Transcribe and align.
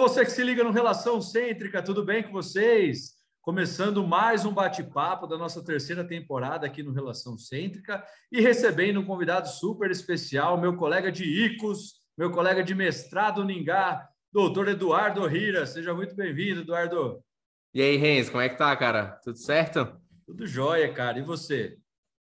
você 0.00 0.24
que 0.24 0.30
se 0.30 0.42
liga 0.42 0.64
no 0.64 0.70
Relação 0.70 1.20
Cêntrica, 1.20 1.82
tudo 1.82 2.02
bem 2.02 2.22
com 2.22 2.32
vocês? 2.32 3.16
Começando 3.42 4.06
mais 4.06 4.46
um 4.46 4.52
bate-papo 4.52 5.26
da 5.26 5.36
nossa 5.36 5.62
terceira 5.62 6.02
temporada 6.02 6.66
aqui 6.66 6.82
no 6.82 6.90
Relação 6.90 7.36
Cêntrica 7.36 8.02
e 8.32 8.40
recebendo 8.40 8.98
um 8.98 9.04
convidado 9.04 9.46
super 9.46 9.90
especial, 9.90 10.58
meu 10.58 10.74
colega 10.74 11.12
de 11.12 11.24
ICOS, 11.24 12.00
meu 12.16 12.30
colega 12.30 12.64
de 12.64 12.74
mestrado 12.74 13.44
Ningá, 13.44 14.08
doutor 14.32 14.68
Eduardo 14.68 15.26
Rira. 15.26 15.66
Seja 15.66 15.92
muito 15.92 16.16
bem-vindo, 16.16 16.62
Eduardo. 16.62 17.22
E 17.74 17.82
aí, 17.82 17.96
Renz, 17.98 18.30
como 18.30 18.42
é 18.42 18.48
que 18.48 18.56
tá, 18.56 18.74
cara? 18.74 19.20
Tudo 19.22 19.36
certo? 19.36 20.00
Tudo 20.24 20.46
jóia, 20.46 20.90
cara. 20.94 21.18
E 21.18 21.22
você? 21.22 21.76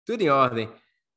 Tudo 0.05 0.21
em 0.21 0.29
ordem. 0.29 0.71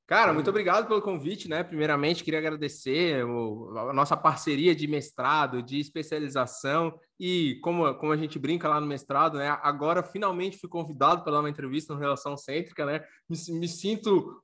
Cara, 0.09 0.33
muito 0.33 0.49
obrigado 0.49 0.89
pelo 0.89 1.03
convite, 1.03 1.51
né? 1.51 1.63
Primeiramente, 1.63 2.25
queria 2.25 2.41
agradecer 2.41 3.23
a 3.23 3.93
nossa 3.93 4.17
parceria 4.17 4.75
de 4.75 4.87
mestrado, 4.87 5.63
de 5.63 5.79
especialização 5.79 6.99
e 7.21 7.61
como, 7.63 7.95
como 7.97 8.13
a 8.13 8.17
gente 8.17 8.39
brinca 8.39 8.71
lá 8.71 8.81
no 8.81 8.87
mestrado, 8.87 9.37
né? 9.37 9.59
Agora 9.63 10.03
finalmente 10.03 10.57
fui 10.57 10.67
convidado 10.67 11.23
para 11.23 11.33
dar 11.33 11.41
uma 11.41 11.51
entrevista 11.51 11.93
no 11.93 12.01
Relação 12.01 12.39
Cêntrica, 12.39 12.87
né? 12.87 13.05
Me, 13.29 13.37
me 13.59 13.69
sinto, 13.69 14.43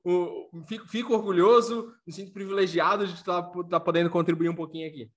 fico, 0.67 0.87
fico, 0.87 1.15
orgulhoso, 1.15 1.91
me 2.05 2.13
sinto 2.13 2.31
privilegiado 2.31 3.07
de 3.07 3.15
estar, 3.15 3.39
estar 3.39 3.63
tá 3.67 3.79
podendo 3.79 4.11
contribuir 4.11 4.49
um 4.49 4.55
pouquinho 4.55 4.87
aqui. 4.87 5.09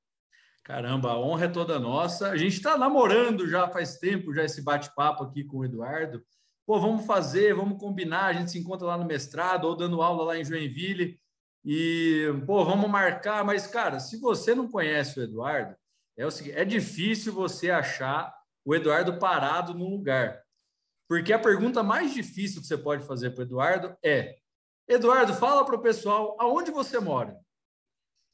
Caramba, 0.64 1.10
a 1.10 1.18
honra 1.18 1.44
é 1.44 1.48
toda 1.48 1.78
nossa. 1.78 2.30
A 2.30 2.38
gente 2.38 2.54
está 2.54 2.78
namorando 2.78 3.46
já 3.46 3.68
faz 3.68 3.98
tempo, 3.98 4.32
já 4.32 4.44
esse 4.44 4.62
bate-papo 4.62 5.24
aqui 5.24 5.44
com 5.44 5.58
o 5.58 5.64
Eduardo 5.66 6.22
pô, 6.68 6.78
vamos 6.78 7.06
fazer, 7.06 7.54
vamos 7.54 7.80
combinar, 7.80 8.26
a 8.26 8.32
gente 8.34 8.50
se 8.50 8.58
encontra 8.58 8.86
lá 8.86 8.98
no 8.98 9.06
mestrado 9.06 9.64
ou 9.64 9.74
dando 9.74 10.02
aula 10.02 10.22
lá 10.22 10.38
em 10.38 10.44
Joinville 10.44 11.18
e, 11.64 12.26
pô, 12.46 12.62
vamos 12.62 12.90
marcar. 12.90 13.42
Mas, 13.42 13.66
cara, 13.66 13.98
se 13.98 14.18
você 14.18 14.54
não 14.54 14.68
conhece 14.68 15.18
o 15.18 15.22
Eduardo, 15.22 15.74
é 16.14 16.26
o 16.26 16.30
seguinte, 16.30 16.58
é 16.58 16.66
difícil 16.66 17.32
você 17.32 17.70
achar 17.70 18.38
o 18.66 18.74
Eduardo 18.74 19.18
parado 19.18 19.72
no 19.72 19.88
lugar. 19.88 20.42
Porque 21.08 21.32
a 21.32 21.38
pergunta 21.38 21.82
mais 21.82 22.12
difícil 22.12 22.60
que 22.60 22.66
você 22.66 22.76
pode 22.76 23.06
fazer 23.06 23.30
para 23.30 23.44
o 23.44 23.46
Eduardo 23.46 23.96
é: 24.04 24.36
Eduardo, 24.86 25.32
fala 25.32 25.64
para 25.64 25.74
o 25.74 25.80
pessoal 25.80 26.36
aonde 26.38 26.70
você 26.70 27.00
mora. 27.00 27.34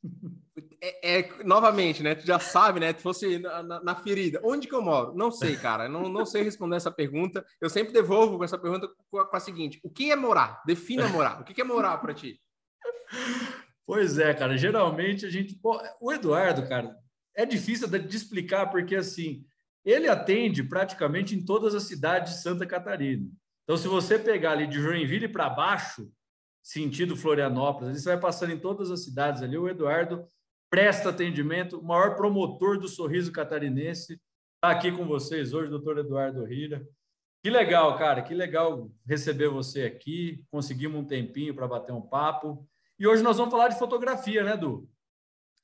É, 0.86 1.18
é, 1.18 1.44
novamente, 1.44 2.02
né? 2.02 2.14
Tu 2.14 2.27
já 2.27 2.38
sabe, 2.38 2.78
né? 2.78 2.92
Tu 2.92 3.00
fosse 3.00 3.38
na, 3.38 3.62
na, 3.62 3.82
na, 3.82 3.94
ferida. 3.94 4.38
Onde 4.44 4.68
que 4.68 4.74
eu 4.74 4.82
moro? 4.82 5.14
Não 5.14 5.30
sei, 5.30 5.56
cara. 5.56 5.88
Não, 5.88 6.10
não 6.10 6.27
sei 6.27 6.42
responder 6.42 6.77
essa 6.77 6.90
pergunta. 6.90 7.42
Eu 7.58 7.70
sempre 7.70 7.90
devolvo 7.90 8.36
com 8.36 8.44
essa 8.44 8.58
pergunta 8.58 8.86
com 9.10 9.18
a, 9.18 9.27
com 9.27 9.34
a 9.34 9.40
seguinte: 9.40 9.80
o 9.82 9.88
que 9.88 10.10
é 10.10 10.16
morar? 10.16 10.62
Defina 10.66 11.08
morar. 11.08 11.40
O 11.40 11.44
que 11.44 11.58
é 11.58 11.64
morar 11.64 11.96
para 11.96 12.12
ti? 12.12 12.38
Pois 13.86 14.18
é, 14.18 14.34
cara. 14.34 14.58
Geralmente 14.58 15.24
a 15.24 15.30
gente. 15.30 15.55
Pô, 15.55 15.80
o 15.98 16.12
Eduardo, 16.12 16.68
cara, 16.68 16.94
é 17.34 17.46
difícil 17.46 17.88
de 17.88 18.16
explicar 18.16 18.66
porque 18.70 18.96
assim 18.96 19.42
ele 19.84 20.08
atende 20.08 20.62
praticamente 20.62 21.34
em 21.34 21.44
todas 21.44 21.74
as 21.74 21.84
cidades 21.84 22.34
de 22.34 22.42
Santa 22.42 22.66
Catarina. 22.66 23.27
Então, 23.62 23.77
se 23.77 23.88
você 23.88 24.18
pegar 24.18 24.52
ali 24.52 24.66
de 24.66 24.80
Joinville 24.80 25.28
para 25.28 25.48
baixo, 25.48 26.10
sentido 26.62 27.16
Florianópolis, 27.16 28.02
você 28.02 28.10
vai 28.10 28.20
passando 28.20 28.52
em 28.52 28.58
todas 28.58 28.90
as 28.90 29.05
cidades 29.05 29.42
ali. 29.42 29.56
O 29.56 29.68
Eduardo 29.68 30.27
presta 30.75 31.11
atendimento, 31.11 31.78
o 31.78 31.84
maior 31.84 32.17
promotor 32.17 32.80
do 32.80 32.89
sorriso 32.89 33.30
catarinense, 33.30 34.14
está 34.56 34.72
aqui 34.72 34.91
com 34.91 35.06
vocês 35.06 35.55
hoje, 35.55 35.70
doutor 35.70 35.98
Eduardo 35.98 36.44
Rira. 36.44 36.84
Que 37.44 37.48
legal, 37.48 37.97
cara, 37.97 38.20
que 38.22 38.34
legal 38.34 38.91
receber 39.06 39.48
você 39.48 39.84
aqui. 39.84 40.42
Conseguimos 40.50 41.00
um 41.00 41.06
tempinho 41.06 41.55
para 41.55 41.69
bater 41.69 41.92
um 41.92 42.00
papo. 42.00 42.67
E 42.98 43.06
hoje 43.06 43.22
nós 43.22 43.36
vamos 43.36 43.52
falar 43.52 43.69
de 43.69 43.78
fotografia, 43.78 44.42
né, 44.42 44.56
Du? 44.56 44.89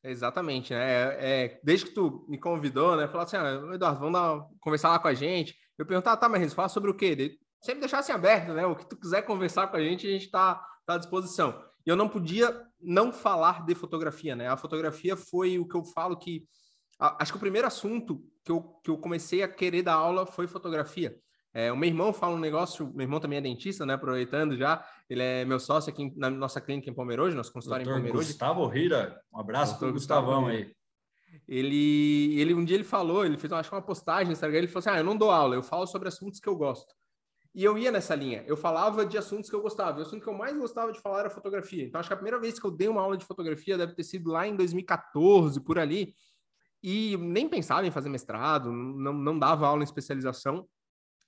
Exatamente, 0.04 0.72
né? 0.72 0.78
É, 0.78 1.16
é, 1.18 1.60
desde 1.64 1.86
que 1.86 1.92
tu 1.92 2.24
me 2.28 2.38
convidou, 2.38 2.94
né? 2.94 3.08
Falar 3.08 3.24
assim, 3.24 3.36
ah, 3.36 3.74
Eduardo, 3.74 3.98
vamos 3.98 4.12
dar, 4.12 4.46
conversar 4.60 4.90
lá 4.90 5.00
com 5.00 5.08
a 5.08 5.14
gente. 5.14 5.56
Eu 5.76 5.84
perguntar, 5.84 6.16
tá, 6.18 6.28
mas 6.28 6.54
fala 6.54 6.68
sobre 6.68 6.88
o 6.88 6.94
quê? 6.94 7.36
Sempre 7.60 7.80
deixar 7.80 7.98
assim 7.98 8.12
aberto, 8.12 8.52
né? 8.52 8.64
O 8.64 8.76
que 8.76 8.88
tu 8.88 8.96
quiser 8.96 9.22
conversar 9.22 9.66
com 9.66 9.76
a 9.76 9.82
gente, 9.82 10.06
a 10.06 10.10
gente 10.10 10.26
está 10.26 10.64
tá 10.86 10.94
à 10.94 10.98
disposição. 10.98 11.68
E 11.86 11.90
eu 11.90 11.96
não 11.96 12.08
podia 12.08 12.66
não 12.80 13.12
falar 13.12 13.64
de 13.64 13.74
fotografia, 13.74 14.36
né? 14.36 14.48
A 14.48 14.56
fotografia 14.56 15.16
foi 15.16 15.58
o 15.58 15.66
que 15.66 15.76
eu 15.76 15.84
falo 15.84 16.16
que. 16.16 16.44
Acho 16.98 17.32
que 17.32 17.38
o 17.38 17.40
primeiro 17.40 17.66
assunto 17.66 18.22
que 18.44 18.52
eu, 18.52 18.62
que 18.84 18.90
eu 18.90 18.98
comecei 18.98 19.42
a 19.42 19.48
querer 19.48 19.82
dar 19.82 19.94
aula 19.94 20.26
foi 20.26 20.46
fotografia. 20.46 21.16
É, 21.52 21.72
o 21.72 21.76
meu 21.76 21.88
irmão 21.88 22.12
fala 22.12 22.36
um 22.36 22.38
negócio, 22.38 22.92
meu 22.94 23.04
irmão 23.04 23.18
também 23.18 23.38
é 23.38 23.42
dentista, 23.42 23.84
né? 23.84 23.94
Aproveitando 23.94 24.56
já, 24.56 24.84
ele 25.08 25.22
é 25.22 25.44
meu 25.44 25.58
sócio 25.58 25.90
aqui 25.90 26.12
na 26.16 26.30
nossa 26.30 26.60
clínica 26.60 26.88
em 26.88 26.94
Pomerode, 26.94 27.34
nosso 27.34 27.52
consultório 27.52 27.84
Doutor 27.84 27.98
em 27.98 28.02
Pomerode. 28.02 28.26
Gustavo 28.26 28.66
Rira, 28.66 29.20
um 29.32 29.40
abraço 29.40 29.78
para 29.78 29.88
o 29.88 29.92
Gustavão 29.92 30.46
aí. 30.46 30.72
Ele, 31.48 32.38
ele 32.40 32.54
um 32.54 32.64
dia 32.64 32.76
ele 32.76 32.84
falou, 32.84 33.24
ele 33.24 33.36
fez 33.36 33.52
acho 33.52 33.74
uma 33.74 33.82
postagem 33.82 34.26
no 34.26 34.32
Instagram, 34.32 34.58
ele 34.58 34.68
falou 34.68 34.80
assim: 34.80 34.90
"Ah, 34.90 34.98
eu 34.98 35.04
não 35.04 35.16
dou 35.16 35.30
aula, 35.30 35.56
eu 35.56 35.62
falo 35.62 35.86
sobre 35.86 36.08
assuntos 36.08 36.38
que 36.38 36.48
eu 36.48 36.56
gosto". 36.56 36.94
E 37.54 37.64
eu 37.64 37.76
ia 37.76 37.90
nessa 37.90 38.14
linha. 38.14 38.44
Eu 38.46 38.56
falava 38.56 39.04
de 39.04 39.18
assuntos 39.18 39.50
que 39.50 39.56
eu 39.56 39.60
gostava. 39.60 39.98
O 39.98 40.02
assunto 40.02 40.22
que 40.22 40.28
eu 40.28 40.34
mais 40.34 40.56
gostava 40.56 40.92
de 40.92 41.00
falar 41.00 41.20
era 41.20 41.30
fotografia. 41.30 41.84
Então, 41.84 41.98
acho 41.98 42.08
que 42.08 42.14
a 42.14 42.16
primeira 42.16 42.38
vez 42.38 42.60
que 42.60 42.66
eu 42.66 42.70
dei 42.70 42.88
uma 42.88 43.02
aula 43.02 43.16
de 43.16 43.24
fotografia 43.24 43.76
deve 43.76 43.94
ter 43.94 44.04
sido 44.04 44.30
lá 44.30 44.46
em 44.46 44.54
2014, 44.54 45.60
por 45.60 45.78
ali. 45.78 46.14
E 46.82 47.16
nem 47.16 47.48
pensava 47.48 47.86
em 47.86 47.90
fazer 47.90 48.08
mestrado, 48.08 48.72
não, 48.72 49.12
não 49.12 49.38
dava 49.38 49.66
aula 49.66 49.82
em 49.82 49.84
especialização, 49.84 50.66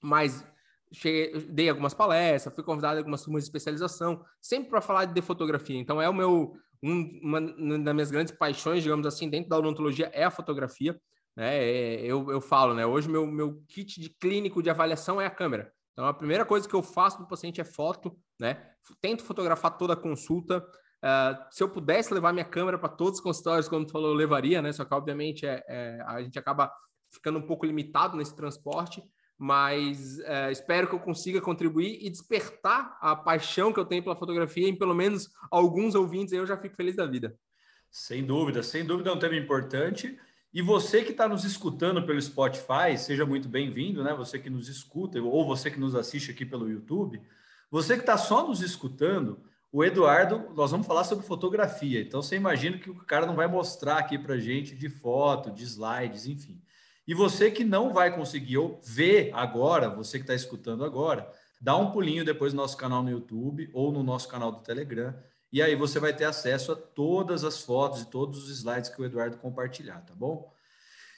mas 0.00 0.47
cheguei, 0.93 1.41
dei 1.47 1.69
algumas 1.69 1.93
palestras, 1.93 2.55
fui 2.55 2.65
convidado 2.65 2.97
a 2.97 3.00
algumas 3.00 3.22
turmas 3.22 3.43
de 3.43 3.49
especialização, 3.49 4.25
sempre 4.41 4.71
para 4.71 4.81
falar 4.81 5.06
de 5.06 5.22
fotografia. 5.22 5.78
Então, 5.78 6.00
é 6.00 6.09
o 6.09 6.15
meu, 6.15 6.56
um, 6.82 7.21
uma 7.22 7.41
das 7.41 7.94
minhas 7.94 8.11
grandes 8.11 8.32
paixões, 8.32 8.82
digamos 8.82 9.06
assim, 9.06 9.28
dentro 9.28 9.50
da 9.50 9.59
odontologia 9.59 10.11
é 10.15 10.25
a 10.25 10.31
fotografia. 10.31 10.99
Né? 11.37 11.56
É, 11.56 12.00
eu, 12.05 12.31
eu 12.31 12.41
falo, 12.41 12.75
né? 12.75 12.87
Hoje, 12.87 13.09
meu, 13.09 13.27
meu 13.27 13.62
kit 13.69 14.00
de 14.00 14.11
clínico 14.11 14.62
de 14.62 14.71
avaliação 14.71 15.21
é 15.21 15.27
a 15.27 15.31
câmera. 15.31 15.72
Então, 15.92 16.06
a 16.06 16.14
primeira 16.14 16.44
coisa 16.44 16.69
que 16.69 16.75
eu 16.75 16.82
faço 16.82 17.19
do 17.19 17.28
paciente 17.28 17.60
é 17.60 17.64
foto, 17.64 18.16
né? 18.41 18.70
Tento 19.00 19.25
fotografar 19.25 19.76
toda 19.76 19.92
a 19.92 19.97
consulta. 19.97 20.58
Uh, 20.58 21.36
se 21.50 21.62
eu 21.62 21.69
pudesse 21.69 22.14
levar 22.14 22.32
minha 22.32 22.44
câmera 22.44 22.78
para 22.78 22.88
todos 22.88 23.19
os 23.19 23.20
consultórios, 23.20 23.69
como 23.69 23.84
tu 23.84 23.92
falou, 23.92 24.10
eu 24.10 24.14
levaria, 24.14 24.62
né? 24.62 24.72
Só 24.72 24.84
que, 24.84 24.94
obviamente, 24.94 25.44
é, 25.47 25.62
é, 25.69 26.02
a 26.06 26.22
gente 26.22 26.38
acaba 26.38 26.72
ficando 27.12 27.38
um 27.38 27.47
pouco 27.47 27.66
limitado 27.66 28.16
nesse 28.16 28.34
transporte, 28.34 29.02
mas 29.36 30.19
é, 30.20 30.50
espero 30.50 30.88
que 30.88 30.94
eu 30.94 31.00
consiga 31.00 31.41
contribuir 31.41 31.98
e 32.00 32.08
despertar 32.08 32.97
a 33.00 33.14
paixão 33.14 33.72
que 33.72 33.81
eu 33.81 33.84
tenho 33.84 34.02
pela 34.02 34.16
fotografia 34.16 34.69
em 34.69 34.76
pelo 34.76 34.94
menos 34.94 35.28
alguns 35.50 35.94
ouvintes, 35.94 36.32
aí 36.32 36.38
eu 36.38 36.47
já 36.47 36.56
fico 36.56 36.76
feliz 36.76 36.97
da 36.97 37.06
vida. 37.06 37.36
Sem 37.91 38.25
dúvida, 38.25 38.62
sem 38.62 38.86
dúvida 38.86 39.10
é 39.10 39.12
um 39.12 39.19
tema 39.19 39.36
importante. 39.36 40.19
E 40.54 40.60
você 40.60 41.02
que 41.02 41.12
está 41.12 41.26
nos 41.26 41.44
escutando 41.44 42.04
pelo 42.04 42.20
Spotify, 42.20 42.98
seja 42.98 43.24
muito 43.24 43.48
bem-vindo, 43.48 44.04
né? 44.04 44.12
Você 44.12 44.38
que 44.38 44.50
nos 44.50 44.68
escuta, 44.68 45.18
ou 45.18 45.46
você 45.46 45.70
que 45.70 45.80
nos 45.80 45.94
assiste 45.94 46.30
aqui 46.30 46.44
pelo 46.44 46.68
YouTube. 46.68 47.22
Você 47.70 47.94
que 47.94 48.02
está 48.02 48.18
só 48.18 48.46
nos 48.46 48.60
escutando, 48.60 49.40
o 49.72 49.82
Eduardo, 49.82 50.50
nós 50.54 50.70
vamos 50.70 50.86
falar 50.86 51.04
sobre 51.04 51.24
fotografia. 51.24 52.02
Então 52.02 52.20
você 52.20 52.36
imagina 52.36 52.76
que 52.76 52.90
o 52.90 52.96
cara 52.96 53.24
não 53.24 53.34
vai 53.34 53.46
mostrar 53.46 53.96
aqui 53.96 54.18
para 54.18 54.36
gente 54.36 54.76
de 54.76 54.90
foto, 54.90 55.50
de 55.50 55.64
slides, 55.64 56.26
enfim. 56.26 56.60
E 57.08 57.14
você 57.14 57.50
que 57.50 57.64
não 57.64 57.94
vai 57.94 58.14
conseguir 58.14 58.58
ver 58.84 59.30
agora, 59.32 59.88
você 59.88 60.19
que 60.19 60.24
está 60.24 60.34
escutando 60.34 60.84
agora, 60.84 61.32
dá 61.62 61.74
um 61.78 61.90
pulinho 61.90 62.26
depois 62.26 62.52
no 62.52 62.60
nosso 62.60 62.76
canal 62.76 63.02
no 63.02 63.10
YouTube 63.10 63.70
ou 63.72 63.90
no 63.90 64.02
nosso 64.02 64.28
canal 64.28 64.52
do 64.52 64.60
Telegram 64.60 65.14
e 65.52 65.60
aí 65.60 65.76
você 65.76 66.00
vai 66.00 66.14
ter 66.14 66.24
acesso 66.24 66.72
a 66.72 66.76
todas 66.76 67.44
as 67.44 67.60
fotos 67.60 68.02
e 68.02 68.06
todos 68.06 68.44
os 68.44 68.48
slides 68.48 68.88
que 68.88 69.00
o 69.00 69.04
Eduardo 69.04 69.36
compartilhar, 69.36 70.00
tá 70.00 70.14
bom? 70.14 70.50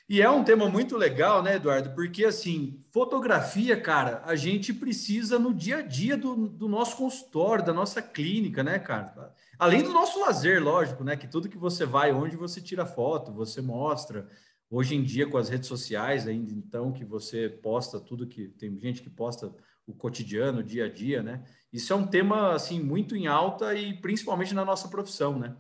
E 0.07 0.21
é 0.21 0.29
um 0.29 0.45
tema 0.45 0.69
muito 0.69 0.99
legal, 0.99 1.43
né, 1.43 1.57
Eduardo? 1.57 1.95
Porque, 1.95 2.27
assim, 2.27 2.85
fotografia, 2.91 3.81
cara, 3.81 4.23
a 4.27 4.37
gente 4.37 4.71
precisa 4.75 5.39
no 5.39 5.55
dia 5.55 5.79
a 5.79 5.83
dia 5.83 6.15
do, 6.15 6.47
do 6.47 6.69
nosso 6.69 6.97
consultório, 6.97 7.65
da 7.65 7.73
nossa 7.73 8.03
clínica, 8.03 8.63
né, 8.63 8.79
cara? 8.79 9.35
Além 9.59 9.83
do 9.83 9.93
nosso 9.93 10.21
lazer, 10.21 10.63
lógico, 10.63 11.03
né? 11.03 11.17
Que 11.17 11.27
tudo 11.27 11.49
que 11.49 11.57
você 11.57 11.87
vai, 11.87 12.13
onde 12.13 12.37
você 12.37 12.61
tira 12.61 12.85
foto, 12.85 13.33
você 13.33 13.63
mostra. 13.63 14.29
Hoje 14.71 14.95
em 14.95 15.03
dia, 15.03 15.27
com 15.27 15.39
as 15.39 15.49
redes 15.49 15.69
sociais, 15.69 16.27
ainda 16.27 16.53
então, 16.53 16.93
que 16.93 17.05
você 17.05 17.49
posta 17.49 17.99
tudo 17.99 18.27
que. 18.27 18.49
Tem 18.49 18.79
gente 18.79 19.01
que 19.01 19.09
posta 19.09 19.55
o 19.87 19.95
cotidiano, 19.95 20.61
o 20.61 20.65
dia 20.65 20.87
a 20.87 20.89
dia, 20.89 21.23
né? 21.23 21.45
Isso 21.73 21.93
é 21.93 21.97
um 21.97 22.07
tema 22.07 22.55
assim 22.55 22.81
muito 22.81 23.17
em 23.17 23.27
alta 23.27 23.75
e 23.75 24.01
principalmente 24.01 24.55
na 24.55 24.65
nossa 24.65 24.89
profissão, 24.89 25.39
né? 25.39 25.57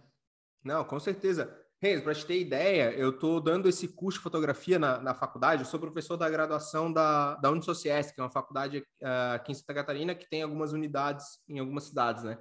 Não, 0.62 0.84
com 0.84 0.98
certeza. 0.98 1.54
Renzo, 1.80 2.02
para 2.02 2.14
te 2.14 2.24
ter 2.24 2.40
ideia, 2.40 2.92
eu 2.92 3.10
estou 3.10 3.38
dando 3.40 3.68
esse 3.68 3.88
curso 3.88 4.18
de 4.18 4.22
fotografia 4.22 4.78
na, 4.78 4.98
na 4.98 5.14
faculdade. 5.14 5.62
Eu 5.62 5.68
sou 5.68 5.78
professor 5.78 6.16
da 6.16 6.30
graduação 6.30 6.90
da, 6.90 7.34
da 7.34 7.50
Unisociesc, 7.50 8.14
que 8.14 8.20
é 8.20 8.24
uma 8.24 8.30
faculdade 8.30 8.78
uh, 8.78 9.34
aqui 9.34 9.52
em 9.52 9.54
Santa 9.54 9.74
Catarina 9.74 10.14
que 10.14 10.28
tem 10.28 10.42
algumas 10.42 10.72
unidades 10.72 11.40
em 11.46 11.58
algumas 11.58 11.84
cidades, 11.84 12.24
né? 12.24 12.38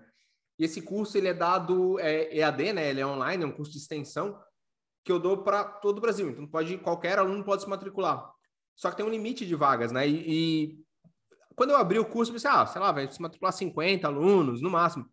E 0.58 0.64
esse 0.64 0.82
curso 0.82 1.18
ele 1.18 1.28
é 1.28 1.34
dado 1.34 2.00
é, 2.00 2.34
EAD, 2.38 2.74
né? 2.74 2.90
Ele 2.90 3.02
é 3.02 3.06
online, 3.06 3.44
é 3.44 3.48
um 3.48 3.52
curso 3.52 3.72
de 3.72 3.80
extensão 3.80 4.40
que 5.04 5.12
eu 5.12 5.20
dou 5.20 5.44
para 5.44 5.66
todo 5.66 5.98
o 5.98 6.02
Brasil. 6.02 6.30
Então 6.30 6.48
pode 6.48 6.78
qualquer 6.78 7.20
aluno 7.20 7.44
pode 7.44 7.64
se 7.64 7.70
matricular. 7.70 8.32
Só 8.76 8.90
que 8.90 8.98
tem 8.98 9.06
um 9.06 9.10
limite 9.10 9.46
de 9.46 9.56
vagas, 9.56 9.92
né? 9.92 10.08
E, 10.08 10.24
e 10.26 10.86
quando 11.56 11.72
eu 11.72 11.78
abri 11.78 12.00
o 12.00 12.06
curso, 12.06 12.32
eu 12.32 12.36
pensei, 12.36 12.50
ah, 12.50 12.66
sei 12.66 12.82
lá, 12.82 12.92
vai 12.92 13.12
se 13.12 13.22
matricular 13.22 13.54
50 13.54 14.08
alunos, 14.08 14.62
no 14.62 14.70
máximo. 14.70 15.06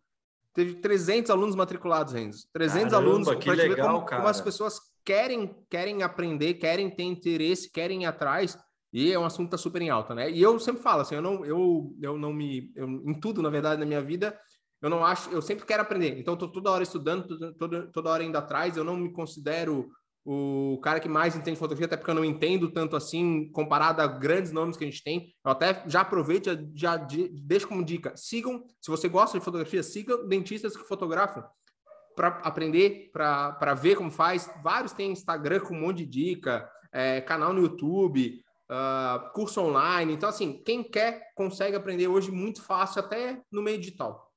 Teve 0.53 0.75
300 0.75 1.31
alunos 1.31 1.55
matriculados, 1.55 2.13
Renzo. 2.13 2.47
300 2.53 2.91
Caramba, 2.91 3.09
alunos. 3.09 3.35
Que 3.35 3.51
legal, 3.51 3.87
como, 3.87 4.05
cara. 4.05 4.21
como 4.21 4.29
as 4.29 4.41
pessoas 4.41 4.79
querem 5.03 5.55
querem 5.69 6.03
aprender, 6.03 6.55
querem 6.55 6.89
ter 6.89 7.03
interesse, 7.03 7.71
querem 7.71 8.03
ir 8.03 8.05
atrás, 8.05 8.57
e 8.93 9.11
é 9.11 9.17
um 9.17 9.25
assunto 9.25 9.49
que 9.49 9.55
está 9.55 9.57
super 9.57 9.81
em 9.81 9.89
alta, 9.89 10.13
né? 10.13 10.29
E 10.29 10.41
eu 10.41 10.59
sempre 10.59 10.81
falo 10.81 11.01
assim, 11.01 11.15
eu 11.15 11.21
não, 11.21 11.45
eu, 11.45 11.95
eu 12.01 12.17
não 12.17 12.33
me, 12.33 12.71
eu, 12.75 12.87
em 12.87 13.19
tudo, 13.19 13.41
na 13.41 13.49
verdade, 13.49 13.79
na 13.79 13.85
minha 13.85 14.01
vida, 14.01 14.37
eu 14.81 14.89
não 14.89 15.05
acho, 15.05 15.29
eu 15.29 15.41
sempre 15.41 15.65
quero 15.65 15.83
aprender. 15.83 16.19
Então, 16.19 16.33
estou 16.33 16.51
toda 16.51 16.71
hora 16.71 16.83
estudando, 16.83 17.53
toda, 17.55 17.87
toda 17.91 18.09
hora 18.09 18.23
indo 18.23 18.37
atrás. 18.37 18.75
Eu 18.75 18.83
não 18.83 18.97
me 18.97 19.13
considero 19.13 19.89
o 20.23 20.79
cara 20.83 20.99
que 20.99 21.09
mais 21.09 21.35
entende 21.35 21.57
fotografia, 21.57 21.87
até 21.87 21.97
porque 21.97 22.11
eu 22.11 22.15
não 22.15 22.25
entendo 22.25 22.71
tanto 22.71 22.95
assim, 22.95 23.49
comparado 23.51 24.01
a 24.01 24.07
grandes 24.07 24.51
nomes 24.51 24.77
que 24.77 24.83
a 24.83 24.87
gente 24.87 25.03
tem. 25.03 25.33
Eu 25.43 25.51
até 25.51 25.83
já 25.87 26.01
aproveito, 26.01 26.45
já, 26.45 26.57
já 26.75 27.07
deixo 27.33 27.67
como 27.67 27.83
dica: 27.83 28.13
sigam, 28.15 28.63
se 28.79 28.91
você 28.91 29.09
gosta 29.09 29.37
de 29.37 29.43
fotografia, 29.43 29.81
sigam 29.81 30.27
dentistas 30.27 30.77
que 30.77 30.87
fotografam 30.87 31.43
para 32.15 32.27
aprender, 32.43 33.09
para 33.11 33.73
ver 33.73 33.95
como 33.95 34.11
faz. 34.11 34.49
Vários 34.63 34.93
têm 34.93 35.11
Instagram 35.11 35.61
com 35.61 35.73
um 35.73 35.79
monte 35.79 36.05
de 36.05 36.05
dica, 36.05 36.69
é, 36.91 37.21
canal 37.21 37.53
no 37.53 37.61
YouTube, 37.61 38.43
uh, 38.69 39.31
curso 39.33 39.61
online. 39.61 40.13
Então, 40.13 40.29
assim, 40.29 40.61
quem 40.63 40.83
quer 40.83 41.31
consegue 41.35 41.75
aprender 41.75 42.07
hoje 42.07 42.31
muito 42.31 42.61
fácil, 42.61 43.01
até 43.01 43.41
no 43.51 43.61
meio 43.61 43.79
digital. 43.79 44.30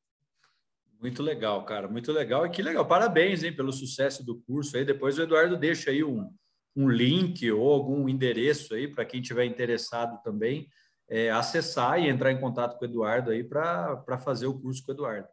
Muito 1.04 1.22
legal, 1.22 1.62
cara, 1.66 1.86
muito 1.86 2.10
legal. 2.10 2.46
E 2.46 2.48
que 2.48 2.62
legal, 2.62 2.86
parabéns, 2.86 3.44
hein, 3.44 3.54
pelo 3.54 3.70
sucesso 3.70 4.24
do 4.24 4.40
curso 4.40 4.74
aí. 4.74 4.86
Depois 4.86 5.18
o 5.18 5.22
Eduardo 5.22 5.54
deixa 5.54 5.90
aí 5.90 6.02
um, 6.02 6.34
um 6.74 6.88
link 6.88 7.52
ou 7.52 7.74
algum 7.74 8.08
endereço 8.08 8.72
aí 8.72 8.88
para 8.88 9.04
quem 9.04 9.20
tiver 9.20 9.44
interessado 9.44 10.18
também 10.22 10.66
é, 11.06 11.30
acessar 11.30 12.00
e 12.00 12.08
entrar 12.08 12.32
em 12.32 12.40
contato 12.40 12.78
com 12.78 12.86
o 12.86 12.88
Eduardo 12.88 13.30
aí 13.30 13.44
para 13.44 14.18
fazer 14.24 14.46
o 14.46 14.58
curso 14.58 14.82
com 14.82 14.92
o 14.92 14.94
Eduardo. 14.94 15.28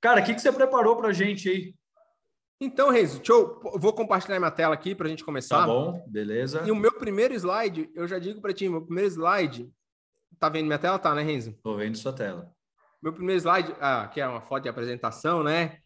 Cara, 0.00 0.20
o 0.20 0.24
que, 0.24 0.34
que 0.34 0.40
você 0.40 0.50
preparou 0.50 0.96
para 0.96 1.10
a 1.10 1.12
gente 1.12 1.48
aí? 1.48 1.76
Então, 2.60 2.90
Renzo, 2.90 3.18
deixa 3.18 3.34
eu 3.34 3.60
vou 3.78 3.92
compartilhar 3.92 4.40
minha 4.40 4.50
tela 4.50 4.74
aqui 4.74 4.96
para 4.96 5.06
a 5.06 5.10
gente 5.10 5.24
começar. 5.24 5.60
Tá 5.60 5.66
bom, 5.68 6.04
beleza. 6.08 6.64
E 6.66 6.72
o 6.72 6.76
meu 6.76 6.98
primeiro 6.98 7.34
slide, 7.34 7.88
eu 7.94 8.08
já 8.08 8.18
digo 8.18 8.40
para 8.40 8.52
ti, 8.52 8.68
meu 8.68 8.82
primeiro 8.82 9.10
slide. 9.10 9.70
Tá 10.40 10.48
vendo 10.48 10.66
minha 10.66 10.78
tela? 10.78 10.98
Tá, 10.98 11.14
né, 11.14 11.22
Renzo? 11.22 11.52
Tô 11.62 11.76
vendo 11.76 11.96
sua 11.96 12.12
tela. 12.12 12.52
Meu 13.04 13.12
primeiro 13.12 13.38
slide, 13.38 13.76
ah, 13.82 14.08
que 14.08 14.18
é 14.18 14.26
uma 14.26 14.40
foto 14.40 14.62
de 14.62 14.68
apresentação, 14.70 15.42
né? 15.42 15.76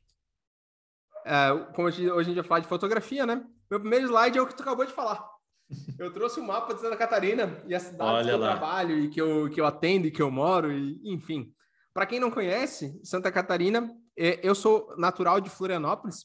É, 1.27 1.49
como 1.75 1.89
hoje 1.89 2.09
a 2.09 2.23
gente 2.23 2.37
vai 2.37 2.45
falar 2.45 2.61
de 2.61 2.69
fotografia, 2.69 3.27
né? 3.27 3.45
Meu 3.69 3.81
primeiro 3.81 4.07
slide 4.07 4.39
é 4.39 4.41
o 4.41 4.47
que 4.47 4.55
tu 4.55 4.63
acabou 4.63 4.87
de 4.87 4.93
falar. 4.93 5.29
Eu 5.99 6.13
trouxe 6.13 6.39
o 6.39 6.45
um 6.45 6.47
mapa 6.47 6.73
de 6.75 6.81
Santa 6.81 6.97
Catarina 6.97 7.61
e 7.67 7.75
as 7.75 7.83
cidades 7.83 8.25
que 8.25 8.33
eu 8.33 8.39
trabalho 8.39 8.99
e 9.01 9.11
que 9.11 9.21
eu, 9.21 9.51
que 9.51 9.61
eu 9.61 9.67
atendo 9.67 10.07
e 10.07 10.13
que 10.13 10.23
eu 10.23 10.31
moro, 10.31 10.73
e, 10.73 10.99
enfim. 11.13 11.53
Para 11.93 12.07
quem 12.07 12.21
não 12.21 12.31
conhece, 12.31 12.99
Santa 13.03 13.33
Catarina, 13.33 13.91
é, 14.17 14.39
eu 14.41 14.55
sou 14.55 14.95
natural 14.97 15.41
de 15.41 15.51
Florianópolis, 15.51 16.25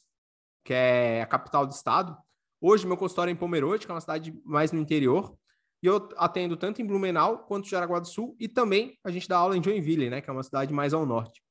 que 0.63 0.73
é 0.73 1.23
a 1.23 1.25
capital 1.25 1.65
do 1.65 1.73
estado. 1.73 2.15
Hoje, 2.61 2.85
meu 2.85 2.95
consultório 2.95 3.31
é 3.31 3.33
em 3.33 3.35
Pomerode, 3.35 3.87
que 3.87 3.91
é 3.91 3.95
uma 3.95 3.99
cidade 3.99 4.31
mais 4.45 4.71
no 4.71 4.79
interior. 4.79 5.35
E 5.83 5.85
eu 5.85 6.07
atendo 6.15 6.55
tanto 6.55 6.81
em 6.81 6.85
Blumenau 6.85 7.39
quanto 7.39 7.65
em 7.65 7.69
Jaraguá 7.69 7.99
do 7.99 8.07
Sul. 8.07 8.37
E 8.39 8.47
também 8.47 8.97
a 9.03 9.11
gente 9.11 9.27
dá 9.27 9.37
aula 9.37 9.57
em 9.57 9.61
Joinville, 9.61 10.09
né? 10.09 10.21
Que 10.21 10.29
é 10.29 10.33
uma 10.33 10.41
cidade 10.41 10.73
mais 10.73 10.93
ao 10.93 11.05
norte. 11.05 11.43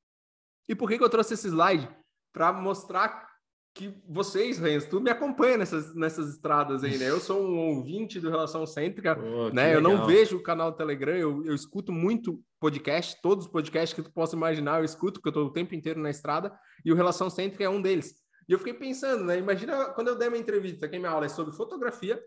E 0.67 0.75
por 0.75 0.89
que, 0.89 0.97
que 0.97 1.05
eu 1.05 1.11
trouxe 1.11 1.35
esse 1.35 1.49
slide? 1.49 1.87
Para 2.33 2.51
mostrar 2.51 3.29
que 3.75 3.95
vocês, 4.09 4.59
Renzo, 4.59 4.89
tu 4.89 5.01
me 5.01 5.11
acompanha 5.11 5.59
nessas, 5.59 5.95
nessas 5.95 6.31
estradas 6.31 6.83
aí, 6.83 6.97
né? 6.97 7.11
Eu 7.11 7.21
sou 7.21 7.43
um 7.43 7.59
ouvinte 7.77 8.21
do 8.21 8.31
Relação 8.31 8.67
Cêntrica, 8.67 9.19
oh, 9.19 9.51
né? 9.51 9.75
Eu 9.75 9.83
não 9.83 10.07
vejo 10.07 10.39
o 10.39 10.43
canal 10.43 10.71
do 10.71 10.77
Telegram, 10.79 11.15
eu, 11.15 11.45
eu 11.45 11.55
escuto 11.55 11.93
muito 11.93 12.43
podcast, 12.59 13.21
todos 13.23 13.47
os 13.47 13.53
podcasts 13.53 13.95
que 13.95 14.03
tu 14.03 14.13
possa 14.13 14.37
imaginar, 14.37 14.79
eu 14.79 14.85
escuto, 14.85 15.21
porque 15.21 15.29
eu 15.29 15.43
estou 15.43 15.47
o 15.47 15.53
tempo 15.53 15.75
inteiro 15.75 16.01
na 16.01 16.11
estrada, 16.11 16.55
e 16.85 16.93
o 16.93 16.97
Relação 16.97 17.29
Cêntrica 17.31 17.65
é 17.65 17.69
um 17.69 17.81
deles. 17.81 18.15
E 18.49 18.53
eu 18.53 18.59
fiquei 18.59 18.75
pensando, 18.75 19.25
né? 19.25 19.39
Imagina 19.39 19.87
quando 19.87 20.09
eu 20.09 20.19
der 20.19 20.29
uma 20.29 20.39
entrevista, 20.39 20.89
que 20.89 20.99
minha 20.99 21.11
aula 21.11 21.27
é 21.27 21.31
sobre 21.31 21.55
fotografia 21.55 22.23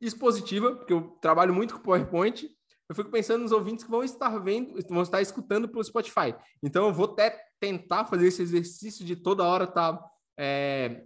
expositiva, 0.00 0.76
porque 0.76 0.92
eu 0.92 1.16
trabalho 1.20 1.54
muito 1.54 1.74
com 1.74 1.80
PowerPoint. 1.80 2.48
Eu 2.88 2.94
fico 2.94 3.10
pensando 3.10 3.42
nos 3.42 3.52
ouvintes 3.52 3.84
que 3.84 3.90
vão 3.90 4.04
estar 4.04 4.38
vendo, 4.38 4.78
vão 4.88 5.02
estar 5.02 5.20
escutando 5.20 5.68
pelo 5.68 5.82
Spotify. 5.82 6.34
Então, 6.62 6.86
eu 6.86 6.92
vou 6.92 7.06
até 7.06 7.36
tentar 7.58 8.04
fazer 8.06 8.28
esse 8.28 8.42
exercício 8.42 9.04
de 9.04 9.16
toda 9.16 9.44
hora 9.44 9.64
estar 9.64 9.94
tá, 9.94 10.10
é, 10.38 11.02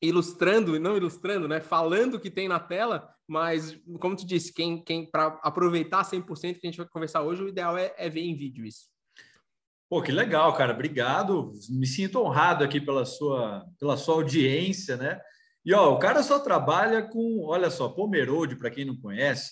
ilustrando, 0.00 0.78
não 0.78 0.96
ilustrando, 0.96 1.46
né? 1.46 1.60
Falando 1.60 2.14
o 2.14 2.20
que 2.20 2.30
tem 2.30 2.48
na 2.48 2.58
tela, 2.58 3.12
mas, 3.26 3.78
como 4.00 4.16
tu 4.16 4.26
disse, 4.26 4.52
quem, 4.52 4.82
quem 4.82 5.04
para 5.10 5.38
aproveitar 5.42 6.02
100% 6.02 6.58
que 6.58 6.66
a 6.66 6.70
gente 6.70 6.78
vai 6.78 6.88
conversar 6.88 7.22
hoje, 7.22 7.42
o 7.42 7.48
ideal 7.48 7.76
é, 7.76 7.94
é 7.98 8.08
ver 8.08 8.22
em 8.22 8.34
vídeo 8.34 8.64
isso. 8.64 8.86
Pô, 9.90 10.02
que 10.02 10.12
legal, 10.12 10.52
cara. 10.54 10.72
Obrigado. 10.72 11.52
Me 11.70 11.86
sinto 11.86 12.20
honrado 12.20 12.62
aqui 12.62 12.80
pela 12.80 13.06
sua, 13.06 13.64
pela 13.78 13.96
sua 13.96 14.16
audiência, 14.16 14.96
né? 14.96 15.18
E 15.68 15.74
ó, 15.74 15.92
o 15.92 15.98
cara 15.98 16.22
só 16.22 16.38
trabalha 16.38 17.02
com, 17.02 17.44
olha 17.44 17.68
só, 17.68 17.90
Pomerode, 17.90 18.56
para 18.56 18.70
quem 18.70 18.86
não 18.86 18.96
conhece, 18.96 19.50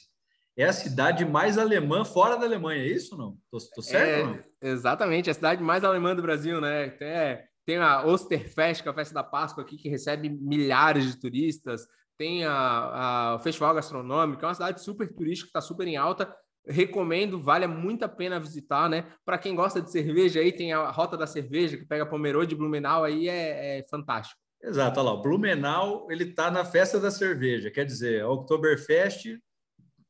é 0.57 0.65
a 0.65 0.73
cidade 0.73 1.27
mais 1.27 1.59
alemã 1.59 2.07
fora 2.07 2.39
da 2.39 2.47
Alemanha, 2.47 2.83
é 2.83 2.87
isso 2.87 3.19
não? 3.19 3.37
Tô, 3.51 3.59
tô 3.75 3.83
certo? 3.83 4.09
É, 4.09 4.25
não? 4.25 4.43
Exatamente, 4.63 5.29
é 5.29 5.33
a 5.33 5.35
cidade 5.35 5.63
mais 5.63 5.85
alemã 5.85 6.17
do 6.17 6.23
Brasil, 6.23 6.59
né? 6.59 6.87
Até, 6.87 7.45
tem 7.67 7.77
a 7.77 8.03
Osterfest, 8.07 8.83
que 8.83 8.89
é 8.89 8.93
a 8.93 8.95
festa 8.95 9.13
da 9.13 9.23
Páscoa 9.23 9.63
aqui, 9.63 9.77
que 9.77 9.91
recebe 9.91 10.31
milhares 10.31 11.05
de 11.05 11.21
turistas. 11.21 11.87
Tem 12.17 12.47
a, 12.47 12.55
a, 12.55 13.35
o 13.35 13.41
Festival 13.41 13.75
Gastronômico, 13.75 14.43
é 14.43 14.49
uma 14.49 14.55
cidade 14.55 14.81
super 14.81 15.13
turística, 15.13 15.51
está 15.51 15.61
super 15.61 15.87
em 15.87 15.99
alta 15.99 16.35
recomendo, 16.67 17.43
vale 17.43 17.67
muito 17.67 18.07
a 18.07 18.09
pena 18.09 18.41
visitar, 18.41 18.89
né? 18.89 19.05
Para 19.23 19.37
quem 19.37 19.55
gosta 19.55 19.83
de 19.83 19.93
cerveja, 19.93 20.41
aí 20.41 20.51
tem 20.51 20.73
a 20.73 20.91
Rota 20.91 21.15
da 21.15 21.27
Cerveja, 21.27 21.77
que 21.77 21.85
pega 21.85 22.07
Pomerode 22.07 22.49
de 22.49 22.57
Blumenau, 22.57 23.05
aí 23.05 23.29
é, 23.29 23.81
é 23.81 23.87
fantástico. 23.91 24.46
Exato, 24.63 24.99
olha 24.99 25.11
lá, 25.11 25.15
o 25.15 25.23
Blumenau, 25.23 26.11
ele 26.11 26.25
está 26.25 26.51
na 26.51 26.65
festa 26.65 26.99
da 26.99 27.11
cerveja, 27.11 27.71
quer 27.71 27.85
dizer, 27.85 28.23
a 28.23 28.29
Oktoberfest 28.29 29.39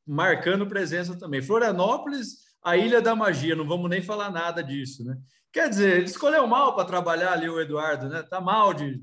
marcando 0.05 0.65
presença 0.67 1.17
também. 1.17 1.41
Florianópolis, 1.41 2.47
a 2.63 2.77
Ilha 2.77 3.01
da 3.01 3.15
Magia, 3.15 3.55
não 3.55 3.67
vamos 3.67 3.89
nem 3.89 4.01
falar 4.01 4.31
nada 4.31 4.63
disso, 4.63 5.03
né? 5.03 5.17
Quer 5.51 5.69
dizer, 5.69 5.97
ele 5.97 6.05
escolheu 6.05 6.47
mal 6.47 6.75
para 6.75 6.85
trabalhar 6.85 7.33
ali 7.33 7.49
o 7.49 7.59
Eduardo, 7.59 8.07
né? 8.07 8.23
Tá 8.23 8.39
mal 8.39 8.73
de, 8.73 9.01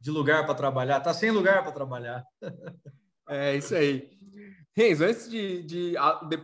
de 0.00 0.10
lugar 0.10 0.44
para 0.44 0.54
trabalhar, 0.54 1.00
tá 1.00 1.14
sem 1.14 1.30
lugar 1.30 1.62
para 1.62 1.72
trabalhar. 1.72 2.24
É 3.32 3.54
isso 3.54 3.76
aí. 3.76 4.10
Renzo, 4.76 5.04
antes 5.04 5.30
de, 5.30 5.62
de, 5.62 5.92
de, 5.92 6.42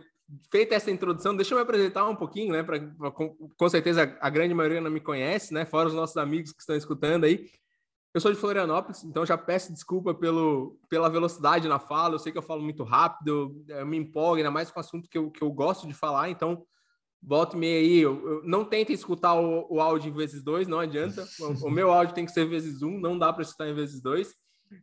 feita 0.49 0.73
essa 0.73 0.89
introdução, 0.89 1.35
deixa 1.35 1.53
eu 1.53 1.57
me 1.57 1.63
apresentar 1.63 2.07
um 2.07 2.15
pouquinho, 2.15 2.53
né? 2.53 2.63
Pra, 2.63 2.79
com, 3.11 3.35
com, 3.35 3.69
certeza 3.69 4.17
a 4.21 4.29
grande 4.29 4.53
maioria 4.53 4.79
não 4.79 4.89
me 4.89 5.01
conhece, 5.01 5.53
né? 5.53 5.65
Fora 5.65 5.89
os 5.89 5.93
nossos 5.93 6.15
amigos 6.15 6.53
que 6.53 6.61
estão 6.61 6.77
escutando 6.77 7.25
aí. 7.25 7.49
Eu 8.17 8.21
sou 8.21 8.31
de 8.31 8.39
Florianópolis, 8.39 9.03
então 9.03 9.25
já 9.25 9.37
peço 9.37 9.71
desculpa 9.71 10.13
pelo, 10.13 10.79
pela 10.89 11.09
velocidade 11.09 11.67
na 11.67 11.77
fala. 11.77 12.15
Eu 12.15 12.19
sei 12.19 12.31
que 12.31 12.37
eu 12.37 12.41
falo 12.41 12.63
muito 12.63 12.83
rápido, 12.83 13.63
eu 13.67 13.85
me 13.85 13.97
empolgo, 13.97 14.37
ainda 14.37 14.49
mais 14.49 14.71
com 14.71 14.79
o 14.79 14.81
assunto 14.81 15.07
que 15.07 15.17
eu, 15.17 15.29
que 15.29 15.43
eu 15.43 15.51
gosto 15.51 15.87
de 15.87 15.93
falar. 15.93 16.29
Então, 16.29 16.65
volta 17.21 17.55
e 17.55 17.59
meia 17.59 17.79
aí. 17.79 17.99
Eu, 17.99 18.27
eu, 18.27 18.41
não 18.43 18.65
tentem 18.65 18.95
escutar 18.95 19.35
o, 19.35 19.67
o 19.69 19.79
áudio 19.79 20.09
em 20.09 20.13
vezes 20.13 20.41
dois, 20.41 20.67
não 20.67 20.79
adianta. 20.79 21.27
O, 21.39 21.67
o 21.67 21.69
meu 21.69 21.91
áudio 21.91 22.15
tem 22.15 22.25
que 22.25 22.31
ser 22.31 22.45
vezes 22.45 22.81
um, 22.81 22.99
não 22.99 23.19
dá 23.19 23.31
para 23.31 23.43
escutar 23.43 23.69
em 23.69 23.75
vezes 23.75 24.01
dois. 24.01 24.33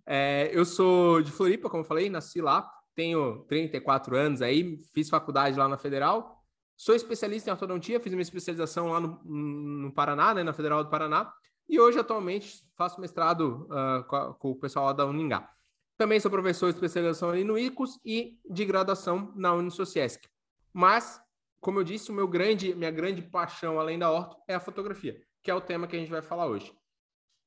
É, 0.07 0.51
eu 0.53 0.65
sou 0.65 1.21
de 1.21 1.33
Floripa, 1.33 1.69
como 1.69 1.83
eu 1.83 1.87
falei, 1.87 2.09
nasci 2.09 2.41
lá 2.41 2.71
tenho 2.95 3.45
34 3.49 4.17
anos 4.17 4.41
aí, 4.41 4.81
fiz 4.93 5.09
faculdade 5.09 5.59
lá 5.59 5.69
na 5.69 5.77
Federal, 5.77 6.43
sou 6.77 6.95
especialista 6.95 7.51
em 7.51 7.53
ortodontia, 7.53 8.01
fiz 8.01 8.13
uma 8.13 8.23
especialização 8.23 8.91
lá 8.91 9.01
no, 9.01 9.21
no 9.25 9.93
Paraná, 9.93 10.35
né, 10.35 10.43
na 10.43 10.53
Federal 10.53 10.83
do 10.83 10.91
Paraná, 10.91 11.33
e 11.69 11.81
hoje 11.81 11.99
atualmente 11.99 12.63
faço 12.77 13.01
mestrado 13.01 13.69
uh, 13.71 14.05
com, 14.05 14.17
a, 14.17 14.35
com, 14.35 14.51
o 14.51 14.57
pessoal 14.57 14.93
da 14.93 15.07
Uningá. 15.07 15.51
Também 15.97 16.19
sou 16.19 16.31
professor 16.31 16.71
de 16.71 16.77
especialização 16.77 17.31
ali 17.31 17.45
no 17.45 17.59
ICOS 17.59 18.01
e 18.05 18.39
de 18.49 18.65
graduação 18.65 19.33
na 19.37 19.53
Unisociesc. 19.55 20.29
Mas, 20.73 21.21
como 21.61 21.79
eu 21.79 21.85
disse, 21.85 22.11
o 22.11 22.15
meu 22.15 22.27
grande, 22.27 22.75
minha 22.75 22.91
grande 22.91 23.23
paixão 23.23 23.79
além 23.79 23.99
da 23.99 24.11
orto 24.11 24.37
é 24.49 24.55
a 24.55 24.61
fotografia, 24.61 25.21
que 25.43 25.51
é 25.51 25.55
o 25.55 25.61
tema 25.61 25.87
que 25.87 25.95
a 25.95 25.99
gente 25.99 26.11
vai 26.11 26.23
falar 26.23 26.47
hoje. 26.47 26.75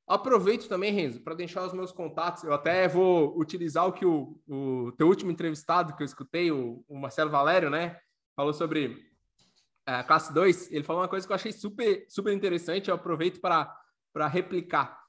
Aproveito 0.08 0.70
também, 0.70 0.94
Renzo, 0.94 1.20
para 1.20 1.36
deixar 1.36 1.66
os 1.66 1.74
meus 1.74 1.92
contatos. 1.92 2.46
Eu 2.46 2.54
até 2.54 2.88
vou 2.88 3.38
utilizar 3.38 3.86
o 3.86 3.92
que 3.92 4.06
o, 4.06 4.40
o 4.48 4.94
teu 4.94 5.06
último 5.06 5.30
entrevistado 5.30 5.94
que 5.98 6.02
eu 6.02 6.06
escutei, 6.06 6.50
o, 6.50 6.82
o 6.88 6.98
Marcelo 6.98 7.30
Valério, 7.30 7.70
né? 7.70 8.00
Falou 8.34 8.54
sobre 8.54 9.06
a 9.86 10.04
classe 10.06 10.34
2. 10.34 10.72
Ele 10.72 10.84
falou 10.84 11.02
uma 11.02 11.10
coisa 11.10 11.28
que 11.28 11.34
eu 11.34 11.36
achei 11.36 11.52
super, 11.52 12.06
super 12.08 12.32
interessante. 12.32 12.88
Eu 12.88 12.96
aproveito 12.96 13.42
para 13.42 13.76
replicar. 14.26 15.00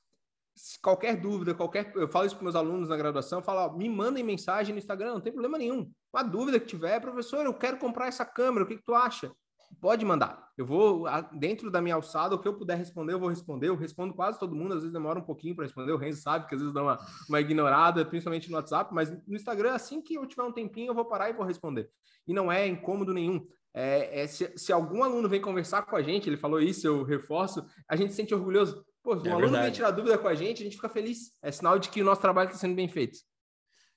Se 0.54 0.78
qualquer 0.82 1.16
dúvida, 1.18 1.54
qualquer. 1.54 1.90
Eu 1.94 2.08
falo 2.08 2.26
isso 2.26 2.34
para 2.34 2.44
meus 2.44 2.56
alunos 2.56 2.90
na 2.90 2.96
graduação, 2.96 3.40
falo, 3.40 3.78
me 3.78 3.88
mandem 3.88 4.22
mensagem 4.22 4.74
no 4.74 4.78
Instagram, 4.78 5.14
não 5.14 5.20
tem 5.20 5.32
problema 5.32 5.56
nenhum. 5.56 5.90
Uma 6.12 6.22
dúvida 6.22 6.60
que 6.60 6.66
tiver, 6.66 7.00
professor, 7.00 7.46
eu 7.46 7.54
quero 7.54 7.78
comprar 7.78 8.08
essa 8.08 8.26
câmera, 8.26 8.64
o 8.64 8.68
que, 8.68 8.76
que 8.76 8.84
tu 8.84 8.94
acha? 8.94 9.32
Pode 9.80 10.04
mandar. 10.04 10.48
Eu 10.56 10.66
vou, 10.66 11.04
dentro 11.34 11.70
da 11.70 11.80
minha 11.80 11.94
alçada, 11.94 12.34
o 12.34 12.38
que 12.38 12.48
eu 12.48 12.56
puder 12.56 12.76
responder, 12.76 13.12
eu 13.12 13.20
vou 13.20 13.28
responder. 13.28 13.68
Eu 13.68 13.76
respondo 13.76 14.12
quase 14.12 14.38
todo 14.38 14.56
mundo, 14.56 14.72
às 14.72 14.80
vezes 14.80 14.92
demora 14.92 15.20
um 15.20 15.24
pouquinho 15.24 15.54
para 15.54 15.64
responder. 15.64 15.92
O 15.92 15.96
Renzo 15.96 16.20
sabe 16.20 16.48
que 16.48 16.54
às 16.54 16.60
vezes 16.60 16.74
dá 16.74 16.82
uma, 16.82 16.98
uma 17.28 17.40
ignorada, 17.40 18.04
principalmente 18.04 18.50
no 18.50 18.56
WhatsApp, 18.56 18.92
mas 18.92 19.10
no 19.26 19.36
Instagram, 19.36 19.74
assim 19.74 20.02
que 20.02 20.14
eu 20.14 20.26
tiver 20.26 20.42
um 20.42 20.52
tempinho, 20.52 20.90
eu 20.90 20.94
vou 20.94 21.04
parar 21.04 21.30
e 21.30 21.34
vou 21.34 21.46
responder. 21.46 21.88
E 22.26 22.32
não 22.34 22.50
é 22.50 22.66
incômodo 22.66 23.14
nenhum. 23.14 23.46
É, 23.72 24.22
é 24.22 24.26
se, 24.26 24.52
se, 24.56 24.72
algum 24.72 25.04
aluno 25.04 25.28
vem 25.28 25.40
conversar 25.40 25.82
com 25.82 25.94
a 25.94 26.02
gente, 26.02 26.28
ele 26.28 26.36
falou 26.36 26.60
isso, 26.60 26.86
eu 26.86 27.04
reforço, 27.04 27.64
a 27.88 27.94
gente 27.94 28.10
se 28.10 28.16
sente 28.16 28.34
orgulhoso. 28.34 28.84
Pô, 29.08 29.18
se 29.18 29.26
um 29.26 29.30
é 29.30 29.32
aluno 29.32 29.46
verdade. 29.46 29.64
vem 29.64 29.72
tirar 29.72 29.90
dúvida 29.90 30.18
com 30.18 30.28
a 30.28 30.34
gente, 30.34 30.60
a 30.60 30.64
gente 30.64 30.76
fica 30.76 30.90
feliz. 30.90 31.32
É 31.40 31.50
sinal 31.50 31.78
de 31.78 31.88
que 31.88 32.02
o 32.02 32.04
nosso 32.04 32.20
trabalho 32.20 32.48
está 32.48 32.58
sendo 32.58 32.74
bem 32.74 32.88
feito. 32.88 33.20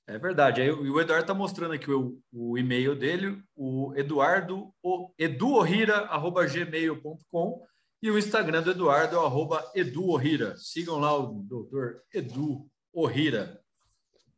É 0.07 0.17
verdade. 0.17 0.61
Aí 0.61 0.71
o 0.71 1.01
Eduardo 1.01 1.25
está 1.25 1.33
mostrando 1.33 1.73
aqui 1.73 1.91
o, 1.91 2.17
o, 2.31 2.57
e-mail 2.57 2.95
dele, 2.95 3.43
o 3.53 3.91
eduardo, 3.97 4.73
o, 4.81 5.11
eduorrira.gmail.com 5.19 7.61
e 8.01 8.09
o 8.09 8.17
Instagram 8.17 8.61
do 8.61 8.71
Eduardo 8.71 9.17
é 9.17 9.19
o 9.19 9.25
arroba 9.25 9.69
eduorrira. 9.75 10.55
Sigam 10.55 10.97
lá 10.97 11.13
o 11.13 11.43
doutor 11.43 12.01
Edu 12.13 12.65
Orrira. 12.93 13.61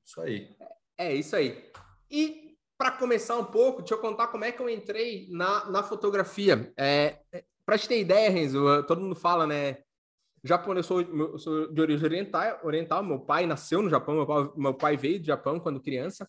Isso 0.04 0.22
aí. 0.22 0.50
É 0.98 1.14
isso 1.14 1.36
aí. 1.36 1.70
E 2.10 2.58
para 2.80 2.90
começar 2.90 3.38
um 3.38 3.46
pouco, 3.46 3.84
deixa 3.84 3.94
eu 3.94 4.00
contar 4.00 4.30
como 4.30 4.44
é 4.44 4.52
que 4.52 4.60
eu 4.60 4.68
entrei 4.68 5.28
na, 5.30 5.70
na 5.70 5.84
fotografia. 5.84 6.74
É, 6.76 7.20
é 7.32 7.44
para 7.64 7.78
te 7.78 7.88
ter 7.88 8.00
ideia, 8.00 8.32
Renzo, 8.32 8.82
todo 8.88 9.02
mundo 9.02 9.16
fala, 9.16 9.46
né? 9.46 9.84
Japonês, 10.44 10.86
eu 10.86 10.88
sou, 10.88 11.02
eu 11.02 11.40
sou 11.40 11.72
de 11.72 11.82
origem 11.82 12.06
oriental, 12.06 12.60
oriental, 12.64 13.04
meu 13.04 13.20
pai 13.20 13.46
nasceu 13.46 13.82
no 13.82 13.90
Japão, 13.90 14.16
meu 14.16 14.28
pai, 14.28 14.52
meu 14.58 14.74
pai 14.74 14.98
veio 14.98 15.20
do 15.20 15.26
Japão 15.26 15.60
quando 15.60 15.80
criança. 15.80 16.28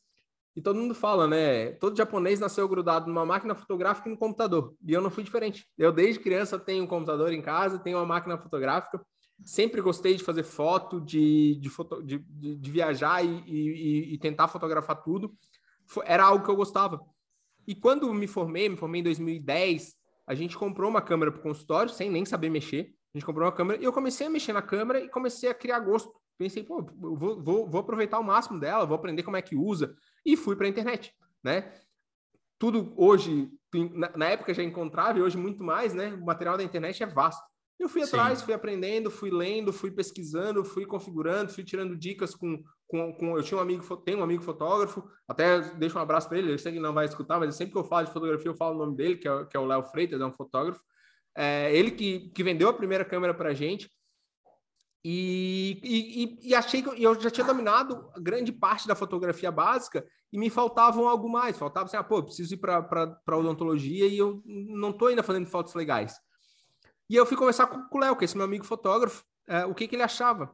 E 0.57 0.63
todo 0.63 0.79
mundo 0.79 0.95
fala, 0.95 1.27
né? 1.27 1.73
Todo 1.73 1.97
japonês 1.97 2.39
nasceu 2.39 2.69
grudado 2.69 3.09
numa 3.09 3.27
máquina 3.27 3.57
fotográfica 3.57 4.09
e 4.09 4.13
no 4.13 4.19
computador. 4.19 4.77
E 4.87 4.93
eu 4.93 5.01
não 5.01 5.11
fui 5.11 5.25
diferente. 5.25 5.67
Eu, 5.77 5.91
desde 5.91 6.21
criança, 6.21 6.59
tenho 6.59 6.85
um 6.85 6.87
computador 6.87 7.33
em 7.33 7.43
casa, 7.43 7.81
tenho 7.81 7.99
uma 7.99 8.07
máquina 8.07 8.39
fotográfica. 8.39 9.05
Sempre 9.45 9.81
gostei 9.81 10.15
de 10.15 10.23
fazer 10.23 10.45
foto, 10.45 11.01
de, 11.01 11.57
de, 11.57 11.69
foto, 11.69 12.01
de, 12.05 12.19
de, 12.19 12.55
de 12.55 12.71
viajar 12.71 13.25
e, 13.25 13.43
e, 13.49 14.15
e, 14.15 14.19
tentar 14.19 14.47
fotografar 14.47 15.03
tudo. 15.03 15.35
Era 16.05 16.25
algo 16.25 16.45
que 16.45 16.51
eu 16.51 16.57
gostava. 16.57 17.01
E 17.67 17.75
quando 17.75 18.13
me 18.15 18.29
formei, 18.29 18.69
me 18.69 18.77
formei 18.77 19.01
em 19.01 19.05
2010, 19.05 19.97
a 20.25 20.35
gente 20.37 20.57
comprou 20.57 20.89
uma 20.89 21.03
câmera 21.03 21.33
para 21.33 21.41
o 21.41 21.43
consultório, 21.43 21.91
sem 21.91 22.09
nem 22.09 22.25
saber 22.25 22.49
mexer. 22.49 22.95
A 23.15 23.19
gente 23.19 23.27
comprou 23.27 23.47
uma 23.47 23.53
câmera 23.53 23.81
e 23.81 23.85
eu 23.85 23.93
comecei 23.93 24.27
a 24.27 24.31
mexer 24.31 24.53
na 24.53 24.61
câmera 24.61 25.01
e 25.01 25.09
comecei 25.09 25.49
a 25.49 25.55
criar 25.55 25.79
gosto. 25.79 26.13
Pensei, 26.37 26.65
pô, 26.65 26.85
vou, 26.97 27.41
vou, 27.41 27.71
vou 27.71 27.81
aproveitar 27.81 28.19
o 28.19 28.25
máximo 28.25 28.59
dela, 28.59 28.85
vou 28.85 28.97
aprender 28.97 29.23
como 29.23 29.37
é 29.37 29.43
que 29.43 29.55
usa. 29.55 29.95
E 30.27 30.37
fui 30.37 30.57
para 30.57 30.67
a 30.67 30.69
internet, 30.69 31.15
né? 31.43 31.73
Tudo 32.59 32.93
hoje, 32.97 33.51
na, 34.17 34.31
época 34.31 34.53
já 34.53 34.65
encontrava 34.65 35.19
e 35.19 35.23
hoje 35.23 35.37
muito 35.37 35.63
mais, 35.63 35.95
né? 35.95 36.13
O 36.15 36.25
material 36.25 36.57
da 36.57 36.65
internet 36.65 37.05
é 37.05 37.07
vasto. 37.07 37.43
Eu 37.79 37.89
fui 37.89 38.03
atrás, 38.03 38.39
Sim. 38.39 38.47
fui 38.47 38.55
aprendendo, 38.55 39.11
fui 39.11 39.31
lendo, 39.31 39.73
fui 39.73 39.91
pesquisando, 39.93 40.65
fui 40.65 40.85
configurando, 40.85 41.53
fui 41.53 41.63
tirando 41.63 41.97
dicas 41.97 42.35
com, 42.35 42.63
com, 42.87 43.13
com, 43.13 43.37
eu 43.37 43.43
tinha 43.43 43.59
um 43.59 43.61
amigo, 43.61 43.97
tenho 43.99 44.19
um 44.19 44.23
amigo 44.23 44.43
fotógrafo, 44.43 45.05
até 45.27 45.61
deixo 45.75 45.99
um 45.99 46.01
abraço 46.01 46.29
para 46.29 46.39
ele, 46.39 46.53
eu 46.53 46.59
sei 46.59 46.73
que 46.73 46.79
ele 46.79 46.87
não 46.87 46.95
vai 46.95 47.05
escutar, 47.05 47.39
mas 47.39 47.55
sempre 47.57 47.73
que 47.73 47.79
eu 47.79 47.85
falo 47.85 48.07
de 48.07 48.13
fotografia 48.13 48.51
eu 48.51 48.57
falo 48.57 48.77
o 48.77 48.79
nome 48.79 48.97
dele, 48.97 49.17
que 49.17 49.29
é, 49.29 49.45
que 49.45 49.57
é 49.57 49.61
o 49.61 49.67
Léo 49.67 49.83
Freitas, 49.85 50.21
é 50.21 50.25
um 50.25 50.33
fotógrafo. 50.33 50.81
É, 51.37 51.75
ele 51.75 51.91
que, 51.91 52.31
que 52.31 52.45
vendeu 52.45 52.69
a 52.69 52.75
primeira 52.75 53.05
câmera 53.05 53.35
para 53.35 53.51
a 53.51 53.55
gente. 53.55 53.91
E, 55.07 55.81
e, 55.83 56.49
e, 56.49 56.55
achei 56.55 56.83
que 56.83 56.89
eu 56.89 57.21
já 57.21 57.31
tinha 57.31 57.47
dominado 57.47 58.11
grande 58.17 58.51
parte 58.51 58.89
da 58.89 58.95
fotografia 58.95 59.53
básica 59.53 60.03
e 60.33 60.39
me 60.39 60.49
faltavam 60.49 61.07
algo 61.07 61.29
mais. 61.29 61.59
Faltava 61.59 61.87
assim, 61.87 61.97
ah, 61.97 62.03
pô, 62.03 62.23
preciso 62.23 62.55
ir 62.55 62.57
para 62.57 63.37
odontologia 63.37 64.07
e 64.07 64.17
eu 64.17 64.43
não 64.47 64.91
estou 64.91 65.09
ainda 65.09 65.23
fazendo 65.23 65.47
fotos 65.47 65.75
legais. 65.75 66.15
E 67.11 67.17
eu 67.17 67.27
fui 67.27 67.37
conversar 67.37 67.67
com, 67.67 67.83
com 67.87 67.99
o 67.99 68.01
Léo, 68.01 68.17
que 68.17 68.25
é 68.25 68.27
esse 68.27 68.37
meu 68.37 68.47
amigo 68.47 68.65
fotógrafo, 68.65 69.23
é, 69.47 69.67
o 69.67 69.75
que, 69.75 69.87
que 69.87 69.95
ele 69.95 70.03
achava. 70.03 70.51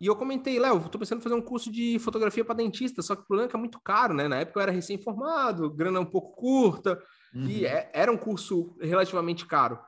E 0.00 0.06
eu 0.06 0.16
comentei, 0.16 0.58
Léo, 0.58 0.78
estou 0.78 0.98
pensando 0.98 1.20
em 1.20 1.22
fazer 1.22 1.34
um 1.34 1.42
curso 1.42 1.70
de 1.70 1.98
fotografia 1.98 2.44
para 2.44 2.56
dentista, 2.56 3.00
só 3.02 3.14
que 3.14 3.22
o 3.22 3.26
problema 3.26 3.48
é 3.48 3.50
que 3.50 3.56
é 3.56 3.58
muito 3.58 3.80
caro, 3.80 4.12
né? 4.12 4.26
Na 4.26 4.40
época 4.40 4.58
eu 4.58 4.62
era 4.62 4.72
recém-formado, 4.72 5.70
grana 5.70 6.00
um 6.00 6.04
pouco 6.04 6.34
curta, 6.34 7.00
uhum. 7.34 7.46
e 7.46 7.64
é, 7.64 7.90
era 7.92 8.10
um 8.10 8.16
curso 8.16 8.76
relativamente 8.80 9.46
caro. 9.46 9.78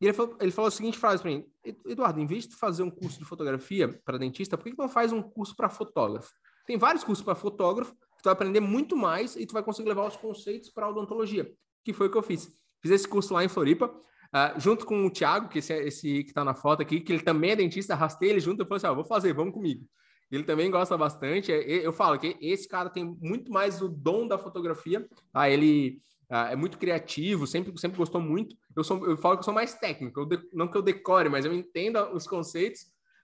E 0.00 0.06
ele 0.06 0.12
falou, 0.12 0.36
ele 0.40 0.50
falou 0.50 0.68
a 0.68 0.70
seguinte 0.70 0.98
frase 0.98 1.22
para 1.22 1.30
mim: 1.30 1.44
Eduardo, 1.86 2.20
em 2.20 2.26
vez 2.26 2.46
de 2.46 2.56
fazer 2.56 2.82
um 2.82 2.90
curso 2.90 3.18
de 3.18 3.24
fotografia 3.24 3.88
para 4.04 4.18
dentista, 4.18 4.56
por 4.56 4.64
que, 4.64 4.72
que 4.72 4.78
não 4.78 4.88
faz 4.88 5.12
um 5.12 5.22
curso 5.22 5.54
para 5.56 5.68
fotógrafo? 5.68 6.30
Tem 6.66 6.76
vários 6.76 7.04
cursos 7.04 7.24
para 7.24 7.34
fotógrafo, 7.34 7.92
tu 7.92 8.24
vai 8.24 8.32
aprender 8.32 8.60
muito 8.60 8.96
mais 8.96 9.36
e 9.36 9.46
tu 9.46 9.52
vai 9.52 9.62
conseguir 9.62 9.88
levar 9.88 10.06
os 10.06 10.16
conceitos 10.16 10.70
para 10.70 10.88
odontologia, 10.88 11.52
que 11.84 11.92
foi 11.92 12.08
o 12.08 12.10
que 12.10 12.18
eu 12.18 12.22
fiz. 12.22 12.50
Fiz 12.80 12.90
esse 12.90 13.08
curso 13.08 13.34
lá 13.34 13.44
em 13.44 13.48
Floripa, 13.48 13.86
uh, 13.86 14.60
junto 14.60 14.84
com 14.84 15.06
o 15.06 15.10
Thiago, 15.10 15.48
que 15.48 15.58
esse, 15.58 15.72
esse 15.72 16.24
que 16.24 16.30
está 16.30 16.44
na 16.44 16.54
foto 16.54 16.82
aqui, 16.82 17.00
que 17.00 17.12
ele 17.12 17.22
também 17.22 17.50
é 17.52 17.56
dentista, 17.56 17.94
arrastei 17.94 18.30
ele 18.30 18.40
junto 18.40 18.62
e 18.62 18.66
falei 18.66 18.78
assim: 18.78 18.86
ah, 18.86 18.92
vou 18.92 19.04
fazer, 19.04 19.32
vamos 19.32 19.54
comigo. 19.54 19.86
Ele 20.30 20.42
também 20.42 20.70
gosta 20.70 20.96
bastante. 20.96 21.52
Eu 21.52 21.92
falo 21.92 22.18
que 22.18 22.36
esse 22.40 22.66
cara 22.66 22.90
tem 22.90 23.04
muito 23.20 23.52
mais 23.52 23.80
o 23.80 23.88
dom 23.88 24.26
da 24.26 24.36
fotografia. 24.36 25.06
Tá? 25.32 25.48
Ele 25.48 26.00
Uh, 26.34 26.50
é 26.50 26.56
muito 26.56 26.78
criativo, 26.78 27.46
sempre, 27.46 27.78
sempre 27.78 27.96
gostou 27.96 28.20
muito. 28.20 28.56
Eu, 28.74 28.82
sou, 28.82 29.06
eu 29.06 29.16
falo 29.16 29.36
que 29.36 29.42
eu 29.42 29.44
sou 29.44 29.54
mais 29.54 29.74
técnico, 29.74 30.26
de, 30.26 30.36
não 30.52 30.66
que 30.66 30.76
eu 30.76 30.82
decore, 30.82 31.28
mas 31.28 31.44
eu 31.44 31.54
entenda 31.54 32.12
os 32.12 32.26
conceitos 32.26 32.80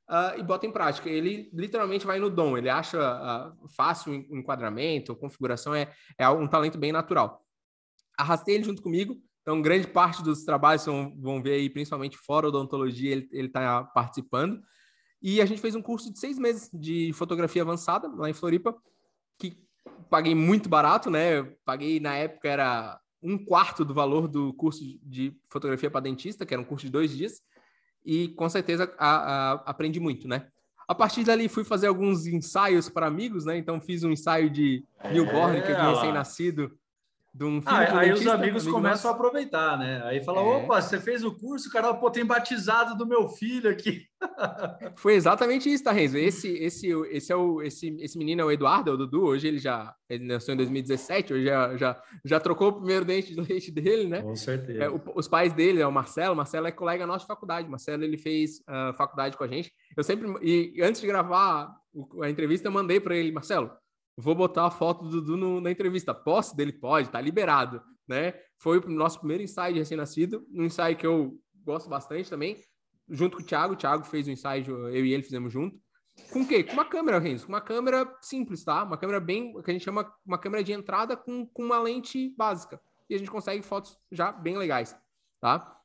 uh, 0.09 0.39
e 0.39 0.43
boto 0.45 0.65
em 0.65 0.71
prática. 0.71 1.11
Ele 1.11 1.51
literalmente 1.53 2.07
vai 2.07 2.21
no 2.21 2.31
dom, 2.31 2.57
ele 2.57 2.69
acha 2.69 2.99
uh, 3.01 3.69
fácil 3.71 4.13
o 4.13 4.37
enquadramento, 4.39 5.17
configuração, 5.17 5.75
é, 5.75 5.93
é 6.17 6.29
um 6.29 6.47
talento 6.47 6.79
bem 6.79 6.93
natural. 6.93 7.45
Arrastei 8.17 8.55
ele 8.55 8.63
junto 8.63 8.81
comigo, 8.81 9.17
então 9.43 9.61
grande 9.61 9.89
parte 9.89 10.23
dos 10.23 10.45
trabalhos 10.45 10.87
vão, 10.87 11.13
vão 11.19 11.43
ver 11.43 11.55
aí, 11.55 11.69
principalmente 11.69 12.17
fora 12.17 12.47
odontologia, 12.47 13.13
ele 13.13 13.29
está 13.49 13.83
participando. 13.83 14.63
E 15.21 15.41
a 15.41 15.47
gente 15.47 15.61
fez 15.61 15.75
um 15.75 15.83
curso 15.83 16.13
de 16.13 16.19
seis 16.21 16.39
meses 16.39 16.71
de 16.73 17.13
fotografia 17.13 17.63
avançada 17.63 18.07
lá 18.07 18.31
em 18.31 18.35
Floripa, 18.35 18.73
paguei 20.09 20.35
muito 20.35 20.69
barato, 20.69 21.11
né? 21.11 21.43
paguei 21.65 22.01
na 22.01 22.15
época 22.17 22.49
era 22.49 23.01
um 23.23 23.43
quarto 23.43 23.85
do 23.85 23.95
valor 23.95 24.27
do 24.27 24.53
curso 24.55 24.83
de 25.03 25.37
fotografia 25.49 25.91
para 25.91 26.01
dentista, 26.01 26.47
que 26.47 26.55
era 26.55 26.61
um 26.61 26.65
curso 26.65 26.87
de 26.87 26.93
dois 26.93 27.11
dias, 27.11 27.43
e 28.05 28.29
com 28.29 28.49
certeza 28.49 28.93
a, 28.99 29.09
a, 29.09 29.53
aprendi 29.67 30.01
muito, 30.01 30.27
né? 30.27 30.47
A 30.89 30.95
partir 30.95 31.23
dali 31.23 31.49
fui 31.49 31.63
fazer 31.63 31.87
alguns 31.87 32.27
ensaios 32.27 32.89
para 32.89 33.07
amigos, 33.07 33.45
né? 33.45 33.57
Então 33.57 33.81
fiz 33.81 34.03
um 34.03 34.11
ensaio 34.11 34.51
de 34.51 34.85
newborn, 35.13 35.59
é, 35.59 35.61
que 35.61 35.71
é 35.71 35.75
de 35.75 35.95
recém-nascido, 35.95 36.77
de 37.33 37.45
um 37.45 37.61
filho 37.63 37.73
ah, 37.73 38.01
Aí 38.01 38.13
os 38.13 38.27
amigos 38.27 38.63
amigo 38.65 38.73
começam 38.77 38.91
nosso. 38.91 39.09
a 39.09 39.11
aproveitar, 39.13 39.79
né? 39.79 40.03
Aí 40.05 40.23
fala, 40.23 40.41
é. 40.41 40.45
opa, 40.45 40.81
você 40.81 40.99
fez 40.99 41.25
o 41.25 41.33
curso, 41.33 41.71
cara, 41.71 41.95
pô, 41.95 42.11
tem 42.11 42.25
batizado 42.25 42.97
do 42.97 43.07
meu 43.07 43.29
filho 43.29 43.71
aqui. 43.71 44.05
Foi 44.97 45.15
exatamente 45.15 45.73
isso, 45.73 45.85
tá, 45.85 45.93
Renzo? 45.93 46.19
Esse, 46.19 46.49
esse, 46.49 46.89
esse, 46.89 47.33
é 47.33 47.37
o, 47.37 47.63
esse, 47.63 47.97
esse 48.01 48.19
menino 48.19 48.41
é 48.41 48.45
o 48.45 48.51
Eduardo, 48.51 48.91
é 48.91 48.95
o 48.95 48.97
Dudu, 48.97 49.25
hoje 49.25 49.47
ele 49.47 49.59
já 49.59 49.95
ele 50.09 50.27
nasceu 50.27 50.55
em 50.55 50.57
2017, 50.57 51.33
hoje 51.33 51.45
já, 51.45 51.77
já, 51.77 52.03
já 52.25 52.41
trocou 52.41 52.69
o 52.69 52.73
primeiro 52.73 53.05
dente 53.05 53.33
de 53.33 53.41
leite 53.41 53.71
dele, 53.71 54.09
né? 54.09 54.23
Com 54.23 54.35
certeza. 54.35 54.83
É, 54.83 54.91
o, 54.91 55.01
os 55.15 55.29
pais 55.29 55.53
dele, 55.53 55.81
é 55.81 55.87
o 55.87 55.93
Marcelo, 55.93 56.35
o 56.35 56.37
Marcelo 56.37 56.67
é 56.67 56.73
colega 56.73 57.07
nosso 57.07 57.25
de 57.25 57.29
faculdade, 57.29 57.69
o 57.69 57.71
Marcelo 57.71 58.03
ele 58.03 58.19
fez 58.19 58.59
uh, 58.61 58.93
faculdade 58.97 59.37
com 59.37 59.45
a 59.45 59.49
gente. 59.49 59.73
Eu 59.97 60.03
sempre, 60.03 60.27
e 60.43 60.83
antes 60.83 61.01
de 61.01 61.07
gravar 61.07 61.73
a 62.23 62.29
entrevista, 62.29 62.67
eu 62.67 62.73
mandei 62.73 62.99
para 62.99 63.17
ele, 63.17 63.31
Marcelo, 63.31 63.71
vou 64.21 64.35
botar 64.35 64.67
a 64.67 64.71
foto 64.71 65.05
do 65.05 65.21
Dudu 65.21 65.37
no, 65.37 65.61
na 65.61 65.71
entrevista. 65.71 66.15
Posso 66.15 66.57
dele? 66.57 66.73
Pode, 66.73 67.11
tá 67.11 67.21
liberado, 67.21 67.83
né? 68.07 68.35
Foi 68.59 68.79
o 68.79 68.89
nosso 68.91 69.19
primeiro 69.19 69.43
ensaio 69.43 69.75
de 69.75 69.81
recém-nascido, 69.81 70.47
um 70.53 70.65
ensaio 70.65 70.97
que 70.97 71.07
eu 71.07 71.39
gosto 71.65 71.89
bastante 71.89 72.29
também, 72.29 72.57
junto 73.09 73.37
com 73.37 73.43
o 73.43 73.47
Thiago. 73.47 73.75
O 73.75 73.77
Thiago 73.77 74.05
fez 74.05 74.27
o 74.27 74.31
ensaio, 74.31 74.89
eu 74.89 75.05
e 75.05 75.13
ele 75.13 75.23
fizemos 75.23 75.53
junto. 75.53 75.81
Com 76.33 76.43
o 76.43 76.47
quê? 76.47 76.63
Com 76.63 76.75
uma 76.75 76.85
câmera, 76.85 77.19
Renzo. 77.19 77.47
Com 77.47 77.53
uma 77.53 77.61
câmera 77.61 78.17
simples, 78.21 78.63
tá? 78.63 78.85
Uma 78.85 78.99
câmera 78.99 79.21
bem, 79.21 79.53
que 79.63 79.71
a 79.71 79.73
gente 79.73 79.85
chama 79.85 80.13
uma 80.25 80.39
câmera 80.39 80.63
de 80.63 80.73
entrada 80.73 81.17
com, 81.17 81.47
com 81.47 81.63
uma 81.63 81.81
lente 81.81 82.35
básica. 82.37 82.81
E 83.09 83.15
a 83.15 83.19
gente 83.19 83.31
consegue 83.31 83.63
fotos 83.63 83.99
já 84.13 84.31
bem 84.31 84.57
legais, 84.57 84.97
tá? 85.41 85.77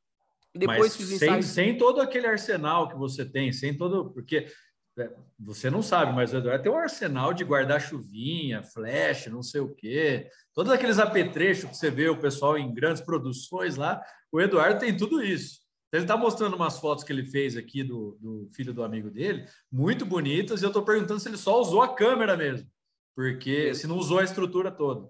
Depois 0.53 0.97
Mas 0.97 1.19
sem, 1.19 1.41
sem 1.41 1.77
todo 1.77 1.99
aquele 1.99 2.27
arsenal 2.27 2.87
que 2.87 2.95
você 2.95 3.25
tem, 3.25 3.51
sem 3.51 3.75
todo. 3.75 4.11
Porque 4.11 4.45
você 5.37 5.69
não 5.69 5.81
sabe, 5.81 6.13
mas 6.13 6.33
o 6.33 6.37
Eduardo 6.37 6.63
tem 6.63 6.71
um 6.71 6.77
arsenal 6.77 7.33
de 7.33 7.43
guardar-chuvinha, 7.43 8.63
flash, 8.63 9.27
não 9.27 9.43
sei 9.43 9.61
o 9.61 9.73
quê. 9.73 10.29
Todos 10.53 10.71
aqueles 10.71 10.99
apetrechos 10.99 11.69
que 11.69 11.75
você 11.75 11.91
vê 11.91 12.07
o 12.07 12.19
pessoal 12.19 12.57
em 12.57 12.73
grandes 12.73 13.01
produções 13.01 13.75
lá, 13.75 14.01
o 14.31 14.39
Eduardo 14.39 14.79
tem 14.79 14.95
tudo 14.95 15.21
isso. 15.21 15.59
Então, 15.87 15.99
ele 15.99 16.03
está 16.05 16.17
mostrando 16.17 16.55
umas 16.55 16.79
fotos 16.79 17.03
que 17.03 17.11
ele 17.11 17.25
fez 17.25 17.57
aqui 17.57 17.83
do, 17.83 18.17
do 18.19 18.49
filho 18.53 18.73
do 18.73 18.83
amigo 18.83 19.09
dele, 19.09 19.45
muito 19.71 20.05
bonitas, 20.05 20.61
e 20.61 20.65
eu 20.65 20.69
estou 20.69 20.83
perguntando 20.83 21.19
se 21.19 21.27
ele 21.27 21.37
só 21.37 21.59
usou 21.59 21.81
a 21.81 21.93
câmera 21.93 22.35
mesmo, 22.35 22.67
porque 23.15 23.73
se 23.73 23.87
não 23.87 23.97
usou 23.97 24.19
a 24.19 24.23
estrutura 24.23 24.71
toda. 24.71 25.09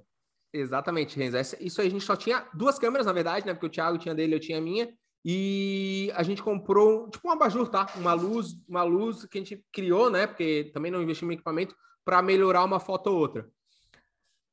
Exatamente, 0.54 1.18
Renzo. 1.18 1.38
Isso 1.60 1.82
aí 1.82 1.88
a 1.88 1.92
gente 1.92 2.06
só 2.06 2.16
tinha 2.16 2.48
duas 2.54 2.80
câmeras, 2.80 3.06
na 3.06 3.14
verdade, 3.14 3.46
né? 3.46 3.54
Porque 3.54 3.66
o 3.66 3.70
Thiago 3.70 3.98
tinha 3.98 4.16
dele, 4.16 4.36
eu 4.36 4.40
tinha 4.40 4.58
a 4.58 4.62
minha. 4.62 4.92
E 5.28 6.12
a 6.14 6.22
gente 6.22 6.44
comprou, 6.44 7.10
tipo 7.10 7.28
um 7.28 7.32
abajur, 7.32 7.68
tá? 7.68 7.88
Uma 7.96 8.14
luz, 8.14 8.56
uma 8.70 8.84
luz 8.84 9.26
que 9.26 9.40
a 9.40 9.42
gente 9.42 9.66
criou, 9.72 10.08
né? 10.08 10.28
Porque 10.28 10.70
também 10.72 10.92
não 10.92 11.02
investimos 11.02 11.32
em 11.32 11.36
equipamento 11.36 11.76
para 12.06 12.22
melhorar 12.22 12.64
uma 12.64 12.80
foto 12.80 13.08
ou 13.08 13.18
outra. 13.18 13.50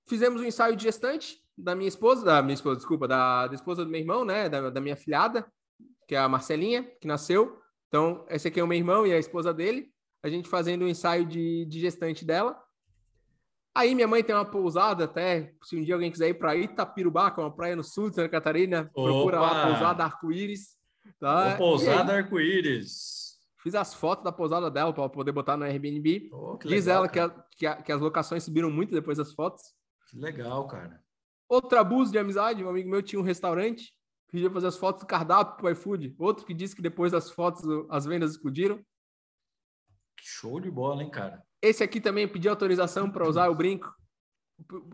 Fizemos 0.09 0.41
um 0.41 0.45
ensaio 0.47 0.75
de 0.75 0.85
gestante 0.85 1.38
da 1.59 1.75
minha 1.75 1.88
esposa, 1.88 2.25
da 2.25 2.41
minha 2.41 2.55
esposa, 2.55 2.76
desculpa, 2.76 3.07
da, 3.07 3.49
da 3.49 3.55
esposa 3.55 3.85
do 3.85 3.91
meu 3.91 4.00
irmão, 4.00 4.25
né? 4.25 4.49
Da, 4.49 4.71
da 4.71 4.81
minha 4.81 4.97
filhada, 4.97 5.47
que 6.09 6.14
é 6.14 6.19
a 6.19 6.26
Marcelinha, 6.26 6.85
que 6.99 7.07
nasceu. 7.07 7.61
Então, 7.88 8.25
esse 8.31 8.49
aqui 8.49 8.59
é 8.59 8.64
o 8.64 8.67
meu 8.67 8.79
irmão 8.79 9.07
e 9.07 9.12
a 9.12 9.19
esposa 9.19 9.52
dele. 9.52 9.93
A 10.23 10.31
gente 10.31 10.49
fazendo 10.49 10.87
um 10.87 10.88
ensaio 10.88 11.26
de, 11.26 11.67
de 11.67 11.81
gestante 11.81 12.25
dela. 12.25 12.59
Aí 13.75 13.95
minha 13.95 14.07
mãe 14.07 14.23
tem 14.23 14.35
uma 14.35 14.45
pousada 14.45 15.05
até, 15.05 15.55
se 15.62 15.76
um 15.76 15.83
dia 15.83 15.95
alguém 15.95 16.11
quiser 16.11 16.29
ir 16.29 16.35
para 16.35 16.55
Itapirubá, 16.55 17.31
que 17.31 17.41
é 17.41 17.43
uma 17.43 17.55
praia 17.55 17.75
no 17.75 17.83
sul 17.83 18.11
de 18.11 18.17
Santa 18.17 18.29
Catarina, 18.29 18.91
Opa! 18.95 19.09
procura 19.09 19.41
lá 19.41 19.67
pousada 19.67 20.05
arco-íris. 20.05 20.76
Tá? 21.19 21.57
pousada 21.57 22.12
arco-íris. 22.12 23.38
fiz 23.62 23.75
as 23.75 23.95
fotos 23.95 24.25
da 24.25 24.33
pousada 24.33 24.71
dela 24.71 24.93
para 24.93 25.09
poder 25.09 25.33
botar 25.33 25.57
no 25.57 25.64
Airbnb. 25.64 26.29
Oh, 26.33 26.59
Diz 26.59 26.87
legal, 26.87 26.99
ela 26.99 27.09
que, 27.09 27.19
a, 27.19 27.31
que, 27.57 27.67
a, 27.67 27.76
que, 27.76 27.93
as 27.93 28.00
locações 28.00 28.45
subiram 28.45 28.71
muito 28.71 28.93
depois 28.93 29.17
das 29.17 29.33
fotos. 29.33 29.62
Que 30.11 30.19
legal, 30.19 30.67
cara. 30.67 31.02
Outro 31.49 31.79
abuso 31.79 32.12
de 32.12 32.19
amizade, 32.19 32.62
um 32.62 32.69
amigo 32.69 32.91
meu 32.91 33.02
tinha 33.02 33.21
um 33.21 33.25
restaurante, 33.25 33.95
pediu 34.31 34.50
fazer 34.50 34.67
as 34.67 34.76
fotos 34.76 35.02
do 35.02 35.07
cardápio 35.07 35.57
para 35.57 35.67
o 35.67 35.71
iFood. 35.71 36.14
Outro 36.19 36.45
que 36.45 36.52
disse 36.52 36.76
que 36.76 36.83
depois 36.83 37.12
das 37.12 37.31
fotos 37.31 37.62
as 37.88 38.05
vendas 38.05 38.33
explodiram. 38.33 38.85
Show 40.21 40.61
de 40.61 40.71
bola, 40.71 41.02
hein, 41.02 41.11
cara? 41.11 41.43
Esse 41.62 41.85
aqui 41.85 42.00
também 42.00 42.26
pediu 42.26 42.50
autorização 42.50 43.11
para 43.11 43.26
usar 43.26 43.49
o 43.49 43.54
brinco. 43.54 43.92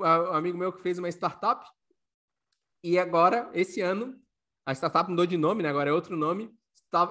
Um 0.01 0.35
amigo 0.35 0.57
meu 0.57 0.73
que 0.73 0.83
fez 0.83 0.99
uma 0.99 1.09
startup. 1.09 1.65
E 2.85 2.99
agora, 2.99 3.51
esse 3.55 3.81
ano, 3.81 4.15
a 4.67 4.73
startup 4.73 5.11
mudou 5.11 5.27
de 5.27 5.37
nome, 5.37 5.63
né? 5.63 5.69
Agora 5.69 5.91
é 5.91 5.93
outro 5.93 6.17
nome 6.17 6.57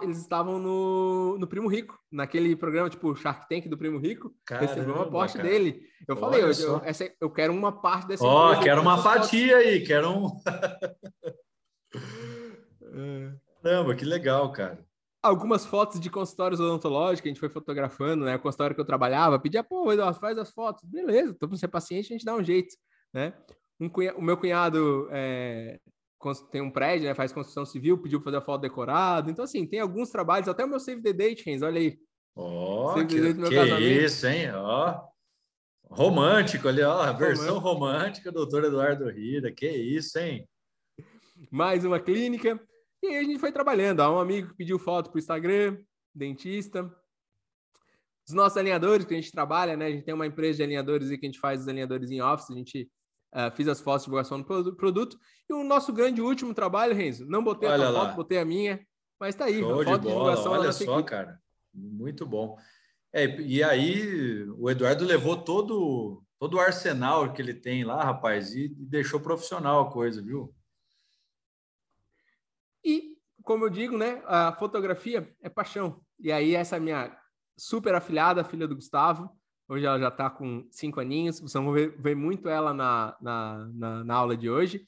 eles 0.01 0.17
estavam 0.17 0.57
no, 0.57 1.37
no 1.37 1.47
Primo 1.47 1.67
Rico, 1.67 1.99
naquele 2.11 2.55
programa 2.55 2.89
tipo 2.89 3.15
Shark 3.15 3.47
Tank 3.47 3.67
do 3.67 3.77
Primo 3.77 3.99
Rico. 3.99 4.33
Caramba, 4.43 4.73
recebeu 4.73 4.95
uma 4.95 5.03
aposta 5.03 5.39
dele. 5.41 5.87
Eu 6.07 6.15
Olha 6.15 6.19
falei, 6.19 6.41
eu, 6.41 6.51
eu, 6.51 6.81
essa, 6.83 7.11
eu, 7.21 7.29
quero 7.29 7.53
uma 7.53 7.71
parte 7.71 8.07
dessa. 8.07 8.23
Ó, 8.23 8.53
oh, 8.53 8.59
quero 8.59 8.81
uma 8.81 8.97
fatia 8.97 9.57
aí, 9.57 9.85
quero 9.85 10.09
um. 10.09 10.31
Caramba, 13.61 13.95
que 13.95 14.05
legal, 14.05 14.51
cara. 14.51 14.83
Algumas 15.27 15.65
fotos 15.65 15.99
de 15.99 16.09
consultórios 16.09 16.59
odontológicos 16.59 17.27
a 17.27 17.29
gente 17.29 17.39
foi 17.39 17.49
fotografando, 17.49 18.25
né? 18.25 18.35
O 18.35 18.39
consultório 18.39 18.75
que 18.75 18.81
eu 18.81 18.85
trabalhava, 18.85 19.39
pedia, 19.39 19.63
pô, 19.63 19.91
Eduardo, 19.91 20.19
faz 20.19 20.37
as 20.37 20.51
fotos. 20.51 20.83
Beleza, 20.83 21.35
tô 21.37 21.47
pra 21.47 21.57
ser 21.57 21.67
paciente, 21.67 22.05
a 22.05 22.17
gente 22.17 22.25
dá 22.25 22.35
um 22.35 22.43
jeito, 22.43 22.75
né? 23.13 23.33
Um 23.79 23.89
cunha... 23.89 24.15
O 24.15 24.21
meu 24.21 24.37
cunhado 24.37 25.07
é 25.11 25.79
tem 26.51 26.61
um 26.61 26.71
prédio, 26.71 27.07
né, 27.07 27.13
faz 27.13 27.31
construção 27.31 27.65
civil, 27.65 27.97
pediu 27.97 28.19
para 28.19 28.25
fazer 28.25 28.37
a 28.37 28.41
foto 28.41 28.61
decorada. 28.61 29.29
Então, 29.29 29.45
assim, 29.45 29.65
tem 29.65 29.79
alguns 29.79 30.09
trabalhos, 30.09 30.47
até 30.47 30.65
o 30.65 30.67
meu 30.67 30.79
Save 30.79 31.01
the 31.01 31.13
Date, 31.13 31.45
Renz, 31.45 31.61
olha 31.61 31.79
aí. 31.79 31.97
Ó, 32.35 32.91
oh, 32.91 33.05
que, 33.05 33.05
que 33.05 34.03
isso, 34.03 34.27
hein? 34.27 34.51
Ó, 34.51 34.99
oh. 35.83 35.95
romântico 35.95 36.67
ali, 36.67 36.81
ó, 36.81 37.01
a 37.01 37.11
versão 37.11 37.59
romântica 37.59 38.31
do 38.31 38.39
doutor 38.39 38.65
Eduardo 38.65 39.09
Rida, 39.09 39.51
que 39.51 39.69
isso, 39.69 40.17
hein? 40.19 40.47
Mais 41.51 41.85
uma 41.85 41.99
clínica. 41.99 42.59
E 43.03 43.07
aí 43.07 43.17
a 43.17 43.23
gente 43.23 43.39
foi 43.39 43.51
trabalhando. 43.51 44.01
Há 44.01 44.11
um 44.11 44.19
amigo 44.19 44.49
que 44.49 44.55
pediu 44.55 44.79
foto 44.79 45.09
para 45.09 45.17
o 45.17 45.19
Instagram, 45.19 45.77
dentista. 46.13 46.91
Os 48.27 48.33
nossos 48.33 48.57
alinhadores 48.57 49.05
que 49.05 49.13
a 49.13 49.17
gente 49.17 49.31
trabalha, 49.31 49.77
né? 49.77 49.85
A 49.85 49.91
gente 49.91 50.03
tem 50.03 50.13
uma 50.13 50.27
empresa 50.27 50.57
de 50.57 50.63
alinhadores 50.63 51.09
e 51.09 51.17
que 51.17 51.25
a 51.25 51.29
gente 51.29 51.39
faz 51.39 51.61
os 51.61 51.67
alinhadores 51.67 52.11
em 52.11 52.21
office, 52.21 52.51
a 52.51 52.55
gente 52.55 52.89
Uh, 53.35 53.53
fiz 53.55 53.67
as 53.67 53.81
fotos 53.81 54.03
de 54.03 54.05
divulgação 54.05 54.41
do 54.41 54.75
produto. 54.75 55.19
E 55.49 55.53
o 55.53 55.63
nosso 55.63 55.91
grande 55.91 56.21
último 56.21 56.53
trabalho, 56.53 56.95
Renzo, 56.95 57.25
não 57.25 57.43
botei 57.43 57.67
Olha 57.67 57.89
a 57.89 57.93
foto, 57.93 58.15
botei 58.15 58.37
a 58.37 58.45
minha, 58.45 58.79
mas 59.19 59.35
tá 59.35 59.45
aí. 59.45 59.59
Show 59.59 59.83
foto 59.83 59.85
de, 59.85 59.99
de 59.99 60.07
divulgação 60.07 60.51
Olha 60.53 60.71
só, 60.71 60.93
equipe. 60.95 61.09
cara. 61.09 61.39
Muito 61.73 62.25
bom. 62.25 62.57
É, 63.13 63.39
e 63.41 63.61
aí, 63.63 64.43
o 64.57 64.69
Eduardo 64.69 65.05
levou 65.05 65.37
todo, 65.37 66.23
todo 66.39 66.55
o 66.55 66.59
arsenal 66.59 67.33
que 67.33 67.41
ele 67.41 67.53
tem 67.53 67.83
lá, 67.83 68.03
rapaz, 68.03 68.55
e 68.55 68.69
deixou 68.69 69.19
profissional 69.19 69.81
a 69.81 69.91
coisa, 69.91 70.21
viu? 70.21 70.53
E, 72.87 73.17
como 73.43 73.65
eu 73.65 73.69
digo, 73.69 73.97
né, 73.97 74.21
a 74.25 74.53
fotografia 74.53 75.29
é 75.41 75.49
paixão. 75.49 76.01
E 76.19 76.31
aí, 76.31 76.55
essa 76.55 76.79
minha 76.79 77.15
super 77.57 77.93
afilhada, 77.93 78.43
filha 78.43 78.67
do 78.67 78.75
Gustavo, 78.75 79.37
Hoje 79.69 79.85
ela 79.85 79.99
já 79.99 80.07
está 80.07 80.29
com 80.29 80.65
cinco 80.71 81.01
aninhos. 81.01 81.39
Vocês 81.39 81.53
vão 81.53 81.73
ver, 81.73 81.93
ver 81.99 82.15
muito 82.15 82.47
ela 82.47 82.73
na, 82.73 83.17
na, 83.21 83.69
na, 83.73 84.03
na, 84.05 84.15
aula 84.15 84.37
de 84.37 84.49
hoje. 84.49 84.87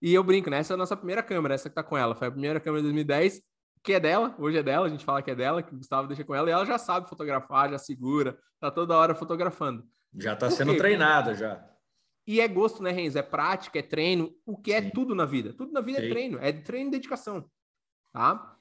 E 0.00 0.14
eu 0.14 0.22
brinco, 0.22 0.48
né? 0.48 0.58
Essa 0.58 0.74
é 0.74 0.76
a 0.76 0.78
nossa 0.78 0.96
primeira 0.96 1.22
câmera, 1.22 1.54
essa 1.54 1.68
que 1.68 1.72
está 1.72 1.82
com 1.82 1.98
ela. 1.98 2.14
Foi 2.14 2.28
a 2.28 2.30
primeira 2.30 2.60
câmera 2.60 2.82
de 2.82 2.88
2010, 2.88 3.42
que 3.82 3.92
é 3.92 3.98
dela. 3.98 4.32
Hoje 4.38 4.58
é 4.58 4.62
dela, 4.62 4.86
a 4.86 4.88
gente 4.88 5.04
fala 5.04 5.20
que 5.20 5.30
é 5.32 5.34
dela, 5.34 5.62
que 5.62 5.74
o 5.74 5.78
Gustavo 5.78 6.06
deixa 6.06 6.22
com 6.22 6.34
ela. 6.34 6.48
E 6.48 6.52
ela 6.52 6.64
já 6.64 6.78
sabe 6.78 7.08
fotografar, 7.08 7.70
já 7.70 7.78
segura, 7.78 8.38
tá 8.60 8.70
toda 8.70 8.96
hora 8.96 9.16
fotografando. 9.16 9.84
Já 10.16 10.34
está 10.34 10.48
sendo 10.48 10.76
treinada 10.76 11.34
já. 11.34 11.64
E 12.26 12.40
é 12.40 12.48
gosto, 12.48 12.82
né, 12.82 12.90
Renzo? 12.90 13.18
É 13.18 13.22
prática, 13.22 13.78
é 13.78 13.82
treino. 13.82 14.34
O 14.46 14.56
que 14.56 14.72
é 14.72 14.82
Sim. 14.82 14.90
tudo 14.90 15.14
na 15.14 15.26
vida? 15.26 15.52
Tudo 15.52 15.72
na 15.72 15.80
vida 15.80 15.98
é 15.98 16.02
Sim. 16.02 16.06
é 16.06 16.10
treino. 16.10 16.38
É 16.38 16.52
treino 16.52 16.88
e 16.88 16.92
dedicação. 16.92 17.50
Tá? 18.12 18.56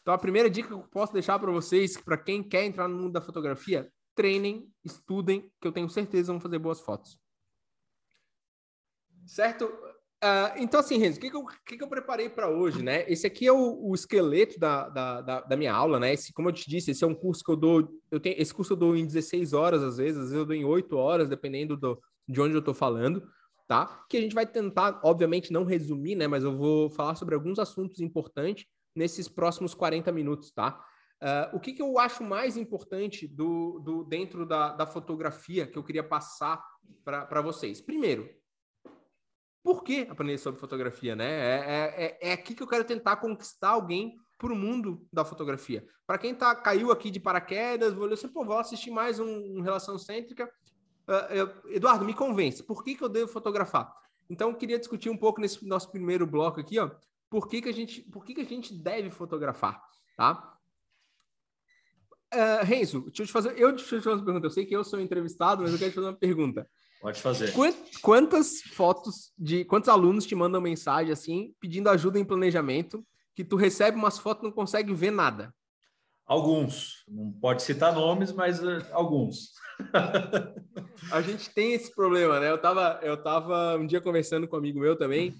Então, 0.00 0.14
a 0.14 0.18
primeira 0.18 0.48
dica 0.48 0.68
que 0.68 0.74
eu 0.74 0.82
posso 0.82 1.12
deixar 1.12 1.38
para 1.38 1.50
vocês, 1.50 1.96
para 1.96 2.16
quem 2.16 2.42
quer 2.42 2.64
entrar 2.64 2.88
no 2.88 2.96
mundo 2.96 3.12
da 3.12 3.20
fotografia, 3.20 3.90
treinem, 4.14 4.68
estudem, 4.84 5.50
que 5.60 5.66
eu 5.66 5.72
tenho 5.72 5.88
certeza 5.88 6.32
vão 6.32 6.40
fazer 6.40 6.58
boas 6.58 6.80
fotos. 6.80 7.18
Certo? 9.26 9.64
Uh, 10.22 10.52
então, 10.58 10.80
assim, 10.80 10.98
Renzo, 10.98 11.16
o 11.16 11.20
que, 11.20 11.30
que, 11.30 11.36
eu, 11.36 11.44
que, 11.64 11.76
que 11.78 11.82
eu 11.82 11.88
preparei 11.88 12.28
para 12.28 12.50
hoje, 12.50 12.82
né? 12.82 13.10
Esse 13.10 13.26
aqui 13.26 13.46
é 13.46 13.52
o, 13.52 13.88
o 13.88 13.94
esqueleto 13.94 14.58
da, 14.58 14.88
da, 14.88 15.20
da, 15.22 15.40
da, 15.40 15.56
minha 15.56 15.72
aula, 15.72 15.98
né? 15.98 16.12
Esse, 16.12 16.32
como 16.32 16.50
eu 16.50 16.52
te 16.52 16.68
disse, 16.68 16.90
esse 16.90 17.02
é 17.02 17.06
um 17.06 17.14
curso 17.14 17.42
que 17.42 17.50
eu 17.50 17.56
dou. 17.56 17.88
Eu 18.10 18.20
tenho, 18.20 18.34
esse 18.38 18.52
curso 18.52 18.74
eu 18.74 18.76
dou 18.76 18.94
em 18.94 19.06
16 19.06 19.54
horas, 19.54 19.82
às 19.82 19.96
vezes, 19.96 20.16
às 20.16 20.24
vezes 20.24 20.36
eu 20.36 20.44
dou 20.44 20.54
em 20.54 20.64
8 20.64 20.94
horas, 20.94 21.30
dependendo 21.30 21.74
do, 21.74 21.98
de 22.30 22.40
onde 22.40 22.54
eu 22.54 22.60
estou 22.60 22.74
falando, 22.74 23.22
tá? 23.66 24.04
Que 24.08 24.16
a 24.16 24.20
gente 24.20 24.34
vai 24.34 24.46
tentar, 24.46 25.00
obviamente, 25.02 25.52
não 25.52 25.64
resumir, 25.64 26.14
né? 26.14 26.26
Mas 26.26 26.44
eu 26.44 26.56
vou 26.56 26.90
falar 26.90 27.14
sobre 27.14 27.34
alguns 27.34 27.58
assuntos 27.58 28.00
importantes 28.00 28.66
nesses 28.94 29.28
próximos 29.28 29.74
40 29.74 30.10
minutos, 30.12 30.50
tá? 30.50 30.84
Uh, 31.22 31.56
o 31.56 31.60
que, 31.60 31.74
que, 31.74 31.82
eu 31.82 31.98
acho 31.98 32.24
mais 32.24 32.56
importante 32.56 33.28
do, 33.28 33.78
do 33.80 34.04
dentro 34.04 34.46
da, 34.46 34.72
da, 34.72 34.86
fotografia 34.86 35.66
que 35.66 35.76
eu 35.76 35.84
queria 35.84 36.02
passar 36.02 36.64
para 37.04 37.42
vocês? 37.42 37.78
Primeiro, 37.78 38.26
por 39.62 39.84
que 39.84 40.06
aprender 40.08 40.38
sobre 40.38 40.58
fotografia? 40.58 41.14
Né? 41.14 41.28
É, 41.28 41.58
é, 41.58 42.04
é, 42.04 42.30
é 42.30 42.32
aqui 42.32 42.54
que 42.54 42.62
eu 42.62 42.66
quero 42.66 42.84
tentar 42.84 43.16
conquistar 43.16 43.70
alguém 43.70 44.16
para 44.38 44.52
o 44.52 44.56
mundo 44.56 45.06
da 45.12 45.22
fotografia. 45.22 45.84
Para 46.06 46.16
quem 46.16 46.34
tá, 46.34 46.54
caiu 46.54 46.90
aqui 46.90 47.10
de 47.10 47.20
paraquedas, 47.20 47.92
vou 47.92 48.10
assim, 48.10 48.28
pô, 48.28 48.42
vou 48.42 48.58
assistir 48.58 48.90
mais 48.90 49.20
um, 49.20 49.58
um 49.58 49.60
Relação 49.60 49.98
Cêntrica. 49.98 50.50
Uh, 51.10 51.34
eu, 51.34 51.52
Eduardo, 51.74 52.04
me 52.04 52.14
convence, 52.14 52.62
por 52.62 52.84
que, 52.84 52.94
que 52.94 53.02
eu 53.02 53.08
devo 53.08 53.26
fotografar? 53.26 53.92
Então, 54.28 54.50
eu 54.50 54.54
queria 54.54 54.78
discutir 54.78 55.10
um 55.10 55.16
pouco 55.16 55.40
nesse 55.40 55.66
nosso 55.66 55.90
primeiro 55.90 56.24
bloco 56.24 56.60
aqui, 56.60 56.78
ó, 56.78 56.88
por 57.28 57.48
que, 57.48 57.60
que, 57.60 57.68
a, 57.68 57.72
gente, 57.72 58.00
por 58.02 58.24
que, 58.24 58.32
que 58.32 58.40
a 58.40 58.44
gente 58.44 58.72
deve 58.72 59.10
fotografar, 59.10 59.82
tá? 60.16 60.56
Uh, 62.32 62.64
Renzo, 62.64 63.00
deixa 63.06 63.22
eu 63.22 63.26
te 63.26 63.32
fazer, 63.32 63.58
eu 63.58 63.74
te 63.74 63.82
fazer 63.82 64.08
uma 64.08 64.24
pergunta. 64.24 64.46
Eu 64.46 64.50
sei 64.50 64.64
que 64.64 64.74
eu 64.74 64.84
sou 64.84 65.00
entrevistado, 65.00 65.62
mas 65.62 65.72
eu 65.72 65.78
quero 65.78 65.90
te 65.90 65.94
fazer 65.96 66.06
uma 66.06 66.16
pergunta. 66.16 66.70
Pode 67.00 67.20
fazer. 67.20 67.52
Quantas 68.00 68.60
fotos 68.62 69.32
de 69.36 69.64
quantos 69.64 69.88
alunos 69.88 70.26
te 70.26 70.34
mandam 70.36 70.60
mensagem 70.60 71.12
assim, 71.12 71.54
pedindo 71.58 71.88
ajuda 71.88 72.20
em 72.20 72.24
planejamento, 72.24 73.04
que 73.34 73.44
tu 73.44 73.56
recebe 73.56 73.96
umas 73.96 74.16
fotos 74.16 74.44
e 74.44 74.46
não 74.46 74.52
consegue 74.52 74.94
ver 74.94 75.10
nada? 75.10 75.52
Alguns. 76.30 77.04
Não 77.08 77.32
pode 77.32 77.60
citar 77.60 77.92
nomes, 77.92 78.30
mas 78.30 78.62
uh, 78.62 78.86
alguns. 78.92 79.50
a 81.10 81.20
gente 81.22 81.50
tem 81.50 81.72
esse 81.72 81.92
problema, 81.92 82.38
né? 82.38 82.48
Eu 82.48 82.56
tava, 82.56 83.00
eu 83.02 83.20
tava 83.20 83.76
um 83.76 83.84
dia 83.84 84.00
conversando 84.00 84.46
com 84.46 84.54
um 84.54 84.60
amigo 84.60 84.78
meu 84.78 84.94
também. 84.94 85.30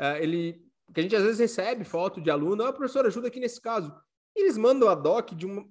Uh, 0.00 0.14
ele, 0.20 0.62
que 0.94 1.00
a 1.00 1.02
gente 1.02 1.16
às 1.16 1.24
vezes 1.24 1.40
recebe 1.40 1.82
foto 1.82 2.20
de 2.20 2.30
aluno, 2.30 2.62
ah, 2.62 2.72
professor, 2.72 3.04
ajuda 3.04 3.26
aqui 3.26 3.40
nesse 3.40 3.60
caso. 3.60 3.92
E 4.36 4.42
eles 4.42 4.56
mandam 4.56 4.88
a 4.88 4.94
doc 4.94 5.32
de 5.32 5.46
uma, 5.46 5.64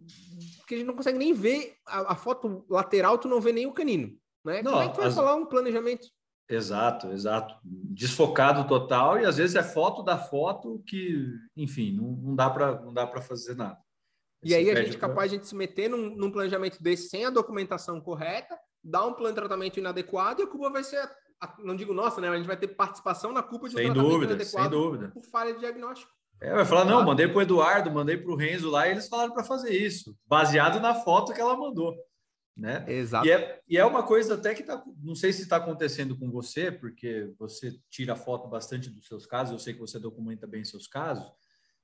que 0.68 0.76
a 0.76 0.78
gente 0.78 0.88
não 0.88 0.96
consegue 0.98 1.18
nem 1.18 1.34
ver 1.34 1.78
a, 1.88 2.12
a, 2.12 2.16
foto 2.18 2.66
lateral, 2.70 3.18
tu 3.18 3.30
não 3.30 3.40
vê 3.40 3.54
nem 3.54 3.66
o 3.66 3.74
canino. 3.74 4.10
Né? 4.44 4.62
Não, 4.62 4.74
Como 4.74 4.84
é 4.84 4.88
que 4.90 4.94
tu 4.94 5.00
vai 5.00 5.08
as... 5.08 5.16
falar 5.16 5.36
um 5.36 5.46
planejamento? 5.46 6.06
Exato, 6.50 7.14
exato. 7.14 7.56
Desfocado 7.64 8.68
total, 8.68 9.22
e 9.22 9.26
às 9.26 9.38
vezes 9.38 9.56
é 9.56 9.64
foto 9.64 10.04
da 10.04 10.18
foto 10.18 10.84
que, 10.86 11.30
enfim, 11.56 11.96
não, 11.96 12.12
não 12.12 12.36
dá 12.36 12.50
para 12.50 13.22
fazer 13.22 13.56
nada. 13.56 13.85
E 14.46 14.50
Esse 14.50 14.56
aí 14.58 14.70
a 14.70 14.84
gente 14.84 14.96
é 14.96 15.00
capaz 15.00 15.32
de 15.32 15.44
se 15.44 15.56
meter 15.56 15.90
num, 15.90 16.16
num, 16.16 16.30
planejamento 16.30 16.82
desse 16.82 17.10
sem 17.10 17.26
a 17.26 17.32
documentação 17.32 18.00
correta, 18.00 18.56
dar 18.84 19.08
um 19.08 19.14
plano 19.14 19.34
de 19.34 19.42
tratamento 19.42 19.80
inadequado 19.80 20.40
e 20.40 20.44
a 20.44 20.48
culpa 20.48 20.70
vai 20.70 20.84
ser, 20.84 21.00
a, 21.42 21.56
não 21.64 21.76
digo 21.76 21.96
nossa, 21.96 22.22
né? 22.22 22.30
A 22.30 22.38
gente 22.38 22.46
vai 22.46 22.56
ter 22.56 22.68
participação 22.68 23.34
na 23.34 23.42
culpa 23.42 23.68
de 23.68 23.74
um 23.74 23.80
sem 23.80 23.86
tratamento 23.88 24.12
dúvida, 24.12 24.34
inadequado 24.34 24.70
sem 24.70 24.80
dúvida. 24.80 25.08
por 25.10 25.26
falha 25.26 25.52
de 25.52 25.62
diagnóstico. 25.62 26.12
É, 26.40 26.54
vai 26.54 26.64
falar, 26.64 26.86
não, 26.86 27.04
mandei 27.04 27.28
para 27.28 27.40
o 27.40 27.42
Eduardo, 27.42 27.90
mandei 27.90 28.18
para 28.18 28.32
o 28.32 28.36
Renzo 28.36 28.70
lá, 28.70 28.88
e 28.88 28.92
eles 28.92 29.08
falaram 29.08 29.34
para 29.34 29.44
fazer 29.44 29.72
isso, 29.72 30.16
baseado 30.28 30.80
na 30.80 30.94
foto 30.94 31.34
que 31.34 31.42
ela 31.42 31.58
mandou. 31.58 31.96
Né? 32.56 32.86
Exato. 32.88 33.26
E 33.26 33.32
é, 33.32 33.60
e 33.68 33.78
é 33.80 33.84
uma 33.84 34.04
coisa 34.04 34.36
até 34.36 34.54
que 34.54 34.62
tá, 34.62 34.82
não 35.02 35.16
sei 35.16 35.34
se 35.34 35.42
está 35.42 35.58
acontecendo 35.58 36.16
com 36.16 36.30
você, 36.30 36.72
porque 36.72 37.34
você 37.40 37.76
tira 37.90 38.16
foto 38.16 38.48
bastante 38.48 38.92
dos 38.92 39.08
seus 39.08 39.26
casos, 39.26 39.54
eu 39.54 39.60
sei 39.60 39.74
que 39.74 39.80
você 39.80 39.98
documenta 39.98 40.46
bem 40.46 40.64
seus 40.64 40.88
casos, 40.88 41.26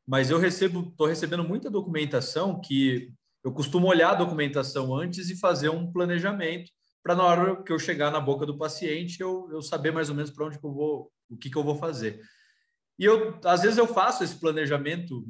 mas 0.07 0.29
eu 0.29 0.39
recebo, 0.39 0.89
estou 0.89 1.07
recebendo 1.07 1.43
muita 1.43 1.69
documentação 1.69 2.59
que 2.59 3.11
eu 3.43 3.51
costumo 3.51 3.87
olhar 3.87 4.11
a 4.11 4.15
documentação 4.15 4.95
antes 4.95 5.29
e 5.29 5.39
fazer 5.39 5.69
um 5.69 5.91
planejamento 5.91 6.71
para 7.03 7.15
na 7.15 7.23
hora 7.23 7.63
que 7.63 7.71
eu 7.71 7.79
chegar 7.79 8.11
na 8.11 8.19
boca 8.19 8.45
do 8.45 8.57
paciente 8.57 9.19
eu, 9.19 9.49
eu 9.51 9.61
saber 9.61 9.91
mais 9.91 10.09
ou 10.09 10.15
menos 10.15 10.29
para 10.29 10.45
onde 10.45 10.59
eu 10.61 10.71
vou, 10.73 11.11
o 11.29 11.37
que, 11.37 11.49
que 11.49 11.57
eu 11.57 11.63
vou 11.63 11.75
fazer. 11.75 12.21
E 12.99 13.05
eu, 13.05 13.39
às 13.43 13.63
vezes 13.63 13.77
eu 13.77 13.87
faço 13.87 14.23
esse 14.23 14.35
planejamento 14.35 15.25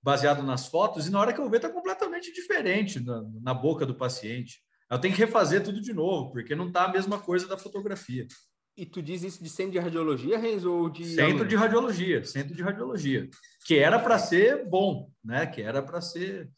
baseado 0.00 0.44
nas 0.44 0.68
fotos 0.68 1.06
e 1.06 1.10
na 1.10 1.18
hora 1.18 1.32
que 1.32 1.40
eu 1.40 1.50
ver 1.50 1.56
está 1.56 1.68
completamente 1.68 2.32
diferente 2.32 3.00
na, 3.00 3.24
na, 3.42 3.52
boca 3.52 3.84
do 3.84 3.96
paciente. 3.96 4.60
Eu 4.88 5.00
tenho 5.00 5.12
que 5.12 5.20
refazer 5.20 5.64
tudo 5.64 5.80
de 5.80 5.92
novo, 5.92 6.30
porque 6.30 6.54
não 6.54 6.68
está 6.68 6.84
a 6.84 6.92
mesma 6.92 7.18
coisa 7.18 7.48
da 7.48 7.58
fotografia. 7.58 8.28
E 8.76 8.86
tu 8.86 9.02
diz 9.02 9.24
isso 9.24 9.42
de 9.42 9.50
centro 9.50 9.72
de 9.72 9.78
radiologia, 9.80 10.38
Renzo, 10.38 10.72
ou 10.72 10.88
de... 10.88 11.04
Centro 11.04 11.48
de 11.48 11.56
radiologia, 11.56 12.22
centro 12.22 12.54
de 12.54 12.62
radiologia. 12.62 13.28
Que 13.66 13.78
era 13.78 13.98
para 13.98 14.18
ser 14.18 14.64
bom, 14.68 15.10
né? 15.24 15.46
Que 15.46 15.60
era 15.60 15.82
para 15.82 16.00
ser... 16.00 16.48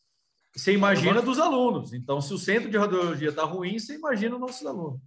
Você 0.54 0.72
imagina 0.74 1.22
dos 1.22 1.38
alunos. 1.38 1.92
Então, 1.92 2.20
se 2.20 2.34
o 2.34 2.38
centro 2.38 2.70
de 2.70 2.76
radiologia 2.76 3.30
está 3.30 3.44
ruim, 3.44 3.78
você 3.78 3.94
imagina 3.94 4.34
os 4.34 4.40
nossos 4.40 4.66
alunos. 4.66 5.00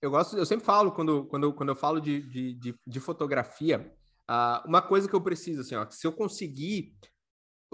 Eu 0.00 0.10
gosto, 0.10 0.36
eu 0.36 0.46
sempre 0.46 0.64
falo, 0.64 0.92
quando, 0.92 1.26
quando, 1.26 1.52
quando 1.52 1.68
eu 1.68 1.76
falo 1.76 2.00
de, 2.00 2.22
de, 2.22 2.54
de, 2.54 2.74
de 2.86 3.00
fotografia, 3.00 3.94
uh, 4.30 4.66
uma 4.66 4.80
coisa 4.80 5.06
que 5.08 5.14
eu 5.14 5.20
preciso, 5.20 5.60
assim, 5.60 5.74
ó, 5.74 5.86
se 5.90 6.06
eu 6.06 6.12
conseguir, 6.12 6.94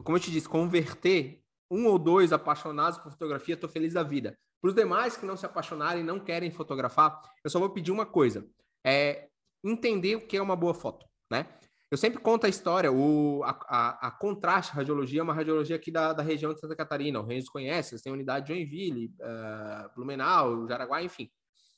como 0.05 0.17
eu 0.17 0.21
te 0.21 0.31
disse, 0.31 0.49
converter 0.49 1.41
um 1.71 1.87
ou 1.87 1.99
dois 1.99 2.33
apaixonados 2.33 2.99
por 2.99 3.13
fotografia, 3.13 3.55
estou 3.55 3.71
feliz 3.71 3.95
da 3.95 4.03
vida. 4.03 4.37
Para 4.61 4.69
os 4.69 4.75
demais 4.75 5.17
que 5.17 5.25
não 5.25 5.37
se 5.37 5.47
apaixonarem 5.47 6.03
não 6.03 6.19
querem 6.19 6.51
fotografar, 6.51 7.21
eu 7.45 7.51
só 7.51 7.61
vou 7.61 7.71
pedir 7.71 7.93
uma 7.93 8.05
coisa: 8.05 8.45
é 8.85 9.29
entender 9.65 10.17
o 10.17 10.27
que 10.27 10.37
é 10.37 10.43
uma 10.43 10.57
boa 10.57 10.75
foto, 10.75 11.07
né? 11.31 11.47
Eu 11.91 11.97
sempre 11.97 12.21
conto 12.21 12.45
a 12.45 12.49
história, 12.51 12.93
o, 12.93 13.43
a, 13.45 13.51
a, 13.67 14.09
a 14.09 14.11
Contraste 14.11 14.75
Radiologia 14.75 15.21
é 15.21 15.23
uma 15.23 15.33
radiologia 15.33 15.75
aqui 15.75 15.91
da, 15.91 16.13
da 16.13 16.23
região 16.23 16.53
de 16.53 16.61
Santa 16.61 16.77
Catarina, 16.77 17.19
o 17.19 17.25
Renzo 17.25 17.51
conhece, 17.51 18.01
têm 18.03 18.13
unidade 18.13 18.47
de 18.47 18.53
Joinville, 18.53 19.15
uh, 19.21 19.95
Blumenau, 19.95 20.69
Jaraguá, 20.69 21.03
enfim. 21.03 21.31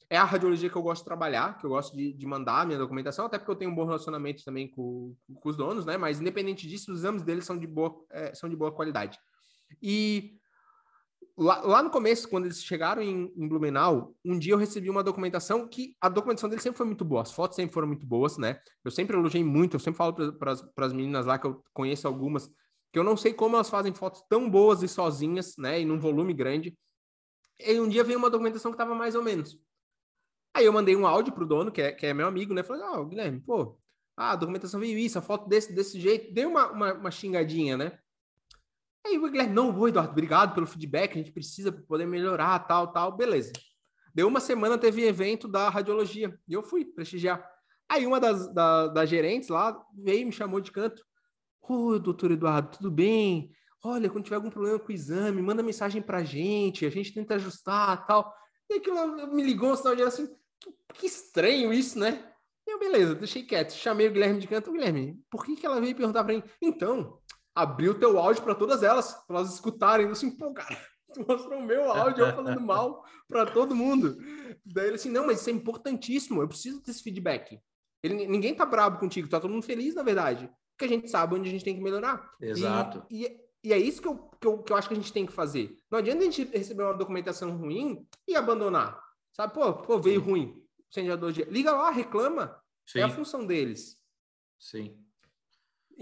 É 0.08 0.16
a 0.16 0.24
radiologia 0.24 0.68
que 0.68 0.74
eu 0.74 0.82
gosto 0.82 1.02
de 1.02 1.06
trabalhar, 1.06 1.56
que 1.56 1.64
eu 1.64 1.70
gosto 1.70 1.96
de, 1.96 2.12
de 2.12 2.26
mandar 2.26 2.62
a 2.62 2.66
minha 2.66 2.78
documentação, 2.78 3.26
até 3.26 3.38
porque 3.38 3.52
eu 3.52 3.54
tenho 3.54 3.70
um 3.70 3.74
bom 3.74 3.84
relacionamento 3.84 4.44
também 4.44 4.68
com, 4.68 5.14
com 5.32 5.48
os 5.48 5.56
donos, 5.56 5.86
né? 5.86 5.96
Mas 5.96 6.20
independente 6.20 6.66
disso, 6.66 6.90
os 6.90 6.98
exames 6.98 7.22
deles 7.22 7.44
são 7.44 7.56
de 7.56 7.68
boa, 7.68 7.94
é, 8.10 8.34
são 8.34 8.50
de 8.50 8.56
boa 8.56 8.72
qualidade. 8.72 9.16
E 9.80 10.39
lá, 11.40 11.60
lá, 11.62 11.82
no 11.82 11.90
começo, 11.90 12.28
quando 12.28 12.44
eles 12.44 12.62
chegaram 12.62 13.00
em, 13.00 13.32
em, 13.34 13.48
Blumenau, 13.48 14.14
um 14.24 14.38
dia 14.38 14.52
eu 14.52 14.58
recebi 14.58 14.90
uma 14.90 15.02
documentação 15.02 15.66
que 15.66 15.96
a 16.00 16.08
documentação 16.08 16.48
deles 16.48 16.62
sempre 16.62 16.76
foi 16.76 16.86
muito 16.86 17.04
boa, 17.04 17.22
as 17.22 17.32
fotos 17.32 17.56
sempre 17.56 17.72
foram 17.72 17.88
muito 17.88 18.06
boas, 18.06 18.36
né? 18.36 18.60
Eu 18.84 18.90
sempre 18.90 19.16
elogiei 19.16 19.42
muito, 19.42 19.74
eu 19.74 19.80
sempre 19.80 19.96
falo 19.96 20.14
para 20.38 20.52
as 20.52 20.92
meninas 20.92 21.24
lá, 21.24 21.38
que 21.38 21.46
eu 21.46 21.64
conheço 21.72 22.06
algumas, 22.06 22.46
que 22.92 22.98
eu 22.98 23.04
não 23.04 23.16
sei 23.16 23.32
como 23.32 23.56
elas 23.56 23.70
fazem 23.70 23.94
fotos 23.94 24.22
tão 24.28 24.50
boas 24.50 24.82
e 24.82 24.88
sozinhas, 24.88 25.56
né? 25.56 25.80
E 25.80 25.84
num 25.84 25.98
volume 25.98 26.34
grande. 26.34 26.76
E 27.58 27.80
um 27.80 27.88
dia 27.88 28.04
veio 28.04 28.18
uma 28.18 28.30
documentação 28.30 28.70
que 28.70 28.76
estava 28.76 28.94
mais 28.94 29.14
ou 29.14 29.22
menos. 29.22 29.58
Aí 30.54 30.66
eu 30.66 30.72
mandei 30.72 30.96
um 30.96 31.06
áudio 31.06 31.32
pro 31.32 31.46
dono, 31.46 31.72
que 31.72 31.80
é, 31.80 31.92
que 31.92 32.06
é 32.06 32.12
meu 32.12 32.26
amigo, 32.26 32.52
né? 32.52 32.62
Falei, 32.62 32.82
oh, 32.82 33.06
Guilherme, 33.06 33.40
pô, 33.40 33.78
ah, 34.16 34.32
a 34.32 34.36
documentação 34.36 34.78
veio 34.78 34.98
isso, 34.98 35.18
a 35.18 35.22
foto 35.22 35.48
desse, 35.48 35.72
desse 35.72 35.98
jeito. 35.98 36.32
Dei 36.34 36.44
uma, 36.44 36.70
uma, 36.70 36.92
uma 36.92 37.10
xingadinha, 37.10 37.76
né? 37.76 37.98
Aí 39.06 39.18
o 39.18 39.30
Guilherme, 39.30 39.54
não, 39.54 39.76
oi, 39.78 39.90
Eduardo, 39.90 40.12
obrigado 40.12 40.54
pelo 40.54 40.66
feedback, 40.66 41.12
a 41.12 41.18
gente 41.18 41.32
precisa 41.32 41.72
poder 41.72 42.06
melhorar, 42.06 42.58
tal, 42.60 42.92
tal, 42.92 43.16
beleza. 43.16 43.52
Deu 44.14 44.28
uma 44.28 44.40
semana, 44.40 44.76
teve 44.76 45.02
evento 45.06 45.48
da 45.48 45.68
radiologia, 45.68 46.38
e 46.46 46.52
eu 46.52 46.62
fui 46.62 46.84
prestigiar. 46.84 47.44
Aí 47.88 48.06
uma 48.06 48.20
das, 48.20 48.52
da, 48.52 48.88
das 48.88 49.08
gerentes 49.08 49.48
lá 49.48 49.80
veio 49.94 50.20
e 50.20 50.24
me 50.26 50.32
chamou 50.32 50.60
de 50.60 50.70
canto. 50.70 51.04
Oi, 51.62 51.98
doutor 51.98 52.32
Eduardo, 52.32 52.76
tudo 52.76 52.90
bem? 52.90 53.52
Olha, 53.82 54.10
quando 54.10 54.24
tiver 54.24 54.36
algum 54.36 54.50
problema 54.50 54.78
com 54.78 54.88
o 54.88 54.92
exame, 54.92 55.40
manda 55.40 55.62
mensagem 55.62 56.02
pra 56.02 56.22
gente, 56.22 56.84
a 56.84 56.90
gente 56.90 57.14
tenta 57.14 57.36
ajustar, 57.36 58.06
tal. 58.06 58.34
E 58.68 58.74
aquilo 58.74 59.28
me 59.34 59.42
ligou, 59.42 59.74
sinal 59.76 59.96
de 59.96 60.02
assim, 60.02 60.28
que, 60.60 60.74
que 60.94 61.06
estranho 61.06 61.72
isso, 61.72 61.98
né? 61.98 62.30
Eu, 62.66 62.78
beleza, 62.78 63.14
deixei 63.14 63.42
quieto. 63.42 63.72
Chamei 63.72 64.06
o 64.06 64.12
Guilherme 64.12 64.38
de 64.38 64.46
canto. 64.46 64.70
Guilherme, 64.70 65.20
por 65.30 65.44
que, 65.44 65.56
que 65.56 65.66
ela 65.66 65.80
veio 65.80 65.96
perguntar 65.96 66.22
para 66.22 66.34
mim? 66.34 66.42
Então, 66.60 67.19
abriu 67.62 67.98
teu 67.98 68.18
áudio 68.18 68.42
para 68.42 68.54
todas 68.54 68.82
elas, 68.82 69.12
para 69.26 69.38
elas 69.38 69.52
escutarem. 69.52 70.06
Eu 70.06 70.12
assim, 70.12 70.30
pô, 70.30 70.52
cara, 70.52 70.76
tu 71.12 71.24
mostrou 71.26 71.58
o 71.58 71.62
meu 71.62 71.90
áudio 71.90 72.24
eu 72.24 72.34
falando 72.34 72.60
mal 72.60 73.04
para 73.28 73.46
todo 73.46 73.74
mundo. 73.74 74.16
Daí 74.64 74.86
ele 74.86 74.96
assim, 74.96 75.10
não, 75.10 75.26
mas 75.26 75.40
isso 75.40 75.50
é 75.50 75.52
importantíssimo, 75.52 76.42
eu 76.42 76.48
preciso 76.48 76.82
desse 76.82 77.02
feedback. 77.02 77.60
Ele, 78.02 78.26
ninguém 78.26 78.54
tá 78.54 78.64
bravo 78.64 78.98
contigo, 78.98 79.28
tá 79.28 79.40
todo 79.40 79.50
mundo 79.50 79.64
feliz, 79.64 79.94
na 79.94 80.02
verdade. 80.02 80.50
Porque 80.72 80.92
a 80.92 80.96
gente 80.96 81.10
sabe 81.10 81.34
onde 81.34 81.48
a 81.48 81.52
gente 81.52 81.64
tem 81.64 81.74
que 81.74 81.82
melhorar. 81.82 82.32
Exato. 82.40 83.04
E, 83.10 83.26
e, 83.26 83.40
e 83.64 83.72
é 83.72 83.78
isso 83.78 84.00
que 84.00 84.08
eu, 84.08 84.16
que, 84.40 84.46
eu, 84.46 84.58
que 84.62 84.72
eu 84.72 84.76
acho 84.76 84.88
que 84.88 84.94
a 84.94 84.96
gente 84.96 85.12
tem 85.12 85.26
que 85.26 85.32
fazer. 85.32 85.76
Não 85.90 85.98
adianta 85.98 86.22
a 86.22 86.24
gente 86.24 86.44
receber 86.44 86.82
uma 86.82 86.94
documentação 86.94 87.56
ruim 87.56 88.06
e 88.26 88.34
abandonar. 88.34 88.98
Sabe, 89.32 89.52
pô, 89.52 89.74
pô 89.74 89.98
veio 89.98 90.20
Sim. 90.20 90.26
ruim. 90.26 90.64
Liga 91.48 91.72
lá, 91.72 91.90
reclama. 91.90 92.58
Sim. 92.86 93.00
É 93.00 93.02
a 93.02 93.08
função 93.08 93.46
deles. 93.46 94.00
Sim. 94.58 94.98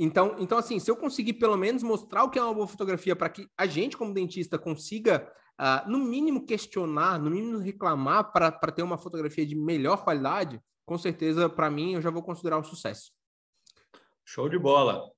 Então, 0.00 0.36
então, 0.38 0.56
assim, 0.56 0.78
se 0.78 0.88
eu 0.88 0.96
conseguir 0.96 1.32
pelo 1.34 1.56
menos 1.56 1.82
mostrar 1.82 2.22
o 2.22 2.30
que 2.30 2.38
é 2.38 2.42
uma 2.42 2.54
boa 2.54 2.68
fotografia 2.68 3.16
para 3.16 3.28
que 3.28 3.48
a 3.58 3.66
gente, 3.66 3.96
como 3.96 4.14
dentista, 4.14 4.56
consiga, 4.56 5.28
uh, 5.60 5.90
no 5.90 5.98
mínimo, 5.98 6.46
questionar, 6.46 7.18
no 7.18 7.28
mínimo, 7.28 7.58
reclamar 7.58 8.30
para 8.30 8.52
ter 8.70 8.84
uma 8.84 8.96
fotografia 8.96 9.44
de 9.44 9.56
melhor 9.56 10.04
qualidade, 10.04 10.62
com 10.86 10.96
certeza, 10.96 11.48
para 11.48 11.68
mim, 11.68 11.94
eu 11.94 12.00
já 12.00 12.10
vou 12.10 12.22
considerar 12.22 12.58
um 12.58 12.64
sucesso. 12.64 13.10
Show 14.24 14.48
de 14.48 14.56
bola. 14.56 15.10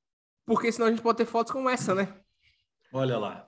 Porque 0.47 0.73
senão 0.73 0.87
a 0.87 0.91
gente 0.91 1.03
pode 1.03 1.19
ter 1.19 1.27
fotos 1.27 1.53
como 1.53 1.69
essa, 1.69 1.95
né? 1.95 2.19
Olha 2.91 3.19
lá. 3.19 3.47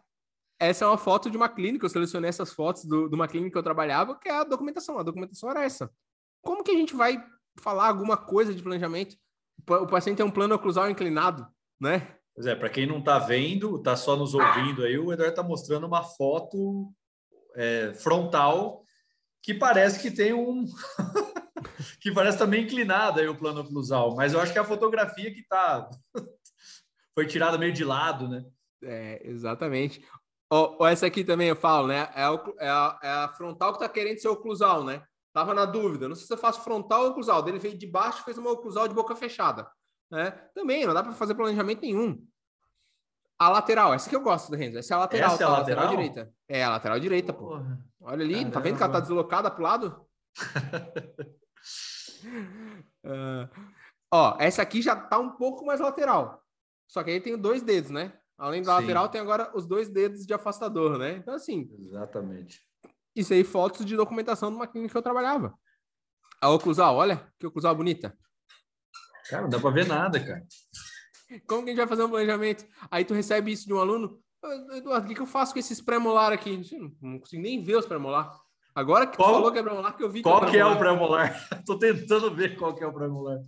Essa 0.61 0.85
é 0.85 0.89
uma 0.89 0.99
foto 0.99 1.31
de 1.31 1.37
uma 1.37 1.49
clínica, 1.49 1.87
eu 1.87 1.91
selecionei 1.91 2.29
essas 2.29 2.53
fotos 2.53 2.85
do, 2.85 3.09
de 3.09 3.15
uma 3.15 3.27
clínica 3.27 3.53
que 3.53 3.59
eu 3.59 3.63
trabalhava, 3.63 4.17
que 4.19 4.29
é 4.29 4.33
a 4.33 4.45
documentação. 4.45 4.99
A 4.99 5.03
documentação 5.03 5.51
era 5.51 5.65
essa. 5.65 5.91
Como 6.43 6.63
que 6.63 6.71
a 6.71 6.77
gente 6.77 6.95
vai 6.95 7.25
falar 7.59 7.89
alguma 7.89 8.19
coisa 8.19 8.55
de 8.55 8.63
planejamento? 8.63 9.17
O 9.69 9.87
paciente 9.87 10.19
tem 10.19 10.27
um 10.27 10.31
plano 10.31 10.55
oclusal 10.55 10.91
inclinado, 10.91 11.47
né? 11.81 12.17
Pois 12.35 12.47
é, 12.47 12.55
para 12.55 12.71
quem 12.71 12.87
não 12.87 12.99
está 12.99 13.19
vendo, 13.19 13.77
está 13.77 13.95
só 13.97 14.17
nos 14.17 14.35
ouvindo 14.35 14.83
aí, 14.83 14.99
o 14.99 15.13
Eduardo 15.13 15.33
está 15.33 15.43
mostrando 15.43 15.87
uma 15.87 16.03
foto 16.03 16.91
é, 17.55 17.93
frontal 17.95 18.83
que 19.43 19.53
parece 19.53 20.01
que 20.01 20.11
tem 20.11 20.33
um. 20.33 20.65
que 22.01 22.13
parece 22.13 22.39
também 22.39 22.65
inclinada 22.65 23.21
aí 23.21 23.29
o 23.29 23.37
plano 23.37 23.61
oclusal, 23.61 24.15
mas 24.15 24.33
eu 24.33 24.41
acho 24.41 24.53
que 24.53 24.59
é 24.59 24.63
a 24.63 24.65
fotografia 24.65 25.33
que 25.33 25.41
está. 25.41 25.91
Foi 27.15 27.27
tirada 27.27 27.59
meio 27.59 27.73
de 27.73 27.85
lado, 27.85 28.27
né? 28.29 28.45
É, 28.83 29.21
exatamente. 29.29 30.03
Ou, 30.51 30.77
ou, 30.81 30.87
essa 30.87 31.07
aqui 31.07 31.25
também 31.25 31.49
eu 31.49 31.57
falo, 31.57 31.89
né? 31.89 32.11
É, 32.15 32.29
o, 32.29 32.55
é, 32.59 32.69
a, 32.69 32.99
é 33.03 33.09
a 33.09 33.29
frontal 33.29 33.73
que 33.73 33.79
está 33.83 33.89
querendo 33.89 34.19
ser 34.19 34.29
oclusal, 34.29 34.85
né? 34.85 35.03
Tava 35.33 35.55
na 35.55 35.65
dúvida, 35.65 36.09
não 36.09 36.15
sei 36.15 36.27
se 36.27 36.33
eu 36.33 36.39
faço 36.39 36.63
frontal 36.63 37.05
ou 37.05 37.11
oclusal. 37.11 37.47
Ele 37.49 37.59
veio 37.59 37.77
de 37.77 37.87
baixo 37.87 38.21
e 38.21 38.25
fez 38.25 38.37
uma 38.37 38.51
oclusal 38.51 38.87
de 38.87 38.95
boca 38.95 39.17
fechada. 39.17 39.71
Né? 40.11 40.31
Também 40.55 40.85
não 40.87 40.93
dá 40.93 41.03
para 41.03 41.13
fazer 41.13 41.35
planejamento 41.35 41.81
nenhum. 41.81 42.23
A 43.39 43.49
lateral, 43.49 43.95
essa 43.95 44.09
que 44.09 44.15
eu 44.15 44.21
gosto, 44.21 44.55
Renzo. 44.55 44.79
Essa 44.79 44.95
é 44.95 44.97
a 44.97 45.01
lateral, 45.01 45.35
essa 45.35 45.43
é 45.43 45.47
a 45.47 45.49
tá? 45.49 45.59
lateral? 45.59 45.85
lateral? 45.85 46.03
direita. 46.03 46.35
É 46.49 46.63
a 46.63 46.71
lateral 46.71 47.01
direita, 47.01 47.33
pô. 47.33 47.49
Porra. 47.49 47.85
Olha 48.01 48.25
ali, 48.25 48.35
Caramba. 48.35 48.53
tá 48.53 48.61
vendo 48.61 48.77
que 48.77 48.83
ela 48.83 48.93
tá 48.93 49.01
deslocada 49.01 49.51
pro 49.51 49.63
lado? 49.63 50.07
uh, 53.05 53.49
ó, 54.13 54.37
essa 54.39 54.61
aqui 54.61 54.83
já 54.83 54.95
tá 54.95 55.19
um 55.19 55.31
pouco 55.31 55.65
mais 55.65 55.81
lateral. 55.81 56.43
Só 56.87 57.03
que 57.03 57.11
aí 57.11 57.21
tem 57.21 57.39
dois 57.39 57.63
dedos, 57.63 57.91
né? 57.91 58.13
Além 58.37 58.63
da 58.63 58.77
Sim. 58.77 58.83
lateral, 58.83 59.09
tem 59.09 59.21
agora 59.21 59.51
os 59.55 59.67
dois 59.67 59.89
dedos 59.89 60.27
de 60.27 60.35
afastador, 60.35 60.99
né? 60.99 61.13
Então, 61.13 61.35
assim. 61.35 61.71
Exatamente. 61.79 62.61
Isso 63.15 63.33
aí, 63.33 63.45
fotos 63.45 63.85
de 63.85 63.97
documentação 63.97 64.51
de 64.51 64.57
uma 64.57 64.67
clínica 64.67 64.93
que 64.93 64.99
eu 64.99 65.03
trabalhava. 65.03 65.55
A 66.41 66.49
oclusal, 66.51 66.97
olha, 66.97 67.29
que 67.39 67.47
oclusal 67.47 67.75
bonita. 67.75 68.17
Cara, 69.29 69.43
não 69.43 69.51
dá 69.51 69.61
para 69.61 69.71
ver 69.71 69.87
nada, 69.87 70.19
cara. 70.19 70.45
Como 71.47 71.63
que 71.63 71.71
a 71.71 71.73
gente 71.73 71.79
vai 71.79 71.87
fazer 71.87 72.03
um 72.03 72.11
planejamento? 72.11 72.67
Aí 72.91 73.05
tu 73.05 73.15
recebe 73.15 73.53
isso 73.53 73.67
de 73.67 73.73
um 73.73 73.79
aluno, 73.79 74.21
Eduardo, 74.75 75.07
o 75.07 75.09
que, 75.09 75.15
que 75.15 75.23
eu 75.23 75.27
faço 75.27 75.53
com 75.53 75.59
esses 75.59 75.81
pré-molar 75.81 76.33
aqui? 76.33 76.61
Não 77.01 77.19
consigo 77.19 77.43
nem 77.43 77.63
ver 77.63 77.77
os 77.77 77.87
pré-molar. 77.87 78.37
Agora 78.75 79.07
que 79.07 79.17
qual, 79.17 79.29
tu 79.29 79.35
falou 79.35 79.53
que 79.53 79.59
é 79.59 79.63
pré-molar, 79.63 79.97
que 79.97 80.03
eu 80.03 80.11
vi 80.11 80.19
que 80.19 80.23
qual 80.29 80.45
é 80.45 80.51
que 80.51 80.59
é 80.59 80.65
o 80.65 80.77
pré-molar. 80.77 81.49
Tô 81.67 81.79
tentando 81.79 82.35
ver 82.35 82.57
qual 82.57 82.75
que 82.75 82.83
é 82.83 82.87
o 82.87 82.93
pré-molar. 82.93 83.39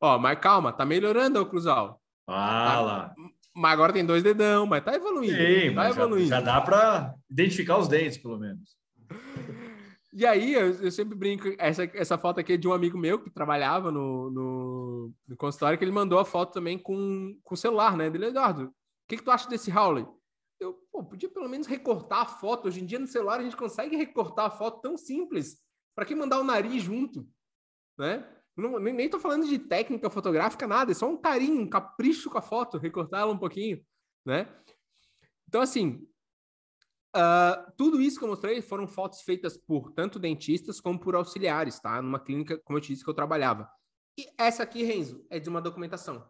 Ó, 0.00 0.18
mas 0.18 0.38
calma, 0.38 0.72
tá 0.72 0.84
melhorando 0.84 1.38
a 1.38 1.42
oclusal. 1.42 2.00
Ah 2.26 2.72
tá, 2.72 2.80
lá. 2.80 3.14
Mas 3.58 3.72
agora 3.72 3.92
tem 3.92 4.06
dois 4.06 4.22
dedão, 4.22 4.66
mas 4.66 4.84
tá 4.84 4.94
evoluindo. 4.94 5.36
Sim, 5.36 5.74
tá 5.74 5.90
evoluindo. 5.90 6.28
Já, 6.28 6.36
já 6.36 6.40
dá 6.40 6.60
para 6.60 7.12
identificar 7.28 7.76
os 7.76 7.88
dentes, 7.88 8.16
pelo 8.16 8.38
menos. 8.38 8.78
E 10.12 10.24
aí, 10.24 10.54
eu, 10.54 10.74
eu, 10.74 10.90
sempre 10.92 11.16
brinco, 11.16 11.48
essa, 11.58 11.82
essa 11.92 12.16
foto 12.16 12.38
aqui 12.38 12.52
é 12.52 12.56
de 12.56 12.68
um 12.68 12.72
amigo 12.72 12.96
meu 12.96 13.18
que 13.18 13.30
trabalhava 13.30 13.90
no, 13.90 14.30
no, 14.30 15.14
no 15.26 15.36
consultório, 15.36 15.76
que 15.76 15.84
ele 15.84 15.90
mandou 15.90 16.20
a 16.20 16.24
foto 16.24 16.52
também 16.52 16.78
com, 16.78 17.36
com 17.42 17.54
o 17.54 17.58
celular, 17.58 17.96
né? 17.96 18.08
Dele, 18.08 18.26
Eduardo, 18.26 18.66
o 18.66 18.72
que, 19.08 19.16
que 19.16 19.24
tu 19.24 19.30
acha 19.32 19.48
desse 19.48 19.72
Howley? 19.72 20.06
Eu, 20.60 20.74
pô, 20.92 21.02
podia 21.02 21.28
pelo 21.28 21.48
menos 21.48 21.66
recortar 21.66 22.20
a 22.20 22.26
foto. 22.26 22.68
Hoje 22.68 22.80
em 22.80 22.86
dia, 22.86 23.00
no 23.00 23.08
celular, 23.08 23.40
a 23.40 23.42
gente 23.42 23.56
consegue 23.56 23.96
recortar 23.96 24.46
a 24.46 24.50
foto 24.50 24.80
tão 24.80 24.96
simples. 24.96 25.58
Para 25.96 26.04
que 26.04 26.14
mandar 26.14 26.38
o 26.38 26.44
nariz 26.44 26.80
junto, 26.80 27.26
né? 27.98 28.24
Não, 28.58 28.78
nem, 28.80 28.92
nem 28.92 29.08
tô 29.08 29.20
falando 29.20 29.46
de 29.46 29.56
técnica 29.58 30.10
fotográfica, 30.10 30.66
nada, 30.66 30.90
é 30.90 30.94
só 30.94 31.08
um 31.08 31.16
carinho, 31.16 31.62
um 31.62 31.68
capricho 31.68 32.28
com 32.28 32.38
a 32.38 32.42
foto, 32.42 32.76
recortar 32.76 33.20
ela 33.20 33.32
um 33.32 33.38
pouquinho, 33.38 33.80
né? 34.26 34.52
Então, 35.46 35.60
assim, 35.60 36.04
uh, 37.16 37.72
tudo 37.76 38.00
isso 38.00 38.18
que 38.18 38.24
eu 38.24 38.28
mostrei 38.28 38.60
foram 38.60 38.88
fotos 38.88 39.22
feitas 39.22 39.56
por 39.56 39.92
tanto 39.92 40.18
dentistas 40.18 40.80
como 40.80 40.98
por 40.98 41.14
auxiliares, 41.14 41.78
tá? 41.78 42.02
Numa 42.02 42.18
clínica, 42.18 42.58
como 42.64 42.78
eu 42.78 42.82
te 42.82 42.88
disse, 42.88 43.04
que 43.04 43.10
eu 43.10 43.14
trabalhava. 43.14 43.70
E 44.18 44.28
essa 44.36 44.64
aqui, 44.64 44.82
Renzo, 44.82 45.24
é 45.30 45.38
de 45.38 45.48
uma 45.48 45.62
documentação. 45.62 46.28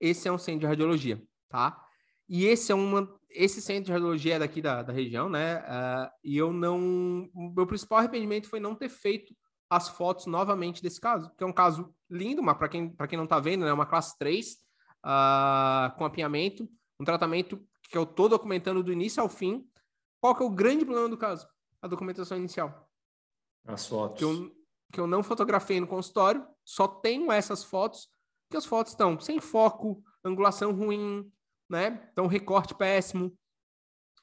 Esse 0.00 0.26
é 0.26 0.32
um 0.32 0.38
centro 0.38 0.60
de 0.60 0.66
radiologia, 0.66 1.22
tá? 1.48 1.80
E 2.28 2.46
esse 2.46 2.72
é 2.72 2.74
uma, 2.74 3.08
esse 3.30 3.62
centro 3.62 3.84
de 3.84 3.92
radiologia 3.92 4.34
é 4.34 4.38
daqui 4.40 4.60
da, 4.60 4.82
da 4.82 4.92
região, 4.92 5.28
né? 5.28 5.60
Uh, 5.60 6.10
e 6.24 6.36
eu 6.36 6.52
não, 6.52 7.30
meu 7.32 7.66
principal 7.66 8.00
arrependimento 8.00 8.48
foi 8.48 8.58
não 8.58 8.74
ter 8.74 8.88
feito 8.88 9.32
as 9.70 9.88
fotos 9.88 10.26
novamente 10.26 10.82
desse 10.82 11.00
caso, 11.00 11.30
que 11.36 11.44
é 11.44 11.46
um 11.46 11.52
caso 11.52 11.94
lindo, 12.10 12.42
mas 12.42 12.56
para 12.56 12.68
quem, 12.68 12.94
quem 13.08 13.16
não 13.16 13.24
está 13.24 13.38
vendo, 13.38 13.64
é 13.64 13.66
né, 13.66 13.72
uma 13.72 13.86
classe 13.86 14.16
3 14.18 14.52
uh, 14.52 14.56
ah, 15.02 15.94
com 15.98 16.04
apinhamento, 16.04 16.68
Um 16.98 17.04
tratamento 17.04 17.62
que 17.90 17.96
eu 17.96 18.02
estou 18.02 18.28
documentando 18.28 18.82
do 18.82 18.92
início 18.92 19.22
ao 19.22 19.28
fim. 19.28 19.66
Qual 20.20 20.34
que 20.34 20.42
é 20.42 20.46
o 20.46 20.50
grande 20.50 20.84
problema 20.84 21.08
do 21.08 21.16
caso? 21.16 21.48
A 21.80 21.86
documentação 21.86 22.36
inicial. 22.36 22.88
As 23.66 23.86
fotos. 23.86 24.18
Que 24.18 24.24
eu, 24.24 24.52
que 24.92 25.00
eu 25.00 25.06
não 25.06 25.22
fotografei 25.22 25.80
no 25.80 25.86
consultório, 25.86 26.46
só 26.64 26.88
tenho 26.88 27.30
essas 27.30 27.62
fotos, 27.62 28.08
que 28.50 28.56
as 28.56 28.64
fotos 28.64 28.92
estão 28.92 29.18
sem 29.20 29.40
foco, 29.40 30.02
angulação 30.24 30.72
ruim, 30.72 31.30
né? 31.68 32.08
Então, 32.12 32.26
recorte 32.26 32.74
péssimo. 32.74 33.36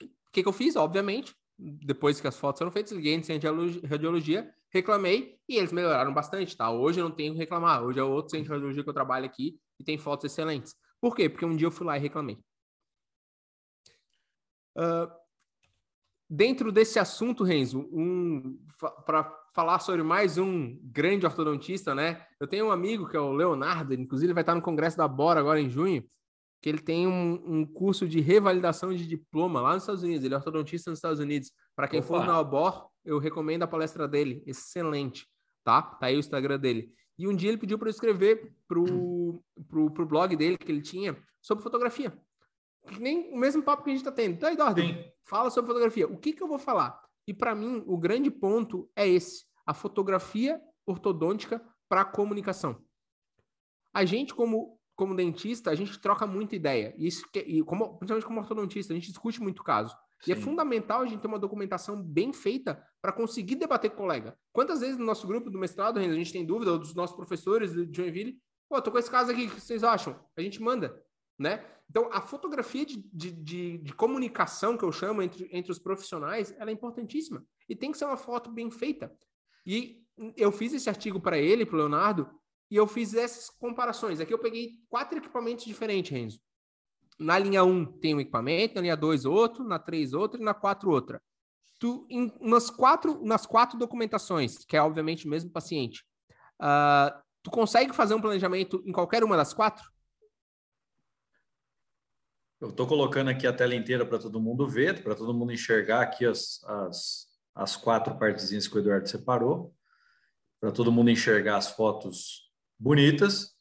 O 0.02 0.32
que, 0.32 0.44
que 0.44 0.50
eu 0.50 0.54
fiz? 0.54 0.76
Obviamente, 0.76 1.36
depois 1.58 2.20
que 2.20 2.28
as 2.28 2.38
fotos 2.38 2.60
foram 2.60 2.72
feitas, 2.72 2.92
liguei 2.92 3.14
em 3.14 3.88
radiologia, 3.88 4.54
reclamei 4.76 5.38
e 5.48 5.58
eles 5.58 5.72
melhoraram 5.72 6.14
bastante, 6.14 6.56
tá? 6.56 6.70
Hoje 6.70 7.00
eu 7.00 7.06
não 7.06 7.16
tenho 7.16 7.34
que 7.34 7.40
reclamar. 7.40 7.84
Hoje 7.84 8.00
é 8.00 8.04
outro 8.04 8.32
centro 8.32 8.46
de 8.46 8.52
radiologia 8.52 8.84
que 8.84 8.90
eu 8.90 8.94
trabalho 8.94 9.26
aqui 9.26 9.58
e 9.80 9.84
tem 9.84 9.98
fotos 9.98 10.32
excelentes. 10.32 10.76
Por 11.00 11.16
quê? 11.16 11.30
Porque 11.30 11.46
um 11.46 11.56
dia 11.56 11.68
eu 11.68 11.72
fui 11.72 11.86
lá 11.86 11.98
e 11.98 12.02
reclamei. 12.02 12.38
Uh, 14.78 15.10
dentro 16.30 16.72
desse 16.72 17.00
assunto, 17.00 17.44
Renzo, 17.44 17.88
um, 17.92 18.60
para 19.06 19.24
falar 19.54 19.80
sobre 19.80 20.04
mais 20.04 20.38
um 20.38 20.78
grande 20.84 21.26
ortodontista, 21.26 21.96
né? 21.96 22.26
Eu 22.40 22.48
tenho 22.48 22.68
um 22.68 22.72
amigo 22.72 23.08
que 23.08 23.16
é 23.16 23.20
o 23.20 23.32
Leonardo, 23.32 23.94
inclusive 23.94 24.28
ele 24.28 24.34
vai 24.34 24.44
estar 24.44 24.56
no 24.56 24.62
congresso 24.62 24.98
da 24.98 25.08
Bora 25.08 25.40
agora 25.40 25.62
em 25.62 25.70
junho, 25.70 26.04
que 26.62 26.68
ele 26.68 26.80
tem 26.80 27.08
um, 27.08 27.42
um 27.46 27.66
curso 27.66 28.08
de 28.08 28.20
revalidação 28.20 28.94
de 28.94 29.08
diploma 29.08 29.62
lá 29.62 29.74
nos 29.74 29.84
Estados 29.84 30.04
Unidos. 30.04 30.26
Ele 30.26 30.34
é 30.34 30.38
ortodontista 30.38 30.90
nos 30.90 30.98
Estados 30.98 31.20
Unidos. 31.20 31.52
Para 31.76 31.88
quem 31.88 32.00
Opa. 32.00 32.08
for 32.08 32.26
na 32.26 32.40
Obor, 32.40 32.90
eu 33.06 33.20
recomendo 33.20 33.64
a 33.64 33.68
palestra 33.68 34.08
dele. 34.08 34.44
Excelente, 34.46 35.28
tá? 35.64 35.82
Tá 35.82 36.08
aí 36.08 36.16
o 36.16 36.20
Instagram 36.20 36.60
dele. 36.60 36.94
E 37.18 37.28
um 37.28 37.36
dia 37.36 37.50
ele 37.50 37.58
pediu 37.58 37.78
para 37.78 37.88
eu 37.88 37.92
escrever 37.92 38.54
pro, 38.68 39.42
pro, 39.68 39.92
pro 39.92 40.06
blog 40.06 40.36
dele 40.36 40.58
que 40.58 40.72
ele 40.72 40.82
tinha 40.82 41.18
sobre 41.42 41.64
fotografia. 41.64 42.18
Nem 43.00 43.34
o 43.34 43.38
mesmo 43.38 43.64
papo 43.64 43.84
que 43.84 43.90
a 43.90 43.94
gente 43.94 44.02
está 44.02 44.12
tendo. 44.12 44.34
Então, 44.34 44.52
Eduardo, 44.52 44.82
Sim. 44.82 45.04
fala 45.24 45.50
sobre 45.50 45.70
fotografia. 45.70 46.08
O 46.08 46.18
que, 46.18 46.34
que 46.34 46.44
eu 46.44 46.48
vou 46.48 46.60
falar? 46.60 47.02
E 47.28 47.34
para 47.34 47.56
mim, 47.56 47.84
o 47.88 47.98
grande 47.98 48.30
ponto 48.30 48.90
é 48.96 49.08
esse: 49.08 49.46
a 49.66 49.74
fotografia 49.74 50.62
ortodôntica 50.86 51.62
para 51.88 52.06
comunicação. 52.06 52.84
A 53.94 54.04
gente, 54.06 54.36
como 54.36 54.78
como 54.96 55.14
dentista, 55.14 55.70
a 55.70 55.76
gente 55.76 56.00
troca 56.00 56.26
muita 56.26 56.56
ideia. 56.56 56.96
Isso 56.98 57.30
que, 57.32 57.40
e 57.40 57.62
como, 57.64 57.98
principalmente 57.98 58.26
como 58.26 58.40
ortodontista, 58.40 58.94
a 58.94 58.96
gente 58.96 59.10
discute 59.10 59.42
muito 59.42 59.62
caso. 59.62 59.96
Sim. 60.26 60.32
E 60.32 60.34
é 60.34 60.36
fundamental 60.36 61.02
a 61.02 61.06
gente 61.06 61.22
ter 61.22 61.28
uma 61.28 61.40
documentação 61.40 62.02
bem 62.02 62.34
feita 62.34 62.84
para 63.02 63.14
conseguir 63.14 63.56
debater 63.56 63.92
com 63.92 63.98
o 63.98 64.00
colega. 64.00 64.36
Quantas 64.52 64.82
vezes 64.82 64.98
no 64.98 65.06
nosso 65.06 65.28
grupo 65.28 65.50
do 65.50 65.60
mestrado, 65.60 66.00
a 66.00 66.02
gente 66.02 66.34
tem 66.34 66.46
dúvida, 66.46 66.72
ou 66.72 66.80
dos 66.80 66.96
nossos 66.96 67.16
professores 67.16 67.74
de 67.74 67.96
Joinville, 67.96 68.40
pô, 68.68 68.82
tô 68.82 68.92
com 68.92 68.98
esse 68.98 69.10
caso 69.10 69.32
aqui, 69.32 69.46
o 69.46 69.52
que 69.52 69.62
vocês 69.62 69.84
acham? 69.84 70.20
A 70.36 70.42
gente 70.42 70.62
manda, 70.62 71.00
né? 71.38 71.64
Então, 71.88 72.10
a 72.12 72.20
fotografia 72.20 72.84
de, 72.84 72.98
de, 73.14 73.32
de, 73.32 73.78
de 73.78 73.94
comunicação, 73.94 74.76
que 74.76 74.84
eu 74.84 74.92
chamo, 74.92 75.22
entre, 75.22 75.48
entre 75.52 75.72
os 75.72 75.78
profissionais, 75.78 76.52
ela 76.58 76.72
é 76.72 76.74
importantíssima. 76.74 77.46
E 77.70 77.76
tem 77.76 77.92
que 77.92 77.98
ser 77.98 78.06
uma 78.06 78.18
foto 78.18 78.50
bem 78.50 78.72
feita. 78.72 79.16
E 79.64 80.04
eu 80.36 80.52
fiz 80.52 80.74
esse 80.74 80.90
artigo 80.90 81.20
para 81.20 81.38
ele, 81.38 81.66
para 81.66 81.76
o 81.76 81.78
Leonardo, 81.78 82.28
e 82.72 82.76
eu 82.76 82.88
fiz 82.88 83.14
essas 83.14 83.50
comparações. 83.50 84.20
Aqui 84.20 84.34
eu 84.34 84.40
peguei 84.40 84.80
quatro 84.90 85.20
equipamentos 85.20 85.66
diferentes, 85.66 86.12
Renzo. 86.12 86.40
Na 87.18 87.40
linha 87.40 87.64
1 87.64 88.00
tem 88.00 88.16
um 88.16 88.20
equipamento, 88.20 88.76
na 88.76 88.82
linha 88.82 88.98
2 88.98 89.26
outro, 89.26 89.64
na 89.64 89.80
3 89.80 90.14
outro 90.14 90.42
e 90.42 90.44
na 90.44 90.54
4 90.54 90.90
outra. 90.90 91.22
Tu, 91.80 92.06
em, 92.10 92.32
nas, 92.42 92.70
quatro, 92.70 93.24
nas 93.24 93.46
quatro 93.46 93.78
documentações, 93.78 94.66
que 94.66 94.76
é 94.76 94.82
obviamente 94.82 95.26
o 95.26 95.30
mesmo 95.30 95.50
paciente, 95.50 96.06
uh, 96.62 97.18
tu 97.44 97.52
consegue 97.52 97.94
fazer 97.94 98.16
um 98.16 98.22
planejamento 98.22 98.82
em 98.86 98.92
qualquer 98.92 99.24
uma 99.24 99.38
das 99.38 99.54
quatro? 99.54 99.84
Eu 102.60 102.70
estou 102.70 102.88
colocando 102.88 103.30
aqui 103.30 103.46
a 103.46 103.54
tela 103.54 103.76
inteira 103.76 104.06
para 104.06 104.18
todo 104.18 104.40
mundo 104.40 104.68
ver, 104.68 105.04
para 105.04 105.16
todo 105.16 105.34
mundo 105.34 105.52
enxergar 105.52 106.02
aqui 106.02 106.26
as, 106.26 106.64
as, 106.64 107.28
as 107.54 107.76
quatro 107.76 108.18
partezinhas 108.18 108.68
que 108.68 108.76
o 108.76 108.80
Eduardo 108.80 109.08
separou, 109.08 109.76
para 110.60 110.72
todo 110.72 110.92
mundo 110.92 111.10
enxergar 111.10 111.58
as 111.58 111.70
fotos 111.70 112.50
bonitas. 112.80 113.55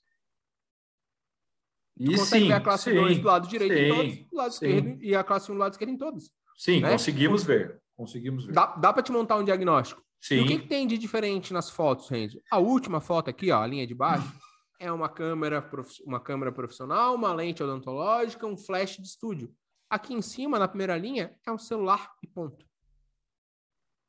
E 1.96 2.06
tu 2.06 2.18
consegue 2.18 2.42
sim, 2.44 2.48
ver 2.48 2.54
a 2.54 2.60
classe 2.60 2.92
2 2.92 3.18
do 3.18 3.26
lado 3.26 3.48
direito 3.48 3.74
sim, 3.74 3.80
em 3.80 3.94
todos, 3.94 4.30
do 4.30 4.36
lado 4.36 4.52
sim. 4.52 4.66
esquerdo, 4.66 5.02
e 5.02 5.14
a 5.14 5.24
classe 5.24 5.50
1 5.50 5.54
um 5.54 5.56
do 5.56 5.60
lado 5.60 5.72
esquerdo 5.72 5.90
em 5.90 5.96
todos. 5.96 6.30
Sim, 6.56 6.80
né? 6.80 6.90
conseguimos 6.90 7.44
ver. 7.44 7.80
Conseguimos 7.96 8.46
ver. 8.46 8.52
Dá, 8.52 8.66
dá 8.66 8.92
para 8.92 9.02
te 9.02 9.12
montar 9.12 9.36
um 9.36 9.44
diagnóstico. 9.44 10.02
Sim. 10.20 10.36
E 10.36 10.40
o 10.40 10.46
que, 10.46 10.58
que, 10.58 10.66
tem 10.66 10.86
de 10.86 10.98
diferente 10.98 11.52
nas 11.52 11.70
fotos, 11.70 12.08
Renzo? 12.08 12.40
A 12.50 12.58
última 12.58 13.00
foto 13.00 13.30
aqui, 13.30 13.50
ó, 13.50 13.62
a 13.62 13.66
linha 13.66 13.86
de 13.86 13.94
baixo, 13.94 14.26
é 14.80 14.90
uma 14.90 15.08
câmera, 15.08 15.70
uma 16.04 16.18
câmera 16.18 16.50
profissional, 16.50 17.14
uma 17.14 17.32
lente 17.32 17.62
odontológica, 17.62 18.46
um 18.46 18.56
flash 18.56 18.96
de 18.96 19.06
estúdio. 19.06 19.54
Aqui 19.88 20.14
em 20.14 20.22
cima, 20.22 20.58
na 20.58 20.66
primeira 20.66 20.96
linha, 20.96 21.36
é 21.46 21.52
um 21.52 21.58
celular 21.58 22.10
e 22.22 22.26
ponto. 22.26 22.66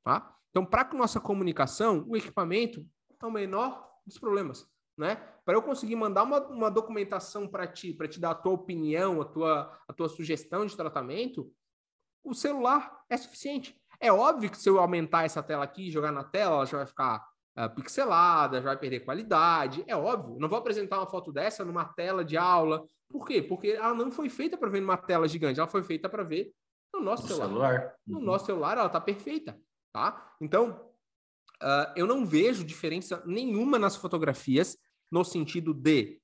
Tá? 0.04 0.36
Então, 0.50 0.66
para 0.66 0.92
nossa 0.94 1.20
comunicação, 1.20 2.06
o 2.08 2.16
equipamento 2.16 2.86
é 3.22 3.26
o 3.26 3.32
menor 3.32 3.88
dos 4.06 4.18
problemas 4.18 4.68
né? 4.98 5.16
Para 5.44 5.56
eu 5.56 5.62
conseguir 5.62 5.96
mandar 5.96 6.24
uma, 6.24 6.40
uma 6.48 6.72
documentação 6.72 7.48
para 7.48 7.68
ti, 7.68 7.94
para 7.94 8.08
te 8.08 8.20
dar 8.20 8.32
a 8.32 8.36
tua 8.36 8.54
opinião, 8.54 9.22
a 9.22 9.26
tua, 9.26 9.80
a 9.88 9.94
tua 9.94 10.10
sugestão 10.10 10.66
de 10.66 10.76
tratamento, 10.76 11.52
o 12.24 12.34
celular 12.34 13.02
é 13.10 13.18
suficiente. 13.18 13.80
É 14.00 14.12
óbvio 14.12 14.50
que 14.50 14.58
se 14.58 14.68
eu 14.70 14.80
aumentar 14.80 15.24
essa 15.24 15.44
tela 15.44 15.64
aqui 15.64 15.92
jogar 15.92 16.12
na 16.12 16.24
tela, 16.24 16.56
ela 16.56 16.66
já 16.66 16.78
vai 16.78 16.86
ficar 16.88 17.26
uh, 17.58 17.70
pixelada, 17.76 18.58
já 18.58 18.66
vai 18.66 18.78
perder 18.78 19.02
qualidade. 19.02 19.84
É 19.88 19.96
óbvio. 19.96 20.40
Não 20.40 20.50
vou 20.50 20.58
apresentar 20.58 20.98
uma 20.98 21.08
foto 21.08 21.32
dessa 21.32 21.64
numa 21.64 21.86
tela 21.86 22.26
de 22.26 22.36
aula. 22.36 22.86
Por 23.10 23.26
quê? 23.26 23.42
Porque 23.42 23.70
ela 23.70 23.94
não 23.94 24.12
foi 24.12 24.30
feita 24.30 24.58
para 24.58 24.70
ver 24.70 24.82
numa 24.82 24.98
tela 24.98 25.28
gigante, 25.28 25.60
ela 25.60 25.70
foi 25.70 25.84
feita 25.84 26.10
para 26.10 26.24
ver 26.24 26.52
no 26.94 27.02
nosso 27.02 27.28
celular. 27.28 27.48
celular. 27.48 27.96
No 28.08 28.18
uhum. 28.18 28.26
nosso 28.26 28.46
celular, 28.46 28.78
ela 28.78 28.88
está 28.88 29.00
perfeita, 29.00 29.60
tá? 29.94 30.34
Então, 30.42 30.92
Uh, 31.64 31.88
eu 31.96 32.06
não 32.06 32.26
vejo 32.26 32.66
diferença 32.66 33.24
nenhuma 33.26 33.80
nas 33.80 33.96
fotografias 33.96 34.78
no 35.16 35.24
sentido 35.24 35.74
de 35.74 36.20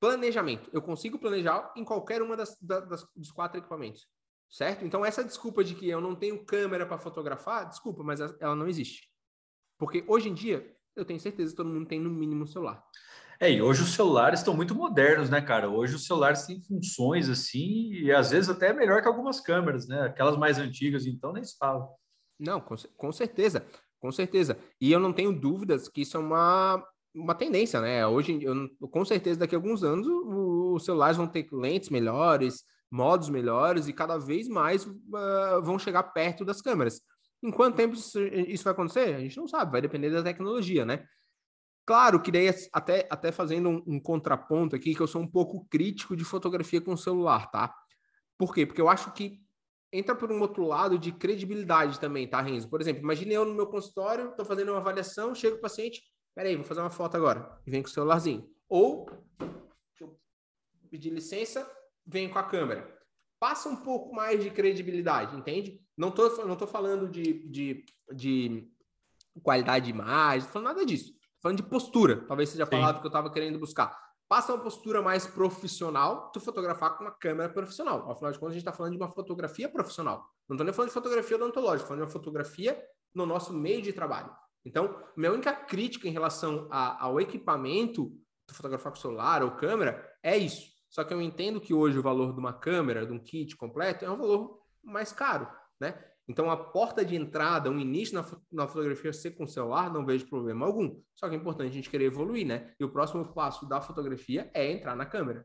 planejamento. 0.00 0.68
Eu 0.72 0.82
consigo 0.82 1.16
planejar 1.16 1.72
em 1.76 1.84
qualquer 1.84 2.20
uma 2.20 2.36
das, 2.36 2.56
das, 2.60 3.06
dos 3.14 3.30
quatro 3.30 3.60
equipamentos, 3.60 4.08
certo? 4.50 4.84
Então, 4.84 5.04
essa 5.04 5.22
desculpa 5.22 5.62
de 5.62 5.76
que 5.76 5.88
eu 5.88 6.00
não 6.00 6.16
tenho 6.16 6.44
câmera 6.44 6.84
para 6.84 6.98
fotografar, 6.98 7.68
desculpa, 7.68 8.02
mas 8.02 8.18
ela 8.18 8.56
não 8.56 8.66
existe. 8.66 9.08
Porque 9.78 10.04
hoje 10.08 10.28
em 10.28 10.34
dia, 10.34 10.76
eu 10.96 11.04
tenho 11.04 11.20
certeza 11.20 11.52
que 11.52 11.56
todo 11.56 11.70
mundo 11.70 11.86
tem 11.86 12.00
no 12.00 12.10
mínimo 12.10 12.42
um 12.42 12.46
celular. 12.46 12.84
É, 13.38 13.48
e 13.48 13.62
hoje 13.62 13.84
os 13.84 13.90
celulares 13.90 14.40
estão 14.40 14.54
muito 14.54 14.74
modernos, 14.74 15.30
né, 15.30 15.40
cara? 15.40 15.70
Hoje 15.70 15.94
os 15.94 16.04
celulares 16.04 16.46
têm 16.46 16.60
funções 16.60 17.28
assim, 17.28 17.92
e 17.92 18.10
às 18.10 18.32
vezes 18.32 18.50
até 18.50 18.72
melhor 18.72 19.00
que 19.00 19.08
algumas 19.08 19.40
câmeras, 19.40 19.86
né? 19.86 20.02
Aquelas 20.02 20.36
mais 20.36 20.58
antigas, 20.58 21.06
então 21.06 21.32
nem 21.32 21.44
se 21.44 21.56
fala. 21.56 21.88
Não, 22.40 22.60
com, 22.60 22.74
com 22.96 23.12
certeza. 23.12 23.64
Com 24.00 24.10
certeza. 24.10 24.58
E 24.80 24.90
eu 24.90 24.98
não 24.98 25.12
tenho 25.12 25.32
dúvidas 25.32 25.88
que 25.88 26.00
isso 26.00 26.16
é 26.16 26.20
uma, 26.20 26.82
uma 27.14 27.34
tendência, 27.34 27.80
né? 27.80 28.06
Hoje, 28.06 28.38
eu, 28.42 28.68
com 28.88 29.04
certeza, 29.04 29.40
daqui 29.40 29.54
a 29.54 29.58
alguns 29.58 29.82
anos, 29.82 30.06
os 30.06 30.84
celulares 30.84 31.16
vão 31.16 31.26
ter 31.26 31.48
lentes 31.52 31.90
melhores, 31.90 32.64
modos 32.90 33.28
melhores 33.28 33.88
e 33.88 33.92
cada 33.92 34.18
vez 34.18 34.48
mais 34.48 34.86
uh, 34.86 35.62
vão 35.62 35.78
chegar 35.78 36.02
perto 36.02 36.44
das 36.44 36.60
câmeras. 36.60 37.00
Em 37.42 37.50
quanto 37.50 37.76
tempo 37.76 37.94
isso, 37.94 38.20
isso, 38.20 38.64
vai 38.64 38.72
acontecer? 38.72 39.14
A 39.14 39.20
gente 39.20 39.36
não 39.36 39.48
sabe, 39.48 39.72
vai 39.72 39.80
depender 39.80 40.10
da 40.10 40.22
tecnologia, 40.22 40.84
né? 40.84 41.04
Claro 41.86 42.20
que 42.20 42.30
daí, 42.30 42.48
até, 42.72 43.08
até 43.10 43.32
fazendo 43.32 43.68
um, 43.68 43.82
um 43.86 44.00
contraponto 44.00 44.76
aqui, 44.76 44.94
que 44.94 45.00
eu 45.00 45.06
sou 45.06 45.22
um 45.22 45.26
pouco 45.26 45.66
crítico 45.68 46.14
de 46.14 46.24
fotografia 46.24 46.80
com 46.80 46.96
celular, 46.96 47.50
tá? 47.50 47.74
Por 48.38 48.54
quê? 48.54 48.66
Porque 48.66 48.80
eu 48.80 48.88
acho 48.88 49.12
que 49.12 49.40
entra 49.92 50.14
por 50.14 50.30
um 50.30 50.40
outro 50.40 50.64
lado 50.64 50.98
de 50.98 51.10
credibilidade 51.10 51.98
também, 51.98 52.28
tá, 52.28 52.40
Renzo? 52.40 52.68
Por 52.68 52.80
exemplo, 52.80 53.02
imagine 53.02 53.34
eu 53.34 53.44
no 53.44 53.54
meu 53.54 53.66
consultório, 53.66 54.30
estou 54.30 54.44
fazendo 54.44 54.70
uma 54.70 54.78
avaliação, 54.78 55.34
chega 55.34 55.56
o 55.56 55.60
paciente, 55.60 56.02
peraí, 56.34 56.56
vou 56.56 56.64
fazer 56.64 56.80
uma 56.80 56.90
foto 56.90 57.16
agora, 57.16 57.58
e 57.66 57.70
vem 57.70 57.82
com 57.82 57.88
o 57.88 57.92
celularzinho. 57.92 58.48
Ou, 58.68 59.06
deixa 59.38 60.02
eu 60.02 60.18
pedir 60.90 61.10
licença, 61.10 61.70
vem 62.06 62.28
com 62.28 62.38
a 62.38 62.44
câmera. 62.44 62.98
Passa 63.38 63.68
um 63.68 63.76
pouco 63.76 64.14
mais 64.14 64.42
de 64.42 64.50
credibilidade, 64.50 65.36
entende? 65.36 65.80
Não 65.96 66.10
tô, 66.10 66.28
não 66.44 66.56
tô 66.56 66.66
falando 66.66 67.08
de, 67.08 67.48
de, 67.48 67.84
de 68.12 68.70
qualidade 69.42 69.86
de 69.86 69.90
imagem, 69.90 70.40
não 70.40 70.46
tô 70.46 70.52
falando 70.52 70.68
nada 70.68 70.86
disso. 70.86 71.12
Tô 71.12 71.42
falando 71.42 71.56
de 71.56 71.68
postura, 71.68 72.24
talvez 72.26 72.50
seja 72.50 72.64
a 72.64 72.66
palavra 72.66 73.00
que 73.00 73.06
eu 73.06 73.10
estava 73.10 73.32
querendo 73.32 73.58
buscar 73.58 74.10
passa 74.30 74.54
uma 74.54 74.62
postura 74.62 75.02
mais 75.02 75.26
profissional, 75.26 76.30
tu 76.30 76.38
fotografar 76.38 76.96
com 76.96 77.02
uma 77.02 77.10
câmera 77.10 77.52
profissional. 77.52 78.08
Afinal 78.08 78.30
de 78.30 78.38
contas, 78.38 78.52
a 78.52 78.54
gente 78.54 78.62
está 78.62 78.72
falando 78.72 78.92
de 78.92 78.96
uma 78.96 79.10
fotografia 79.10 79.68
profissional. 79.68 80.18
Não 80.48 80.54
estou 80.54 80.64
nem 80.64 80.72
falando 80.72 80.90
de 80.90 80.94
fotografia 80.94 81.36
odontológica, 81.36 81.88
falando 81.88 82.02
de 82.02 82.06
uma 82.06 82.12
fotografia 82.12 82.80
no 83.12 83.26
nosso 83.26 83.52
meio 83.52 83.82
de 83.82 83.92
trabalho. 83.92 84.32
Então, 84.64 85.02
minha 85.16 85.32
única 85.32 85.52
crítica 85.52 86.08
em 86.08 86.12
relação 86.12 86.68
a, 86.70 87.04
ao 87.04 87.20
equipamento, 87.20 88.12
tu 88.46 88.54
fotografar 88.54 88.92
com 88.92 88.98
celular 88.98 89.42
ou 89.42 89.52
câmera, 89.52 90.06
é 90.22 90.36
isso. 90.36 90.68
Só 90.88 91.04
que 91.04 91.14
eu 91.14 91.22
entendo 91.22 91.60
que 91.60 91.72
hoje 91.72 91.98
o 91.98 92.02
valor 92.02 92.32
de 92.32 92.40
uma 92.40 92.52
câmera, 92.52 93.06
de 93.06 93.12
um 93.12 93.18
kit 93.18 93.56
completo, 93.56 94.04
é 94.04 94.10
um 94.10 94.18
valor 94.18 94.60
mais 94.82 95.12
caro, 95.12 95.48
né? 95.80 96.04
Então, 96.28 96.48
a 96.48 96.56
porta 96.56 97.04
de 97.04 97.16
entrada, 97.16 97.70
um 97.70 97.80
início 97.80 98.14
na, 98.14 98.24
na 98.52 98.68
fotografia 98.68 99.12
ser 99.12 99.32
com 99.32 99.48
celular, 99.48 99.92
não 99.92 100.06
vejo 100.06 100.28
problema 100.28 100.64
algum. 100.64 101.00
Só 101.12 101.28
que 101.28 101.34
é 101.34 101.38
importante 101.38 101.70
a 101.70 101.74
gente 101.74 101.90
querer 101.90 102.04
evoluir, 102.04 102.46
né? 102.46 102.72
E 102.78 102.84
o 102.84 102.88
próximo 102.88 103.24
passo 103.34 103.66
da 103.66 103.80
fotografia 103.80 104.48
é 104.54 104.70
entrar 104.70 104.94
na 104.94 105.06
câmera. 105.06 105.44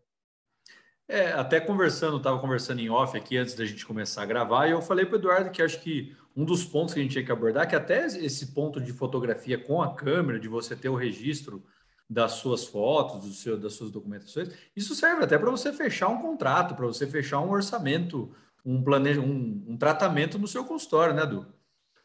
É, 1.08 1.34
até 1.34 1.60
conversando, 1.60 2.18
estava 2.18 2.40
conversando 2.40 2.80
em 2.80 2.90
off 2.90 3.16
aqui 3.16 3.38
antes 3.38 3.54
da 3.54 3.64
gente 3.64 3.86
começar 3.86 4.24
a 4.24 4.26
gravar, 4.26 4.68
e 4.68 4.72
eu 4.72 4.82
falei 4.82 5.06
para 5.06 5.16
o 5.16 5.20
Eduardo 5.20 5.52
que 5.52 5.62
acho 5.62 5.80
que 5.82 6.16
um 6.36 6.44
dos 6.44 6.66
pontos 6.66 6.94
que 6.94 7.00
a 7.00 7.04
gente 7.04 7.12
tinha 7.12 7.24
que 7.24 7.32
abordar, 7.32 7.70
que 7.70 7.76
até 7.76 8.08
esse 8.08 8.48
ponto 8.54 8.82
de 8.82 8.92
fotografia 8.92 9.58
com 9.58 9.82
a 9.84 9.94
câmera, 9.94 10.40
de 10.40 10.48
você 10.48 10.76
ter 10.76 10.90
o 10.90 10.96
registro 10.96 11.64
das 12.10 12.34
suas 12.34 12.66
fotos, 12.66 13.22
do 13.22 13.34
seu, 13.34 13.58
das 13.58 13.74
suas 13.74 13.92
documentações, 13.92 14.50
isso 14.76 14.96
serve 14.96 15.24
até 15.24 15.38
para 15.38 15.52
você 15.52 15.72
fechar 15.72 16.08
um 16.08 16.20
contrato, 16.20 16.76
para 16.76 16.88
você 16.88 17.06
fechar 17.06 17.40
um 17.40 17.52
orçamento, 17.52 18.36
um, 18.66 18.84
plane... 18.84 19.18
um, 19.20 19.64
um 19.68 19.78
tratamento 19.78 20.40
no 20.40 20.48
seu 20.48 20.66
consultório, 20.66 21.14
né, 21.14 21.26
Du? 21.26 21.46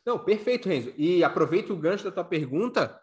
Não, 0.05 0.19
perfeito, 0.19 0.69
Renzo. 0.69 0.93
E 0.97 1.25
aproveito 1.25 1.71
o 1.71 1.77
gancho 1.77 2.05
da 2.05 2.13
tua 2.13 2.25
pergunta 2.25 2.99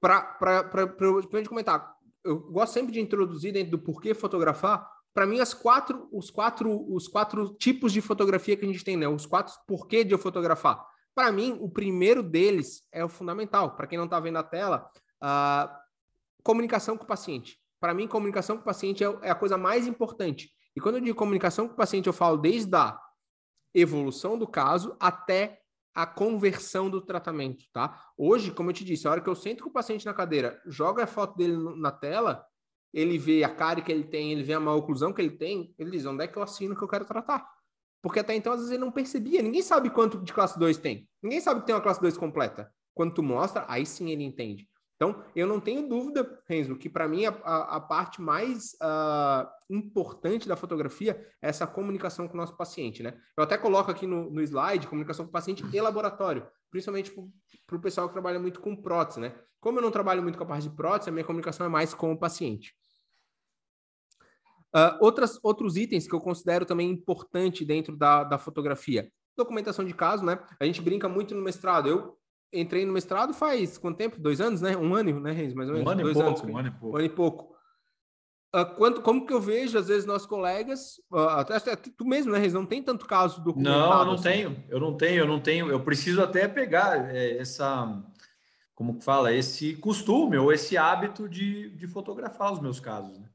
para 0.00 0.38
a 0.40 1.36
gente 1.36 1.48
comentar. 1.48 1.96
Eu 2.24 2.40
gosto 2.40 2.72
sempre 2.72 2.92
de 2.92 3.00
introduzir 3.00 3.52
dentro 3.52 3.72
do 3.72 3.78
porquê 3.78 4.14
fotografar 4.14 4.95
para 5.16 5.24
mim, 5.24 5.40
as 5.40 5.54
quatro, 5.54 6.10
os, 6.12 6.30
quatro, 6.30 6.94
os 6.94 7.08
quatro 7.08 7.54
tipos 7.54 7.90
de 7.90 8.02
fotografia 8.02 8.54
que 8.54 8.66
a 8.66 8.68
gente 8.68 8.84
tem, 8.84 8.98
né? 8.98 9.08
Os 9.08 9.24
quatro 9.24 9.54
porquê 9.66 10.04
de 10.04 10.12
eu 10.12 10.18
fotografar. 10.18 10.86
Para 11.14 11.32
mim, 11.32 11.56
o 11.58 11.70
primeiro 11.70 12.22
deles 12.22 12.82
é 12.92 13.02
o 13.02 13.08
fundamental. 13.08 13.74
Para 13.74 13.86
quem 13.86 13.96
não 13.96 14.04
está 14.04 14.20
vendo 14.20 14.36
a 14.36 14.42
tela, 14.42 14.90
a 15.18 15.74
comunicação 16.42 16.98
com 16.98 17.04
o 17.04 17.06
paciente. 17.06 17.58
Para 17.80 17.94
mim, 17.94 18.06
comunicação 18.06 18.56
com 18.56 18.62
o 18.62 18.66
paciente 18.66 19.02
é, 19.02 19.06
é 19.22 19.30
a 19.30 19.34
coisa 19.34 19.56
mais 19.56 19.86
importante. 19.86 20.50
E 20.76 20.82
quando 20.82 20.96
eu 20.96 21.00
digo 21.00 21.16
comunicação 21.16 21.66
com 21.66 21.72
o 21.72 21.78
paciente, 21.78 22.08
eu 22.08 22.12
falo 22.12 22.36
desde 22.36 22.76
a 22.76 23.00
evolução 23.72 24.36
do 24.36 24.46
caso 24.46 24.98
até 25.00 25.60
a 25.94 26.04
conversão 26.04 26.90
do 26.90 27.00
tratamento, 27.00 27.64
tá? 27.72 27.98
Hoje, 28.18 28.50
como 28.50 28.68
eu 28.68 28.74
te 28.74 28.84
disse, 28.84 29.08
a 29.08 29.12
hora 29.12 29.22
que 29.22 29.30
eu 29.30 29.34
sento 29.34 29.64
com 29.64 29.70
o 29.70 29.72
paciente 29.72 30.04
na 30.04 30.12
cadeira, 30.12 30.60
jogo 30.66 31.00
a 31.00 31.06
foto 31.06 31.38
dele 31.38 31.56
na 31.80 31.90
tela, 31.90 32.44
ele 32.92 33.18
vê 33.18 33.44
a 33.44 33.48
cara 33.48 33.80
que 33.80 33.90
ele 33.90 34.04
tem, 34.04 34.32
ele 34.32 34.42
vê 34.42 34.54
a 34.54 34.60
má 34.60 34.74
oclusão 34.74 35.12
que 35.12 35.20
ele 35.20 35.30
tem, 35.30 35.74
ele 35.78 35.90
diz, 35.90 36.06
onde 36.06 36.24
é 36.24 36.26
que 36.26 36.36
eu 36.36 36.42
assino 36.42 36.76
que 36.76 36.82
eu 36.82 36.88
quero 36.88 37.04
tratar? 37.04 37.46
Porque 38.02 38.20
até 38.20 38.34
então, 38.34 38.52
às 38.52 38.60
vezes, 38.60 38.72
ele 38.72 38.84
não 38.84 38.92
percebia. 38.92 39.42
Ninguém 39.42 39.62
sabe 39.62 39.90
quanto 39.90 40.22
de 40.22 40.32
classe 40.32 40.58
2 40.58 40.78
tem. 40.78 41.08
Ninguém 41.22 41.40
sabe 41.40 41.60
que 41.60 41.66
tem 41.66 41.74
uma 41.74 41.80
classe 41.80 42.00
2 42.00 42.16
completa. 42.16 42.70
Quando 42.94 43.14
tu 43.14 43.22
mostra, 43.22 43.64
aí 43.68 43.84
sim 43.84 44.10
ele 44.10 44.22
entende. 44.22 44.68
Então, 44.96 45.22
eu 45.34 45.46
não 45.46 45.60
tenho 45.60 45.86
dúvida, 45.86 46.40
Renzo, 46.48 46.74
que 46.76 46.88
para 46.88 47.06
mim 47.06 47.26
a, 47.26 47.30
a, 47.44 47.76
a, 47.76 47.80
parte 47.80 48.20
mais 48.22 48.72
uh, 48.74 49.46
importante 49.68 50.48
da 50.48 50.56
fotografia 50.56 51.20
é 51.42 51.48
essa 51.48 51.66
comunicação 51.66 52.26
com 52.26 52.34
o 52.34 52.36
nosso 52.38 52.56
paciente, 52.56 53.02
né? 53.02 53.12
Eu 53.36 53.44
até 53.44 53.58
coloco 53.58 53.90
aqui 53.90 54.06
no, 54.06 54.30
no 54.30 54.40
slide 54.40 54.86
comunicação 54.86 55.26
com 55.26 55.28
o 55.28 55.32
paciente 55.32 55.62
e 55.70 55.80
laboratório, 55.80 56.46
principalmente 56.76 57.10
para 57.66 57.76
o 57.76 57.80
pessoal 57.80 58.06
que 58.06 58.12
trabalha 58.12 58.38
muito 58.38 58.60
com 58.60 58.76
prótese, 58.76 59.18
né? 59.18 59.34
Como 59.60 59.78
eu 59.78 59.82
não 59.82 59.90
trabalho 59.90 60.22
muito 60.22 60.36
com 60.36 60.44
a 60.44 60.46
parte 60.46 60.68
de 60.68 60.76
prótese, 60.76 61.08
a 61.08 61.12
minha 61.12 61.24
comunicação 61.24 61.64
é 61.64 61.68
mais 61.68 61.94
com 61.94 62.12
o 62.12 62.18
paciente. 62.18 62.74
Uh, 64.74 64.92
outras, 65.00 65.38
outros 65.42 65.76
itens 65.76 66.06
que 66.06 66.14
eu 66.14 66.20
considero 66.20 66.66
também 66.66 66.90
importante 66.90 67.64
dentro 67.64 67.96
da, 67.96 68.24
da 68.24 68.38
fotografia. 68.38 69.10
Documentação 69.34 69.84
de 69.84 69.94
caso, 69.94 70.24
né? 70.24 70.38
A 70.60 70.66
gente 70.66 70.82
brinca 70.82 71.08
muito 71.08 71.34
no 71.34 71.42
mestrado. 71.42 71.88
Eu 71.88 72.18
entrei 72.52 72.84
no 72.84 72.92
mestrado 72.92 73.32
faz 73.32 73.78
quanto 73.78 73.96
tempo? 73.96 74.20
Dois 74.20 74.40
anos, 74.40 74.60
né? 74.60 74.76
Um 74.76 74.94
ano, 74.94 75.18
né? 75.18 75.32
Mais 75.54 75.68
ou 75.68 75.76
menos. 75.76 75.88
Um 75.88 75.90
ano 75.90 76.02
Dois 76.02 76.16
e 76.16 76.20
pouco, 76.20 76.28
anos, 76.28 76.42
um 76.42 76.58
ano 76.58 76.68
e 76.68 76.70
pouco. 76.70 76.86
Um 76.86 76.96
ano 76.96 77.06
e 77.06 77.10
pouco. 77.10 77.55
Uh, 78.54 78.64
quanto, 78.76 79.02
como 79.02 79.26
que 79.26 79.32
eu 79.32 79.40
vejo, 79.40 79.78
às 79.78 79.88
vezes, 79.88 80.06
nossos 80.06 80.26
colegas, 80.26 80.98
uh, 81.12 81.28
até, 81.30 81.56
até, 81.56 81.76
tu 81.76 82.06
mesmo, 82.06 82.32
né, 82.32 82.38
Renzo? 82.38 82.58
Não 82.58 82.66
tem 82.66 82.82
tanto 82.82 83.04
caso 83.06 83.42
documentado. 83.42 83.78
Não, 83.78 83.98
eu 83.98 84.04
não 84.06 84.12
assim. 84.14 84.22
tenho, 84.22 84.64
eu 84.68 84.80
não 84.80 84.96
tenho, 84.96 85.18
eu 85.18 85.26
não 85.26 85.40
tenho. 85.40 85.70
Eu 85.70 85.80
preciso 85.80 86.22
até 86.22 86.48
pegar 86.48 87.14
é, 87.14 87.38
essa, 87.38 88.02
como 88.74 88.98
que 88.98 89.04
fala, 89.04 89.32
esse 89.32 89.74
costume 89.76 90.38
ou 90.38 90.52
esse 90.52 90.76
hábito 90.76 91.28
de, 91.28 91.70
de 91.76 91.86
fotografar 91.86 92.52
os 92.52 92.60
meus 92.60 92.80
casos, 92.80 93.18
né? 93.18 93.28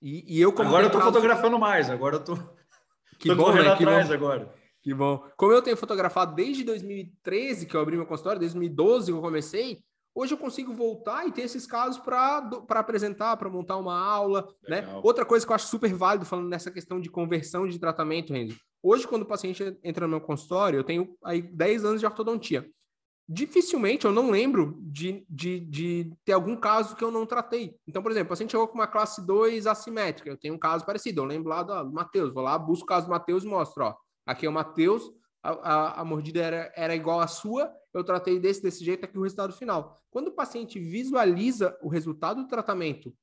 E, 0.00 0.36
e 0.36 0.40
eu 0.40 0.52
como 0.52 0.68
agora 0.68 0.86
eu 0.86 0.90
tô 0.90 1.00
fotografando 1.00 1.58
mais, 1.58 1.90
agora 1.90 2.16
eu 2.16 2.24
tô, 2.24 2.36
que 3.18 3.28
tô 3.28 3.36
bom, 3.36 3.44
correndo 3.44 3.64
né? 3.64 3.72
atrás 3.72 4.08
bom. 4.08 4.14
agora. 4.14 4.54
Que 4.82 4.94
bom. 4.94 5.22
Como 5.36 5.52
eu 5.52 5.60
tenho 5.60 5.76
fotografado 5.76 6.34
desde 6.34 6.64
2013, 6.64 7.66
que 7.66 7.74
eu 7.74 7.80
abri 7.80 7.96
meu 7.96 8.06
consultório, 8.06 8.40
desde 8.40 8.56
2012 8.58 9.12
que 9.12 9.18
eu 9.18 9.20
comecei, 9.20 9.82
hoje 10.14 10.34
eu 10.34 10.38
consigo 10.38 10.74
voltar 10.74 11.26
e 11.26 11.32
ter 11.32 11.42
esses 11.42 11.66
casos 11.66 11.98
para 11.98 12.50
apresentar, 12.70 13.36
para 13.36 13.48
montar 13.48 13.76
uma 13.76 13.98
aula, 13.98 14.48
né? 14.68 14.86
Outra 15.02 15.24
coisa 15.24 15.44
que 15.46 15.52
eu 15.52 15.56
acho 15.56 15.66
super 15.66 15.92
válido, 15.94 16.26
falando 16.26 16.48
nessa 16.48 16.70
questão 16.70 17.00
de 17.00 17.10
conversão 17.10 17.66
de 17.66 17.78
tratamento, 17.78 18.32
Renzo. 18.32 18.58
Hoje, 18.82 19.06
quando 19.06 19.22
o 19.22 19.26
paciente 19.26 19.78
entra 19.84 20.06
no 20.06 20.10
meu 20.10 20.20
consultório, 20.20 20.78
eu 20.78 20.84
tenho 20.84 21.16
aí 21.22 21.42
10 21.42 21.84
anos 21.84 22.00
de 22.00 22.06
ortodontia 22.06 22.68
dificilmente 23.32 24.04
eu 24.04 24.10
não 24.10 24.28
lembro 24.28 24.76
de, 24.80 25.24
de, 25.30 25.60
de 25.60 26.12
ter 26.24 26.32
algum 26.32 26.56
caso 26.56 26.96
que 26.96 27.04
eu 27.04 27.12
não 27.12 27.24
tratei. 27.24 27.76
Então, 27.86 28.02
por 28.02 28.10
exemplo, 28.10 28.26
o 28.26 28.30
paciente 28.30 28.50
chegou 28.50 28.66
com 28.66 28.74
uma 28.74 28.88
classe 28.88 29.24
2 29.24 29.68
assimétrica, 29.68 30.28
eu 30.28 30.36
tenho 30.36 30.54
um 30.54 30.58
caso 30.58 30.84
parecido, 30.84 31.20
eu 31.20 31.24
lembro 31.24 31.48
lá 31.48 31.62
do 31.62 31.92
Matheus, 31.92 32.34
vou 32.34 32.42
lá, 32.42 32.58
busco 32.58 32.82
o 32.82 32.88
caso 32.88 33.06
do 33.06 33.10
Matheus 33.10 33.44
e 33.44 33.46
mostro, 33.46 33.84
ó, 33.84 33.94
aqui 34.26 34.46
é 34.46 34.48
o 34.48 34.52
Matheus, 34.52 35.04
a, 35.44 35.50
a, 35.50 36.00
a, 36.00 36.04
mordida 36.04 36.40
era, 36.40 36.72
era 36.74 36.94
igual 36.94 37.20
à 37.20 37.28
sua, 37.28 37.72
eu 37.92 38.04
tratei 38.04 38.38
desse, 38.38 38.62
desse 38.62 38.84
jeito, 38.84 39.04
aqui 39.04 39.18
o 39.18 39.22
resultado 39.22 39.52
final. 39.52 39.96
Quando 40.10 40.28
o 40.28 40.34
paciente 40.34 40.78
visualiza 40.78 41.76
o 41.82 41.88
resultado 41.88 42.42
do 42.42 42.48
tratamento 42.48 43.14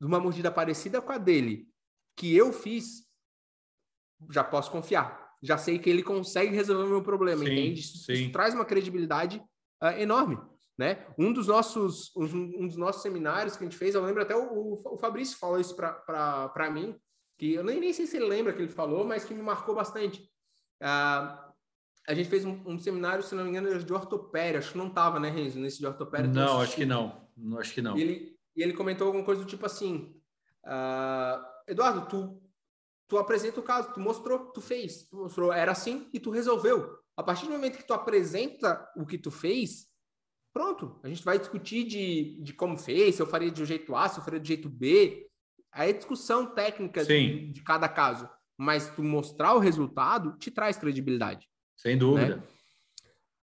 de 0.00 0.06
uma 0.06 0.20
mordida 0.20 0.50
parecida 0.50 1.00
com 1.00 1.12
a 1.12 1.18
dele, 1.18 1.68
que 2.16 2.34
eu 2.36 2.52
fiz, 2.52 3.08
já 4.30 4.42
posso 4.42 4.70
confiar 4.70 5.28
já 5.42 5.56
sei 5.56 5.78
que 5.78 5.88
ele 5.88 6.02
consegue 6.02 6.54
resolver 6.54 6.84
o 6.84 6.88
meu 6.88 7.02
problema, 7.02 7.44
sim, 7.44 7.52
entende? 7.52 7.80
Isso, 7.80 8.12
isso, 8.12 8.32
traz 8.32 8.54
uma 8.54 8.64
credibilidade 8.64 9.42
uh, 9.82 9.98
enorme. 9.98 10.38
Né? 10.76 11.04
Um 11.18 11.32
dos 11.32 11.48
nossos 11.48 12.14
um, 12.16 12.66
dos 12.66 12.76
nossos 12.76 13.02
seminários 13.02 13.56
que 13.56 13.64
a 13.64 13.66
gente 13.66 13.76
fez, 13.76 13.94
eu 13.94 14.04
lembro 14.04 14.22
até 14.22 14.36
o, 14.36 14.80
o 14.84 14.96
Fabrício 14.96 15.36
falou 15.36 15.58
isso 15.58 15.74
para 15.74 16.70
mim, 16.72 16.96
que 17.36 17.54
eu 17.54 17.64
nem, 17.64 17.80
nem 17.80 17.92
sei 17.92 18.06
se 18.06 18.16
ele 18.16 18.26
lembra 18.26 18.52
que 18.52 18.62
ele 18.62 18.68
falou, 18.68 19.04
mas 19.04 19.24
que 19.24 19.34
me 19.34 19.42
marcou 19.42 19.74
bastante. 19.74 20.22
Uh, 20.80 21.47
a 22.08 22.14
gente 22.14 22.28
fez 22.28 22.44
um, 22.44 22.58
um, 22.66 22.78
seminário, 22.78 23.22
se 23.22 23.34
não 23.34 23.44
me 23.44 23.50
engano, 23.50 23.84
de 23.84 23.92
ortopédia, 23.92 24.58
acho 24.58 24.72
que 24.72 24.78
não 24.78 24.88
estava, 24.88 25.20
né, 25.20 25.28
Renzo, 25.28 25.60
nesse 25.60 25.78
de 25.78 25.86
ortopédia. 25.86 26.26
Não, 26.26 26.60
acho 26.60 26.74
que 26.74 26.86
não. 26.86 27.28
não, 27.36 27.58
acho 27.58 27.74
que 27.74 27.82
não. 27.82 27.98
E 27.98 28.00
ele, 28.00 28.38
e 28.56 28.62
ele 28.62 28.72
comentou 28.72 29.06
alguma 29.06 29.24
coisa 29.24 29.42
do 29.42 29.46
tipo 29.46 29.66
assim, 29.66 30.18
uh, 30.64 31.44
Eduardo, 31.68 32.08
tu 32.08 32.42
tu 33.08 33.16
apresenta 33.16 33.58
o 33.58 33.62
caso, 33.62 33.92
tu 33.92 34.00
mostrou, 34.00 34.52
tu 34.52 34.60
fez, 34.60 35.08
tu 35.08 35.16
mostrou, 35.16 35.52
era 35.52 35.72
assim 35.72 36.08
e 36.12 36.20
tu 36.20 36.30
resolveu. 36.30 36.98
A 37.16 37.22
partir 37.22 37.46
do 37.46 37.52
momento 37.52 37.78
que 37.78 37.86
tu 37.86 37.94
apresenta 37.94 38.86
o 38.94 39.06
que 39.06 39.16
tu 39.16 39.30
fez, 39.30 39.86
pronto, 40.52 41.00
a 41.02 41.08
gente 41.08 41.24
vai 41.24 41.38
discutir 41.38 41.84
de, 41.84 42.38
de 42.42 42.52
como 42.52 42.76
fez, 42.76 43.14
se 43.14 43.22
eu 43.22 43.26
faria 43.26 43.50
de 43.50 43.62
um 43.62 43.66
jeito 43.66 43.96
A, 43.96 44.08
se 44.08 44.20
eu 44.20 44.24
faria 44.24 44.38
do 44.38 44.46
jeito 44.46 44.68
B. 44.68 45.26
Aí 45.72 45.90
é 45.90 45.92
discussão 45.94 46.54
técnica 46.54 47.04
de, 47.04 47.50
de, 47.50 47.62
cada 47.62 47.88
caso. 47.88 48.28
Mas 48.56 48.90
tu 48.94 49.02
mostrar 49.02 49.54
o 49.54 49.58
resultado 49.58 50.36
te 50.38 50.50
traz 50.50 50.76
credibilidade. 50.76 51.48
Sem 51.78 51.96
dúvida. 51.96 52.36
Né? 52.36 52.42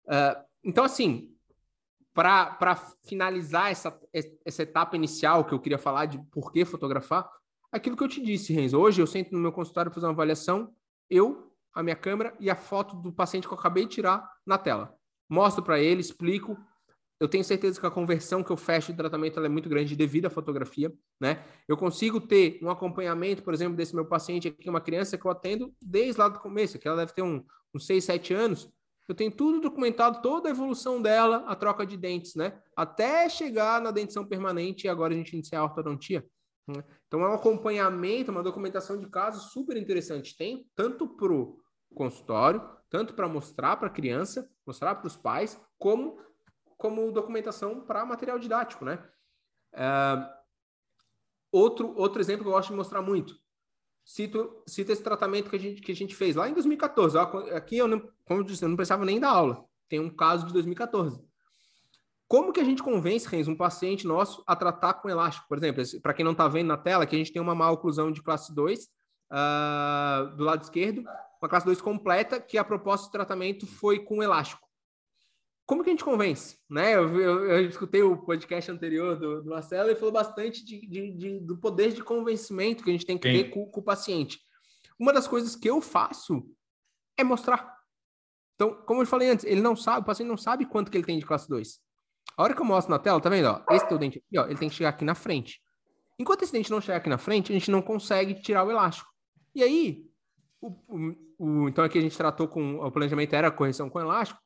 Uh, 0.06 0.44
então, 0.64 0.84
assim, 0.84 1.34
para 2.14 2.76
finalizar 3.04 3.70
essa, 3.70 3.98
essa 4.44 4.62
etapa 4.62 4.96
inicial 4.96 5.44
que 5.44 5.52
eu 5.52 5.60
queria 5.60 5.78
falar 5.78 6.06
de 6.06 6.18
por 6.30 6.52
que 6.52 6.64
fotografar, 6.64 7.30
aquilo 7.70 7.96
que 7.96 8.02
eu 8.02 8.08
te 8.08 8.22
disse, 8.22 8.52
Renzo. 8.52 8.78
Hoje 8.78 9.02
eu 9.02 9.06
sento 9.06 9.32
no 9.32 9.38
meu 9.38 9.52
consultório 9.52 9.92
fazer 9.92 10.06
uma 10.06 10.12
avaliação, 10.12 10.74
eu, 11.08 11.52
a 11.74 11.82
minha 11.82 11.96
câmera 11.96 12.34
e 12.40 12.50
a 12.50 12.56
foto 12.56 12.96
do 12.96 13.12
paciente 13.12 13.46
que 13.46 13.52
eu 13.52 13.58
acabei 13.58 13.84
de 13.84 13.94
tirar 13.94 14.28
na 14.46 14.58
tela. 14.58 14.94
Mostro 15.28 15.62
para 15.62 15.78
ele, 15.80 16.00
explico. 16.00 16.58
Eu 17.20 17.28
tenho 17.28 17.44
certeza 17.44 17.78
que 17.78 17.86
a 17.86 17.90
conversão 17.90 18.42
que 18.42 18.50
eu 18.50 18.56
fecho 18.56 18.92
de 18.92 18.96
tratamento 18.96 19.38
é 19.38 19.48
muito 19.48 19.68
grande 19.68 19.94
devido 19.94 20.24
à 20.24 20.30
fotografia, 20.30 20.90
né? 21.20 21.44
Eu 21.68 21.76
consigo 21.76 22.18
ter 22.18 22.58
um 22.62 22.70
acompanhamento, 22.70 23.42
por 23.42 23.52
exemplo, 23.52 23.76
desse 23.76 23.94
meu 23.94 24.06
paciente 24.06 24.48
aqui, 24.48 24.70
uma 24.70 24.80
criança 24.80 25.18
que 25.18 25.26
eu 25.26 25.30
atendo 25.30 25.70
desde 25.82 26.18
lá 26.18 26.28
do 26.28 26.40
começo, 26.40 26.78
que 26.78 26.88
ela 26.88 26.96
deve 26.96 27.12
ter 27.12 27.20
um, 27.20 27.44
uns 27.74 27.84
6, 27.86 28.04
7 28.04 28.32
anos. 28.32 28.70
Eu 29.06 29.14
tenho 29.14 29.30
tudo 29.30 29.60
documentado, 29.60 30.22
toda 30.22 30.48
a 30.48 30.50
evolução 30.50 31.02
dela, 31.02 31.44
a 31.46 31.54
troca 31.54 31.84
de 31.84 31.96
dentes, 31.96 32.34
né? 32.36 32.58
Até 32.74 33.28
chegar 33.28 33.82
na 33.82 33.90
dentição 33.90 34.24
permanente 34.24 34.86
e 34.86 34.88
agora 34.88 35.12
a 35.12 35.16
gente 35.16 35.34
iniciar 35.34 35.60
a 35.60 35.64
ortodontia. 35.64 36.24
Né? 36.66 36.82
Então, 37.06 37.20
é 37.20 37.28
um 37.28 37.34
acompanhamento, 37.34 38.30
uma 38.30 38.42
documentação 38.42 38.96
de 38.98 39.06
casos 39.10 39.52
super 39.52 39.76
interessante. 39.76 40.36
Tem 40.36 40.66
tanto 40.74 41.06
para 41.06 41.32
o 41.32 41.58
consultório, 41.94 42.62
tanto 42.88 43.12
para 43.12 43.28
mostrar 43.28 43.76
para 43.76 43.88
a 43.88 43.92
criança, 43.92 44.48
mostrar 44.66 44.94
para 44.94 45.06
os 45.06 45.16
pais, 45.16 45.60
como, 45.78 46.18
como 46.80 47.12
documentação 47.12 47.82
para 47.82 48.06
material 48.06 48.38
didático, 48.38 48.86
né? 48.86 48.98
Uh, 49.74 50.26
outro, 51.52 51.94
outro 51.94 52.22
exemplo 52.22 52.42
que 52.42 52.48
eu 52.48 52.54
gosto 52.54 52.70
de 52.70 52.74
mostrar 52.74 53.02
muito. 53.02 53.38
Cito, 54.02 54.62
cito 54.66 54.90
esse 54.90 55.02
tratamento 55.02 55.50
que 55.50 55.56
a, 55.56 55.58
gente, 55.58 55.82
que 55.82 55.92
a 55.92 55.94
gente 55.94 56.16
fez 56.16 56.36
lá 56.36 56.48
em 56.48 56.54
2014. 56.54 57.18
Aqui, 57.54 57.76
eu 57.76 57.86
não, 57.86 58.00
como 58.24 58.40
eu 58.40 58.44
disse, 58.44 58.64
eu 58.64 58.68
não 58.70 58.76
precisava 58.76 59.04
nem 59.04 59.20
dar 59.20 59.28
aula. 59.28 59.62
Tem 59.90 60.00
um 60.00 60.08
caso 60.08 60.46
de 60.46 60.54
2014. 60.54 61.22
Como 62.26 62.50
que 62.50 62.60
a 62.60 62.64
gente 62.64 62.82
convence, 62.82 63.28
Renzo, 63.28 63.50
um 63.50 63.56
paciente 63.56 64.06
nosso 64.06 64.42
a 64.46 64.56
tratar 64.56 64.94
com 64.94 65.10
elástico? 65.10 65.46
Por 65.48 65.58
exemplo, 65.58 65.84
para 66.00 66.14
quem 66.14 66.24
não 66.24 66.32
está 66.32 66.48
vendo 66.48 66.68
na 66.68 66.78
tela, 66.78 67.04
que 67.04 67.14
a 67.14 67.18
gente 67.18 67.32
tem 67.32 67.42
uma 67.42 67.54
má 67.54 67.70
oclusão 67.70 68.10
de 68.10 68.22
classe 68.22 68.54
2 68.54 68.84
uh, 68.84 68.86
ah, 69.30 70.34
do 70.34 70.44
lado 70.44 70.62
esquerdo, 70.62 71.04
uma 71.42 71.48
classe 71.48 71.66
2 71.66 71.82
completa, 71.82 72.40
que 72.40 72.56
a 72.56 72.64
proposta 72.64 73.06
de 73.06 73.12
tratamento 73.12 73.66
foi 73.66 73.98
com 73.98 74.22
elástico. 74.22 74.69
Como 75.70 75.84
que 75.84 75.90
a 75.90 75.92
gente 75.92 76.02
convence? 76.02 76.58
Né? 76.68 76.96
Eu, 76.96 77.20
eu, 77.20 77.44
eu 77.48 77.68
escutei 77.68 78.02
o 78.02 78.16
podcast 78.16 78.68
anterior 78.72 79.16
do, 79.16 79.40
do 79.40 79.50
Marcelo 79.50 79.88
e 79.88 79.94
falou 79.94 80.10
bastante 80.10 80.64
de, 80.64 80.84
de, 80.84 81.12
de, 81.12 81.38
do 81.38 81.56
poder 81.58 81.92
de 81.92 82.02
convencimento 82.02 82.82
que 82.82 82.90
a 82.90 82.92
gente 82.92 83.06
tem 83.06 83.16
que 83.16 83.30
Sim. 83.30 83.38
ter 83.38 83.50
com, 83.50 83.66
com, 83.66 83.78
o 83.78 83.84
paciente. 83.84 84.40
Uma 84.98 85.12
das 85.12 85.28
coisas 85.28 85.54
que 85.54 85.70
eu 85.70 85.80
faço 85.80 86.44
é 87.16 87.22
mostrar. 87.22 87.72
Então, 88.56 88.82
como 88.84 89.02
eu 89.02 89.06
falei 89.06 89.30
antes, 89.30 89.44
ele 89.44 89.60
não 89.60 89.76
sabe, 89.76 90.00
o 90.00 90.04
paciente 90.04 90.28
não 90.28 90.36
sabe 90.36 90.66
quanto 90.66 90.90
que 90.90 90.96
ele 90.96 91.06
tem 91.06 91.20
de 91.20 91.24
classe 91.24 91.48
2. 91.48 91.78
A 92.36 92.42
hora 92.42 92.52
que 92.52 92.60
eu 92.60 92.66
mostro 92.66 92.90
na 92.90 92.98
tela, 92.98 93.20
tá 93.20 93.30
vendo? 93.30 93.46
Ó, 93.46 93.72
esse 93.72 93.86
teu 93.86 93.96
dente 93.96 94.18
aqui, 94.18 94.38
ó, 94.40 94.46
ele 94.46 94.58
tem 94.58 94.68
que 94.68 94.74
chegar 94.74 94.88
aqui 94.88 95.04
na 95.04 95.14
frente. 95.14 95.62
Enquanto 96.18 96.42
esse 96.42 96.52
dente 96.52 96.68
não 96.68 96.80
chegar 96.80 96.96
aqui 96.96 97.08
na 97.08 97.16
frente, 97.16 97.52
a 97.52 97.54
gente 97.54 97.70
não 97.70 97.80
consegue 97.80 98.34
tirar 98.42 98.64
o 98.64 98.72
elástico. 98.72 99.08
E 99.54 99.62
aí, 99.62 100.04
o, 100.60 100.66
o, 100.88 101.16
o, 101.38 101.68
então 101.68 101.84
aqui 101.84 101.96
a 101.96 102.02
gente 102.02 102.16
tratou 102.16 102.48
com 102.48 102.80
o 102.80 102.90
planejamento 102.90 103.34
era 103.34 103.52
correção 103.52 103.88
com 103.88 104.00
elástico 104.00 104.40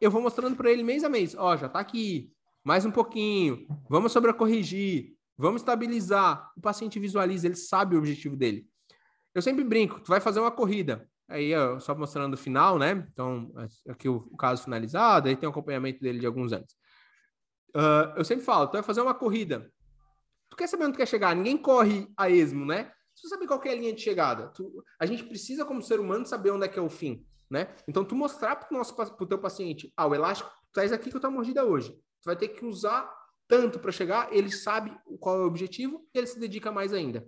eu 0.00 0.10
vou 0.10 0.22
mostrando 0.22 0.56
para 0.56 0.70
ele 0.70 0.82
mês 0.82 1.02
a 1.04 1.08
mês. 1.08 1.34
Ó, 1.36 1.56
já 1.56 1.66
está 1.66 1.80
aqui, 1.80 2.32
mais 2.62 2.84
um 2.84 2.90
pouquinho, 2.90 3.66
vamos 3.88 4.12
sobrecorrigir, 4.12 5.14
vamos 5.36 5.62
estabilizar. 5.62 6.50
O 6.56 6.60
paciente 6.60 6.98
visualiza, 6.98 7.46
ele 7.46 7.56
sabe 7.56 7.96
o 7.96 7.98
objetivo 7.98 8.36
dele. 8.36 8.66
Eu 9.34 9.42
sempre 9.42 9.64
brinco, 9.64 10.00
tu 10.00 10.08
vai 10.08 10.20
fazer 10.20 10.40
uma 10.40 10.50
corrida, 10.50 11.08
aí 11.28 11.54
ó, 11.54 11.78
só 11.78 11.94
mostrando 11.94 12.34
o 12.34 12.38
final, 12.38 12.78
né? 12.78 13.06
Então, 13.12 13.52
aqui 13.88 14.08
o, 14.08 14.28
o 14.30 14.36
caso 14.36 14.64
finalizado, 14.64 15.28
aí 15.28 15.36
tem 15.36 15.46
o 15.46 15.50
acompanhamento 15.50 16.00
dele 16.00 16.18
de 16.18 16.26
alguns 16.26 16.52
anos. 16.52 16.76
Uh, 17.76 18.16
eu 18.16 18.24
sempre 18.24 18.44
falo, 18.44 18.66
tu 18.66 18.72
vai 18.72 18.82
fazer 18.82 19.00
uma 19.00 19.14
corrida. 19.14 19.70
Tu 20.48 20.56
quer 20.56 20.66
saber 20.66 20.84
onde 20.84 20.94
tu 20.94 20.98
quer 20.98 21.06
chegar? 21.06 21.36
Ninguém 21.36 21.58
corre 21.58 22.08
a 22.16 22.30
esmo, 22.30 22.64
né? 22.64 22.90
Tu 23.20 23.28
sabe 23.28 23.46
qual 23.46 23.62
é 23.64 23.70
a 23.70 23.74
linha 23.74 23.92
de 23.92 24.00
chegada. 24.00 24.48
Tu, 24.48 24.82
a 24.98 25.04
gente 25.04 25.24
precisa, 25.24 25.64
como 25.64 25.82
ser 25.82 26.00
humano, 26.00 26.24
saber 26.24 26.50
onde 26.50 26.64
é 26.64 26.68
que 26.68 26.78
é 26.78 26.82
o 26.82 26.88
fim 26.88 27.27
né? 27.50 27.68
Então, 27.86 28.04
tu 28.04 28.14
mostrar 28.14 28.56
para 28.56 29.22
o 29.22 29.26
teu 29.26 29.38
paciente, 29.38 29.92
ah, 29.96 30.06
o 30.06 30.14
elástico 30.14 30.50
traz 30.72 30.92
aqui 30.92 31.10
que 31.10 31.16
eu 31.16 31.20
tô 31.20 31.30
mordida 31.30 31.64
hoje. 31.64 31.92
Tu 31.92 32.26
vai 32.26 32.36
ter 32.36 32.48
que 32.48 32.64
usar 32.64 33.10
tanto 33.46 33.78
para 33.78 33.90
chegar, 33.90 34.32
ele 34.32 34.50
sabe 34.50 34.94
qual 35.18 35.36
é 35.36 35.40
o 35.40 35.46
objetivo 35.46 36.06
e 36.14 36.18
ele 36.18 36.26
se 36.26 36.38
dedica 36.38 36.70
mais 36.70 36.92
ainda. 36.92 37.26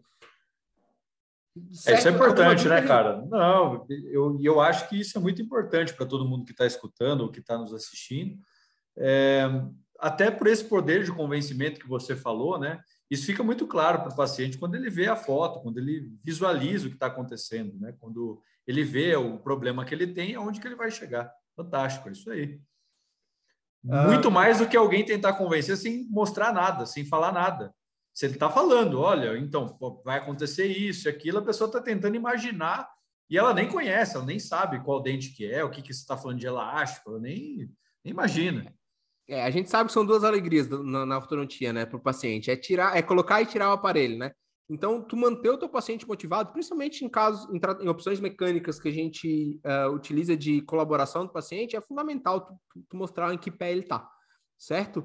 Certo? 1.73 1.99
Isso 1.99 2.09
é 2.09 2.11
importante, 2.13 2.69
né, 2.69 2.83
cara? 2.83 3.25
Não, 3.27 3.87
eu, 3.89 4.39
eu 4.41 4.61
acho 4.61 4.89
que 4.89 5.01
isso 5.01 5.19
é 5.19 5.21
muito 5.21 5.41
importante 5.43 5.95
para 5.95 6.07
todo 6.07 6.29
mundo 6.29 6.45
que 6.45 6.53
está 6.53 6.67
escutando 6.67 7.23
ou 7.23 7.31
que 7.31 7.41
está 7.41 7.59
nos 7.59 7.73
assistindo. 7.73 8.39
É, 8.97 9.49
até 9.99 10.31
por 10.31 10.47
esse 10.47 10.65
poder 10.65 11.03
de 11.03 11.13
convencimento 11.13 11.81
que 11.81 11.89
você 11.89 12.15
falou, 12.15 12.59
né? 12.59 12.81
Isso 13.11 13.27
fica 13.27 13.43
muito 13.43 13.67
claro 13.67 14.01
para 14.01 14.13
o 14.13 14.17
paciente 14.17 14.57
quando 14.57 14.77
ele 14.77 14.89
vê 14.89 15.09
a 15.09 15.17
foto, 15.17 15.61
quando 15.61 15.79
ele 15.79 16.13
visualiza 16.23 16.87
o 16.87 16.91
que 16.91 16.97
está 16.97 17.07
acontecendo, 17.07 17.77
né? 17.81 17.93
Quando 17.99 18.41
ele 18.67 18.85
vê 18.85 19.17
o 19.17 19.39
problema 19.39 19.85
que 19.85 19.93
ele 19.93 20.07
tem, 20.07 20.37
aonde 20.37 20.61
que 20.61 20.69
ele 20.69 20.77
vai 20.77 20.91
chegar. 20.91 21.33
Fantástico, 21.57 22.09
é 22.09 22.13
isso 22.13 22.31
aí. 22.31 22.61
Ah. 23.91 24.07
Muito 24.07 24.31
mais 24.31 24.59
do 24.59 24.69
que 24.69 24.77
alguém 24.77 25.05
tentar 25.05 25.33
convencer 25.33 25.77
sem 25.77 26.09
mostrar 26.09 26.53
nada, 26.53 26.87
sem 26.87 27.05
falar 27.05 27.33
nada. 27.33 27.75
Se 28.13 28.27
ele 28.27 28.35
está 28.35 28.49
falando, 28.49 29.01
olha, 29.01 29.37
então 29.39 29.77
vai 30.05 30.19
acontecer 30.19 30.67
isso 30.67 31.09
e 31.09 31.11
aquilo, 31.11 31.39
a 31.39 31.45
pessoa 31.45 31.67
está 31.67 31.81
tentando 31.81 32.17
imaginar 32.17 32.89
e 33.29 33.39
ela 33.39 33.55
nem 33.55 33.69
conhece, 33.69 34.17
ela 34.17 34.27
nem 34.27 34.39
sabe 34.39 34.83
qual 34.85 35.03
dente 35.03 35.31
que 35.31 35.47
é, 35.47 35.65
o 35.65 35.71
que, 35.71 35.81
que 35.83 35.93
você 35.93 36.01
está 36.01 36.17
falando 36.17 36.39
de 36.39 36.47
elástico, 36.47 37.11
ela 37.11 37.21
nem, 37.21 37.71
nem 38.05 38.13
imagina. 38.13 38.73
É, 39.29 39.45
a 39.45 39.51
gente 39.51 39.71
sabe 39.71 39.89
que 39.89 39.93
são 39.93 40.05
duas 40.05 40.25
alegrias 40.25 40.69
na, 40.69 41.07
na 41.07 41.17
ortodontia, 41.17 41.73
né, 41.73 41.87
para 41.87 41.97
o 41.97 42.03
paciente. 42.03 42.51
É 42.51 42.57
tirar, 42.57 42.97
é 42.97 43.03
colocar 43.03 43.41
e 43.41 43.47
tirar 43.47 43.71
o 43.71 43.73
aparelho, 43.73 44.19
né? 44.19 44.33
Então, 44.71 45.03
tu 45.03 45.17
manter 45.17 45.51
o 45.51 45.59
teu 45.59 45.69
paciente 45.69 46.07
motivado, 46.07 46.53
principalmente 46.53 47.05
em 47.05 47.09
casos, 47.09 47.53
em, 47.53 47.61
em 47.85 47.89
opções 47.89 48.21
mecânicas 48.21 48.79
que 48.79 48.89
a 48.89 48.93
gente 48.93 49.61
uh, 49.65 49.91
utiliza 49.93 50.37
de 50.37 50.63
colaboração 50.63 51.27
do 51.27 51.33
paciente, 51.33 51.75
é 51.75 51.81
fundamental 51.81 52.43
tu, 52.43 52.55
tu, 52.89 52.97
mostrar 52.97 53.35
em 53.35 53.39
que 53.39 53.51
pé 53.51 53.73
ele 53.73 53.81
está, 53.81 54.09
certo? 54.57 55.05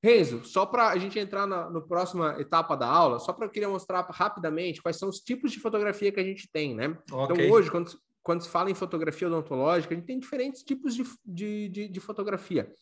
Renzo, 0.00 0.44
só 0.44 0.64
para 0.64 0.90
a 0.90 0.96
gente 0.96 1.18
entrar 1.18 1.44
na 1.44 1.68
no 1.68 1.88
próxima 1.88 2.40
etapa 2.40 2.76
da 2.76 2.86
aula, 2.86 3.18
só 3.18 3.32
para 3.32 3.46
eu 3.46 3.50
queria 3.50 3.68
mostrar 3.68 4.06
rapidamente 4.10 4.80
quais 4.80 4.96
são 4.96 5.08
os 5.08 5.18
tipos 5.18 5.50
de 5.50 5.58
fotografia 5.58 6.12
que 6.12 6.20
a 6.20 6.24
gente 6.24 6.48
tem, 6.52 6.72
né? 6.72 6.96
Então, 7.02 7.24
okay. 7.24 7.46
Então, 7.46 7.56
hoje, 7.56 7.68
quando, 7.68 7.90
quando 8.22 8.42
se 8.42 8.48
fala 8.48 8.70
em 8.70 8.74
fotografia 8.74 9.26
odontológica, 9.26 9.92
a 9.92 9.96
gente 9.96 10.06
tem 10.06 10.20
diferentes 10.20 10.62
tipos 10.62 10.94
de, 10.94 11.02
de, 11.24 11.68
de, 11.68 11.88
de 11.88 12.00
fotografia. 12.00 12.72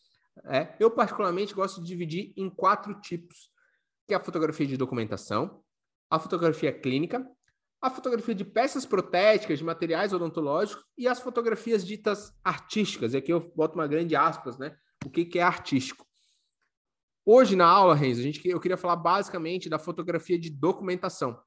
É, 0.45 0.75
eu, 0.79 0.91
particularmente, 0.91 1.53
gosto 1.53 1.81
de 1.81 1.87
dividir 1.87 2.33
em 2.35 2.49
quatro 2.49 2.99
tipos, 3.01 3.49
que 4.07 4.13
é 4.13 4.17
a 4.17 4.23
fotografia 4.23 4.65
de 4.65 4.77
documentação, 4.77 5.63
a 6.09 6.19
fotografia 6.19 6.71
clínica, 6.71 7.27
a 7.81 7.89
fotografia 7.89 8.33
de 8.33 8.43
peças 8.43 8.85
protéticas, 8.85 9.59
de 9.59 9.65
materiais 9.65 10.13
odontológicos 10.13 10.83
e 10.97 11.07
as 11.07 11.19
fotografias 11.19 11.85
ditas 11.85 12.33
artísticas. 12.43 13.13
E 13.13 13.17
aqui 13.17 13.31
eu 13.31 13.51
boto 13.55 13.75
uma 13.75 13.87
grande 13.87 14.15
aspas, 14.15 14.57
né? 14.57 14.75
O 15.05 15.09
que, 15.09 15.25
que 15.25 15.39
é 15.39 15.43
artístico? 15.43 16.05
Hoje 17.25 17.55
na 17.55 17.67
aula, 17.67 17.93
Renzo, 17.93 18.21
a 18.21 18.23
gente, 18.23 18.47
eu 18.47 18.59
queria 18.59 18.77
falar 18.77 18.95
basicamente 18.95 19.69
da 19.69 19.77
fotografia 19.77 20.39
de 20.39 20.49
documentação. 20.49 21.39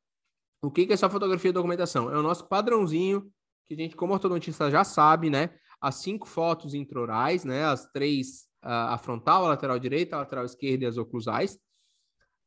O 0.62 0.70
que, 0.70 0.84
que 0.84 0.92
é 0.92 0.94
essa 0.94 1.08
fotografia 1.08 1.50
de 1.50 1.54
documentação? 1.54 2.12
É 2.12 2.18
o 2.18 2.22
nosso 2.22 2.46
padrãozinho, 2.46 3.32
que 3.66 3.74
a 3.74 3.76
gente, 3.76 3.96
como 3.96 4.12
ortodontista, 4.12 4.70
já 4.70 4.84
sabe, 4.84 5.30
né? 5.30 5.50
As 5.80 5.96
cinco 5.96 6.28
fotos 6.28 6.74
intraorais, 6.74 7.44
né? 7.44 7.64
As 7.64 7.90
três, 7.90 8.46
a 8.62 8.98
frontal, 8.98 9.44
a 9.44 9.48
lateral 9.48 9.78
direita, 9.78 10.16
a 10.16 10.20
lateral 10.20 10.44
esquerda 10.44 10.84
e 10.84 10.86
as 10.86 10.96
oclusais. 10.96 11.58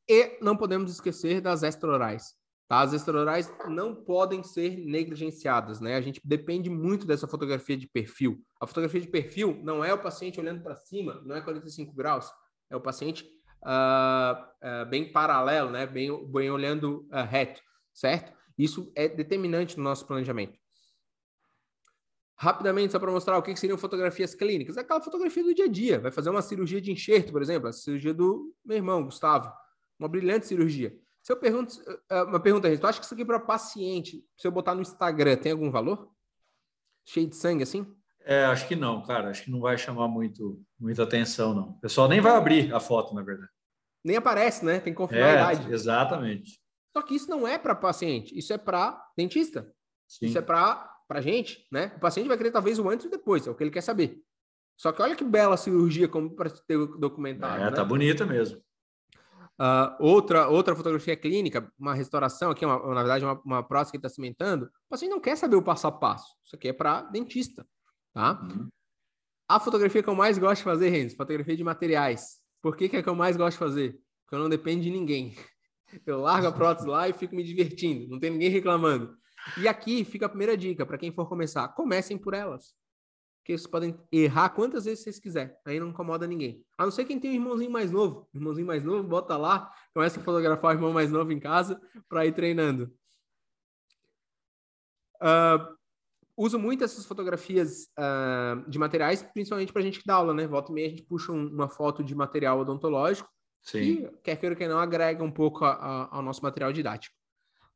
E 0.08 0.38
não 0.42 0.56
podemos 0.56 0.92
esquecer 0.92 1.42
das 1.42 1.64
extraorais. 1.64 2.36
Tá? 2.68 2.80
As 2.82 2.94
extraorais 2.94 3.54
não 3.68 3.94
podem 3.94 4.44
ser 4.44 4.78
negligenciadas, 4.78 5.80
né? 5.80 5.96
A 5.96 6.02
gente 6.02 6.22
depende 6.24 6.70
muito 6.70 7.06
dessa 7.06 7.28
fotografia 7.28 7.78
de 7.78 7.88
perfil. 7.88 8.42
A 8.60 8.66
fotografia 8.66 9.02
de 9.02 9.08
perfil 9.08 9.60
não 9.64 9.84
é 9.84 9.94
o 9.94 10.02
paciente 10.02 10.40
olhando 10.40 10.64
para 10.64 10.76
cima, 10.76 11.22
não 11.26 11.36
é 11.36 11.42
45 11.42 11.94
graus, 11.94 12.32
é 12.70 12.76
o 12.76 12.82
paciente 12.82 13.26
uh, 13.64 14.42
uh, 14.42 14.90
bem 14.90 15.12
paralelo, 15.12 15.70
né? 15.70 15.86
Bem, 15.86 16.10
bem 16.32 16.50
olhando 16.50 17.08
uh, 17.12 17.28
reto, 17.28 17.62
certo? 17.94 18.34
Isso 18.58 18.92
é 18.96 19.08
determinante 19.08 19.78
no 19.78 19.84
nosso 19.84 20.06
planejamento. 20.08 20.58
Rapidamente, 22.36 22.92
só 22.92 23.00
para 23.00 23.12
mostrar 23.12 23.38
o 23.38 23.42
que 23.42 23.56
seriam 23.56 23.78
fotografias 23.78 24.34
clínicas. 24.34 24.78
É 24.78 24.82
aquela 24.82 25.02
fotografia 25.02 25.44
do 25.44 25.54
dia 25.54 25.66
a 25.66 25.70
dia. 25.70 26.00
Vai 26.00 26.12
fazer 26.12 26.30
uma 26.30 26.42
cirurgia 26.42 26.82
de 26.82 26.92
enxerto, 26.92 27.32
por 27.32 27.42
exemplo, 27.42 27.70
a 27.70 27.74
cirurgia 27.74 28.14
do 28.14 28.54
meu 28.66 28.78
irmão, 28.78 29.04
Gustavo 29.04 29.52
uma 30.04 30.10
brilhante 30.10 30.46
cirurgia. 30.48 30.96
Se 31.22 31.32
eu 31.32 31.38
pergunto, 31.38 31.76
eh, 32.10 32.24
uma 32.24 32.40
pergunta, 32.40 32.78
tu 32.78 32.86
acha 32.86 33.00
que 33.00 33.06
isso 33.06 33.14
aqui 33.14 33.24
para 33.24 33.40
paciente, 33.40 34.24
se 34.36 34.46
eu 34.46 34.52
botar 34.52 34.76
no 34.76 34.82
Instagram, 34.82 35.38
tem 35.38 35.54
algum 35.54 35.72
valor? 35.72 36.12
Cheio 37.06 37.28
de 37.28 37.36
sangue 37.36 37.64
assim? 37.64 37.88
É, 38.26 38.46
acho 38.46 38.68
que 38.68 38.76
não, 38.76 39.02
cara. 39.02 39.30
Acho 39.30 39.46
que 39.46 39.52
não 39.52 39.62
vai 39.62 39.78
chamar 39.78 40.08
muito, 40.08 40.62
muita 40.78 41.04
atenção, 41.04 41.54
não. 41.54 41.70
O 41.70 41.80
pessoal 41.80 42.08
nem 42.08 42.22
vai 42.22 42.34
abrir 42.34 42.74
a 42.74 42.80
foto, 42.80 43.14
na 43.14 43.22
verdade. 43.22 43.52
Nem 44.04 44.18
aparece, 44.18 44.66
né? 44.66 44.80
Tem 44.80 44.94
confirmar 44.94 45.54
é. 45.54 45.74
Exatamente. 45.74 46.62
Só 46.92 47.02
que 47.02 47.16
isso 47.16 47.30
não 47.30 47.48
é 47.48 47.58
para 47.58 47.74
paciente, 47.74 48.38
isso 48.38 48.54
é 48.54 48.58
para 48.58 49.02
dentista. 49.18 49.74
Sim. 50.08 50.28
Isso 50.28 50.38
é 50.38 50.42
para 50.42 50.93
para 51.08 51.22
gente, 51.22 51.68
né? 51.72 51.94
O 51.98 52.00
paciente 52.00 52.28
vai 52.28 52.38
querer 52.38 52.52
talvez 52.52 52.80
o 52.80 52.90
antes 52.90 53.06
e 53.06 53.10
depois, 53.10 53.46
é 53.46 53.52
o 53.52 53.56
que 53.56 53.64
ele 53.64 53.72
quer 53.72 53.82
saber. 53.82 54.22
Só 54.78 54.92
que 54.92 55.02
olha 55.02 55.16
que 55.16 55.24
bela 55.24 55.58
cirurgia 55.58 56.08
como 56.08 56.36
para 56.36 56.50
ter 56.50 56.78
documentado. 56.98 57.62
É, 57.62 57.66
né? 57.66 57.72
tá 57.72 57.84
bonita 57.84 58.26
mesmo. 58.26 58.62
Uh, 59.60 59.96
outra, 60.00 60.48
outra 60.48 60.76
fotografia 60.76 61.16
clínica, 61.16 61.72
uma 61.78 61.94
restauração 61.94 62.50
aqui, 62.50 62.66
uma, 62.66 62.80
na 62.94 63.02
verdade, 63.02 63.24
uma, 63.24 63.40
uma 63.46 63.64
prótese 63.64 63.92
que 63.92 63.98
está 63.98 64.10
cimentando, 64.10 64.66
o 64.66 64.90
paciente 64.90 65.12
não 65.12 65.22
quer 65.22 65.36
saber 65.36 65.56
o 65.56 65.62
passo 65.62 65.86
a 65.88 65.92
passo. 65.92 66.36
Isso 66.44 66.56
aqui 66.56 66.70
é 66.70 66.74
para 66.74 67.04
dentista, 67.04 67.66
tá? 68.14 68.42
Uhum. 68.42 68.68
A 69.48 69.60
fotografia 69.60 70.02
que 70.02 70.10
eu 70.10 70.16
mais 70.16 70.38
gosto 70.38 70.58
de 70.58 70.64
fazer, 70.64 70.90
Renzo, 70.90 71.16
fotografia 71.16 71.56
de 71.56 71.64
materiais. 71.64 72.40
Por 72.62 72.76
que, 72.76 72.90
que 72.90 72.98
é 72.98 73.04
que 73.04 73.10
eu 73.10 73.16
mais 73.16 73.38
gosto 73.38 73.54
de 73.54 73.60
fazer? 73.60 74.00
Porque 74.26 74.36
eu 74.36 74.40
não 74.40 74.50
dependo 74.50 74.82
de 74.82 74.90
ninguém. 74.90 75.36
Eu 76.08 76.22
largo 76.22 76.48
a 76.48 76.52
prótese 76.52 76.88
lá 76.88 77.08
e 77.08 77.14
fico 77.14 77.36
me 77.36 77.44
divertindo, 77.44 78.10
não 78.10 78.20
tem 78.20 78.32
ninguém 78.32 78.50
reclamando. 78.50 79.16
E 79.58 79.68
aqui 79.68 80.04
fica 80.06 80.26
a 80.26 80.30
primeira 80.30 80.56
dica 80.56 80.86
para 80.86 80.98
quem 80.98 81.12
for 81.12 81.28
começar: 81.28 81.68
comecem 81.70 82.18
por 82.18 82.34
elas 82.34 82.74
que 83.44 83.52
vocês 83.52 83.68
podem 83.68 84.00
errar 84.12 84.50
quantas 84.50 84.86
vezes 84.86 85.04
vocês 85.04 85.20
quiserem. 85.20 85.54
Aí 85.66 85.80
não 85.80 85.90
incomoda 85.90 86.26
ninguém. 86.26 86.64
A 86.78 86.86
não 86.86 86.92
ser 86.92 87.06
quem 87.06 87.20
tem 87.20 87.32
um 87.32 87.34
irmãozinho 87.34 87.72
mais 87.72 87.92
novo. 87.92 88.28
Irmãozinho 88.34 88.66
mais 88.66 88.84
novo, 88.84 89.08
bota 89.08 89.36
lá, 89.36 89.70
começa 89.94 90.20
a 90.20 90.24
fotografar 90.24 90.72
o 90.72 90.78
irmão 90.78 90.94
mais 90.94 91.12
novo 91.12 91.32
em 91.32 91.40
casa 91.40 91.82
para 92.08 92.26
ir 92.26 92.32
treinando. 92.32 92.94
Uh, 95.16 95.76
uso 96.38 96.58
muito 96.58 96.84
essas 96.84 97.06
fotografias 97.06 97.90
uh, 98.00 98.70
de 98.70 98.80
materiais, 98.80 99.22
principalmente 99.22 99.74
para 99.74 99.82
a 99.82 99.86
gente 99.86 100.00
que 100.00 100.06
dá 100.06 100.16
aula, 100.16 100.34
né? 100.34 100.48
Volta 100.48 100.72
e 100.72 100.76
meia 100.76 100.88
a 100.88 100.92
gente 100.92 101.04
puxa 101.04 101.32
um, 101.32 101.48
uma 101.48 101.68
foto 101.68 102.04
de 102.04 102.16
material 102.16 102.60
odontológico 102.60 103.30
Sim. 103.62 103.80
que, 103.80 104.18
quer 104.24 104.36
queira 104.38 104.56
que 104.56 104.68
não, 104.68 104.80
agrega 104.80 105.24
um 105.24 105.32
pouco 105.32 105.66
a, 105.66 105.74
a, 105.74 106.16
ao 106.16 106.22
nosso 106.22 106.42
material 106.42 106.72
didático. 106.72 107.16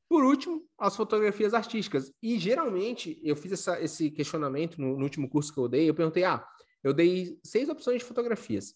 Por 0.10 0.24
último, 0.24 0.64
as 0.78 0.96
fotografias 0.96 1.54
artísticas. 1.54 2.14
E 2.22 2.40
geralmente, 2.40 3.20
eu 3.24 3.36
fiz 3.36 3.52
essa, 3.52 3.82
esse 3.82 4.10
questionamento 4.10 4.80
no, 4.80 4.98
no, 4.98 5.04
último 5.04 5.30
curso 5.30 5.54
que 5.54 5.60
eu 5.60 5.68
dei. 5.68 5.90
Eu 5.90 5.94
perguntei: 5.94 6.24
ah, 6.24 6.46
eu 6.84 6.94
dei 6.94 7.38
seis 7.44 7.68
opções 7.68 8.00
de 8.00 8.06
fotografias. 8.06 8.74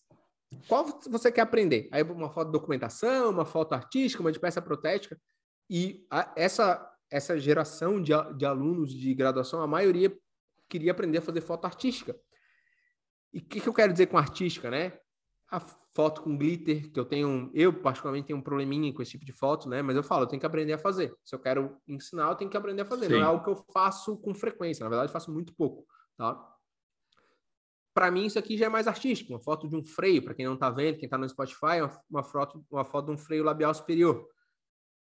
Qual 0.67 0.99
você 1.09 1.31
quer 1.31 1.41
aprender? 1.41 1.87
Aí, 1.91 2.03
uma 2.03 2.29
foto 2.29 2.47
de 2.47 2.53
documentação, 2.53 3.29
uma 3.29 3.45
foto 3.45 3.73
artística, 3.73 4.21
uma 4.21 4.31
de 4.31 4.39
peça 4.39 4.61
protética. 4.61 5.19
E 5.69 6.05
a, 6.11 6.33
essa, 6.35 6.85
essa 7.09 7.39
geração 7.39 8.01
de, 8.01 8.11
de 8.35 8.45
alunos 8.45 8.93
de 8.93 9.13
graduação, 9.13 9.61
a 9.61 9.67
maioria 9.67 10.13
queria 10.67 10.91
aprender 10.91 11.19
a 11.19 11.21
fazer 11.21 11.39
foto 11.39 11.63
artística. 11.65 12.13
E 13.33 13.39
o 13.39 13.45
que, 13.45 13.61
que 13.61 13.69
eu 13.69 13.73
quero 13.73 13.93
dizer 13.93 14.07
com 14.07 14.17
artística, 14.17 14.69
né? 14.69 14.99
A 15.51 15.59
foto 15.59 16.21
com 16.21 16.37
glitter, 16.37 16.89
que 16.89 16.99
eu 16.99 17.03
tenho, 17.03 17.51
eu 17.53 17.73
particularmente 17.73 18.27
tenho 18.27 18.39
um 18.39 18.41
probleminha 18.41 18.93
com 18.93 19.01
esse 19.01 19.11
tipo 19.11 19.25
de 19.25 19.33
foto, 19.33 19.67
né? 19.67 19.81
Mas 19.81 19.97
eu 19.97 20.03
falo, 20.03 20.23
eu 20.23 20.27
tenho 20.27 20.39
que 20.39 20.45
aprender 20.45 20.71
a 20.71 20.77
fazer. 20.77 21.13
Se 21.25 21.35
eu 21.35 21.39
quero 21.39 21.77
ensinar, 21.85 22.29
eu 22.29 22.35
tenho 22.35 22.49
que 22.49 22.55
aprender 22.55 22.83
a 22.83 22.85
fazer. 22.85 23.07
Sim. 23.07 23.13
Não 23.13 23.19
é 23.19 23.23
algo 23.23 23.43
que 23.43 23.49
eu 23.49 23.55
faço 23.73 24.17
com 24.17 24.33
frequência, 24.33 24.83
na 24.83 24.89
verdade, 24.89 25.09
eu 25.09 25.13
faço 25.13 25.31
muito 25.31 25.53
pouco, 25.53 25.85
tá? 26.17 26.47
Para 27.93 28.09
mim, 28.09 28.25
isso 28.25 28.39
aqui 28.39 28.57
já 28.57 28.67
é 28.67 28.69
mais 28.69 28.87
artístico. 28.87 29.33
Uma 29.33 29.41
foto 29.41 29.67
de 29.67 29.75
um 29.75 29.83
freio, 29.83 30.23
para 30.23 30.33
quem 30.33 30.45
não 30.45 30.53
está 30.53 30.69
vendo, 30.69 30.97
quem 30.97 31.07
está 31.07 31.17
no 31.17 31.27
Spotify, 31.27 31.81
uma 32.09 32.23
foto, 32.23 32.65
uma 32.71 32.85
foto 32.85 33.07
de 33.07 33.11
um 33.11 33.17
freio 33.17 33.43
labial 33.43 33.73
superior. 33.73 34.25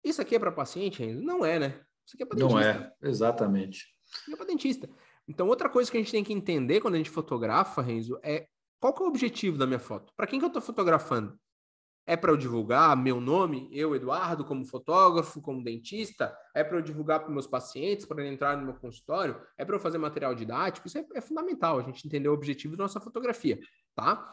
Isso 0.03 0.21
aqui 0.21 0.35
é 0.35 0.39
para 0.41 0.51
paciente, 0.51 1.03
ainda? 1.03 1.23
Não 1.23 1.45
é, 1.45 1.61
né? 1.61 1.81
Isso 2.05 2.17
aqui 2.17 2.25
é 2.25 2.27
para 2.27 2.39
dentista. 2.39 2.75
Não 2.75 2.81
é, 2.81 2.93
exatamente. 3.03 3.87
Isso 4.23 4.33
é 4.33 4.37
para 4.37 4.47
dentista. 4.47 4.91
Então, 5.29 5.47
outra 5.47 5.69
coisa 5.69 5.89
que 5.89 5.97
a 5.97 6.01
gente 6.01 6.11
tem 6.11 6.25
que 6.25 6.33
entender 6.33 6.81
quando 6.81 6.95
a 6.95 6.99
gente 6.99 7.11
fotografa, 7.11 7.81
Renzo, 7.81 8.19
é 8.25 8.49
qual 8.81 8.95
que 8.95 9.03
é 9.03 9.05
o 9.05 9.09
objetivo 9.09 9.59
da 9.59 9.67
minha 9.67 9.79
foto? 9.79 10.13
Para 10.17 10.27
quem 10.27 10.39
que 10.39 10.45
eu 10.45 10.49
estou 10.49 10.63
fotografando? 10.63 11.39
É 12.07 12.17
para 12.17 12.33
eu 12.33 12.37
divulgar 12.37 12.97
meu 12.97 13.21
nome, 13.21 13.69
eu, 13.71 13.95
Eduardo, 13.95 14.45
como 14.45 14.65
fotógrafo, 14.65 15.41
como 15.41 15.63
dentista? 15.63 16.37
É 16.55 16.65
para 16.65 16.79
eu 16.79 16.83
divulgar 16.83 17.21
para 17.21 17.31
meus 17.31 17.47
pacientes, 17.47 18.07
para 18.07 18.27
entrar 18.27 18.57
no 18.57 18.65
meu 18.65 18.75
consultório? 18.75 19.41
É 19.57 19.65
para 19.65 19.77
eu 19.77 19.81
fazer 19.81 19.99
material 19.99 20.35
didático? 20.35 20.89
Isso 20.89 20.99
é, 20.99 21.07
é, 21.15 21.21
fundamental, 21.21 21.79
a 21.79 21.83
gente 21.83 22.07
entender 22.07 22.29
o 22.29 22.33
objetivo 22.33 22.77
da 22.77 22.85
nossa 22.85 23.01
fotografia, 23.01 23.61
tá? 23.95 24.29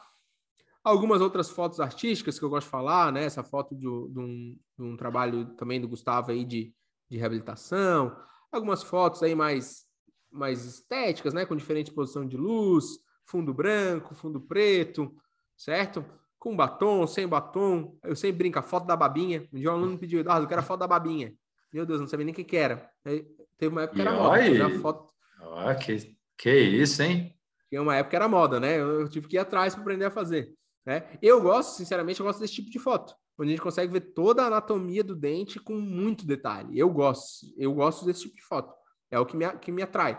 Algumas 0.83 1.21
outras 1.21 1.49
fotos 1.49 1.81
artísticas 1.81 2.39
que 2.39 2.45
eu 2.45 2.49
gosto 2.49 2.65
de 2.65 2.71
falar, 2.71 3.11
né? 3.11 3.25
Essa 3.25 3.43
foto 3.43 3.75
de, 3.75 3.81
de, 3.81 4.19
um, 4.19 4.57
de 4.77 4.83
um, 4.83 4.95
trabalho 4.95 5.45
também 5.55 5.81
do 5.81 5.87
Gustavo 5.87 6.31
aí 6.31 6.45
de, 6.45 6.73
de 7.09 7.17
reabilitação. 7.17 8.17
Algumas 8.49 8.81
fotos 8.81 9.21
aí 9.21 9.35
mais, 9.35 9.85
mais 10.31 10.65
estéticas, 10.65 11.33
né? 11.33 11.45
Com 11.45 11.55
diferente 11.55 11.87
exposição 11.89 12.25
de 12.25 12.37
luz, 12.37 13.05
fundo 13.27 13.53
branco, 13.53 14.15
fundo 14.15 14.41
preto, 14.41 15.13
certo? 15.55 16.03
com 16.39 16.55
batom, 16.55 17.05
sem 17.05 17.27
batom. 17.27 17.97
Eu 18.03 18.15
sempre 18.15 18.37
brinco, 18.37 18.59
a 18.59 18.61
foto 18.61 18.85
da 18.85 18.95
babinha. 18.95 19.47
Um 19.51 19.59
dia 19.59 19.69
um 19.69 19.73
aluno 19.73 19.91
me 19.91 19.97
pediu, 19.97 20.19
Eduardo, 20.19 20.45
eu 20.45 20.47
quero 20.47 20.61
a 20.61 20.63
foto 20.63 20.79
da 20.79 20.87
babinha. 20.87 21.33
Meu 21.73 21.85
Deus, 21.85 21.99
não 21.99 22.07
sabia 22.07 22.25
nem 22.25 22.33
o 22.33 22.35
que, 22.35 22.43
que 22.43 22.55
era. 22.55 22.89
Aí, 23.03 23.27
teve 23.57 23.73
uma 23.73 23.83
época 23.83 23.95
que 23.95 24.01
era 24.01 24.13
moda. 24.13 24.79
Foto... 24.79 25.13
Ah, 25.41 25.75
que, 25.75 26.15
que 26.37 26.51
isso, 26.51 27.03
hein? 27.03 27.35
Tinha 27.69 27.81
uma 27.81 27.95
época 27.95 28.11
que 28.11 28.15
era 28.15 28.27
moda, 28.27 28.59
né? 28.59 28.79
Eu 28.79 29.09
tive 29.09 29.27
que 29.27 29.35
ir 29.35 29.39
atrás 29.39 29.73
para 29.73 29.81
aprender 29.81 30.05
a 30.05 30.11
fazer. 30.11 30.53
Né? 30.85 31.17
Eu 31.21 31.41
gosto, 31.41 31.75
sinceramente, 31.75 32.19
eu 32.19 32.25
gosto 32.25 32.39
desse 32.39 32.53
tipo 32.53 32.69
de 32.69 32.79
foto, 32.79 33.13
onde 33.37 33.49
a 33.49 33.51
gente 33.51 33.61
consegue 33.61 33.91
ver 33.91 34.13
toda 34.13 34.43
a 34.43 34.47
anatomia 34.47 35.03
do 35.03 35.15
dente 35.15 35.59
com 35.59 35.75
muito 35.75 36.25
detalhe. 36.25 36.79
Eu 36.79 36.89
gosto, 36.89 37.45
eu 37.57 37.73
gosto 37.73 38.05
desse 38.05 38.21
tipo 38.21 38.35
de 38.35 38.43
foto. 38.43 38.73
É 39.11 39.19
o 39.19 39.25
que 39.25 39.35
me, 39.35 39.49
que 39.57 39.71
me 39.71 39.81
atrai. 39.81 40.17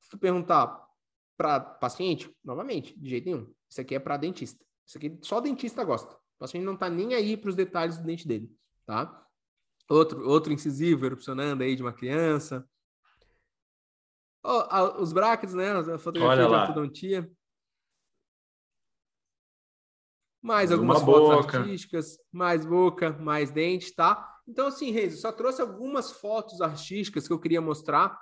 Se 0.00 0.08
tu 0.08 0.18
perguntar 0.18 0.74
para 1.40 1.58
paciente, 1.58 2.30
novamente, 2.44 2.94
de 3.00 3.08
jeito 3.08 3.24
nenhum. 3.24 3.50
Isso 3.66 3.80
aqui 3.80 3.94
é 3.94 3.98
para 3.98 4.18
dentista. 4.18 4.62
Isso 4.86 4.98
aqui 4.98 5.18
só 5.22 5.40
dentista 5.40 5.82
gosta. 5.82 6.14
O 6.14 6.38
paciente 6.38 6.64
não 6.64 6.74
está 6.74 6.90
nem 6.90 7.14
aí 7.14 7.34
para 7.34 7.48
os 7.48 7.56
detalhes 7.56 7.96
do 7.96 8.04
dente 8.04 8.28
dele, 8.28 8.54
tá? 8.84 9.26
Outro, 9.88 10.28
outro 10.28 10.52
incisivo 10.52 11.06
erupcionando 11.06 11.62
aí 11.62 11.74
de 11.74 11.80
uma 11.80 11.94
criança. 11.94 12.68
Oh, 14.44 15.00
os 15.00 15.14
brackets, 15.14 15.54
né? 15.54 15.70
A 15.70 15.98
fotografia 15.98 16.46
de 16.46 16.52
ortodontia. 16.52 17.32
Mais 20.42 20.70
algumas 20.70 21.00
fotos 21.00 21.46
boca. 21.46 21.58
artísticas, 21.58 22.18
mais 22.30 22.66
boca, 22.66 23.12
mais 23.14 23.50
dente, 23.50 23.94
tá? 23.94 24.30
Então, 24.46 24.66
assim, 24.66 24.90
Reis, 24.90 25.22
só 25.22 25.32
trouxe 25.32 25.62
algumas 25.62 26.12
fotos 26.12 26.60
artísticas 26.60 27.26
que 27.26 27.32
eu 27.32 27.40
queria 27.40 27.62
mostrar 27.62 28.20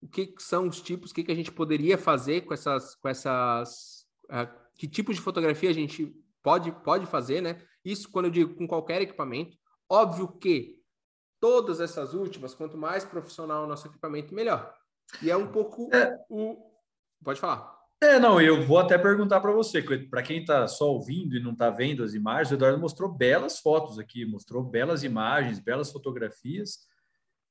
o 0.00 0.08
que, 0.08 0.34
são 0.38 0.68
os 0.68 0.80
tipos, 0.80 1.10
o 1.10 1.14
que, 1.14 1.24
que 1.24 1.32
a 1.32 1.34
gente 1.34 1.52
poderia 1.52 1.98
fazer 1.98 2.42
com 2.42 2.54
essas, 2.54 2.94
com 2.94 3.08
essas 3.08 4.06
uh, 4.26 4.48
que 4.76 4.86
tipo 4.86 5.12
de 5.12 5.20
fotografia 5.20 5.70
a 5.70 5.74
gente 5.74 6.14
pode, 6.42 6.70
pode 6.82 7.06
fazer, 7.06 7.40
né? 7.40 7.60
Isso 7.84 8.10
quando 8.10 8.26
eu 8.26 8.30
digo 8.30 8.54
com 8.54 8.66
qualquer 8.66 9.02
equipamento. 9.02 9.56
Óbvio 9.90 10.28
que 10.38 10.78
todas 11.40 11.80
essas 11.80 12.14
últimas, 12.14 12.54
quanto 12.54 12.76
mais 12.76 13.04
profissional 13.04 13.64
o 13.64 13.66
nosso 13.66 13.86
equipamento, 13.88 14.34
melhor. 14.34 14.72
E 15.22 15.30
é 15.30 15.36
um 15.36 15.50
pouco 15.50 15.88
é. 15.94 16.16
o. 16.28 16.56
Pode 17.24 17.40
falar. 17.40 17.76
É, 18.00 18.20
não, 18.20 18.40
eu 18.40 18.64
vou 18.64 18.78
até 18.78 18.96
perguntar 18.96 19.40
para 19.40 19.50
você, 19.50 19.82
para 19.82 20.22
quem 20.22 20.40
está 20.40 20.68
só 20.68 20.88
ouvindo 20.88 21.36
e 21.36 21.42
não 21.42 21.50
está 21.50 21.68
vendo 21.68 22.04
as 22.04 22.14
imagens, 22.14 22.52
o 22.52 22.54
Eduardo 22.54 22.78
mostrou 22.78 23.10
belas 23.10 23.58
fotos 23.58 23.98
aqui, 23.98 24.24
mostrou 24.24 24.62
belas 24.62 25.02
imagens, 25.02 25.58
belas 25.58 25.90
fotografias. 25.90 26.86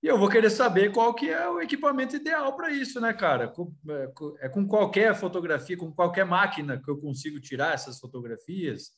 E 0.01 0.07
eu 0.07 0.17
vou 0.17 0.29
querer 0.29 0.49
saber 0.49 0.91
qual 0.91 1.13
que 1.13 1.29
é 1.29 1.49
o 1.49 1.59
equipamento 1.59 2.15
ideal 2.15 2.55
para 2.55 2.69
isso, 2.69 3.01
né, 3.01 3.13
cara? 3.13 3.51
É, 3.89 4.45
é 4.45 4.49
com 4.49 4.67
qualquer 4.67 5.15
fotografia, 5.15 5.75
com 5.75 5.91
qualquer 5.91 6.25
máquina 6.25 6.79
que 6.81 6.89
eu 6.89 6.97
consigo 6.97 7.39
tirar 7.39 7.73
essas 7.73 7.99
fotografias? 7.99 8.91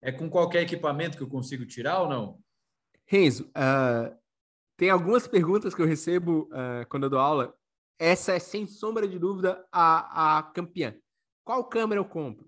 É 0.00 0.10
com 0.10 0.30
qualquer 0.30 0.62
equipamento 0.62 1.16
que 1.16 1.22
eu 1.22 1.28
consigo 1.28 1.66
tirar 1.66 2.00
ou 2.00 2.08
não? 2.08 2.38
Renzo, 3.06 3.50
uh, 3.50 4.16
tem 4.76 4.90
algumas 4.90 5.26
perguntas 5.26 5.74
que 5.74 5.82
eu 5.82 5.86
recebo 5.86 6.48
uh, 6.52 6.86
quando 6.88 7.04
eu 7.04 7.10
dou 7.10 7.18
aula. 7.18 7.54
Essa 7.98 8.32
é, 8.32 8.38
sem 8.38 8.66
sombra 8.66 9.06
de 9.08 9.18
dúvida, 9.18 9.64
a, 9.72 10.38
a 10.38 10.42
campeã. 10.42 10.94
Qual 11.44 11.64
câmera 11.64 12.00
eu 12.00 12.04
compro? 12.04 12.46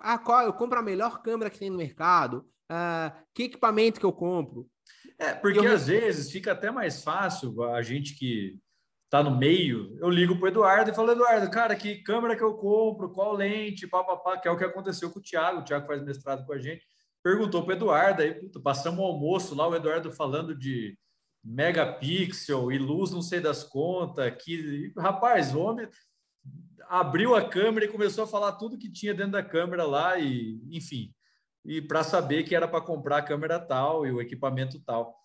Ah, 0.00 0.18
qual, 0.18 0.44
eu 0.44 0.52
compro 0.52 0.78
a 0.78 0.82
melhor 0.82 1.22
câmera 1.22 1.50
que 1.50 1.58
tem 1.58 1.70
no 1.70 1.76
mercado? 1.76 2.46
Uh, 2.70 3.12
que 3.34 3.44
equipamento 3.44 4.00
que 4.00 4.06
eu 4.06 4.12
compro? 4.12 4.66
É, 5.18 5.34
porque 5.34 5.58
eu... 5.58 5.72
às 5.72 5.86
vezes 5.86 6.30
fica 6.30 6.52
até 6.52 6.70
mais 6.70 7.02
fácil 7.02 7.62
a 7.64 7.82
gente 7.82 8.14
que 8.14 8.58
está 9.04 9.22
no 9.22 9.36
meio, 9.36 9.94
eu 10.00 10.08
ligo 10.08 10.36
para 10.36 10.46
o 10.46 10.48
Eduardo 10.48 10.90
e 10.90 10.94
falo, 10.94 11.12
Eduardo, 11.12 11.50
cara, 11.50 11.76
que 11.76 11.96
câmera 11.96 12.34
que 12.34 12.42
eu 12.42 12.54
compro, 12.54 13.12
qual 13.12 13.34
lente, 13.34 13.86
papapá, 13.86 14.38
que 14.38 14.48
é 14.48 14.50
o 14.50 14.56
que 14.56 14.64
aconteceu 14.64 15.10
com 15.10 15.18
o 15.18 15.22
Thiago, 15.22 15.60
o 15.60 15.64
Thiago 15.64 15.86
faz 15.86 16.02
mestrado 16.02 16.46
com 16.46 16.54
a 16.54 16.58
gente, 16.58 16.82
perguntou 17.22 17.62
para 17.62 17.74
o 17.74 17.76
Eduardo, 17.76 18.22
aí 18.22 18.32
puto, 18.32 18.62
passamos 18.62 19.00
o 19.00 19.02
almoço 19.02 19.54
lá, 19.54 19.68
o 19.68 19.74
Eduardo 19.76 20.10
falando 20.10 20.56
de 20.56 20.96
megapixel 21.44 22.72
e 22.72 22.78
luz 22.78 23.10
não 23.10 23.20
sei 23.20 23.38
das 23.38 23.62
contas, 23.62 24.32
que, 24.42 24.92
rapaz, 24.96 25.54
o 25.54 25.60
homem 25.60 25.86
abriu 26.88 27.34
a 27.34 27.46
câmera 27.46 27.84
e 27.84 27.92
começou 27.92 28.24
a 28.24 28.28
falar 28.28 28.52
tudo 28.52 28.78
que 28.78 28.90
tinha 28.90 29.12
dentro 29.12 29.32
da 29.32 29.42
câmera 29.42 29.84
lá 29.84 30.18
e, 30.18 30.58
enfim, 30.70 31.12
e 31.64 31.80
para 31.80 32.02
saber 32.02 32.42
que 32.44 32.54
era 32.54 32.66
para 32.66 32.80
comprar 32.80 33.18
a 33.18 33.22
câmera 33.22 33.58
tal 33.58 34.06
e 34.06 34.12
o 34.12 34.20
equipamento 34.20 34.80
tal. 34.80 35.16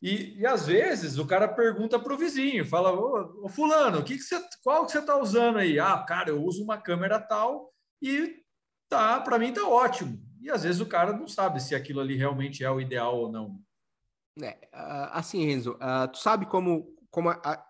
E, 0.00 0.38
e 0.38 0.46
às 0.46 0.66
vezes 0.66 1.18
o 1.18 1.26
cara 1.26 1.48
pergunta 1.48 1.98
para 1.98 2.12
o 2.12 2.18
vizinho, 2.18 2.66
fala, 2.66 2.92
ô, 2.92 3.44
ô, 3.44 3.48
fulano, 3.48 4.04
que 4.04 4.18
que 4.18 4.24
qual 4.62 4.84
que 4.84 4.92
você 4.92 4.98
está 4.98 5.16
usando 5.16 5.58
aí? 5.58 5.78
Ah, 5.78 5.98
cara, 6.06 6.30
eu 6.30 6.42
uso 6.42 6.62
uma 6.62 6.78
câmera 6.78 7.18
tal 7.18 7.72
e 8.00 8.42
tá, 8.88 9.20
para 9.20 9.38
mim 9.38 9.52
tá 9.52 9.66
ótimo. 9.66 10.22
E 10.40 10.50
às 10.50 10.62
vezes 10.62 10.80
o 10.80 10.86
cara 10.86 11.12
não 11.12 11.26
sabe 11.26 11.60
se 11.60 11.74
aquilo 11.74 12.00
ali 12.00 12.14
realmente 12.14 12.62
é 12.62 12.70
o 12.70 12.80
ideal 12.80 13.16
ou 13.16 13.32
não. 13.32 13.58
É, 14.40 14.68
assim, 15.12 15.46
Renzo, 15.46 15.78
tu 16.12 16.18
sabe 16.18 16.44
como, 16.46 16.94
como 17.10 17.30
a, 17.30 17.66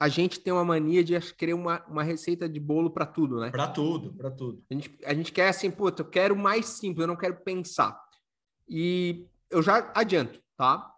a 0.00 0.08
gente 0.08 0.40
tem 0.40 0.50
uma 0.50 0.64
mania 0.64 1.04
de 1.04 1.20
querer 1.34 1.52
uma, 1.52 1.84
uma 1.86 2.02
receita 2.02 2.48
de 2.48 2.58
bolo 2.58 2.90
para 2.90 3.04
tudo, 3.04 3.38
né? 3.38 3.50
Para 3.50 3.68
tudo, 3.68 4.14
para 4.14 4.30
tudo. 4.30 4.64
A 4.70 4.74
gente, 4.74 4.98
a 5.04 5.12
gente 5.12 5.30
quer 5.30 5.50
assim, 5.50 5.70
puta, 5.70 6.00
eu 6.00 6.08
quero 6.08 6.34
mais 6.34 6.64
simples, 6.66 7.02
eu 7.02 7.06
não 7.06 7.16
quero 7.16 7.36
pensar. 7.36 8.02
E 8.66 9.28
eu 9.50 9.62
já 9.62 9.92
adianto, 9.94 10.40
tá? 10.56 10.90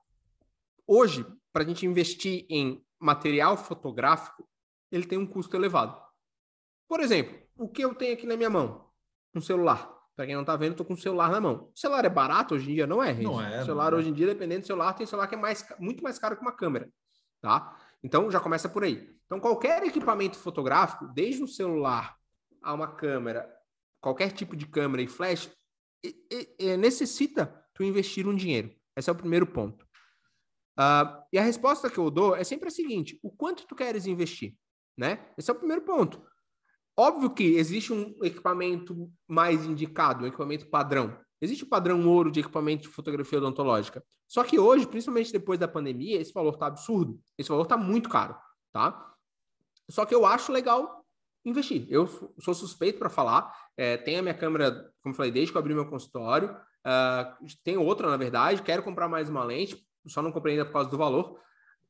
Hoje, 0.86 1.26
para 1.52 1.64
a 1.64 1.66
gente 1.66 1.84
investir 1.84 2.46
em 2.48 2.80
material 3.00 3.56
fotográfico, 3.56 4.48
ele 4.88 5.04
tem 5.04 5.18
um 5.18 5.26
custo 5.26 5.56
elevado. 5.56 6.00
Por 6.88 7.00
exemplo, 7.00 7.36
o 7.56 7.68
que 7.68 7.82
eu 7.84 7.96
tenho 7.96 8.14
aqui 8.14 8.26
na 8.26 8.36
minha 8.36 8.50
mão? 8.50 8.86
Um 9.34 9.40
celular. 9.40 9.92
Para 10.14 10.26
quem 10.26 10.36
não 10.36 10.42
está 10.42 10.54
vendo, 10.54 10.72
estou 10.72 10.86
com 10.86 10.92
um 10.92 10.96
celular 10.96 11.28
na 11.28 11.40
mão. 11.40 11.70
O 11.74 11.78
celular 11.78 12.04
é 12.04 12.10
barato 12.10 12.54
hoje 12.54 12.70
em 12.70 12.74
dia? 12.74 12.86
Não 12.86 13.02
é, 13.02 13.12
gente. 13.14 13.24
Não 13.24 13.40
é. 13.40 13.62
O 13.62 13.64
celular 13.64 13.90
não 13.90 13.98
é. 13.98 14.00
hoje 14.00 14.10
em 14.10 14.12
dia, 14.12 14.28
dependendo 14.28 14.60
do 14.60 14.66
celular, 14.66 14.92
tem 14.92 15.06
celular 15.06 15.26
que 15.26 15.34
é 15.34 15.38
mais, 15.38 15.66
muito 15.80 16.04
mais 16.04 16.20
caro 16.20 16.36
que 16.36 16.42
uma 16.42 16.52
câmera, 16.52 16.88
tá? 17.40 17.76
Então 18.02 18.30
já 18.30 18.40
começa 18.40 18.68
por 18.68 18.84
aí. 18.84 19.08
Então 19.26 19.40
qualquer 19.40 19.82
equipamento 19.84 20.36
fotográfico, 20.38 21.06
desde 21.08 21.42
um 21.42 21.46
celular 21.46 22.16
a 22.62 22.72
uma 22.74 22.88
câmera, 22.88 23.48
qualquer 24.00 24.32
tipo 24.32 24.56
de 24.56 24.66
câmera 24.66 25.02
e 25.02 25.06
flash, 25.06 25.50
e, 26.04 26.54
e, 26.58 26.76
necessita 26.76 27.46
tu 27.74 27.84
investir 27.84 28.26
um 28.26 28.34
dinheiro. 28.34 28.74
Esse 28.96 29.08
é 29.08 29.12
o 29.12 29.16
primeiro 29.16 29.46
ponto. 29.46 29.86
Uh, 30.78 31.22
e 31.32 31.38
a 31.38 31.42
resposta 31.42 31.88
que 31.88 31.98
eu 31.98 32.10
dou 32.10 32.34
é 32.34 32.44
sempre 32.44 32.68
a 32.68 32.70
seguinte: 32.70 33.18
o 33.22 33.30
quanto 33.30 33.66
tu 33.66 33.74
queres 33.74 34.06
investir, 34.06 34.56
né? 34.96 35.30
Esse 35.38 35.50
é 35.50 35.54
o 35.54 35.58
primeiro 35.58 35.82
ponto. 35.82 36.22
Óbvio 36.96 37.30
que 37.30 37.56
existe 37.56 37.92
um 37.92 38.14
equipamento 38.22 39.10
mais 39.26 39.64
indicado, 39.64 40.24
um 40.24 40.26
equipamento 40.26 40.68
padrão. 40.68 41.18
Existe 41.42 41.64
o 41.64 41.68
padrão 41.68 42.08
ouro 42.08 42.30
de 42.30 42.38
equipamento 42.38 42.84
de 42.84 42.88
fotografia 42.88 43.38
odontológica. 43.38 44.02
Só 44.28 44.44
que 44.44 44.60
hoje, 44.60 44.86
principalmente 44.86 45.32
depois 45.32 45.58
da 45.58 45.66
pandemia, 45.66 46.20
esse 46.20 46.32
valor 46.32 46.54
está 46.54 46.66
absurdo. 46.66 47.20
Esse 47.36 47.48
valor 47.48 47.64
está 47.64 47.76
muito 47.76 48.08
caro, 48.08 48.36
tá? 48.72 49.12
Só 49.90 50.06
que 50.06 50.14
eu 50.14 50.24
acho 50.24 50.52
legal 50.52 51.04
investir. 51.44 51.86
Eu 51.90 52.06
sou 52.38 52.54
suspeito 52.54 53.00
para 53.00 53.10
falar. 53.10 53.52
É, 53.76 53.96
tenho 53.96 54.20
a 54.20 54.22
minha 54.22 54.34
câmera, 54.34 54.92
como 55.02 55.16
falei, 55.16 55.32
desde 55.32 55.50
que 55.50 55.58
eu 55.58 55.60
abri 55.60 55.74
meu 55.74 55.86
consultório. 55.86 56.56
Uh, 56.86 57.46
tenho 57.64 57.82
outra, 57.82 58.08
na 58.08 58.16
verdade. 58.16 58.62
Quero 58.62 58.84
comprar 58.84 59.08
mais 59.08 59.28
uma 59.28 59.42
lente. 59.42 59.84
Só 60.06 60.22
não 60.22 60.30
comprei 60.30 60.54
ainda 60.54 60.64
por 60.64 60.74
causa 60.74 60.88
do 60.88 60.96
valor. 60.96 61.40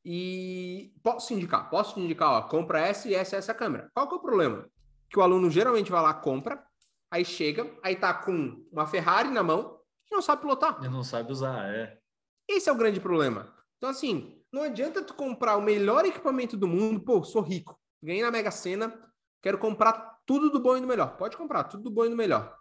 E 0.04 0.92
posso 1.02 1.32
indicar, 1.32 1.70
posso 1.70 2.00
indicar, 2.00 2.30
ó, 2.30 2.42
compra 2.42 2.80
essa 2.80 3.08
e 3.08 3.14
essa 3.14 3.36
essa 3.36 3.54
câmera. 3.54 3.90
Qual 3.94 4.08
que 4.08 4.14
é 4.14 4.18
o 4.18 4.22
problema? 4.22 4.66
Que 5.08 5.18
o 5.18 5.22
aluno 5.22 5.48
geralmente 5.50 5.90
vai 5.90 6.02
lá, 6.02 6.12
compra, 6.12 6.64
aí 7.12 7.26
chega, 7.26 7.70
aí 7.82 7.94
tá 7.94 8.14
com 8.14 8.66
uma 8.72 8.86
Ferrari 8.86 9.28
na 9.28 9.42
mão 9.42 9.78
e 10.10 10.14
não 10.14 10.22
sabe 10.22 10.40
pilotar. 10.40 10.82
E 10.82 10.88
não 10.88 11.04
sabe 11.04 11.30
usar, 11.30 11.68
é. 11.68 12.00
Esse 12.48 12.70
é 12.70 12.72
o 12.72 12.76
grande 12.76 12.98
problema. 13.00 13.54
Então, 13.76 13.90
assim, 13.90 14.42
não 14.50 14.62
adianta 14.62 15.04
tu 15.04 15.12
comprar 15.12 15.58
o 15.58 15.62
melhor 15.62 16.06
equipamento 16.06 16.56
do 16.56 16.66
mundo, 16.66 17.00
pô, 17.00 17.22
sou 17.22 17.42
rico, 17.42 17.78
ganhei 18.02 18.22
na 18.22 18.30
Mega 18.30 18.50
Sena, 18.50 18.98
quero 19.42 19.58
comprar 19.58 20.20
tudo 20.24 20.48
do 20.50 20.58
bom 20.58 20.74
e 20.74 20.80
do 20.80 20.86
melhor. 20.86 21.18
Pode 21.18 21.36
comprar 21.36 21.64
tudo 21.64 21.84
do 21.84 21.90
bom 21.90 22.06
e 22.06 22.08
do 22.08 22.16
melhor. 22.16 22.58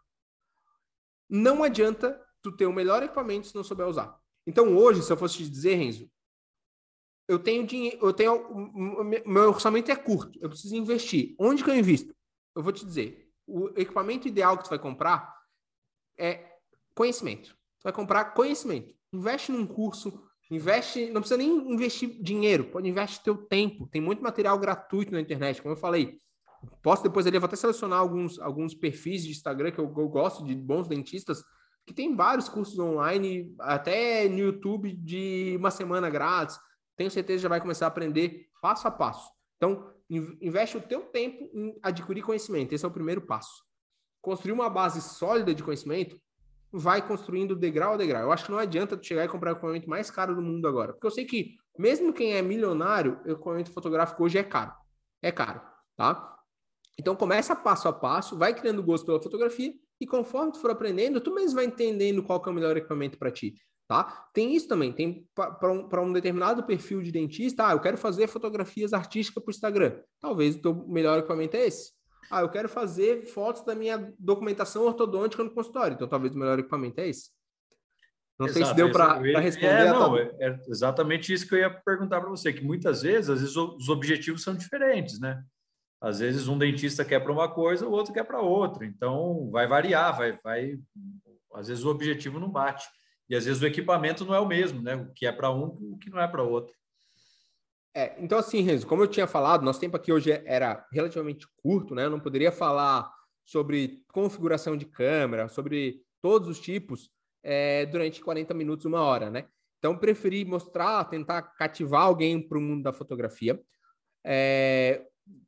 Não 1.30 1.64
adianta 1.64 2.22
tu 2.41 2.52
ter 2.52 2.66
o 2.66 2.74
melhor 2.74 3.02
equipamento 3.02 3.47
se 3.47 3.56
não 3.56 3.64
souber 3.64 3.88
usar. 3.88 4.20
Então, 4.45 4.76
hoje, 4.76 5.02
se 5.02 5.14
eu 5.14 5.18
fosse 5.18 5.38
te 5.38 5.49
dizer, 5.49 5.76
Renzo, 5.76 6.12
eu 7.26 7.39
tenho 7.39 7.66
dinheiro, 7.66 8.06
eu 8.06 8.12
tenho. 8.12 8.49
Meu 9.26 9.47
orçamento 9.47 9.89
é 9.89 9.95
curto, 9.95 10.38
eu 10.41 10.49
preciso 10.49 10.76
investir. 10.76 11.36
Onde 11.39 11.64
que 11.64 11.70
eu 11.70 11.76
invisto? 11.76 12.14
Eu 12.54 12.62
vou 12.62 12.74
te 12.74 12.86
dizer, 12.86 13.30
o 13.52 13.70
equipamento 13.76 14.28
ideal 14.28 14.58
que 14.58 14.64
tu 14.64 14.70
vai 14.70 14.80
comprar 14.80 15.34
é 16.18 16.56
conhecimento. 16.95 17.49
Tu 17.49 17.84
vai 17.84 17.93
comprar 17.93 18.26
conhecimento. 18.34 18.93
Investe 19.12 19.52
num 19.52 19.66
curso, 19.66 20.24
investe, 20.49 21.10
não 21.12 21.22
precisa 21.22 21.38
nem 21.38 21.49
investir 21.74 22.22
dinheiro, 22.22 22.66
pode 22.66 22.88
investir 22.88 23.24
teu 23.24 23.36
tempo. 23.36 23.88
Tem 23.88 24.02
muito 24.02 24.24
material 24.24 24.58
gratuito 24.58 25.12
na 25.12 25.20
internet, 25.20 25.62
como 25.62 25.74
eu 25.74 25.80
falei. 25.80 26.18
Posso 26.82 27.04
depois 27.04 27.26
ali, 27.26 27.39
vou 27.39 27.47
até 27.47 27.56
selecionar 27.56 27.99
alguns, 27.99 28.39
alguns 28.39 28.74
perfis 28.74 29.24
de 29.24 29.32
Instagram 29.32 29.72
que 29.72 29.80
eu, 29.80 29.86
eu 29.86 30.10
gosto 30.10 30.45
de 30.45 30.56
bons 30.56 30.88
dentistas 30.88 31.43
que 31.86 31.93
tem 31.93 32.16
vários 32.16 32.47
cursos 32.47 32.78
online, 32.78 33.54
até 33.60 34.28
no 34.30 34.38
YouTube 34.38 34.93
de 34.93 35.56
uma 35.58 35.72
semana 35.72 36.10
grátis. 36.10 36.60
Tenho 36.95 37.10
certeza 37.10 37.38
que 37.38 37.43
já 37.43 37.49
vai 37.49 37.62
começar 37.62 37.86
a 37.86 37.88
aprender 37.88 38.47
passo 38.62 38.88
a 38.88 38.91
passo. 38.91 39.30
Então, 39.58 39.91
investe 40.41 40.78
o 40.78 40.82
teu 40.82 41.01
tempo 41.01 41.49
em 41.53 41.78
adquirir 41.82 42.24
conhecimento. 42.24 42.74
Esse 42.74 42.86
é 42.86 42.88
o 42.88 42.91
primeiro 42.91 43.22
passo. 43.22 43.64
Construir 44.22 44.51
uma 44.51 44.70
base 44.70 45.01
sólida 45.01 45.53
de 45.53 45.64
conhecimento, 45.64 46.20
vai 46.72 47.05
construindo 47.05 47.55
degrau 47.55 47.93
a 47.93 47.97
degrau. 47.97 48.24
Eu 48.24 48.32
acho 48.32 48.45
que 48.45 48.51
não 48.51 48.59
adianta 48.59 48.95
tu 48.95 49.05
chegar 49.05 49.26
e 49.26 49.28
comprar 49.28 49.51
o 49.51 49.53
equipamento 49.53 49.89
mais 49.89 50.09
caro 50.09 50.36
do 50.36 50.41
mundo 50.41 50.68
agora. 50.68 50.93
Porque 50.93 51.07
eu 51.07 51.12
sei 51.12 51.26
que, 51.26 51.55
mesmo 51.78 52.14
quem 52.14 52.34
é 52.34 52.41
milionário, 52.41 53.20
o 53.26 53.32
equipamento 53.32 53.72
fotográfico 53.72 54.24
hoje 54.24 54.38
é 54.38 54.43
caro. 54.43 54.74
É 55.22 55.32
caro, 55.32 55.62
tá? 55.97 56.38
Então, 56.99 57.16
começa 57.16 57.55
passo 57.55 57.88
a 57.88 57.93
passo, 57.93 58.38
vai 58.38 58.53
criando 58.53 58.84
gosto 58.84 59.05
pela 59.05 59.22
fotografia 59.22 59.74
e 59.99 60.05
conforme 60.05 60.51
tu 60.51 60.59
for 60.59 60.72
aprendendo, 60.72 61.22
tu 61.22 61.34
mesmo 61.34 61.55
vai 61.55 61.66
entendendo 61.66 62.24
qual 62.24 62.41
é 62.45 62.49
o 62.49 62.53
melhor 62.53 62.76
equipamento 62.76 63.18
para 63.18 63.32
ti, 63.32 63.55
tá? 63.91 64.29
Tem 64.33 64.55
isso 64.55 64.69
também, 64.69 64.93
tem 64.93 65.27
para 65.35 65.69
um, 65.69 66.07
um, 66.07 66.13
determinado 66.13 66.63
perfil 66.63 67.01
de 67.01 67.11
dentista, 67.11 67.67
ah, 67.67 67.73
eu 67.73 67.81
quero 67.81 67.97
fazer 67.97 68.27
fotografias 68.27 68.93
artísticas 68.93 69.43
para 69.43 69.49
o 69.49 69.53
Instagram. 69.53 69.99
Talvez 70.21 70.55
o 70.55 70.61
teu 70.61 70.87
melhor 70.87 71.19
equipamento 71.19 71.57
é 71.57 71.67
esse. 71.67 71.91
Ah, 72.31 72.39
eu 72.39 72.47
quero 72.47 72.69
fazer 72.69 73.25
fotos 73.25 73.65
da 73.65 73.75
minha 73.75 74.13
documentação 74.17 74.83
ortodôntica 74.85 75.43
no 75.43 75.53
consultório. 75.53 75.95
Então, 75.95 76.07
talvez 76.07 76.33
o 76.33 76.39
melhor 76.39 76.57
equipamento 76.57 77.01
é 77.01 77.09
esse. 77.09 77.31
Não 78.39 78.47
Exato, 78.47 78.59
sei 78.59 78.65
se 78.65 78.75
deu 78.75 78.93
para 78.93 79.19
responder. 79.41 79.67
É, 79.67 79.91
não, 79.91 80.17
é, 80.17 80.31
é 80.39 80.57
exatamente 80.69 81.33
isso 81.33 81.45
que 81.45 81.55
eu 81.55 81.59
ia 81.59 81.69
perguntar 81.69 82.21
para 82.21 82.29
você, 82.29 82.53
que 82.53 82.63
muitas 82.63 83.01
vezes, 83.01 83.29
às 83.29 83.41
vezes, 83.41 83.57
os 83.57 83.89
objetivos 83.89 84.41
são 84.41 84.55
diferentes, 84.55 85.19
né? 85.19 85.43
Às 85.99 86.19
vezes 86.19 86.47
um 86.47 86.57
dentista 86.57 87.03
quer 87.03 87.19
para 87.19 87.31
uma 87.31 87.53
coisa, 87.53 87.85
o 87.85 87.91
outro 87.91 88.13
quer 88.13 88.23
para 88.23 88.39
outra. 88.39 88.85
Então 88.85 89.49
vai 89.51 89.67
variar, 89.67 90.17
vai, 90.17 90.39
vai. 90.41 90.79
Às 91.53 91.67
vezes 91.67 91.83
o 91.83 91.89
objetivo 91.89 92.39
não 92.39 92.49
bate. 92.49 92.87
E 93.32 93.36
às 93.36 93.45
vezes 93.45 93.61
o 93.61 93.65
equipamento 93.65 94.25
não 94.25 94.36
é 94.36 94.39
o 94.41 94.45
mesmo, 94.45 94.82
né? 94.82 94.93
O 94.93 95.13
que 95.13 95.25
é 95.25 95.32
para 95.32 95.49
um, 95.49 95.67
o 95.93 95.97
que 95.97 96.09
não 96.09 96.19
é 96.19 96.27
para 96.27 96.43
outro. 96.43 96.75
É, 97.95 98.13
então 98.21 98.38
assim, 98.38 98.59
Renzo, 98.59 98.86
como 98.86 99.03
eu 99.03 99.07
tinha 99.07 99.25
falado, 99.25 99.63
nosso 99.63 99.79
tempo 99.79 99.95
aqui 99.95 100.11
hoje 100.11 100.32
era 100.45 100.86
relativamente 100.91 101.47
curto, 101.63 101.95
né? 101.95 102.03
Eu 102.03 102.09
não 102.09 102.19
poderia 102.19 102.51
falar 102.51 103.09
sobre 103.45 104.03
configuração 104.11 104.75
de 104.75 104.86
câmera, 104.86 105.47
sobre 105.47 106.01
todos 106.21 106.49
os 106.49 106.59
tipos 106.59 107.09
é, 107.41 107.86
durante 107.86 108.21
40 108.21 108.53
minutos, 108.53 108.86
uma 108.86 109.01
hora, 109.01 109.29
né? 109.29 109.45
Então, 109.79 109.97
preferi 109.97 110.43
mostrar, 110.43 111.05
tentar 111.05 111.41
cativar 111.41 112.01
alguém 112.01 112.45
para 112.45 112.57
o 112.57 112.61
mundo 112.61 112.84
da 112.84 112.91
fotografia. 112.91 113.57
É, 114.25 115.05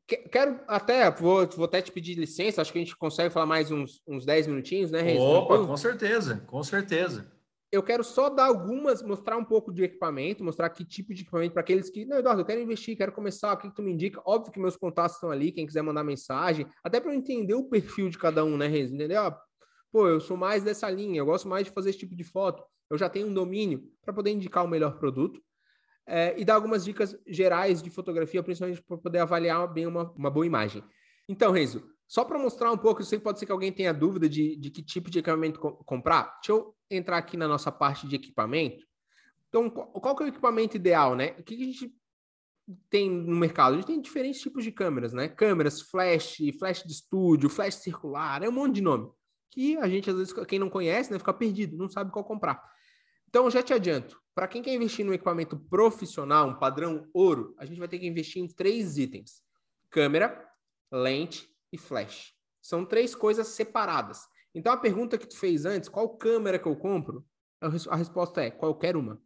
Quero 0.07 0.59
até, 0.67 1.09
vou, 1.11 1.47
vou 1.47 1.65
até 1.65 1.81
te 1.81 1.91
pedir 1.91 2.15
licença, 2.15 2.61
acho 2.61 2.71
que 2.71 2.77
a 2.77 2.81
gente 2.81 2.95
consegue 2.95 3.33
falar 3.33 3.45
mais 3.45 3.71
uns, 3.71 4.01
uns 4.07 4.25
10 4.25 4.47
minutinhos, 4.47 4.91
né, 4.91 5.01
Renzo? 5.01 5.21
Opa, 5.21 5.65
com 5.65 5.77
certeza, 5.77 6.43
com 6.45 6.61
certeza. 6.61 7.32
Eu 7.73 7.81
quero 7.81 8.03
só 8.03 8.29
dar 8.29 8.45
algumas, 8.45 9.01
mostrar 9.01 9.35
um 9.35 9.43
pouco 9.43 9.73
de 9.73 9.83
equipamento, 9.83 10.43
mostrar 10.43 10.69
que 10.69 10.85
tipo 10.85 11.11
de 11.11 11.23
equipamento 11.23 11.53
para 11.53 11.61
aqueles 11.61 11.89
que, 11.89 12.05
não, 12.05 12.19
Eduardo, 12.19 12.41
eu 12.41 12.45
quero 12.45 12.61
investir, 12.61 12.95
quero 12.95 13.11
começar, 13.11 13.51
o 13.51 13.57
que, 13.57 13.67
que 13.67 13.75
tu 13.75 13.81
me 13.81 13.91
indica? 13.91 14.21
Óbvio 14.27 14.53
que 14.53 14.59
meus 14.59 14.77
contatos 14.77 15.15
estão 15.15 15.31
ali, 15.31 15.51
quem 15.51 15.65
quiser 15.65 15.81
mandar 15.81 16.03
mensagem, 16.03 16.67
até 16.83 16.99
para 16.99 17.11
eu 17.11 17.15
entender 17.17 17.55
o 17.55 17.63
perfil 17.63 18.11
de 18.11 18.19
cada 18.19 18.45
um, 18.45 18.57
né, 18.57 18.67
Renzo? 18.67 18.93
Entendeu? 18.93 19.23
Ah, 19.23 19.41
pô, 19.91 20.07
eu 20.07 20.21
sou 20.21 20.37
mais 20.37 20.63
dessa 20.63 20.87
linha, 20.87 21.17
eu 21.17 21.25
gosto 21.25 21.47
mais 21.47 21.65
de 21.65 21.71
fazer 21.71 21.89
esse 21.89 21.97
tipo 21.97 22.15
de 22.15 22.23
foto, 22.23 22.63
eu 22.91 22.95
já 22.95 23.09
tenho 23.09 23.27
um 23.27 23.33
domínio 23.33 23.91
para 24.03 24.13
poder 24.13 24.29
indicar 24.29 24.63
o 24.63 24.67
melhor 24.67 24.99
produto 24.99 25.41
é, 26.05 26.39
e 26.39 26.45
dar 26.45 26.53
algumas 26.53 26.85
dicas 26.85 27.17
gerais 27.25 27.81
de 27.81 27.89
fotografia, 27.89 28.43
principalmente 28.43 28.83
para 28.83 28.97
poder 28.99 29.17
avaliar 29.17 29.67
bem 29.73 29.87
uma, 29.87 30.11
uma 30.11 30.29
boa 30.29 30.45
imagem. 30.45 30.83
Então, 31.27 31.51
Renzo, 31.51 31.83
só 32.13 32.23
para 32.23 32.37
mostrar 32.37 32.71
um 32.71 32.77
pouco, 32.77 33.01
eu 33.01 33.05
sei 33.07 33.17
que 33.17 33.23
pode 33.23 33.39
ser 33.39 33.47
que 33.47 33.51
alguém 33.51 33.71
tenha 33.71 33.91
dúvida 33.91 34.29
de, 34.29 34.55
de 34.55 34.69
que 34.69 34.83
tipo 34.83 35.09
de 35.09 35.17
equipamento 35.17 35.59
co 35.59 35.83
comprar. 35.83 36.35
Deixa 36.35 36.51
eu 36.51 36.75
entrar 36.87 37.17
aqui 37.17 37.35
na 37.35 37.47
nossa 37.47 37.71
parte 37.71 38.07
de 38.07 38.15
equipamento. 38.15 38.85
Então, 39.49 39.67
qual, 39.67 39.87
qual 39.87 40.19
é 40.19 40.23
o 40.25 40.27
equipamento 40.27 40.77
ideal, 40.77 41.15
né? 41.15 41.31
O 41.39 41.43
que, 41.43 41.57
que 41.57 41.63
a 41.63 41.65
gente 41.65 41.95
tem 42.87 43.09
no 43.09 43.35
mercado? 43.35 43.73
A 43.73 43.75
gente 43.77 43.87
tem 43.87 43.99
diferentes 43.99 44.39
tipos 44.39 44.63
de 44.63 44.71
câmeras, 44.71 45.11
né? 45.11 45.27
Câmeras 45.27 45.81
flash, 45.81 46.37
flash 46.59 46.83
de 46.83 46.91
estúdio, 46.91 47.49
flash 47.49 47.77
circular, 47.77 48.43
é 48.43 48.47
um 48.47 48.51
monte 48.51 48.75
de 48.75 48.81
nome. 48.83 49.09
Que 49.49 49.75
a 49.77 49.89
gente, 49.89 50.07
às 50.07 50.15
vezes, 50.15 50.33
quem 50.45 50.59
não 50.59 50.69
conhece, 50.69 51.11
né, 51.11 51.17
fica 51.17 51.33
perdido, 51.33 51.75
não 51.75 51.89
sabe 51.89 52.11
qual 52.11 52.23
comprar. 52.23 52.63
Então, 53.27 53.49
já 53.49 53.63
te 53.63 53.73
adianto, 53.73 54.21
para 54.35 54.47
quem 54.47 54.61
quer 54.61 54.75
investir 54.75 55.03
num 55.03 55.13
equipamento 55.13 55.57
profissional, 55.57 56.47
um 56.47 56.59
padrão 56.59 57.09
ouro, 57.11 57.55
a 57.57 57.65
gente 57.65 57.79
vai 57.79 57.87
ter 57.87 57.97
que 57.97 58.05
investir 58.05 58.39
em 58.39 58.47
três 58.47 58.99
itens: 58.99 59.41
câmera, 59.89 60.47
lente 60.91 61.51
e 61.73 61.77
flash. 61.77 62.33
São 62.61 62.85
três 62.85 63.13
coisas 63.13 63.47
separadas. 63.47 64.21
Então 64.55 64.71
a 64.71 64.77
pergunta 64.77 65.17
que 65.17 65.27
tu 65.27 65.37
fez 65.37 65.65
antes, 65.65 65.89
qual 65.89 66.07
câmera 66.17 66.59
que 66.59 66.67
eu 66.67 66.75
compro? 66.75 67.25
A 67.59 67.95
resposta 67.95 68.41
é 68.41 68.51
qualquer 68.51 68.95
uma. 68.95 69.19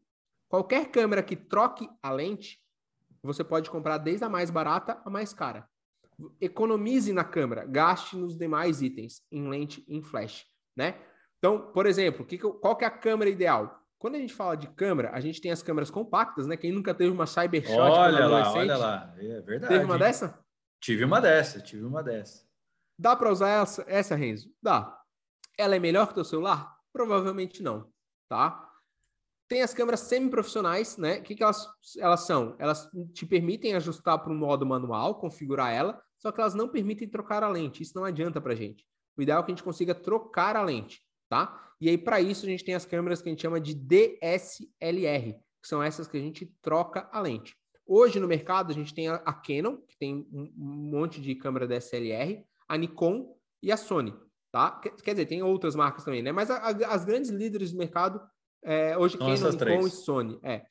Qualquer 0.47 0.89
câmera 0.89 1.21
que 1.21 1.35
troque 1.35 1.87
a 2.01 2.11
lente, 2.11 2.59
você 3.21 3.43
pode 3.43 3.69
comprar 3.69 3.97
desde 3.97 4.23
a 4.23 4.29
mais 4.29 4.49
barata 4.49 5.01
a 5.03 5.09
mais 5.09 5.33
cara. 5.33 5.67
Economize 6.39 7.11
na 7.11 7.23
câmera, 7.23 7.65
gaste 7.65 8.15
nos 8.15 8.37
demais 8.37 8.81
itens, 8.81 9.21
em 9.31 9.47
lente 9.49 9.83
e 9.87 9.97
em 9.97 10.01
flash, 10.01 10.45
né? 10.75 10.99
Então, 11.37 11.71
por 11.73 11.85
exemplo, 11.85 12.25
qual 12.61 12.75
que 12.75 12.85
é 12.85 12.87
a 12.87 12.91
câmera 12.91 13.29
ideal? 13.29 13.83
Quando 13.99 14.15
a 14.15 14.19
gente 14.19 14.33
fala 14.33 14.55
de 14.55 14.67
câmera, 14.69 15.11
a 15.11 15.19
gente 15.19 15.41
tem 15.41 15.51
as 15.51 15.61
câmeras 15.61 15.91
compactas, 15.91 16.47
né? 16.47 16.55
Quem 16.55 16.71
nunca 16.71 16.93
teve 16.93 17.11
uma 17.11 17.25
Cybershot 17.25 17.77
olha 17.77 18.27
lá, 18.27 18.53
olha 18.53 18.77
lá, 18.77 19.15
é 19.17 19.41
verdade. 19.41 19.73
Teve 19.73 19.85
uma 19.85 19.97
dessa? 19.97 20.39
Tive 20.79 21.03
uma 21.03 21.19
dessa, 21.19 21.61
tive 21.61 21.83
uma 21.83 22.03
dessa. 22.03 22.45
Dá 22.99 23.15
para 23.15 23.31
usar 23.31 23.49
essa, 23.49 23.85
essa, 23.87 24.15
Renzo? 24.15 24.51
Dá. 24.61 24.99
Ela 25.57 25.75
é 25.75 25.79
melhor 25.79 26.07
que 26.07 26.11
o 26.11 26.15
teu 26.15 26.25
celular? 26.25 26.75
Provavelmente 26.91 27.61
não, 27.61 27.91
tá? 28.29 28.63
Tem 29.47 29.61
as 29.61 29.73
câmeras 29.73 30.01
semi-profissionais, 30.01 30.97
né? 30.97 31.19
O 31.19 31.23
que, 31.23 31.35
que 31.35 31.43
elas, 31.43 31.67
elas 31.97 32.21
são? 32.21 32.55
Elas 32.59 32.89
te 33.13 33.25
permitem 33.25 33.75
ajustar 33.75 34.19
para 34.19 34.31
um 34.31 34.37
modo 34.37 34.65
manual, 34.65 35.19
configurar 35.19 35.73
ela, 35.73 36.01
só 36.17 36.31
que 36.31 36.41
elas 36.41 36.53
não 36.53 36.67
permitem 36.67 37.07
trocar 37.07 37.43
a 37.43 37.49
lente. 37.49 37.81
Isso 37.83 37.93
não 37.95 38.03
adianta 38.03 38.41
para 38.41 38.55
gente. 38.55 38.85
O 39.15 39.21
ideal 39.21 39.41
é 39.41 39.43
que 39.43 39.51
a 39.51 39.55
gente 39.55 39.63
consiga 39.63 39.95
trocar 39.95 40.55
a 40.55 40.61
lente 40.61 41.07
tá? 41.29 41.73
E 41.79 41.89
aí, 41.89 41.97
para 41.97 42.19
isso, 42.19 42.45
a 42.45 42.49
gente 42.49 42.63
tem 42.63 42.75
as 42.75 42.85
câmeras 42.85 43.21
que 43.21 43.29
a 43.29 43.31
gente 43.31 43.41
chama 43.41 43.59
de 43.59 43.73
DSLR, 43.73 45.33
que 45.33 45.67
são 45.67 45.81
essas 45.83 46.07
que 46.07 46.17
a 46.17 46.21
gente 46.21 46.45
troca 46.61 47.07
a 47.11 47.19
lente. 47.19 47.55
Hoje 47.87 48.19
no 48.19 48.27
mercado, 48.27 48.71
a 48.71 48.73
gente 48.73 48.93
tem 48.93 49.07
a 49.07 49.33
Canon, 49.33 49.77
que 49.77 49.97
tem 49.97 50.27
um 50.31 50.51
monte 50.55 51.21
de 51.21 51.33
câmera 51.35 51.67
DSLR, 51.67 52.45
a 52.67 52.77
Nikon 52.77 53.37
e 53.63 53.71
a 53.71 53.77
Sony, 53.77 54.13
tá? 54.51 54.71
Quer 55.03 55.13
dizer, 55.13 55.25
tem 55.25 55.41
outras 55.41 55.75
marcas 55.75 56.03
também, 56.03 56.21
né? 56.21 56.31
Mas 56.31 56.51
a, 56.51 56.57
a, 56.57 56.69
as 56.93 57.05
grandes 57.05 57.29
líderes 57.29 57.71
do 57.71 57.77
mercado, 57.77 58.21
é, 58.61 58.97
hoje, 58.97 59.17
Canon, 59.17 59.33
Nikon 59.33 59.57
três. 59.57 59.85
e 59.85 59.89
Sony. 59.89 60.39
É. 60.43 60.65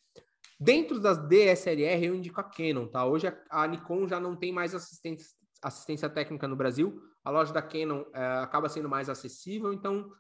Dentro 0.61 1.01
das 1.01 1.19
DSLR, 1.27 2.05
eu 2.05 2.14
indico 2.14 2.41
a 2.41 2.45
Canon, 2.45 2.87
tá? 2.87 3.07
Hoje 3.07 3.29
a, 3.29 3.62
a 3.62 3.67
Nikon 3.67 4.07
já 4.07 4.21
não 4.21 4.37
tem 4.37 4.53
mais 4.53 4.75
assistência, 4.75 5.29
assistência 5.62 6.11
técnica 6.11 6.47
no 6.47 6.57
Brasil. 6.57 7.01
A 7.25 7.31
loja 7.31 7.53
da 7.53 7.62
Canon 7.62 8.05
é, 8.14 8.25
acaba 8.39 8.69
sendo 8.69 8.89
mais 8.89 9.09
acessível, 9.09 9.73
então 9.73 10.11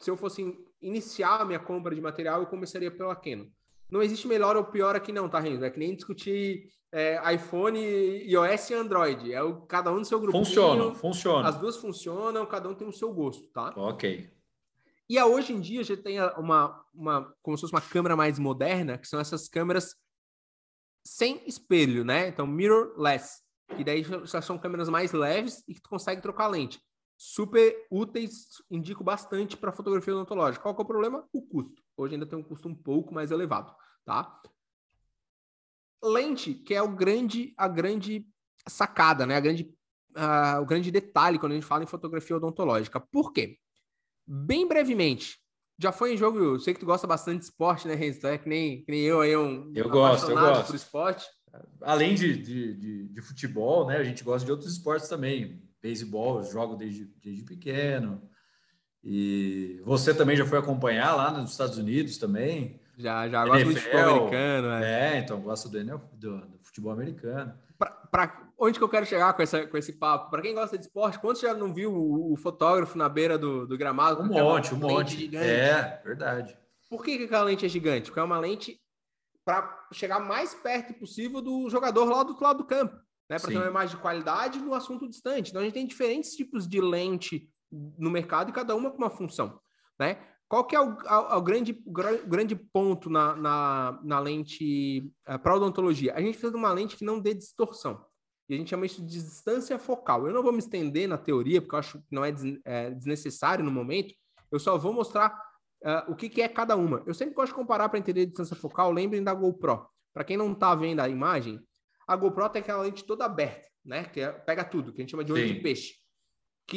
se 0.00 0.10
eu 0.10 0.16
fosse 0.16 0.42
iniciar 0.80 1.40
a 1.40 1.44
minha 1.44 1.60
compra 1.60 1.94
de 1.94 2.00
material, 2.00 2.40
eu 2.40 2.46
começaria 2.46 2.90
pela 2.90 3.16
Canon. 3.16 3.46
Não 3.90 4.02
existe 4.02 4.26
melhor 4.26 4.56
ou 4.56 4.64
pior 4.64 4.96
aqui 4.96 5.12
não, 5.12 5.28
tá, 5.28 5.38
Renzo? 5.38 5.64
É 5.64 5.70
que 5.70 5.78
nem 5.78 5.94
discutir 5.94 6.70
é, 6.90 7.34
iPhone, 7.34 7.78
iOS 7.78 8.70
e 8.70 8.74
Android. 8.74 9.32
É 9.32 9.42
o, 9.42 9.62
cada 9.62 9.92
um 9.92 9.98
no 9.98 10.04
seu 10.04 10.18
grupo. 10.18 10.38
Funciona, 10.38 10.94
funciona. 10.94 11.48
As 11.48 11.58
duas 11.58 11.76
funcionam, 11.76 12.46
cada 12.46 12.68
um 12.68 12.74
tem 12.74 12.88
o 12.88 12.92
seu 12.92 13.12
gosto, 13.12 13.46
tá? 13.48 13.72
Ok. 13.76 14.30
E 15.10 15.18
a, 15.18 15.26
hoje 15.26 15.52
em 15.52 15.60
dia 15.60 15.80
a 15.80 15.84
gente 15.84 16.02
tem 16.02 16.18
uma, 16.38 16.84
uma, 16.94 17.34
como 17.42 17.56
se 17.56 17.62
fosse 17.62 17.74
uma 17.74 17.82
câmera 17.82 18.16
mais 18.16 18.38
moderna, 18.38 18.96
que 18.96 19.06
são 19.06 19.20
essas 19.20 19.46
câmeras 19.48 19.94
sem 21.04 21.42
espelho, 21.46 22.04
né? 22.04 22.28
Então, 22.28 22.46
mirrorless. 22.46 23.42
Que 23.76 23.84
daí 23.84 24.04
são 24.42 24.56
câmeras 24.56 24.88
mais 24.88 25.12
leves 25.12 25.64
e 25.66 25.74
que 25.74 25.82
tu 25.82 25.88
consegue 25.88 26.22
trocar 26.22 26.46
lente. 26.46 26.80
super 27.16 27.86
úteis, 27.90 28.48
indico 28.70 29.04
bastante 29.04 29.56
para 29.56 29.72
fotografia 29.72 30.14
odontológica. 30.14 30.62
Qual 30.62 30.74
que 30.74 30.80
é 30.80 30.84
o 30.84 30.86
problema? 30.86 31.28
O 31.32 31.42
custo. 31.42 31.81
Hoje 31.96 32.14
ainda 32.14 32.26
tem 32.26 32.38
um 32.38 32.42
custo 32.42 32.68
um 32.68 32.74
pouco 32.74 33.12
mais 33.12 33.30
elevado, 33.30 33.74
tá? 34.04 34.40
Lente, 36.02 36.54
que 36.54 36.74
é 36.74 36.82
o 36.82 36.94
grande, 36.94 37.54
a 37.56 37.68
grande 37.68 38.26
sacada, 38.68 39.26
né? 39.26 39.36
A 39.36 39.40
grande, 39.40 39.72
uh, 40.16 40.60
o 40.60 40.66
grande 40.66 40.90
detalhe 40.90 41.38
quando 41.38 41.52
a 41.52 41.54
gente 41.54 41.66
fala 41.66 41.84
em 41.84 41.88
fotografia 41.88 42.36
odontológica. 42.36 42.98
Por 42.98 43.32
quê? 43.32 43.58
Bem 44.26 44.66
brevemente, 44.66 45.42
já 45.78 45.90
foi 45.90 46.14
em 46.14 46.16
jogo, 46.16 46.38
eu 46.38 46.60
sei 46.60 46.74
que 46.74 46.80
tu 46.80 46.86
gosta 46.86 47.06
bastante 47.06 47.40
de 47.40 47.44
esporte, 47.46 47.88
né, 47.88 47.94
Renzo? 47.94 48.26
É 48.26 48.38
que 48.38 48.48
nem, 48.48 48.84
que 48.84 48.90
nem 48.90 49.00
eu 49.00 49.20
aí, 49.20 49.36
um 49.36 49.72
eu 49.74 49.88
gosto, 49.88 50.30
eu 50.30 50.36
gosto. 50.36 50.66
por 50.66 50.76
esporte. 50.76 51.26
Além 51.80 52.14
de, 52.14 52.36
de, 52.40 52.74
de, 52.74 53.08
de, 53.08 53.20
futebol, 53.20 53.86
né? 53.86 53.96
A 53.96 54.04
gente 54.04 54.24
gosta 54.24 54.46
de 54.46 54.52
outros 54.52 54.72
esportes 54.72 55.08
também. 55.08 55.60
Beisebol, 55.82 56.42
jogo 56.44 56.76
desde, 56.76 57.06
desde 57.20 57.44
pequeno. 57.44 58.22
E 59.04 59.80
você 59.84 60.14
também 60.14 60.36
já 60.36 60.46
foi 60.46 60.58
acompanhar 60.58 61.14
lá 61.14 61.30
nos 61.30 61.50
Estados 61.50 61.76
Unidos 61.76 62.18
também? 62.18 62.80
Já, 62.96 63.28
já 63.28 63.44
gosto 63.44 63.64
muito 63.64 63.78
de 63.78 63.84
futebol 63.84 64.10
americano. 64.10 64.68
É, 64.84 65.14
é 65.14 65.18
então 65.18 65.40
gosto 65.40 65.68
do, 65.68 66.00
do, 66.12 66.40
do 66.46 66.58
futebol 66.62 66.92
americano. 66.92 67.54
Para 68.10 68.48
onde 68.58 68.78
que 68.78 68.84
eu 68.84 68.88
quero 68.88 69.06
chegar 69.06 69.32
com, 69.32 69.42
essa, 69.42 69.66
com 69.66 69.76
esse 69.76 69.94
papo? 69.94 70.30
Para 70.30 70.42
quem 70.42 70.54
gosta 70.54 70.78
de 70.78 70.84
esporte, 70.84 71.18
quantos 71.18 71.42
já 71.42 71.52
não 71.52 71.74
viu 71.74 71.92
o, 71.92 72.32
o 72.32 72.36
fotógrafo 72.36 72.96
na 72.96 73.08
beira 73.08 73.36
do, 73.36 73.66
do 73.66 73.76
gramado? 73.76 74.22
Um 74.22 74.26
monte, 74.26 74.74
um 74.74 74.78
monte. 74.78 75.16
Gigante? 75.16 75.46
É, 75.46 76.00
verdade. 76.04 76.56
Por 76.88 77.02
que, 77.02 77.18
que 77.18 77.24
aquela 77.24 77.44
lente 77.44 77.66
é 77.66 77.68
gigante? 77.68 78.10
Porque 78.10 78.20
é 78.20 78.22
uma 78.22 78.38
lente 78.38 78.78
para 79.44 79.88
chegar 79.92 80.20
mais 80.20 80.54
perto 80.54 80.94
possível 80.94 81.40
do 81.40 81.68
jogador 81.68 82.04
lá 82.04 82.22
do 82.22 82.28
outro 82.30 82.44
lado 82.44 82.58
do 82.58 82.64
campo, 82.64 82.94
né? 83.28 83.38
Para 83.38 83.50
ter 83.50 83.56
uma 83.56 83.66
imagem 83.66 83.96
de 83.96 84.02
qualidade 84.02 84.60
no 84.60 84.74
assunto 84.74 85.08
distante. 85.08 85.50
Então 85.50 85.60
a 85.60 85.64
gente 85.64 85.74
tem 85.74 85.86
diferentes 85.86 86.36
tipos 86.36 86.68
de 86.68 86.80
lente 86.80 87.48
no 87.72 88.10
mercado 88.10 88.50
e 88.50 88.52
cada 88.52 88.76
uma 88.76 88.90
com 88.90 88.98
uma 88.98 89.10
função, 89.10 89.58
né? 89.98 90.18
Qual 90.52 90.66
que 90.66 90.76
é 90.76 90.80
o, 90.80 90.90
o, 90.90 91.38
o 91.38 91.40
grande, 91.40 91.82
o 91.86 92.28
grande 92.28 92.54
ponto 92.54 93.08
na, 93.08 93.34
na, 93.34 94.00
na 94.04 94.20
lente 94.20 95.10
uh, 95.26 95.38
para 95.38 95.54
odontologia? 95.54 96.12
A 96.12 96.20
gente 96.20 96.32
precisa 96.32 96.52
de 96.52 96.58
uma 96.58 96.70
lente 96.70 96.94
que 96.94 97.06
não 97.06 97.18
dê 97.18 97.32
distorção. 97.32 98.04
E 98.46 98.54
a 98.54 98.58
gente 98.58 98.68
chama 98.68 98.84
isso 98.84 99.00
de 99.00 99.08
distância 99.08 99.78
focal. 99.78 100.26
Eu 100.26 100.34
não 100.34 100.42
vou 100.42 100.52
me 100.52 100.58
estender 100.58 101.08
na 101.08 101.16
teoria, 101.16 101.62
porque 101.62 101.74
eu 101.74 101.78
acho 101.78 101.98
que 102.00 102.14
não 102.14 102.22
é, 102.22 102.30
des, 102.30 102.60
é 102.66 102.90
desnecessário 102.90 103.64
no 103.64 103.70
momento. 103.70 104.14
Eu 104.50 104.58
só 104.58 104.76
vou 104.76 104.92
mostrar 104.92 105.30
uh, 105.82 106.12
o 106.12 106.14
que, 106.14 106.28
que, 106.28 106.42
é 106.42 106.48
cada 106.48 106.76
uma. 106.76 107.02
Eu 107.06 107.14
sempre 107.14 107.34
gosto 107.34 107.52
de 107.52 107.54
comparar 107.54 107.88
para 107.88 107.98
entender 107.98 108.20
a 108.20 108.26
distância 108.26 108.54
focal. 108.54 108.92
Lembrem 108.92 109.24
da 109.24 109.32
GoPro. 109.32 109.86
Para 110.12 110.22
quem 110.22 110.36
não 110.36 110.52
está 110.52 110.74
vendo 110.74 111.00
a 111.00 111.08
imagem, 111.08 111.58
a 112.06 112.14
GoPro 112.14 112.50
tem 112.50 112.60
aquela 112.60 112.82
lente 112.82 113.04
toda 113.04 113.24
aberta, 113.24 113.70
né? 113.82 114.04
Que 114.04 114.20
é, 114.20 114.30
pega 114.30 114.64
tudo, 114.64 114.92
que 114.92 115.00
a 115.00 115.02
gente 115.02 115.12
chama 115.12 115.24
de 115.24 115.32
olho 115.32 115.48
Sim. 115.48 115.54
de 115.54 115.60
peixe. 115.60 115.94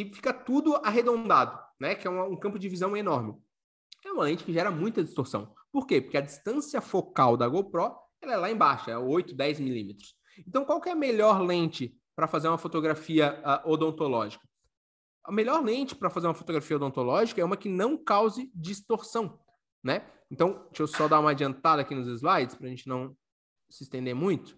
Que 0.03 0.13
fica 0.13 0.33
tudo 0.33 0.75
arredondado, 0.83 1.59
né? 1.79 1.95
Que 1.95 2.07
é 2.07 2.11
um, 2.11 2.33
um 2.33 2.35
campo 2.37 2.59
de 2.59 2.67
visão 2.67 2.95
enorme 2.95 3.35
é 4.07 4.11
uma 4.11 4.23
lente 4.23 4.43
que 4.43 4.53
gera 4.53 4.71
muita 4.71 5.03
distorção. 5.03 5.53
Por 5.71 5.85
quê? 5.85 6.01
Porque 6.01 6.17
a 6.17 6.21
distância 6.21 6.81
focal 6.81 7.35
da 7.35 7.47
GoPro 7.47 7.95
ela 8.21 8.33
é 8.33 8.37
lá 8.37 8.51
embaixo, 8.51 8.89
é 8.89 8.97
8, 8.97 9.35
10 9.35 9.59
milímetros. 9.59 10.15
Então, 10.47 10.65
qual 10.65 10.81
é 10.85 10.91
a 10.91 10.95
melhor 10.95 11.41
lente 11.41 11.95
para 12.15 12.27
fazer 12.27 12.47
uma 12.47 12.57
fotografia 12.57 13.39
uh, 13.41 13.69
odontológica? 13.69 14.43
A 15.23 15.31
melhor 15.31 15.63
lente 15.63 15.95
para 15.95 16.09
fazer 16.09 16.27
uma 16.27 16.33
fotografia 16.33 16.75
odontológica 16.75 17.41
é 17.41 17.45
uma 17.45 17.57
que 17.57 17.69
não 17.69 17.97
cause 17.97 18.51
distorção, 18.53 19.39
né? 19.83 20.09
Então, 20.31 20.65
deixa 20.69 20.83
eu 20.83 20.87
só 20.87 21.07
dar 21.07 21.19
uma 21.19 21.31
adiantada 21.31 21.81
aqui 21.81 21.93
nos 21.93 22.07
slides 22.07 22.55
para 22.55 22.67
a 22.67 22.69
gente 22.69 22.87
não 22.87 23.15
se 23.69 23.83
estender 23.83 24.15
muito. 24.15 24.57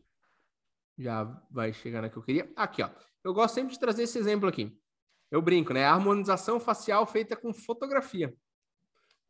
Já 0.97 1.23
vai 1.51 1.73
chegar 1.73 2.01
na 2.01 2.09
que 2.09 2.17
eu 2.17 2.23
queria. 2.23 2.51
Aqui, 2.55 2.81
ó. 2.81 2.89
Eu 3.23 3.33
gosto 3.33 3.55
sempre 3.55 3.73
de 3.73 3.79
trazer 3.79 4.03
esse 4.03 4.17
exemplo 4.17 4.47
aqui. 4.47 4.77
Eu 5.32 5.41
brinco, 5.41 5.73
né? 5.73 5.86
A 5.86 5.93
harmonização 5.93 6.59
facial 6.59 7.05
feita 7.05 7.36
com 7.36 7.53
fotografia. 7.53 8.34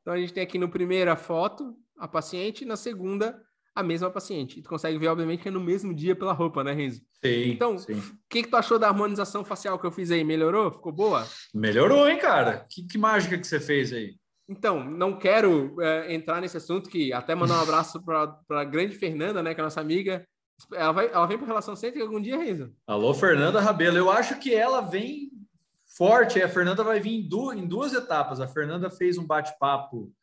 Então 0.01 0.13
a 0.13 0.17
gente 0.17 0.33
tem 0.33 0.43
aqui 0.43 0.57
no 0.57 0.69
primeira 0.69 1.15
foto 1.15 1.75
a 1.97 2.07
paciente, 2.07 2.63
na 2.63 2.75
segunda 2.75 3.41
a 3.77 3.83
mesma 3.83 4.09
paciente. 4.09 4.57
E 4.57 4.63
tu 4.63 4.69
consegue 4.69 4.97
ver, 4.97 5.07
obviamente, 5.07 5.43
que 5.43 5.49
é 5.49 5.51
no 5.51 5.59
mesmo 5.59 5.93
dia 5.93 6.15
pela 6.15 6.33
roupa, 6.33 6.63
né, 6.63 6.73
Renzo? 6.73 7.01
Sim. 7.23 7.51
Então, 7.51 7.75
o 7.75 8.27
que, 8.27 8.41
que 8.41 8.49
tu 8.49 8.57
achou 8.57 8.79
da 8.79 8.87
harmonização 8.87 9.45
facial 9.45 9.77
que 9.77 9.85
eu 9.85 9.91
fiz 9.91 10.09
aí? 10.09 10.23
Melhorou? 10.23 10.71
Ficou 10.71 10.91
boa? 10.91 11.27
Melhorou, 11.53 12.09
hein, 12.09 12.17
cara? 12.17 12.65
Que, 12.69 12.87
que 12.87 12.97
mágica 12.97 13.37
que 13.37 13.45
você 13.45 13.59
fez 13.59 13.93
aí? 13.93 14.15
Então, 14.49 14.83
não 14.83 15.19
quero 15.19 15.79
é, 15.79 16.11
entrar 16.11 16.41
nesse 16.41 16.57
assunto, 16.57 16.89
que 16.89 17.13
até 17.13 17.35
mandar 17.35 17.59
um 17.59 17.63
abraço 17.63 18.03
para 18.03 18.39
a 18.49 18.63
grande 18.63 18.95
Fernanda, 18.95 19.43
né, 19.43 19.53
que 19.53 19.61
é 19.61 19.63
nossa 19.63 19.81
amiga. 19.81 20.25
Ela, 20.73 20.91
vai, 20.91 21.11
ela 21.11 21.27
vem 21.27 21.37
para 21.37 21.45
Relação 21.45 21.75
Cêntrica 21.75 22.03
algum 22.03 22.19
dia, 22.19 22.37
Renzo? 22.37 22.73
Alô, 22.87 23.13
Fernanda 23.13 23.59
Rabelo. 23.59 23.97
Eu 23.97 24.09
acho 24.09 24.39
que 24.39 24.55
ela 24.55 24.81
vem 24.81 25.29
forte. 25.97 26.41
A 26.41 26.47
Fernanda 26.47 26.83
vai 26.83 26.99
vir 26.99 27.15
em, 27.15 27.27
du 27.27 27.51
em 27.51 27.67
duas 27.67 27.93
etapas. 27.93 28.39
A 28.39 28.47
Fernanda 28.47 28.89
fez 28.89 29.17
um 29.17 29.25
bate-papo 29.25 30.13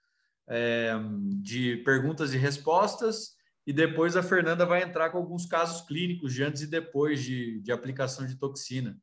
é, 0.48 0.94
de 1.42 1.78
perguntas 1.78 2.32
e 2.32 2.38
respostas, 2.38 3.34
e 3.66 3.72
depois 3.72 4.16
a 4.16 4.22
Fernanda 4.22 4.64
vai 4.64 4.82
entrar 4.82 5.10
com 5.10 5.18
alguns 5.18 5.46
casos 5.46 5.86
clínicos 5.86 6.34
de 6.34 6.42
antes 6.42 6.62
e 6.62 6.66
depois 6.66 7.22
de, 7.22 7.60
de 7.60 7.72
aplicação 7.72 8.26
de 8.26 8.36
toxina. 8.38 8.96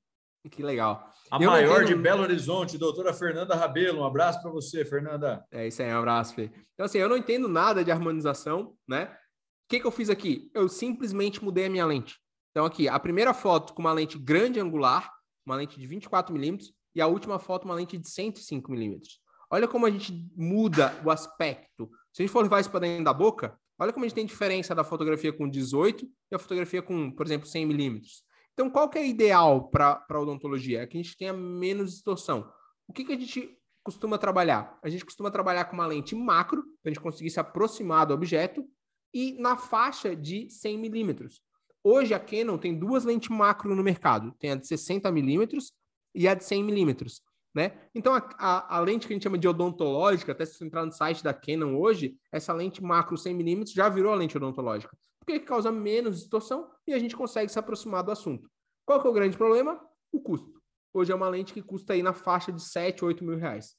Que 0.49 0.63
legal. 0.63 1.11
A 1.30 1.41
Eu 1.41 1.51
maior 1.51 1.86
de 1.86 1.93
Belo 1.93 2.24
Horizonte, 2.24 2.78
doutora 2.78 3.13
Fernanda 3.13 3.55
Rabelo. 3.55 4.01
Um 4.01 4.05
abraço 4.05 4.41
para 4.41 4.49
você, 4.49 4.84
Fernanda. 4.84 5.45
É 5.51 5.67
isso 5.67 5.84
aí, 5.84 5.93
um 5.93 5.99
abraço, 5.99 6.34
Fê. 6.34 6.51
Então, 6.74 6.86
assim, 6.86 6.97
eu 6.97 7.09
não 7.09 7.17
entendo 7.17 7.47
nada 7.47 7.84
de 7.84 7.91
harmonização, 7.91 8.76
né? 8.88 9.05
O 9.05 9.69
que, 9.69 9.80
que 9.80 9.86
eu 9.86 9.91
fiz 9.91 10.09
aqui? 10.09 10.49
Eu 10.53 10.67
simplesmente 10.67 11.43
mudei 11.43 11.65
a 11.65 11.69
minha 11.69 11.86
lente. 11.86 12.17
Então, 12.49 12.65
aqui, 12.65 12.88
a 12.88 12.99
primeira 12.99 13.34
foto 13.34 13.74
com 13.74 13.82
uma 13.82 13.93
lente 13.93 14.17
grande 14.17 14.59
angular, 14.59 15.11
uma 15.52 15.58
lente 15.58 15.80
de 15.80 15.86
24 15.86 16.34
milímetros, 16.34 16.74
e 16.95 17.02
a 17.02 17.08
última 17.08 17.39
foto, 17.39 17.66
uma 17.66 17.76
lente 17.76 17.97
de 17.97 18.10
105 18.10 18.72
milímetros. 18.72 19.20
Olha 19.49 19.68
como 19.68 19.86
a 19.86 19.89
gente 19.89 20.14
muda 20.36 20.97
o 21.04 21.12
aspecto. 21.12 21.89
Se 22.14 22.22
a 22.22 22.26
gente 22.26 22.32
for 22.32 22.41
levar 22.41 22.62
isso 22.62 22.72
para 22.72 22.82
dentro 22.82 23.04
da 23.04 23.14
boca, 23.14 23.58
olha 23.78 23.91
como 23.91 24.06
a 24.06 24.08
gente 24.08 24.16
tem 24.16 24.26
diferença 24.26 24.74
da 24.74 24.84
fotografia 24.84 25.34
com 25.34 25.49
18 25.49 26.06
e 26.32 26.36
a 26.36 26.39
fotografia 26.39 26.82
com, 26.82 27.12
por 27.12 27.26
exemplo, 27.26 27.47
100 27.47 27.66
milímetros. 27.66 28.24
Então, 28.54 28.70
qual 28.70 28.89
que 28.89 28.97
é 28.97 29.06
ideal 29.08 29.70
para 29.70 30.06
a 30.10 30.20
odontologia? 30.20 30.82
É 30.82 30.88
que 30.88 30.97
a 30.97 31.02
gente 31.02 31.18
tenha 31.18 31.34
menos 31.34 31.91
distorção. 31.91 32.49
O 32.88 32.93
que, 32.93 33.04
que 33.04 33.14
a 33.14 33.20
gente 33.20 33.58
costuma 33.84 34.18
trabalhar? 34.18 34.78
A 34.84 34.89
gente 34.89 35.04
costuma 35.04 35.32
trabalhar 35.32 35.66
com 35.66 35.74
uma 35.74 35.88
lente 35.88 36.16
macro, 36.16 36.62
para 36.82 36.89
a 36.89 36.93
gente 36.93 37.02
conseguir 37.02 37.30
se 37.30 37.39
aproximar 37.39 38.06
do 38.06 38.14
objeto, 38.14 38.66
e 39.14 39.34
na 39.34 39.58
faixa 39.58 40.16
de 40.16 40.49
100 40.49 40.78
milímetros. 40.78 41.41
Hoje 41.84 42.13
a 42.13 42.19
Canon 42.19 42.57
tem 42.57 42.77
duas 42.77 43.05
lentes 43.05 43.29
macro 43.29 43.75
no 43.75 43.84
mercado, 43.84 44.34
tem 44.39 44.51
a 44.51 44.55
de 44.55 44.67
60 44.67 45.11
milímetros 45.11 45.73
e 46.13 46.27
a 46.27 46.36
de 46.36 46.43
100 46.43 46.63
milímetros. 46.63 47.21
Né? 47.53 47.77
Então, 47.93 48.13
a, 48.13 48.29
a, 48.38 48.77
a, 48.77 48.79
lente 48.79 49.05
que 49.05 49.13
a 49.13 49.15
gente 49.15 49.23
chama 49.23 49.38
de 49.38 49.47
odontológica, 49.47 50.32
até 50.32 50.45
se 50.45 50.53
você 50.53 50.65
entrar 50.65 50.86
no 50.86 50.91
site 50.91 51.21
da 51.21 51.34
Canon 51.34 51.75
hoje, 51.75 52.15
essa 52.32 52.53
lente 52.53 52.82
macro 52.82 53.17
100mm 53.17 53.73
já 53.73 53.89
virou 53.89 54.13
a 54.13 54.15
lente 54.15 54.38
odontológica, 54.38 54.95
porque 55.19 55.39
causa 55.39 55.69
menos 55.69 56.19
distorção 56.19 56.69
e 56.88 56.93
a 56.93 56.99
gente 56.99 57.15
consegue 57.15 57.51
se 57.51 57.59
aproximar 57.59 58.03
do 58.03 58.11
assunto. 58.11 58.49
Qual 58.86 59.01
que 59.01 59.07
é 59.07 59.09
o 59.09 59.13
grande 59.13 59.38
problema? 59.38 59.82
O 60.13 60.21
custo. 60.21 60.61
Hoje 60.93 61.11
é 61.11 61.15
uma 61.15 61.27
lente 61.27 61.53
que 61.53 61.61
custa 61.61 61.93
aí 61.93 62.01
na 62.01 62.13
faixa 62.13 62.51
de 62.51 62.61
7, 62.61 63.03
8 63.03 63.23
mil 63.23 63.38
reais. 63.38 63.75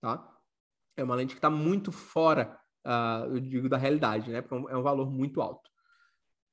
Tá? 0.00 0.28
É 0.96 1.04
uma 1.04 1.14
lente 1.14 1.34
que 1.34 1.38
está 1.38 1.50
muito 1.50 1.92
fora, 1.92 2.58
uh, 2.86 3.26
eu 3.26 3.40
digo, 3.40 3.68
da 3.68 3.76
realidade, 3.76 4.30
né? 4.30 4.42
Porque 4.42 4.54
é 4.54 4.76
um 4.76 4.80
é 4.80 4.82
valor 4.82 5.10
muito 5.10 5.40
alto. 5.40 5.71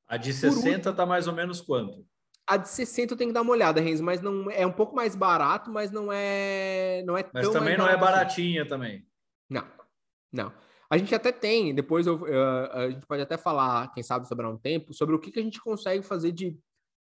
A 0.10 0.18
de 0.18 0.34
60 0.34 0.89
está 0.89 1.05
mais 1.05 1.28
ou 1.28 1.34
menos 1.34 1.62
quanto? 1.62 2.03
A 2.47 2.57
de 2.57 2.68
60 2.68 3.14
eu 3.14 3.18
tenho 3.18 3.30
que 3.30 3.34
dar 3.34 3.43
uma 3.43 3.51
olhada, 3.51 3.80
Renzo, 3.80 4.03
mas 4.03 4.22
não 4.22 4.49
é 4.49 4.66
um 4.66 4.72
pouco 4.72 4.95
mais 4.95 5.16
barato, 5.16 5.72
mas 5.72 5.91
não 5.91 6.12
é 6.12 7.03
não 7.05 7.16
é 7.16 7.24
Mas 7.32 7.47
também 7.49 7.78
não 7.78 7.88
é 7.88 7.91
assim. 7.91 8.01
baratinha 8.01 8.62
assim. 8.64 8.70
também. 8.70 9.07
Não. 9.47 9.64
Não. 10.34 10.51
A 10.89 10.97
gente 10.97 11.14
até 11.14 11.32
tem, 11.32 11.76
depois 11.76 12.07
eu, 12.07 12.16
uh, 12.16 12.72
a 12.74 12.89
gente 12.89 13.05
pode 13.05 13.22
até 13.22 13.38
falar, 13.38 13.93
quem 13.93 14.01
sabe 14.01 14.28
sobrar 14.28 14.51
um 14.51 14.57
tempo, 14.57 14.91
sobre 14.91 15.16
o 15.16 15.20
que, 15.20 15.32
que 15.32 15.39
a 15.39 15.43
gente 15.43 15.62
consegue 15.62 16.03
fazer 16.03 16.32
de. 16.32 16.57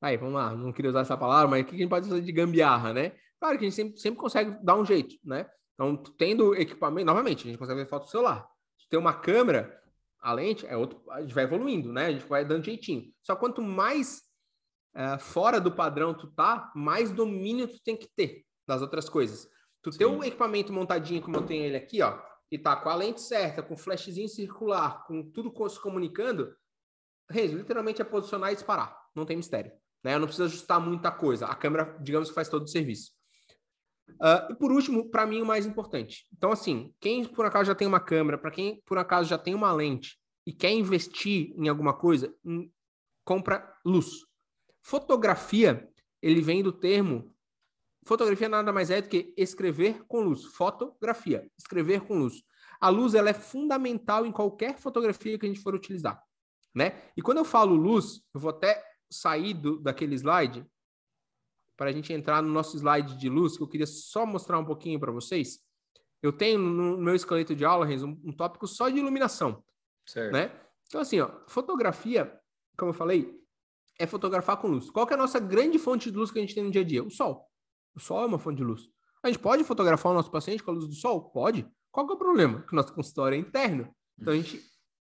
Aí, 0.01 0.15
vamos 0.15 0.35
lá, 0.35 0.55
não 0.55 0.71
queria 0.71 0.89
usar 0.89 1.01
essa 1.01 1.17
palavra, 1.17 1.49
mas 1.49 1.61
o 1.61 1.65
que, 1.65 1.71
que 1.71 1.77
a 1.77 1.79
gente 1.79 1.89
pode 1.89 2.07
fazer 2.07 2.21
de 2.21 2.31
gambiarra, 2.31 2.93
né? 2.93 3.11
Claro 3.39 3.57
que 3.57 3.65
a 3.65 3.69
gente 3.69 3.75
sempre, 3.75 3.99
sempre 3.99 4.19
consegue 4.19 4.57
dar 4.63 4.75
um 4.75 4.85
jeito, 4.85 5.15
né? 5.23 5.45
Então, 5.73 5.97
tendo 6.17 6.55
equipamento, 6.55 7.05
novamente, 7.05 7.45
a 7.45 7.51
gente 7.51 7.59
consegue 7.59 7.81
ver 7.81 7.89
foto 7.89 8.05
do 8.05 8.09
celular. 8.09 8.47
Se 8.79 8.87
tem 8.87 8.97
uma 8.97 9.13
câmera, 9.13 9.77
a 10.23 10.33
lente 10.33 10.65
é 10.65 10.77
outro, 10.77 11.03
a 11.11 11.21
gente 11.21 11.33
vai 11.33 11.43
evoluindo, 11.43 11.91
né? 11.91 12.05
A 12.05 12.11
gente 12.11 12.25
vai 12.25 12.45
dando 12.45 12.63
jeitinho. 12.63 13.13
Só 13.21 13.35
quanto 13.35 13.61
mais 13.61 14.21
uh, 14.95 15.19
fora 15.19 15.59
do 15.59 15.71
padrão 15.71 16.13
tu 16.13 16.27
tá, 16.31 16.71
mais 16.73 17.11
domínio 17.11 17.67
tu 17.67 17.79
tem 17.83 17.97
que 17.97 18.07
ter 18.15 18.45
das 18.65 18.81
outras 18.81 19.09
coisas. 19.09 19.47
Tu 19.81 19.91
Sim. 19.91 19.97
ter 19.97 20.05
um 20.05 20.23
equipamento 20.23 20.71
montadinho 20.71 21.21
como 21.21 21.35
eu 21.35 21.45
tenho 21.45 21.65
ele 21.65 21.75
aqui, 21.75 22.01
ó, 22.01 22.17
que 22.49 22.57
tá 22.57 22.73
com 22.75 22.89
a 22.89 22.95
lente 22.95 23.19
certa, 23.19 23.61
com 23.61 23.75
flashzinho 23.75 24.29
circular, 24.29 25.05
com 25.05 25.29
tudo 25.29 25.53
se 25.69 25.81
comunicando, 25.81 26.55
Renzo, 27.29 27.57
literalmente 27.57 28.01
é 28.01 28.05
posicionar 28.05 28.51
e 28.51 28.55
disparar. 28.55 28.97
Não 29.13 29.25
tem 29.25 29.35
mistério. 29.35 29.73
Né? 30.03 30.15
Eu 30.15 30.19
não 30.19 30.27
preciso 30.27 30.45
ajustar 30.45 30.79
muita 30.79 31.11
coisa. 31.11 31.47
A 31.47 31.55
câmera, 31.55 31.97
digamos 32.01 32.29
que 32.29 32.35
faz 32.35 32.47
todo 32.47 32.63
o 32.63 32.67
serviço. 32.67 33.11
Uh, 34.09 34.51
e 34.51 34.55
por 34.55 34.71
último, 34.71 35.09
para 35.09 35.25
mim, 35.25 35.41
o 35.41 35.45
mais 35.45 35.65
importante. 35.65 36.25
Então, 36.35 36.51
assim, 36.51 36.93
quem 36.99 37.25
por 37.25 37.45
acaso 37.45 37.65
já 37.65 37.75
tem 37.75 37.87
uma 37.87 37.99
câmera, 37.99 38.37
para 38.37 38.51
quem 38.51 38.81
por 38.85 38.97
acaso 38.97 39.29
já 39.29 39.37
tem 39.37 39.53
uma 39.53 39.71
lente 39.71 40.17
e 40.45 40.53
quer 40.53 40.71
investir 40.71 41.53
em 41.57 41.67
alguma 41.67 41.93
coisa, 41.93 42.33
hum, 42.43 42.69
compra 43.25 43.77
luz. 43.85 44.25
Fotografia, 44.81 45.89
ele 46.21 46.41
vem 46.41 46.61
do 46.61 46.71
termo 46.71 47.33
Fotografia 48.05 48.49
nada 48.49 48.71
mais 48.73 48.89
é 48.89 49.01
do 49.01 49.07
que 49.07 49.33
escrever 49.37 50.03
com 50.07 50.21
luz. 50.21 50.45
Fotografia, 50.45 51.49
escrever 51.57 52.01
com 52.01 52.15
luz. 52.15 52.43
A 52.79 52.89
luz 52.89 53.15
ela 53.15 53.29
é 53.29 53.33
fundamental 53.33 54.25
em 54.25 54.31
qualquer 54.31 54.77
fotografia 54.77 55.39
que 55.39 55.45
a 55.45 55.49
gente 55.49 55.61
for 55.61 55.73
utilizar, 55.73 56.21
né? 56.75 57.01
E 57.15 57.21
quando 57.21 57.37
eu 57.37 57.45
falo 57.45 57.75
luz, 57.75 58.21
eu 58.33 58.41
vou 58.41 58.49
até 58.49 58.83
sair 59.09 59.53
do, 59.53 59.79
daquele 59.79 60.15
slide 60.15 60.65
para 61.75 61.89
a 61.89 61.93
gente 61.93 62.13
entrar 62.13 62.41
no 62.41 62.49
nosso 62.49 62.77
slide 62.77 63.17
de 63.17 63.29
luz, 63.29 63.57
que 63.57 63.63
eu 63.63 63.67
queria 63.67 63.87
só 63.87 64.25
mostrar 64.25 64.59
um 64.59 64.65
pouquinho 64.65 64.99
para 64.99 65.11
vocês. 65.11 65.59
Eu 66.21 66.31
tenho 66.31 66.59
no 66.59 66.97
meu 66.97 67.15
esqueleto 67.15 67.55
de 67.55 67.65
aula, 67.65 67.85
Renzo, 67.85 68.07
um, 68.07 68.21
um 68.25 68.31
tópico 68.31 68.67
só 68.67 68.89
de 68.89 68.97
iluminação, 68.97 69.63
certo. 70.05 70.33
né? 70.33 70.57
Então 70.87 71.01
assim, 71.01 71.19
ó, 71.19 71.29
fotografia, 71.47 72.39
como 72.77 72.91
eu 72.91 72.93
falei, 72.93 73.43
é 73.99 74.07
fotografar 74.07 74.57
com 74.57 74.67
luz. 74.67 74.89
Qual 74.89 75.07
é 75.09 75.13
a 75.13 75.17
nossa 75.17 75.39
grande 75.39 75.77
fonte 75.77 76.11
de 76.11 76.17
luz 76.17 76.31
que 76.31 76.39
a 76.39 76.41
gente 76.41 76.55
tem 76.55 76.63
no 76.63 76.71
dia 76.71 76.81
a 76.81 76.85
dia? 76.85 77.03
O 77.03 77.09
sol. 77.09 77.49
O 77.95 77.99
sol 77.99 78.23
é 78.23 78.25
uma 78.25 78.39
fonte 78.39 78.57
de 78.57 78.63
luz. 78.63 78.89
A 79.21 79.27
gente 79.27 79.39
pode 79.39 79.63
fotografar 79.63 80.11
o 80.11 80.15
nosso 80.15 80.31
paciente 80.31 80.63
com 80.63 80.71
a 80.71 80.73
luz 80.73 80.87
do 80.87 80.95
sol? 80.95 81.29
Pode. 81.29 81.67
Qual 81.91 82.07
é 82.09 82.11
o 82.11 82.17
problema? 82.17 82.61
Que 82.63 82.73
o 82.73 82.75
nosso 82.75 82.93
consultório 82.93 83.35
é 83.35 83.39
interno. 83.39 83.93
Então 84.19 84.33
a 84.33 84.35
gente 84.35 84.61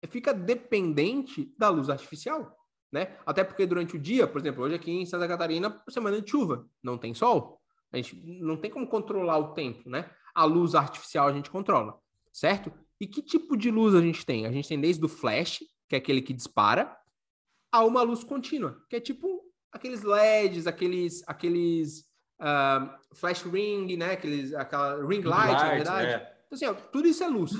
fica 0.09 0.33
dependente 0.33 1.53
da 1.57 1.69
luz 1.69 1.89
artificial, 1.89 2.55
né? 2.91 3.17
Até 3.25 3.43
porque 3.43 3.65
durante 3.65 3.95
o 3.95 3.99
dia, 3.99 4.27
por 4.27 4.39
exemplo, 4.39 4.63
hoje 4.63 4.75
aqui 4.75 4.91
em 4.91 5.05
Santa 5.05 5.27
Catarina, 5.27 5.81
semana 5.89 6.21
de 6.21 6.29
chuva, 6.29 6.67
não 6.81 6.97
tem 6.97 7.13
sol. 7.13 7.61
A 7.91 7.97
gente 7.97 8.15
não 8.41 8.57
tem 8.57 8.69
como 8.69 8.87
controlar 8.87 9.37
o 9.37 9.53
tempo, 9.53 9.89
né? 9.89 10.09
A 10.33 10.45
luz 10.45 10.75
artificial 10.75 11.27
a 11.27 11.33
gente 11.33 11.49
controla, 11.49 11.97
certo? 12.31 12.71
E 12.99 13.07
que 13.07 13.21
tipo 13.21 13.57
de 13.57 13.71
luz 13.71 13.95
a 13.95 14.01
gente 14.01 14.25
tem? 14.25 14.45
A 14.45 14.51
gente 14.51 14.67
tem 14.67 14.79
desde 14.79 15.03
o 15.03 15.09
flash, 15.09 15.59
que 15.87 15.95
é 15.95 15.97
aquele 15.97 16.21
que 16.21 16.33
dispara, 16.33 16.95
a 17.71 17.83
uma 17.83 18.01
luz 18.01 18.23
contínua, 18.23 18.83
que 18.89 18.95
é 18.95 18.99
tipo 18.99 19.43
aqueles 19.71 20.03
LEDs, 20.03 20.67
aqueles, 20.67 21.23
aqueles 21.27 21.99
uh, 22.39 23.15
flash 23.15 23.43
ring, 23.43 23.95
né? 23.95 24.13
Aqueles, 24.13 24.53
aquela 24.53 25.05
ring 25.05 25.21
light, 25.21 25.51
light 25.51 25.63
na 25.63 25.69
verdade. 25.69 26.11
É. 26.11 26.39
Então, 26.45 26.55
assim, 26.55 26.65
ó, 26.65 26.73
tudo 26.73 27.07
isso 27.07 27.23
é 27.23 27.27
luz. 27.27 27.51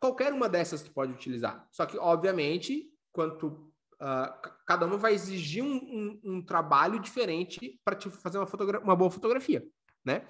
Qualquer 0.00 0.32
uma 0.32 0.48
dessas 0.48 0.82
tu 0.82 0.90
pode 0.90 1.12
utilizar. 1.12 1.66
Só 1.70 1.86
que, 1.86 1.96
obviamente, 1.96 2.90
quanto 3.12 3.72
uh, 4.04 4.54
cada 4.66 4.86
uma 4.86 4.98
vai 4.98 5.14
exigir 5.14 5.64
um, 5.64 5.74
um, 5.74 6.20
um 6.24 6.44
trabalho 6.44 7.00
diferente 7.00 7.80
para 7.84 7.96
te 7.96 8.10
fazer 8.10 8.38
uma, 8.38 8.46
uma 8.80 8.96
boa 8.96 9.10
fotografia, 9.10 9.66
né? 10.04 10.28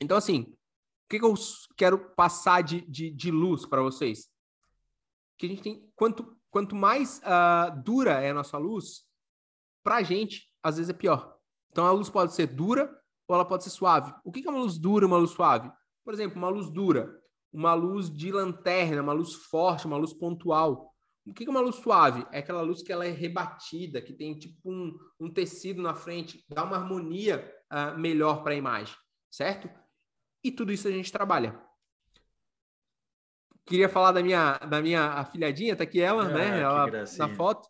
Então, 0.00 0.16
assim, 0.16 0.42
o 0.42 1.08
que, 1.08 1.18
que 1.18 1.24
eu 1.24 1.34
quero 1.76 1.98
passar 2.14 2.62
de, 2.62 2.82
de, 2.82 3.10
de 3.10 3.30
luz 3.30 3.64
para 3.64 3.82
vocês? 3.82 4.28
Que 5.38 5.46
a 5.46 5.48
gente 5.48 5.62
tem 5.62 5.92
quanto 5.96 6.36
quanto 6.52 6.76
mais 6.76 7.18
uh, 7.20 7.82
dura 7.82 8.20
é 8.20 8.30
a 8.30 8.34
nossa 8.34 8.58
luz, 8.58 9.06
para 9.82 9.96
a 9.96 10.02
gente, 10.02 10.46
às 10.62 10.76
vezes 10.76 10.90
é 10.90 10.92
pior. 10.92 11.34
Então, 11.70 11.86
a 11.86 11.90
luz 11.90 12.10
pode 12.10 12.34
ser 12.34 12.46
dura 12.46 12.94
ou 13.26 13.34
ela 13.34 13.44
pode 13.44 13.64
ser 13.64 13.70
suave. 13.70 14.14
O 14.22 14.30
que 14.30 14.46
é 14.46 14.50
uma 14.50 14.60
luz 14.60 14.78
dura 14.78 15.04
e 15.04 15.08
uma 15.08 15.16
luz 15.16 15.30
suave? 15.30 15.72
Por 16.04 16.12
exemplo, 16.12 16.36
uma 16.36 16.50
luz 16.50 16.70
dura, 16.70 17.10
uma 17.50 17.72
luz 17.72 18.10
de 18.10 18.30
lanterna, 18.30 19.02
uma 19.02 19.14
luz 19.14 19.32
forte, 19.32 19.86
uma 19.86 19.96
luz 19.96 20.12
pontual. 20.12 20.91
O 21.24 21.32
que 21.32 21.44
é 21.44 21.50
uma 21.50 21.60
luz 21.60 21.76
suave? 21.76 22.26
É 22.32 22.38
aquela 22.38 22.62
luz 22.62 22.82
que 22.82 22.92
ela 22.92 23.06
é 23.06 23.10
rebatida, 23.10 24.02
que 24.02 24.12
tem 24.12 24.38
tipo 24.38 24.58
um, 24.70 24.98
um 25.20 25.32
tecido 25.32 25.80
na 25.80 25.94
frente, 25.94 26.44
dá 26.48 26.64
uma 26.64 26.76
harmonia 26.76 27.52
uh, 27.72 27.98
melhor 27.98 28.42
para 28.42 28.52
a 28.52 28.56
imagem, 28.56 28.94
certo? 29.30 29.70
E 30.42 30.50
tudo 30.50 30.72
isso 30.72 30.88
a 30.88 30.90
gente 30.90 31.12
trabalha 31.12 31.60
queria 33.66 33.88
falar 33.88 34.12
da 34.12 34.22
minha, 34.22 34.58
da 34.58 34.80
minha 34.80 35.12
afilhadinha, 35.12 35.76
tá 35.76 35.84
aqui 35.84 36.00
ela, 36.00 36.24
ah, 36.24 36.28
né? 36.28 36.60
Ela, 36.60 36.86
na 37.16 37.28
foto. 37.34 37.68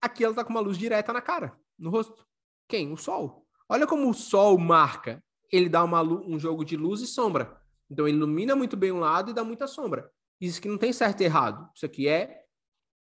Aqui 0.00 0.24
ela 0.24 0.34
tá 0.34 0.44
com 0.44 0.50
uma 0.50 0.60
luz 0.60 0.78
direta 0.78 1.12
na 1.12 1.20
cara, 1.20 1.56
no 1.78 1.90
rosto. 1.90 2.24
Quem? 2.68 2.92
O 2.92 2.96
sol. 2.96 3.46
Olha 3.68 3.86
como 3.86 4.08
o 4.08 4.14
sol 4.14 4.56
marca. 4.58 5.22
Ele 5.50 5.68
dá 5.68 5.82
uma, 5.82 6.02
um 6.02 6.38
jogo 6.38 6.64
de 6.64 6.76
luz 6.76 7.00
e 7.00 7.06
sombra. 7.06 7.60
Então 7.90 8.06
ele 8.06 8.16
ilumina 8.16 8.54
muito 8.54 8.76
bem 8.76 8.92
um 8.92 9.00
lado 9.00 9.30
e 9.30 9.34
dá 9.34 9.42
muita 9.42 9.66
sombra. 9.66 10.10
Isso 10.40 10.58
aqui 10.58 10.68
não 10.68 10.78
tem 10.78 10.92
certo 10.92 11.20
e 11.22 11.24
errado. 11.24 11.68
Isso 11.74 11.86
aqui 11.86 12.06
é, 12.06 12.42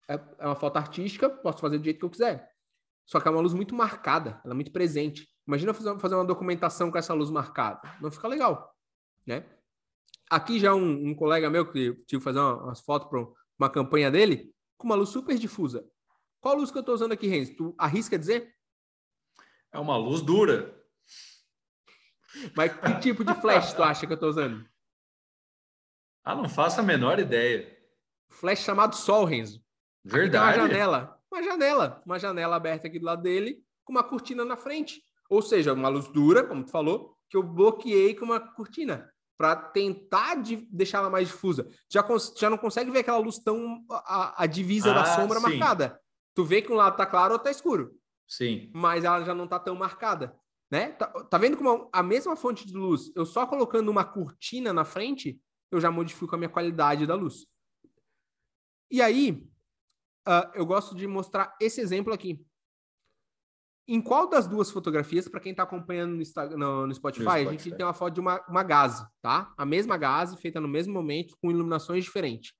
é, 0.07 0.13
é 0.39 0.45
uma 0.45 0.55
foto 0.55 0.77
artística, 0.77 1.29
posso 1.29 1.59
fazer 1.59 1.77
do 1.77 1.83
jeito 1.83 1.99
que 1.99 2.05
eu 2.05 2.09
quiser. 2.09 2.51
Só 3.05 3.19
que 3.19 3.27
é 3.27 3.31
uma 3.31 3.41
luz 3.41 3.53
muito 3.53 3.75
marcada, 3.75 4.41
ela 4.43 4.53
é 4.53 4.55
muito 4.55 4.71
presente. 4.71 5.27
Imagina 5.47 5.73
fazer, 5.73 5.99
fazer 5.99 6.15
uma 6.15 6.25
documentação 6.25 6.91
com 6.91 6.97
essa 6.97 7.13
luz 7.13 7.29
marcada. 7.29 7.95
Não 8.01 8.11
fica 8.11 8.27
legal, 8.27 8.75
né? 9.25 9.45
Aqui 10.29 10.59
já 10.59 10.75
um, 10.75 11.09
um 11.09 11.15
colega 11.15 11.49
meu 11.49 11.65
que 11.65 11.93
tive 12.05 12.19
que 12.19 12.19
fazer 12.19 12.39
uma, 12.39 12.63
umas 12.63 12.81
fotos 12.81 13.09
para 13.09 13.25
uma 13.57 13.69
campanha 13.69 14.11
dele, 14.11 14.53
com 14.77 14.87
uma 14.87 14.95
luz 14.95 15.09
super 15.09 15.37
difusa. 15.37 15.89
Qual 16.41 16.55
luz 16.55 16.69
que 16.69 16.77
eu 16.77 16.81
estou 16.81 16.95
usando 16.95 17.13
aqui, 17.13 17.27
Renzo? 17.27 17.55
Tu 17.55 17.75
arrisca 17.77 18.19
dizer? 18.19 18.53
É 19.71 19.79
uma 19.79 19.97
luz 19.97 20.21
dura. 20.21 20.75
Mas 22.55 22.73
que 22.73 22.99
tipo 22.99 23.23
de 23.23 23.33
flash 23.35 23.73
tu 23.73 23.81
acha 23.81 24.05
que 24.05 24.11
eu 24.11 24.15
estou 24.15 24.29
usando? 24.29 24.67
Ah, 26.23 26.35
não 26.35 26.49
faço 26.49 26.79
a 26.81 26.83
menor 26.83 27.19
ideia. 27.19 27.75
Flash 28.29 28.59
chamado 28.59 28.95
Sol, 28.95 29.23
Renzo. 29.23 29.65
Verdade. 30.07 30.59
uma 30.59 30.67
janela. 30.67 31.19
Uma 31.31 31.43
janela. 31.43 32.01
Uma 32.05 32.19
janela 32.19 32.55
aberta 32.55 32.87
aqui 32.87 32.99
do 32.99 33.05
lado 33.05 33.21
dele, 33.21 33.63
com 33.83 33.91
uma 33.91 34.03
cortina 34.03 34.43
na 34.45 34.55
frente. 34.55 35.01
Ou 35.29 35.41
seja, 35.41 35.73
uma 35.73 35.89
luz 35.89 36.07
dura, 36.07 36.43
como 36.43 36.63
tu 36.63 36.71
falou, 36.71 37.17
que 37.29 37.35
eu 37.35 37.43
bloqueei 37.43 38.15
com 38.15 38.25
uma 38.25 38.39
cortina 38.39 39.11
para 39.37 39.55
tentar 39.55 40.35
de 40.35 40.55
deixar 40.71 40.99
ela 40.99 41.09
mais 41.09 41.27
difusa. 41.27 41.69
Já, 41.91 42.03
já 42.35 42.49
não 42.49 42.57
consegue 42.57 42.89
ver 42.89 42.99
aquela 42.99 43.19
luz 43.19 43.37
tão 43.37 43.85
a, 43.89 44.43
a 44.43 44.45
divisa 44.47 44.91
ah, 44.91 44.93
da 44.93 45.05
sombra 45.05 45.39
sim. 45.39 45.43
marcada. 45.43 45.99
Tu 46.33 46.43
vê 46.43 46.61
que 46.61 46.71
um 46.71 46.75
lado 46.75 46.97
tá 46.97 47.05
claro 47.05 47.33
ou 47.33 47.39
tá 47.39 47.51
escuro. 47.51 47.91
Sim. 48.27 48.71
Mas 48.73 49.03
ela 49.03 49.23
já 49.23 49.33
não 49.33 49.47
tá 49.47 49.59
tão 49.59 49.75
marcada, 49.75 50.35
né? 50.69 50.91
Tá, 50.93 51.07
tá 51.07 51.37
vendo 51.37 51.55
como 51.55 51.89
a 51.93 52.01
mesma 52.01 52.35
fonte 52.35 52.65
de 52.65 52.73
luz, 52.73 53.11
eu 53.15 53.25
só 53.25 53.45
colocando 53.45 53.89
uma 53.89 54.03
cortina 54.03 54.73
na 54.73 54.83
frente, 54.83 55.39
eu 55.71 55.79
já 55.79 55.89
modifico 55.91 56.35
a 56.35 56.37
minha 56.37 56.49
qualidade 56.49 57.05
da 57.05 57.15
luz. 57.15 57.45
E 58.89 59.01
aí, 59.01 59.47
uh, 60.27 60.51
eu 60.53 60.65
gosto 60.65 60.95
de 60.95 61.07
mostrar 61.07 61.55
esse 61.59 61.79
exemplo 61.81 62.13
aqui. 62.13 62.45
Em 63.87 64.01
qual 64.01 64.29
das 64.29 64.47
duas 64.47 64.69
fotografias, 64.69 65.29
para 65.29 65.39
quem 65.39 65.51
está 65.51 65.63
acompanhando 65.63 66.15
no, 66.15 66.21
Instagram, 66.21 66.57
no, 66.57 66.87
no, 66.87 66.93
Spotify, 66.93 67.23
no, 67.23 67.31
Spotify, 67.31 67.47
a 67.47 67.51
gente 67.51 67.75
tem 67.75 67.85
uma 67.85 67.93
foto 67.93 68.15
de 68.15 68.19
uma, 68.19 68.45
uma 68.49 68.61
gase, 68.61 69.05
tá? 69.21 69.53
A 69.57 69.65
mesma 69.65 69.97
gase, 69.97 70.35
feita 70.35 70.59
no 70.59 70.67
mesmo 70.67 70.93
momento, 70.93 71.37
com 71.41 71.49
iluminações 71.49 72.03
diferentes. 72.03 72.51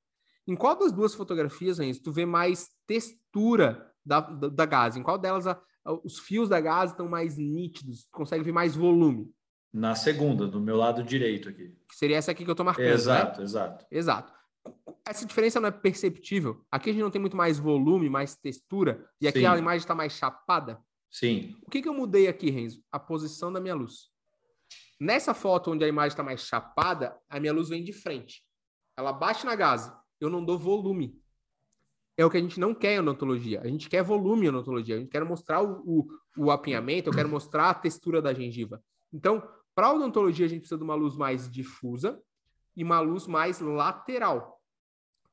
Em 0.48 0.56
qual 0.56 0.78
das 0.80 0.94
duas 0.94 1.14
fotografias, 1.14 1.80
Renzo, 1.80 2.02
tu 2.02 2.14
vê 2.14 2.26
mais 2.26 2.70
textura 2.88 3.92
da, 4.06 4.22
da, 4.22 4.48
da 4.48 4.66
gase? 4.66 4.98
Em 4.98 5.04
qual 5.04 5.18
delas 5.18 5.46
a, 5.46 5.62
a, 5.84 5.94
os 6.06 6.18
fios 6.20 6.48
da 6.48 6.62
gase 6.62 6.94
estão 6.94 7.10
mais 7.10 7.38
nítidos? 7.38 8.08
Consegue 8.10 8.46
ver 8.46 8.54
mais 8.54 8.74
volume? 8.74 9.30
Na 9.74 9.96
segunda, 9.96 10.48
do 10.48 10.62
meu 10.62 10.78
lado 10.78 11.04
direito 11.04 11.50
aqui. 11.50 11.76
Que 11.90 11.96
seria 11.98 12.16
essa 12.16 12.32
aqui 12.32 12.46
que 12.46 12.50
eu 12.50 12.54
estou 12.54 12.66
marcando, 12.66 12.88
Exato, 12.88 13.40
né? 13.40 13.44
exato. 13.44 13.86
Exato. 13.92 14.37
Essa 15.10 15.26
diferença 15.26 15.60
não 15.60 15.70
é 15.70 15.72
perceptível. 15.72 16.66
Aqui 16.70 16.90
a 16.90 16.94
gente 16.94 17.02
não 17.02 17.12
tem 17.12 17.22
muito 17.22 17.38
mais 17.38 17.58
volume, 17.58 18.10
mais 18.10 18.36
textura, 18.36 19.10
e 19.22 19.28
aqui 19.28 19.40
Sim. 19.40 19.46
a 19.46 19.58
imagem 19.58 19.80
está 19.80 19.96
mais 19.96 20.14
chapada. 20.14 20.82
Sim. 21.10 21.56
O 21.66 21.70
que, 21.70 21.82
que 21.82 21.88
eu 21.88 21.94
mudei 21.94 22.28
aqui, 22.28 22.50
Renzo? 22.50 22.84
A 22.92 23.00
posição 23.00 23.52
da 23.52 23.60
minha 23.60 23.76
luz. 23.76 24.10
Nessa 25.00 25.34
foto 25.34 25.72
onde 25.72 25.86
a 25.86 25.88
imagem 25.88 26.10
está 26.10 26.24
mais 26.24 26.42
chapada, 26.42 27.18
a 27.30 27.40
minha 27.40 27.54
luz 27.54 27.70
vem 27.70 27.84
de 27.84 27.94
frente. 27.94 28.44
Ela 28.98 29.14
bate 29.14 29.46
na 29.46 29.56
gase. 29.56 29.92
Eu 30.20 30.30
não 30.30 30.44
dou 30.44 30.58
volume. 30.58 31.22
É 32.18 32.26
o 32.26 32.30
que 32.30 32.38
a 32.38 32.42
gente 32.42 32.60
não 32.60 32.74
quer 32.74 32.96
em 32.96 33.00
odontologia. 33.00 33.62
A 33.62 33.68
gente 33.68 33.88
quer 33.88 34.04
volume 34.04 34.48
em 34.48 34.50
odontologia. 34.50 34.96
A 34.96 35.00
gente 35.00 35.10
quer 35.10 35.24
mostrar 35.24 35.62
o, 35.62 35.84
o, 35.86 36.08
o 36.46 36.52
apinhamento, 36.52 37.10
eu 37.10 37.14
quero 37.14 37.30
mostrar 37.30 37.70
a 37.70 37.74
textura 37.76 38.22
da 38.22 38.34
gengiva. 38.34 38.84
Então, 39.14 39.48
para 39.76 39.94
odontologia, 39.94 40.48
a 40.48 40.50
gente 40.50 40.62
precisa 40.62 40.80
de 40.80 40.84
uma 40.84 40.96
luz 40.96 41.16
mais 41.16 41.50
difusa 41.50 42.20
e 42.76 42.84
uma 42.84 43.00
luz 43.00 43.28
mais 43.28 43.60
lateral. 43.60 44.57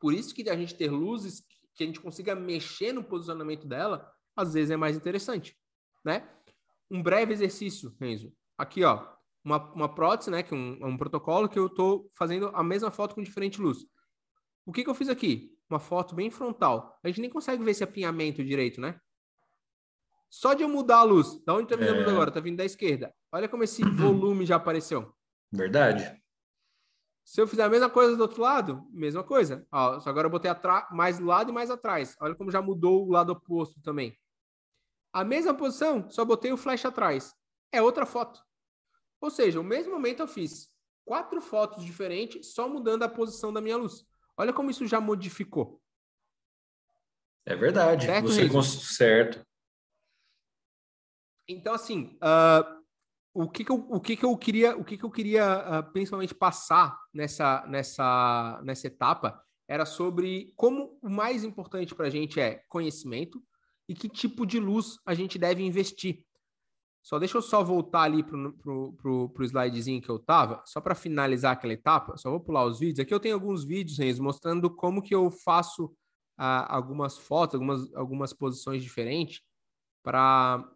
Por 0.04 0.12
isso 0.12 0.34
que 0.34 0.50
a 0.50 0.56
gente 0.56 0.74
ter 0.74 0.90
luzes 0.90 1.42
que 1.74 1.82
a 1.82 1.86
gente 1.86 2.00
consiga 2.00 2.34
mexer 2.34 2.92
no 2.92 3.02
posicionamento 3.02 3.66
dela, 3.66 4.06
às 4.36 4.52
vezes 4.52 4.70
é 4.70 4.76
mais 4.76 4.96
interessante 4.96 5.56
né? 6.04 6.28
Um 6.90 7.02
breve 7.02 7.32
exercício, 7.32 7.96
Renzo. 7.98 8.32
Aqui, 8.58 8.84
ó, 8.84 9.08
uma, 9.42 9.72
uma 9.72 9.94
prótese, 9.94 10.30
né? 10.30 10.42
Que 10.42 10.54
é 10.54 10.56
um, 10.56 10.78
um 10.86 10.96
protocolo 10.96 11.48
que 11.48 11.58
eu 11.58 11.66
estou 11.66 12.10
fazendo 12.12 12.48
a 12.54 12.62
mesma 12.62 12.90
foto 12.90 13.14
com 13.14 13.22
diferente 13.22 13.60
luz. 13.60 13.78
O 14.66 14.72
que, 14.72 14.84
que 14.84 14.90
eu 14.90 14.94
fiz 14.94 15.08
aqui? 15.08 15.56
Uma 15.68 15.80
foto 15.80 16.14
bem 16.14 16.30
frontal. 16.30 16.98
A 17.02 17.08
gente 17.08 17.20
nem 17.20 17.30
consegue 17.30 17.64
ver 17.64 17.70
esse 17.70 17.82
apinhamento 17.82 18.44
direito, 18.44 18.80
né? 18.80 19.00
Só 20.28 20.52
de 20.52 20.62
eu 20.62 20.68
mudar 20.68 20.98
a 20.98 21.04
luz, 21.04 21.42
da 21.44 21.54
onde 21.54 21.68
tá 21.68 21.76
vindo 21.76 21.88
é... 21.88 21.90
a 21.90 21.94
luz 21.94 22.08
é. 22.08 22.10
agora? 22.10 22.30
Tá 22.30 22.40
vindo 22.40 22.56
da 22.56 22.64
esquerda. 22.64 23.14
Olha 23.32 23.48
como 23.48 23.64
esse 23.64 23.82
volume 23.82 24.44
já 24.44 24.56
apareceu. 24.56 25.14
Verdade. 25.50 26.22
Se 27.24 27.40
eu 27.40 27.48
fizer 27.48 27.62
a 27.62 27.70
mesma 27.70 27.88
coisa 27.88 28.14
do 28.16 28.22
outro 28.22 28.42
lado, 28.42 28.86
mesma 28.90 29.24
coisa. 29.24 29.66
Ó, 29.72 29.98
só 29.98 30.10
agora 30.10 30.26
eu 30.26 30.30
botei 30.30 30.50
mais 30.90 31.18
do 31.18 31.24
lado 31.24 31.50
e 31.50 31.54
mais 31.54 31.70
atrás. 31.70 32.14
Olha 32.20 32.34
como 32.34 32.50
já 32.50 32.60
mudou 32.60 33.06
o 33.06 33.10
lado 33.10 33.32
oposto 33.32 33.80
também. 33.80 34.16
A 35.12 35.24
mesma 35.24 35.54
posição, 35.54 36.08
só 36.10 36.24
botei 36.24 36.52
o 36.52 36.56
flash 36.56 36.84
atrás. 36.84 37.34
É 37.72 37.80
outra 37.80 38.04
foto. 38.04 38.44
Ou 39.20 39.30
seja, 39.30 39.58
no 39.58 39.64
mesmo 39.64 39.92
momento 39.92 40.20
eu 40.20 40.28
fiz 40.28 40.70
quatro 41.04 41.40
fotos 41.40 41.84
diferentes, 41.84 42.52
só 42.52 42.68
mudando 42.68 43.04
a 43.04 43.08
posição 43.08 43.52
da 43.52 43.60
minha 43.60 43.76
luz. 43.76 44.04
Olha 44.36 44.52
como 44.52 44.70
isso 44.70 44.86
já 44.86 45.00
modificou. 45.00 45.80
É 47.46 47.54
verdade. 47.54 48.06
Certo, 48.06 48.26
Você 48.26 48.94
certo. 48.94 49.46
Então, 51.46 51.74
assim, 51.74 52.18
uh, 52.22 52.73
o 53.34 53.48
que, 53.50 53.64
que, 53.64 53.72
eu, 53.72 53.86
o 53.90 54.00
que, 54.00 54.16
que 54.16 54.24
eu 54.24 54.36
queria, 54.36 54.76
o 54.76 54.84
que, 54.84 54.96
que 54.96 55.04
eu 55.04 55.10
queria 55.10 55.80
uh, 55.80 55.92
principalmente 55.92 56.32
passar 56.32 56.96
nessa, 57.12 57.66
nessa, 57.66 58.60
nessa 58.62 58.86
etapa 58.86 59.42
era 59.68 59.84
sobre 59.84 60.52
como 60.54 60.96
o 61.02 61.10
mais 61.10 61.42
importante 61.42 61.94
para 61.94 62.06
a 62.06 62.10
gente 62.10 62.38
é 62.38 62.62
conhecimento 62.68 63.42
e 63.88 63.94
que 63.94 64.08
tipo 64.08 64.46
de 64.46 64.60
luz 64.60 64.98
a 65.04 65.14
gente 65.14 65.36
deve 65.36 65.64
investir. 65.64 66.24
Só 67.02 67.18
deixa 67.18 67.36
eu 67.36 67.42
só 67.42 67.62
voltar 67.62 68.02
ali 68.02 68.22
para 68.22 68.38
o 68.38 69.30
slidezinho 69.40 70.00
que 70.00 70.08
eu 70.08 70.18
tava, 70.18 70.62
só 70.64 70.80
para 70.80 70.94
finalizar 70.94 71.52
aquela 71.52 71.74
etapa. 71.74 72.16
Só 72.16 72.30
vou 72.30 72.40
pular 72.40 72.64
os 72.64 72.78
vídeos. 72.78 73.00
Aqui 73.00 73.12
eu 73.12 73.20
tenho 73.20 73.34
alguns 73.34 73.62
vídeos, 73.62 73.98
Renzo, 73.98 74.22
mostrando 74.22 74.70
como 74.70 75.02
que 75.02 75.14
eu 75.14 75.30
faço 75.30 75.86
uh, 75.86 76.64
algumas 76.68 77.18
fotos, 77.18 77.56
algumas, 77.56 77.94
algumas 77.94 78.32
posições 78.32 78.82
diferentes 78.82 79.42
para 80.02 80.66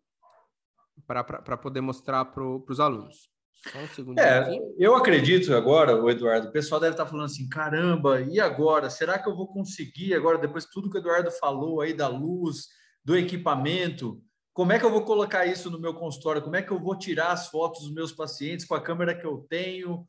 poder 1.63 1.81
mostrar 1.81 2.25
para 2.27 2.45
os 2.45 2.81
alunos. 2.81 3.31
Só 3.73 3.79
um 3.79 3.89
segundo. 3.89 4.19
É, 4.19 4.57
eu 4.79 4.95
acredito 4.95 5.53
agora, 5.55 5.97
o 5.97 6.09
Eduardo, 6.09 6.49
o 6.49 6.53
pessoal 6.53 6.81
deve 6.81 6.93
estar 6.93 7.07
falando 7.07 7.27
assim: 7.27 7.49
caramba, 7.49 8.21
e 8.21 8.39
agora? 8.39 8.89
Será 8.89 9.19
que 9.19 9.29
eu 9.29 9.35
vou 9.35 9.49
conseguir 9.49 10.15
agora, 10.15 10.39
depois 10.39 10.65
de 10.65 10.71
tudo 10.71 10.91
que 10.91 10.97
o 10.97 11.01
Eduardo 11.01 11.31
falou 11.33 11.81
aí 11.81 11.93
da 11.93 12.07
luz, 12.07 12.69
do 13.05 13.17
equipamento? 13.17 14.23
Como 14.53 14.73
é 14.73 14.79
que 14.79 14.85
eu 14.85 14.91
vou 14.91 15.05
colocar 15.05 15.47
isso 15.47 15.71
no 15.71 15.81
meu 15.81 15.95
consultório? 15.95 16.43
Como 16.43 16.57
é 16.57 16.63
que 16.63 16.71
eu 16.71 16.81
vou 16.81 16.97
tirar 16.97 17.33
as 17.33 17.49
fotos 17.49 17.83
dos 17.83 17.93
meus 17.93 18.13
pacientes 18.13 18.65
com 18.65 18.75
a 18.75 18.81
câmera 18.81 19.15
que 19.15 19.27
eu 19.27 19.47
tenho, 19.49 20.07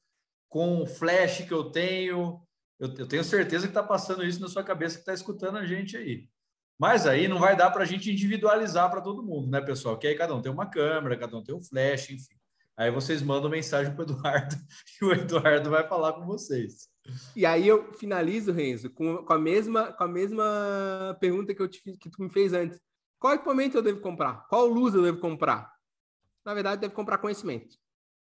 com 0.48 0.82
o 0.82 0.88
flash 0.88 1.42
que 1.42 1.54
eu 1.54 1.66
tenho? 1.66 2.42
Eu, 2.80 2.94
eu 2.98 3.08
tenho 3.08 3.24
certeza 3.24 3.68
que 3.68 3.72
está 3.72 3.84
passando 3.84 4.24
isso 4.24 4.40
na 4.40 4.48
sua 4.48 4.64
cabeça 4.64 4.96
que 4.96 5.02
está 5.02 5.14
escutando 5.14 5.58
a 5.58 5.66
gente 5.66 5.98
aí. 5.98 6.28
Mas 6.80 7.06
aí 7.06 7.28
não 7.28 7.40
vai 7.40 7.58
dar 7.58 7.70
para 7.72 7.84
a 7.84 7.86
gente 7.86 8.10
individualizar 8.10 8.90
para 8.90 9.02
todo 9.02 9.22
mundo, 9.22 9.52
né, 9.52 9.60
pessoal? 9.60 9.98
Que 9.98 10.08
aí 10.08 10.16
cada 10.16 10.34
um 10.34 10.42
tem 10.42 10.52
uma 10.52 10.66
câmera, 10.66 11.18
cada 11.18 11.38
um 11.38 11.44
tem 11.44 11.54
um 11.54 11.62
flash, 11.62 12.12
enfim. 12.12 12.40
Aí 12.78 12.90
vocês 12.90 13.22
mandam 13.22 13.50
mensagem 13.50 13.94
para 13.94 14.06
o 14.06 14.06
Eduardo 14.06 14.56
e 15.02 15.06
o 15.06 15.12
Eduardo 15.12 15.70
vai 15.70 15.86
falar 15.86 16.14
com 16.14 16.26
vocês. 16.26 16.88
E 17.36 17.46
aí 17.46 17.68
eu 17.68 17.92
finalizo, 17.94 18.54
Renzo, 18.54 18.90
com, 18.92 19.18
com, 19.26 19.34
a, 19.34 19.38
mesma, 19.38 19.92
com 19.92 20.06
a 20.06 20.08
mesma 20.08 21.18
pergunta 21.20 21.54
que, 21.54 21.62
eu 21.62 21.68
te, 21.68 21.82
que 21.98 22.10
tu 22.10 22.24
me 22.24 22.30
fez 22.30 22.54
antes. 22.54 22.80
Qual 23.20 23.34
equipamento 23.34 23.78
eu 23.78 23.82
devo 23.82 24.00
comprar? 24.00 24.48
Qual 24.48 24.66
luz 24.66 24.96
eu 24.96 25.04
devo 25.04 25.20
comprar? 25.20 25.70
Na 26.46 26.54
verdade, 26.54 26.80
deve 26.80 26.94
comprar 26.94 27.18
conhecimento. 27.18 27.76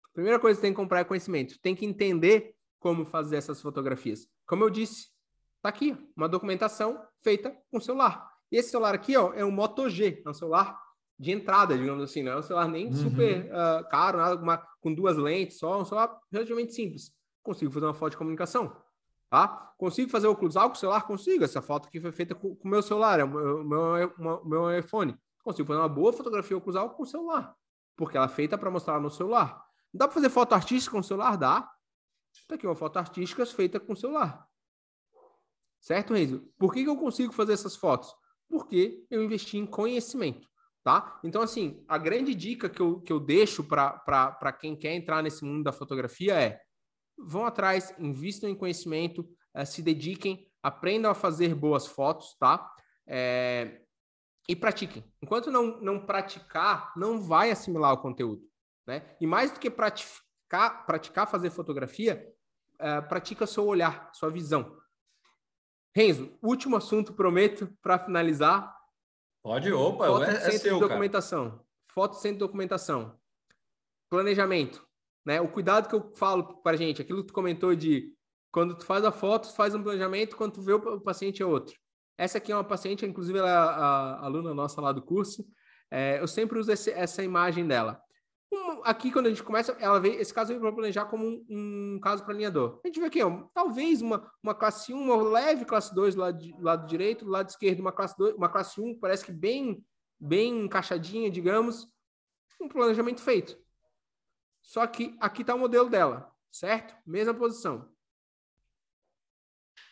A 0.07 0.13
primeira 0.13 0.41
coisa 0.41 0.59
que 0.59 0.63
tem 0.63 0.73
que 0.73 0.77
comprar 0.77 0.99
é 0.99 1.05
conhecimento. 1.05 1.57
Tem 1.63 1.77
que 1.77 1.87
entender 1.87 2.53
como 2.81 3.07
fazer 3.07 3.37
essas 3.37 3.63
fotografias. 3.63 4.27
Como 4.45 4.65
eu 4.65 4.71
disse, 4.71 5.11
tá 5.63 5.69
aqui 5.69 5.97
uma 6.17 6.29
documentação 6.29 7.01
feita 7.23 7.57
com 7.71 7.79
celular. 7.79 8.30
E 8.51 8.57
esse 8.57 8.71
celular 8.71 8.95
aqui 8.95 9.17
ó, 9.17 9.33
é 9.35 9.45
um 9.45 9.51
Moto 9.51 9.89
G, 9.89 10.23
é 10.25 10.29
um 10.29 10.35
celular 10.35 10.81
de 11.19 11.31
entrada, 11.31 11.77
digamos 11.77 12.03
assim, 12.03 12.23
não 12.23 12.33
é 12.33 12.37
um 12.39 12.43
celular 12.43 12.67
nem 12.67 12.87
uhum. 12.87 12.95
super 12.95 13.45
uh, 13.47 13.89
caro, 13.91 14.19
nada 14.19 14.41
uma, 14.41 14.57
com 14.81 14.93
duas 14.95 15.17
lentes 15.19 15.59
só, 15.59 15.75
é 15.75 15.83
um 15.83 15.85
celular 15.85 16.19
relativamente 16.33 16.73
simples. 16.73 17.13
Consigo 17.43 17.71
fazer 17.71 17.87
uma 17.87 17.95
foto 17.95 18.13
de 18.13 18.17
comunicação, 18.17 18.75
tá? 19.29 19.73
Consigo 19.77 20.11
fazer 20.11 20.29
o 20.29 20.37
cruzar 20.37 20.67
com 20.69 20.75
o 20.75 20.79
celular? 20.79 21.03
Consigo. 21.07 21.45
Essa 21.45 21.61
foto 21.61 21.89
aqui 21.89 22.01
foi 22.01 22.13
feita 22.13 22.35
com 22.35 22.57
o 22.63 22.69
meu 22.69 22.83
celular, 22.83 23.21
é 23.21 23.25
o 23.25 23.29
meu, 23.29 23.65
meu, 23.65 24.15
meu, 24.19 24.45
meu 24.45 24.79
iPhone. 24.79 25.15
Consigo 25.43 25.69
fazer 25.69 25.81
uma 25.81 25.89
boa 25.89 26.13
fotografia 26.13 26.61
cruzar 26.61 26.89
com 26.89 27.03
o 27.03 27.07
celular, 27.07 27.55
porque 27.97 28.17
ela 28.17 28.27
é 28.27 28.31
feita 28.31 28.57
para 28.57 28.71
mostrar 28.71 28.99
no 28.99 29.11
celular. 29.11 29.63
Dá 29.93 30.07
para 30.07 30.15
fazer 30.15 30.31
foto 30.31 30.55
artística 30.55 30.93
com 30.93 31.01
o 31.01 31.05
celular? 31.05 31.37
Dá. 31.37 31.71
Tá 32.49 32.55
aqui 32.55 32.67
uma 32.67 32.77
foto 32.77 32.99
artística 32.99 33.45
feita 33.45 33.79
com 33.79 33.93
o 33.93 33.97
celular. 33.97 34.47
Certo, 35.81 36.15
Renzo? 36.15 36.41
Por 36.59 36.73
que, 36.73 36.85
que 36.85 36.89
eu 36.89 36.97
consigo 36.97 37.33
fazer 37.33 37.55
essas 37.55 37.77
fotos? 37.77 38.15
Porque 38.51 39.07
eu 39.09 39.23
investi 39.23 39.57
em 39.57 39.65
conhecimento 39.65 40.51
tá? 40.83 41.21
Então, 41.23 41.43
assim, 41.43 41.85
a 41.89 41.99
grande 41.99 42.35
dica 42.35 42.69
que 42.69 42.81
eu, 42.81 43.01
que 43.01 43.13
eu 43.13 43.21
deixo 43.21 43.63
para 43.65 44.53
quem 44.59 44.77
quer 44.77 44.95
entrar 44.95 45.23
nesse 45.23 45.45
mundo 45.45 45.65
da 45.65 45.73
fotografia 45.73 46.35
é 46.41 46.61
vão 47.19 47.45
atrás, 47.45 47.95
invistam 47.99 48.49
em 48.49 48.55
conhecimento, 48.55 49.29
uh, 49.55 49.67
se 49.67 49.83
dediquem, 49.83 50.49
aprendam 50.63 51.11
a 51.11 51.15
fazer 51.15 51.55
boas 51.55 51.87
fotos, 51.87 52.35
tá? 52.39 52.71
É, 53.07 53.83
e 54.49 54.57
pratiquem. 54.57 55.05
Enquanto 55.23 55.51
não, 55.51 55.81
não 55.81 56.07
praticar, 56.07 56.93
não 56.97 57.21
vai 57.21 57.51
assimilar 57.51 57.93
o 57.93 57.99
conteúdo, 57.99 58.43
né? 58.87 59.17
E 59.21 59.27
mais 59.27 59.53
do 59.53 59.61
que 59.61 59.71
praticar, 59.71 60.87
praticar 60.87 61.29
fazer 61.29 61.51
fotografia, 61.51 62.27
uh, 62.77 63.07
pratica 63.07 63.47
seu 63.47 63.67
olhar, 63.67 64.11
sua 64.15 64.31
visão. 64.31 64.80
Renzo, 65.95 66.33
último 66.43 66.77
assunto, 66.77 67.13
prometo, 67.13 67.69
para 67.83 67.99
finalizar, 67.99 68.81
Pode, 69.43 69.73
opa, 69.73 70.07
Foto 70.07 70.25
é, 70.25 70.35
é 70.35 70.51
seu, 70.53 70.79
documentação. 70.79 71.51
Cara. 71.51 71.63
Foto 71.93 72.17
sem 72.17 72.35
documentação. 72.35 73.19
Planejamento. 74.11 74.87
Né? 75.25 75.41
O 75.41 75.49
cuidado 75.49 75.89
que 75.89 75.95
eu 75.95 76.13
falo 76.15 76.61
para 76.63 76.77
gente, 76.77 77.01
aquilo 77.01 77.23
que 77.23 77.29
tu 77.29 77.35
comentou 77.35 77.75
de 77.75 78.13
quando 78.53 78.77
tu 78.77 78.85
faz 78.85 79.05
a 79.05 79.13
foto, 79.13 79.49
tu 79.49 79.55
faz 79.55 79.75
um 79.75 79.83
planejamento, 79.83 80.37
quando 80.37 80.55
tu 80.55 80.63
vê 80.63 80.73
o 80.73 81.01
paciente 81.01 81.43
é 81.43 81.47
outro. 81.47 81.75
Essa 82.19 82.39
aqui 82.39 82.53
é 82.53 82.55
uma 82.55 82.65
paciente, 82.65 83.07
inclusive 83.07 83.39
ela 83.39 83.49
é 83.49 83.53
a, 83.53 83.65
a 83.65 84.25
aluna 84.27 84.53
nossa 84.53 84.81
lá 84.81 84.93
do 84.93 85.01
curso. 85.01 85.47
É, 85.91 86.21
eu 86.21 86.29
sempre 86.29 86.59
uso 86.59 86.71
esse, 86.71 86.91
essa 86.91 87.23
imagem 87.23 87.67
dela. 87.67 88.01
Um, 88.53 88.83
aqui, 88.83 89.13
quando 89.13 89.27
a 89.27 89.29
gente 89.29 89.45
começa, 89.45 89.77
ela 89.79 90.01
vê, 90.01 90.17
esse 90.17 90.35
caso 90.35 90.49
veio 90.49 90.61
para 90.61 90.73
planejar 90.73 91.05
como 91.05 91.25
um, 91.25 91.47
um, 91.49 92.01
caso 92.01 92.25
para 92.25 92.35
alinhador. 92.35 92.81
A 92.85 92.89
gente 92.89 92.99
vê 92.99 93.07
aqui, 93.07 93.23
ó, 93.23 93.45
talvez 93.55 94.03
uma, 94.03 94.29
uma 94.43 94.55
classe 94.55 94.93
1, 94.93 95.01
uma 95.01 95.23
leve 95.23 95.65
classe 95.65 95.95
2 95.95 96.17
do 96.17 96.21
lado, 96.21 96.45
lado 96.59 96.87
direito, 96.87 97.25
do 97.25 97.31
lado 97.31 97.49
esquerdo, 97.49 97.79
uma 97.79 97.93
classe 97.93 98.17
2, 98.19 98.35
uma 98.35 98.49
classe 98.49 98.81
1, 98.81 98.99
parece 98.99 99.25
que 99.25 99.31
bem, 99.31 99.85
bem 100.19 100.65
encaixadinha, 100.65 101.31
digamos, 101.31 101.89
um 102.61 102.69
planejamento 102.69 103.21
feito. 103.23 103.57
Só 104.61 104.85
que 104.87 105.17
aqui 105.21 105.43
está 105.43 105.55
o 105.55 105.59
modelo 105.59 105.89
dela, 105.89 106.35
certo? 106.51 106.95
Mesma 107.07 107.33
posição. 107.33 107.89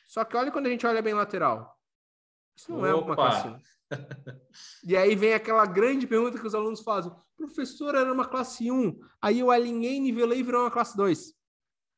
Só 0.05 0.25
que 0.25 0.37
olha 0.37 0.51
quando 0.51 0.67
a 0.67 0.71
gente 0.71 0.87
olha 0.87 1.01
bem 1.01 1.15
lateral. 1.15 1.79
Isso 2.57 2.73
não 2.73 2.79
Opa. 2.79 2.89
é 2.89 2.95
uma 2.95 3.15
classe 3.15 3.49
1. 3.49 3.78
E 4.85 4.97
aí 4.97 5.15
vem 5.15 5.35
aquela 5.35 5.65
grande 5.67 6.07
pergunta 6.07 6.39
que 6.39 6.47
os 6.47 6.55
alunos 6.55 6.81
fazem. 6.81 7.13
Professor, 7.37 7.95
era 7.95 8.13
uma 8.13 8.27
classe 8.27 8.71
1. 8.71 8.99
Aí 9.21 9.41
eu 9.41 9.51
alinhei, 9.51 10.01
nivelei 10.01 10.41
e 10.41 10.43
virou 10.43 10.63
uma 10.63 10.71
classe 10.71 10.97
2. 10.97 11.35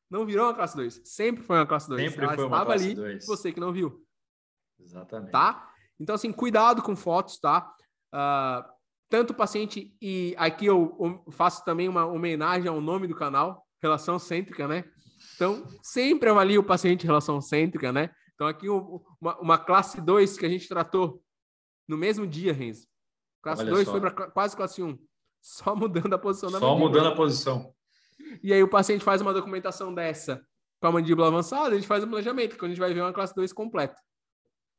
Não 0.09 0.25
virou 0.25 0.45
uma 0.45 0.53
classe 0.53 0.75
2. 0.75 1.01
Sempre 1.03 1.43
foi 1.43 1.57
uma 1.57 1.65
classe 1.65 1.87
2. 1.89 2.01
Sempre 2.01 2.25
Ela 2.25 2.35
foi 2.35 2.45
uma 2.45 2.65
classe 2.65 2.85
ali, 2.85 2.95
2. 2.95 3.25
Você 3.25 3.51
que 3.51 3.59
não 3.59 3.71
viu. 3.71 4.05
Exatamente. 4.79 5.31
Tá? 5.31 5.69
Então, 5.99 6.15
assim, 6.15 6.31
cuidado 6.31 6.81
com 6.81 6.95
fotos, 6.95 7.39
tá? 7.39 7.73
Uh, 8.13 8.63
tanto 9.09 9.31
o 9.31 9.35
paciente 9.35 9.95
e 10.01 10.33
aqui 10.37 10.65
eu 10.65 11.23
faço 11.31 11.63
também 11.63 11.87
uma 11.87 12.05
homenagem 12.05 12.67
ao 12.67 12.81
nome 12.81 13.07
do 13.07 13.15
canal, 13.15 13.65
Relação 13.81 14.17
Cêntrica, 14.17 14.67
né? 14.67 14.85
Então, 15.35 15.65
sempre 15.81 16.29
avalie 16.29 16.57
o 16.57 16.63
paciente 16.63 17.05
relação 17.05 17.41
cêntrica, 17.41 17.91
né? 17.91 18.09
Então, 18.33 18.47
aqui 18.47 18.69
uma, 18.69 19.39
uma 19.39 19.57
classe 19.57 20.01
2 20.01 20.37
que 20.37 20.45
a 20.45 20.49
gente 20.49 20.67
tratou 20.67 21.21
no 21.87 21.97
mesmo 21.97 22.25
dia, 22.25 22.53
Renzo. 22.53 22.87
Classe 23.41 23.65
2 23.65 23.89
foi 23.89 23.99
para 23.99 24.11
quase 24.11 24.55
classe 24.55 24.81
1. 24.81 24.87
Um. 24.87 24.99
Só 25.41 25.75
mudando 25.75 26.13
a 26.13 26.19
posição 26.19 26.51
da 26.51 26.59
Só 26.59 26.69
mandíbula. 26.69 26.89
mudando 26.89 27.13
a 27.13 27.15
posição. 27.15 27.73
E 28.43 28.53
aí 28.53 28.61
o 28.61 28.69
paciente 28.69 29.03
faz 29.03 29.21
uma 29.21 29.33
documentação 29.33 29.93
dessa 29.93 30.45
com 30.79 30.87
a 30.87 30.91
mandíbula 30.91 31.27
avançada, 31.27 31.69
a 31.69 31.75
gente 31.75 31.87
faz 31.87 32.03
um 32.03 32.07
planejamento, 32.09 32.57
quando 32.57 32.71
a 32.71 32.73
gente 32.73 32.79
vai 32.79 32.93
ver 32.93 33.01
uma 33.01 33.13
classe 33.13 33.35
2 33.35 33.53
completa. 33.53 33.95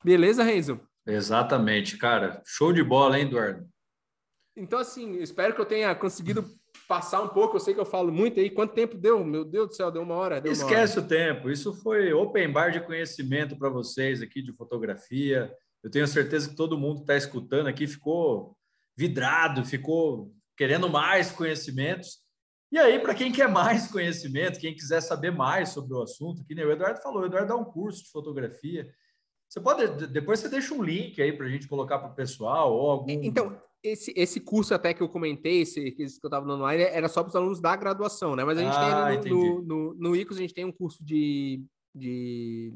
Beleza, 0.04 0.42
Renzo? 0.42 0.80
Exatamente, 1.06 1.96
cara. 1.96 2.42
Show 2.44 2.72
de 2.72 2.82
bola, 2.82 3.18
hein, 3.18 3.26
Eduardo? 3.26 3.68
Então, 4.56 4.80
assim, 4.80 5.14
espero 5.18 5.54
que 5.54 5.60
eu 5.60 5.64
tenha 5.64 5.94
conseguido 5.94 6.44
passar 6.88 7.22
um 7.22 7.28
pouco. 7.28 7.56
Eu 7.56 7.60
sei 7.60 7.72
que 7.72 7.80
eu 7.80 7.86
falo 7.86 8.12
muito 8.12 8.38
aí. 8.38 8.50
Quanto 8.50 8.74
tempo 8.74 8.96
deu? 8.96 9.24
Meu 9.24 9.44
Deus 9.44 9.68
do 9.68 9.74
céu, 9.74 9.90
deu 9.90 10.02
uma 10.02 10.14
hora. 10.14 10.40
Deu 10.40 10.52
Esquece 10.52 10.98
uma 10.98 11.04
hora. 11.04 11.06
o 11.06 11.08
tempo. 11.08 11.50
Isso 11.50 11.72
foi 11.72 12.12
open 12.12 12.52
bar 12.52 12.70
de 12.70 12.80
conhecimento 12.80 13.56
para 13.56 13.68
vocês 13.68 14.20
aqui 14.20 14.42
de 14.42 14.52
fotografia. 14.52 15.52
Eu 15.82 15.90
tenho 15.90 16.06
certeza 16.06 16.48
que 16.48 16.56
todo 16.56 16.78
mundo 16.78 16.96
que 16.96 17.02
está 17.02 17.16
escutando 17.16 17.66
aqui 17.66 17.86
ficou 17.86 18.56
vidrado, 18.96 19.64
ficou 19.64 20.32
querendo 20.56 20.88
mais 20.88 21.32
conhecimentos. 21.32 22.20
E 22.70 22.78
aí, 22.78 22.98
para 22.98 23.14
quem 23.14 23.32
quer 23.32 23.48
mais 23.48 23.90
conhecimento, 23.90 24.60
quem 24.60 24.74
quiser 24.74 25.00
saber 25.00 25.30
mais 25.30 25.70
sobre 25.70 25.94
o 25.94 26.02
assunto, 26.02 26.44
que 26.44 26.54
nem 26.54 26.64
o 26.64 26.70
Eduardo 26.70 27.02
falou, 27.02 27.22
o 27.22 27.26
Eduardo 27.26 27.48
dá 27.48 27.56
um 27.56 27.64
curso 27.64 28.04
de 28.04 28.10
fotografia. 28.10 28.90
Você 29.48 29.60
pode, 29.60 30.06
depois 30.06 30.40
você 30.40 30.48
deixa 30.48 30.72
um 30.72 30.82
link 30.82 31.20
aí 31.20 31.32
para 31.32 31.46
a 31.46 31.48
gente 31.48 31.68
colocar 31.68 31.98
para 31.98 32.10
o 32.10 32.14
pessoal 32.14 32.72
ou 32.72 32.90
algum. 32.90 33.10
Então, 33.10 33.60
esse, 33.82 34.12
esse 34.16 34.40
curso 34.40 34.72
até 34.72 34.94
que 34.94 35.02
eu 35.02 35.08
comentei, 35.08 35.62
esse, 35.62 35.94
esse 35.98 36.18
que 36.18 36.24
eu 36.24 36.28
estava 36.28 36.46
dando 36.46 36.60
online, 36.60 36.84
era 36.84 37.08
só 37.08 37.22
para 37.22 37.30
os 37.30 37.36
alunos 37.36 37.60
da 37.60 37.76
graduação, 37.76 38.36
né? 38.36 38.44
Mas 38.44 38.56
a 38.56 38.62
gente 38.62 38.74
ah, 38.74 39.20
tem 39.20 39.32
no, 39.32 39.60
no, 39.60 39.62
no, 39.62 39.94
no 39.94 40.16
ICOS, 40.16 40.38
a 40.38 40.40
gente 40.40 40.54
tem 40.54 40.64
um 40.64 40.72
curso 40.72 41.04
de, 41.04 41.62
de 41.94 42.72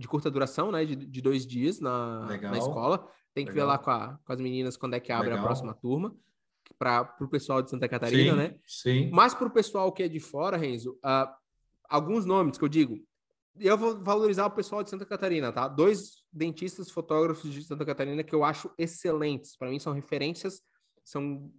de 0.00 0.08
curta 0.08 0.30
duração, 0.30 0.72
né? 0.72 0.84
De, 0.84 0.96
de 0.96 1.20
dois 1.20 1.46
dias 1.46 1.78
na, 1.78 2.26
na 2.26 2.58
escola. 2.58 3.06
Tem 3.34 3.44
que 3.44 3.52
Legal. 3.52 3.66
ver 3.66 3.72
lá 3.72 3.78
com, 3.78 3.90
a, 3.90 4.18
com, 4.24 4.32
as 4.32 4.40
meninas 4.40 4.76
quando 4.76 4.94
é 4.94 5.00
que 5.00 5.12
abre 5.12 5.28
Legal. 5.28 5.44
a 5.44 5.46
próxima 5.46 5.74
turma. 5.74 6.16
Para 6.78 7.14
o 7.20 7.28
pessoal 7.28 7.60
de 7.60 7.70
Santa 7.70 7.88
Catarina, 7.88 8.32
sim, 8.32 8.38
né? 8.38 8.58
Sim. 8.66 9.10
Mas 9.12 9.34
para 9.34 9.46
o 9.46 9.50
pessoal 9.50 9.92
que 9.92 10.02
é 10.02 10.08
de 10.08 10.18
fora, 10.18 10.56
Renzo, 10.56 10.92
uh, 11.04 11.28
alguns 11.88 12.24
nomes 12.24 12.56
que 12.56 12.64
eu 12.64 12.68
digo. 12.68 12.98
Eu 13.58 13.76
vou 13.76 14.02
valorizar 14.02 14.46
o 14.46 14.50
pessoal 14.50 14.82
de 14.82 14.88
Santa 14.88 15.04
Catarina, 15.04 15.52
tá? 15.52 15.68
Dois 15.68 16.24
dentistas 16.32 16.90
fotógrafos 16.90 17.52
de 17.52 17.62
Santa 17.64 17.84
Catarina 17.84 18.22
que 18.22 18.34
eu 18.34 18.44
acho 18.44 18.70
excelentes. 18.78 19.56
Para 19.56 19.68
mim 19.68 19.78
são 19.78 19.92
referências, 19.92 20.62
são 21.04 21.52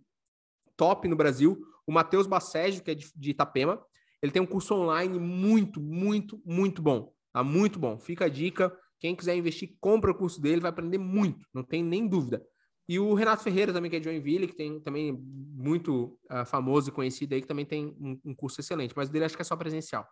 top 0.75 1.07
no 1.07 1.15
Brasil. 1.15 1.61
o 1.85 1.91
Matheus 1.91 2.25
Basségio, 2.25 2.81
que 2.81 2.91
é 2.91 2.95
de, 2.95 3.11
de 3.15 3.31
Itapema. 3.31 3.79
Ele 4.21 4.31
tem 4.31 4.41
um 4.41 4.47
curso 4.47 4.73
online 4.73 5.19
muito, 5.19 5.81
muito, 5.81 6.41
muito 6.45 6.81
bom. 6.81 7.13
Tá 7.33 7.43
muito 7.43 7.79
bom. 7.79 7.97
Fica 7.97 8.25
a 8.25 8.29
dica. 8.29 8.75
Quem 8.99 9.15
quiser 9.15 9.35
investir, 9.35 9.75
compra 9.79 10.11
o 10.11 10.15
curso 10.15 10.39
dele, 10.39 10.61
vai 10.61 10.69
aprender 10.69 10.99
muito, 10.99 11.47
não 11.51 11.63
tem 11.63 11.83
nem 11.83 12.07
dúvida. 12.07 12.41
E 12.87 12.99
o 12.99 13.13
Renato 13.13 13.41
Ferreira 13.41 13.73
também, 13.73 13.89
que 13.89 13.97
é 13.97 13.99
de 13.99 14.05
Joinville, 14.05 14.47
que 14.47 14.55
tem 14.55 14.79
também 14.79 15.11
muito 15.11 16.19
uh, 16.31 16.45
famoso 16.45 16.89
e 16.89 16.91
conhecido 16.91 17.33
aí, 17.33 17.41
que 17.41 17.47
também 17.47 17.65
tem 17.65 17.95
um, 17.99 18.19
um 18.25 18.35
curso 18.35 18.61
excelente, 18.61 18.93
mas 18.95 19.09
dele 19.09 19.25
acho 19.25 19.35
que 19.35 19.41
é 19.41 19.45
só 19.45 19.55
presencial. 19.55 20.07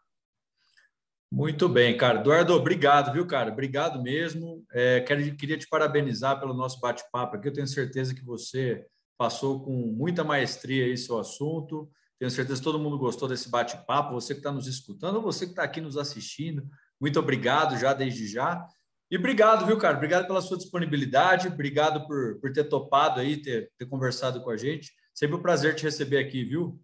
Muito 1.31 1.69
bem, 1.69 1.95
cara. 1.95 2.21
Eduardo, 2.21 2.53
obrigado, 2.53 3.13
viu, 3.13 3.27
cara? 3.27 3.51
Obrigado 3.51 4.01
mesmo. 4.01 4.65
É, 4.71 5.01
quero, 5.01 5.35
queria 5.35 5.57
te 5.57 5.67
parabenizar 5.67 6.39
pelo 6.39 6.55
nosso 6.55 6.79
bate-papo 6.79 7.35
aqui. 7.35 7.49
Eu 7.49 7.53
tenho 7.53 7.67
certeza 7.67 8.15
que 8.15 8.25
você 8.25 8.83
passou 9.15 9.63
com 9.63 9.71
muita 9.71 10.23
maestria 10.23 10.85
aí 10.85 10.97
seu 10.97 11.19
assunto. 11.19 11.87
Tenho 12.17 12.31
certeza 12.31 12.59
que 12.59 12.63
todo 12.63 12.79
mundo 12.79 12.97
gostou 12.97 13.27
desse 13.27 13.47
bate-papo. 13.47 14.13
Você 14.13 14.33
que 14.33 14.39
está 14.39 14.51
nos 14.51 14.65
escutando, 14.65 15.17
ou 15.17 15.21
você 15.21 15.45
que 15.45 15.51
está 15.51 15.63
aqui 15.63 15.79
nos 15.79 15.97
assistindo, 15.97 16.67
muito 16.99 17.19
obrigado 17.19 17.77
já 17.77 17.93
desde 17.93 18.27
já. 18.27 18.65
E 19.11 19.17
obrigado, 19.17 19.65
viu, 19.65 19.77
cara? 19.77 19.97
Obrigado 19.97 20.27
pela 20.27 20.41
sua 20.41 20.57
disponibilidade, 20.57 21.47
obrigado 21.47 22.05
por, 22.05 22.39
por 22.39 22.51
ter 22.51 22.65
topado 22.65 23.19
aí, 23.19 23.41
ter, 23.41 23.71
ter 23.77 23.85
conversado 23.87 24.41
com 24.43 24.51
a 24.51 24.57
gente. 24.57 24.91
Sempre 25.13 25.35
um 25.35 25.41
prazer 25.41 25.73
te 25.75 25.83
receber 25.83 26.19
aqui, 26.19 26.43
viu? 26.43 26.79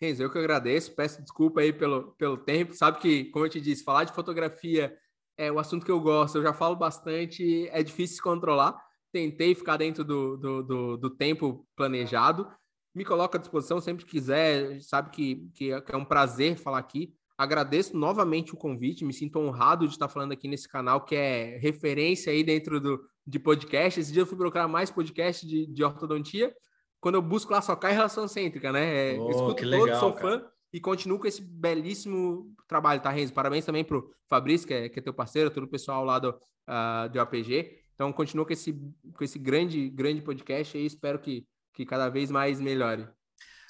Renzo, 0.00 0.22
eu 0.22 0.30
que 0.30 0.38
agradeço, 0.38 0.94
peço 0.94 1.22
desculpa 1.22 1.60
aí 1.60 1.72
pelo, 1.72 2.12
pelo 2.16 2.36
tempo. 2.36 2.74
Sabe 2.74 2.98
que, 2.98 3.26
como 3.26 3.44
eu 3.44 3.48
te 3.48 3.60
disse, 3.60 3.84
falar 3.84 4.04
de 4.04 4.12
fotografia 4.12 4.96
é 5.38 5.52
o 5.52 5.58
assunto 5.58 5.84
que 5.84 5.90
eu 5.90 6.00
gosto, 6.00 6.38
eu 6.38 6.42
já 6.42 6.52
falo 6.52 6.74
bastante, 6.74 7.68
é 7.68 7.82
difícil 7.82 8.16
se 8.16 8.22
controlar. 8.22 8.76
Tentei 9.12 9.54
ficar 9.54 9.76
dentro 9.76 10.04
do, 10.04 10.36
do, 10.36 10.62
do, 10.62 10.96
do 10.96 11.10
tempo 11.10 11.66
planejado. 11.76 12.50
Me 12.94 13.04
coloco 13.04 13.36
à 13.36 13.40
disposição 13.40 13.80
sempre 13.80 14.04
que 14.04 14.10
quiser, 14.10 14.80
sabe 14.82 15.10
que, 15.10 15.48
que 15.54 15.70
é 15.70 15.96
um 15.96 16.04
prazer 16.04 16.56
falar 16.56 16.78
aqui. 16.78 17.14
Agradeço 17.38 17.96
novamente 17.96 18.54
o 18.54 18.56
convite, 18.56 19.04
me 19.04 19.12
sinto 19.12 19.38
honrado 19.38 19.86
de 19.86 19.92
estar 19.92 20.08
falando 20.08 20.32
aqui 20.32 20.48
nesse 20.48 20.66
canal 20.66 21.04
que 21.04 21.14
é 21.14 21.58
referência 21.58 22.32
aí 22.32 22.42
dentro 22.42 22.80
do, 22.80 23.04
de 23.26 23.38
podcast. 23.38 24.00
Esse 24.00 24.12
dia 24.12 24.22
eu 24.22 24.26
fui 24.26 24.38
procurar 24.38 24.66
mais 24.66 24.90
podcast 24.90 25.46
de, 25.46 25.66
de 25.66 25.84
ortodontia. 25.84 26.54
Quando 26.98 27.16
eu 27.16 27.22
busco 27.22 27.52
lá, 27.52 27.60
só 27.60 27.76
cai 27.76 27.92
relação 27.92 28.26
cêntrica, 28.26 28.72
né? 28.72 29.14
É, 29.14 29.20
oh, 29.20 29.30
escuto 29.30 29.56
que 29.56 29.64
legal, 29.66 30.00
sou 30.00 30.12
cara. 30.14 30.40
fã 30.40 30.46
e 30.72 30.80
continuo 30.80 31.18
com 31.18 31.26
esse 31.26 31.42
belíssimo 31.42 32.54
trabalho, 32.66 33.00
tá, 33.00 33.10
Renzo? 33.10 33.32
Parabéns 33.32 33.64
também 33.64 33.84
para 33.84 33.98
o 33.98 34.10
Fabrício, 34.28 34.66
que 34.66 34.74
é, 34.74 34.88
que 34.88 34.98
é 34.98 35.02
teu 35.02 35.14
parceiro, 35.14 35.50
todo 35.50 35.64
o 35.64 35.70
pessoal 35.70 36.04
lá 36.04 36.18
do, 36.18 36.30
uh, 36.30 37.08
do 37.12 37.20
APG. 37.20 37.82
Então, 37.94 38.12
continuo 38.12 38.46
com 38.46 38.52
esse, 38.52 38.72
com 38.72 39.24
esse 39.24 39.38
grande, 39.38 39.88
grande 39.90 40.20
podcast 40.20 40.76
e 40.76 40.84
espero 40.84 41.18
que, 41.18 41.46
que 41.72 41.84
cada 41.86 42.08
vez 42.08 42.30
mais 42.30 42.60
melhore. 42.60 43.08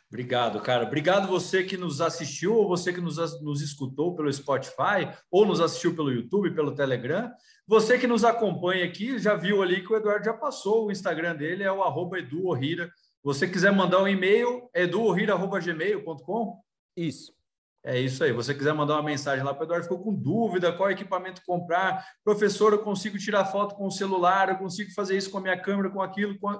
Obrigado, 0.09 0.61
cara. 0.61 0.85
Obrigado 0.85 1.27
você 1.27 1.65
que 1.65 1.77
nos 1.77 2.01
assistiu, 2.01 2.55
ou 2.55 2.69
você 2.69 2.93
que 2.93 3.01
nos, 3.01 3.17
nos 3.43 3.61
escutou 3.61 4.15
pelo 4.15 4.33
Spotify, 4.33 5.11
ou 5.31 5.45
nos 5.45 5.61
assistiu 5.61 5.97
pelo 5.97 6.13
YouTube, 6.13 6.55
pelo 6.55 6.75
Telegram. 6.75 7.31
Você 7.67 7.99
que 7.99 8.07
nos 8.07 8.25
acompanha 8.25 8.85
aqui, 8.85 9.19
já 9.19 9.35
viu 9.35 9.63
ali 9.63 9.85
que 9.85 9.93
o 9.93 9.97
Eduardo 9.97 10.25
já 10.25 10.33
passou, 10.33 10.87
o 10.87 10.93
Instagram 10.93 11.35
dele 11.35 11.65
é 11.65 11.73
o 11.73 11.83
arroba 11.83 12.21
Edu 12.21 12.47
Ohira. 12.47 12.89
Você 13.25 13.49
quiser 13.49 13.73
mandar 13.73 14.01
um 14.01 14.07
e-mail, 14.07 14.71
eduohira.gmail.com? 14.73 16.61
Isso. 16.97 17.35
É 17.85 17.99
isso 17.99 18.23
aí. 18.23 18.33
Você 18.33 18.55
quiser 18.55 18.73
mandar 18.73 18.95
uma 18.95 19.03
mensagem 19.03 19.45
lá 19.45 19.53
para 19.53 19.63
o 19.63 19.67
Eduardo, 19.67 19.85
ficou 19.85 20.03
com 20.03 20.15
dúvida 20.15 20.73
qual 20.73 20.91
equipamento 20.91 21.43
comprar. 21.45 22.05
Professor, 22.25 22.73
eu 22.73 22.79
consigo 22.81 23.19
tirar 23.19 23.45
foto 23.47 23.75
com 23.75 23.87
o 23.87 23.91
celular, 23.91 24.49
eu 24.49 24.57
consigo 24.57 24.93
fazer 24.93 25.17
isso 25.17 25.31
com 25.31 25.39
a 25.39 25.41
minha 25.41 25.61
câmera, 25.61 25.91
com 25.91 26.01
aquilo. 26.01 26.39
Com 26.39 26.51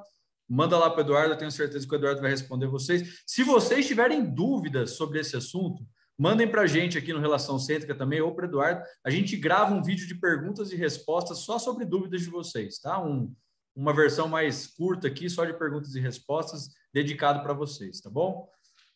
manda 0.49 0.79
lá 0.79 0.91
para 0.91 0.99
o 0.99 1.05
Eduardo, 1.05 1.35
eu 1.35 1.39
tenho 1.39 1.51
certeza 1.51 1.87
que 1.87 1.95
o 1.95 1.97
Eduardo 1.97 2.21
vai 2.21 2.31
responder 2.31 2.67
vocês. 2.67 3.23
Se 3.27 3.43
vocês 3.43 3.87
tiverem 3.87 4.25
dúvidas 4.25 4.93
sobre 4.93 5.21
esse 5.21 5.37
assunto, 5.37 5.85
mandem 6.19 6.49
para 6.49 6.63
a 6.63 6.67
gente 6.67 6.97
aqui 6.97 7.13
no 7.13 7.21
Relação 7.21 7.59
Cêntrica 7.59 7.95
também, 7.95 8.21
ou 8.21 8.35
para 8.35 8.47
o 8.47 8.49
Eduardo. 8.49 8.83
A 9.05 9.11
gente 9.11 9.37
grava 9.37 9.75
um 9.75 9.83
vídeo 9.83 10.07
de 10.07 10.15
perguntas 10.15 10.73
e 10.73 10.77
respostas 10.77 11.39
só 11.39 11.59
sobre 11.59 11.85
dúvidas 11.85 12.23
de 12.23 12.31
vocês, 12.31 12.79
tá? 12.79 13.03
Um, 13.03 13.35
uma 13.75 13.93
versão 13.93 14.27
mais 14.27 14.67
curta 14.67 15.09
aqui, 15.09 15.29
só 15.29 15.45
de 15.45 15.53
perguntas 15.53 15.95
e 15.95 16.01
respostas, 16.01 16.69
dedicado 16.93 17.43
para 17.43 17.53
vocês, 17.53 18.01
tá 18.01 18.09
bom? 18.09 18.49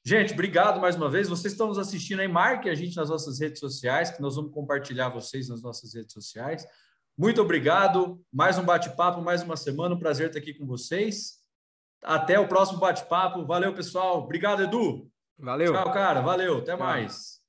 Gente, 0.02 0.32
obrigado 0.32 0.80
mais 0.80 0.96
uma 0.96 1.10
vez. 1.10 1.28
Vocês 1.28 1.52
estão 1.52 1.66
nos 1.66 1.78
assistindo 1.78 2.20
aí, 2.20 2.28
marquem 2.28 2.72
a 2.72 2.74
gente 2.74 2.96
nas 2.96 3.10
nossas 3.10 3.38
redes 3.38 3.60
sociais, 3.60 4.10
que 4.10 4.22
nós 4.22 4.36
vamos 4.36 4.52
compartilhar 4.52 5.10
vocês 5.10 5.48
nas 5.48 5.60
nossas 5.60 5.94
redes 5.94 6.12
sociais. 6.14 6.66
Muito 7.18 7.42
obrigado. 7.42 8.18
Mais 8.32 8.56
um 8.56 8.64
bate-papo, 8.64 9.20
mais 9.20 9.42
uma 9.42 9.58
semana. 9.58 9.94
Um 9.94 9.98
prazer 9.98 10.28
estar 10.28 10.38
aqui 10.38 10.54
com 10.54 10.66
vocês. 10.66 11.39
Até 12.02 12.38
o 12.38 12.48
próximo 12.48 12.78
bate-papo. 12.78 13.44
Valeu, 13.44 13.74
pessoal. 13.74 14.18
Obrigado, 14.18 14.62
Edu. 14.62 15.06
Valeu. 15.38 15.72
Tchau, 15.72 15.92
cara. 15.92 16.20
Valeu. 16.20 16.58
Até 16.58 16.76
Tchau. 16.76 16.78
mais. 16.78 17.40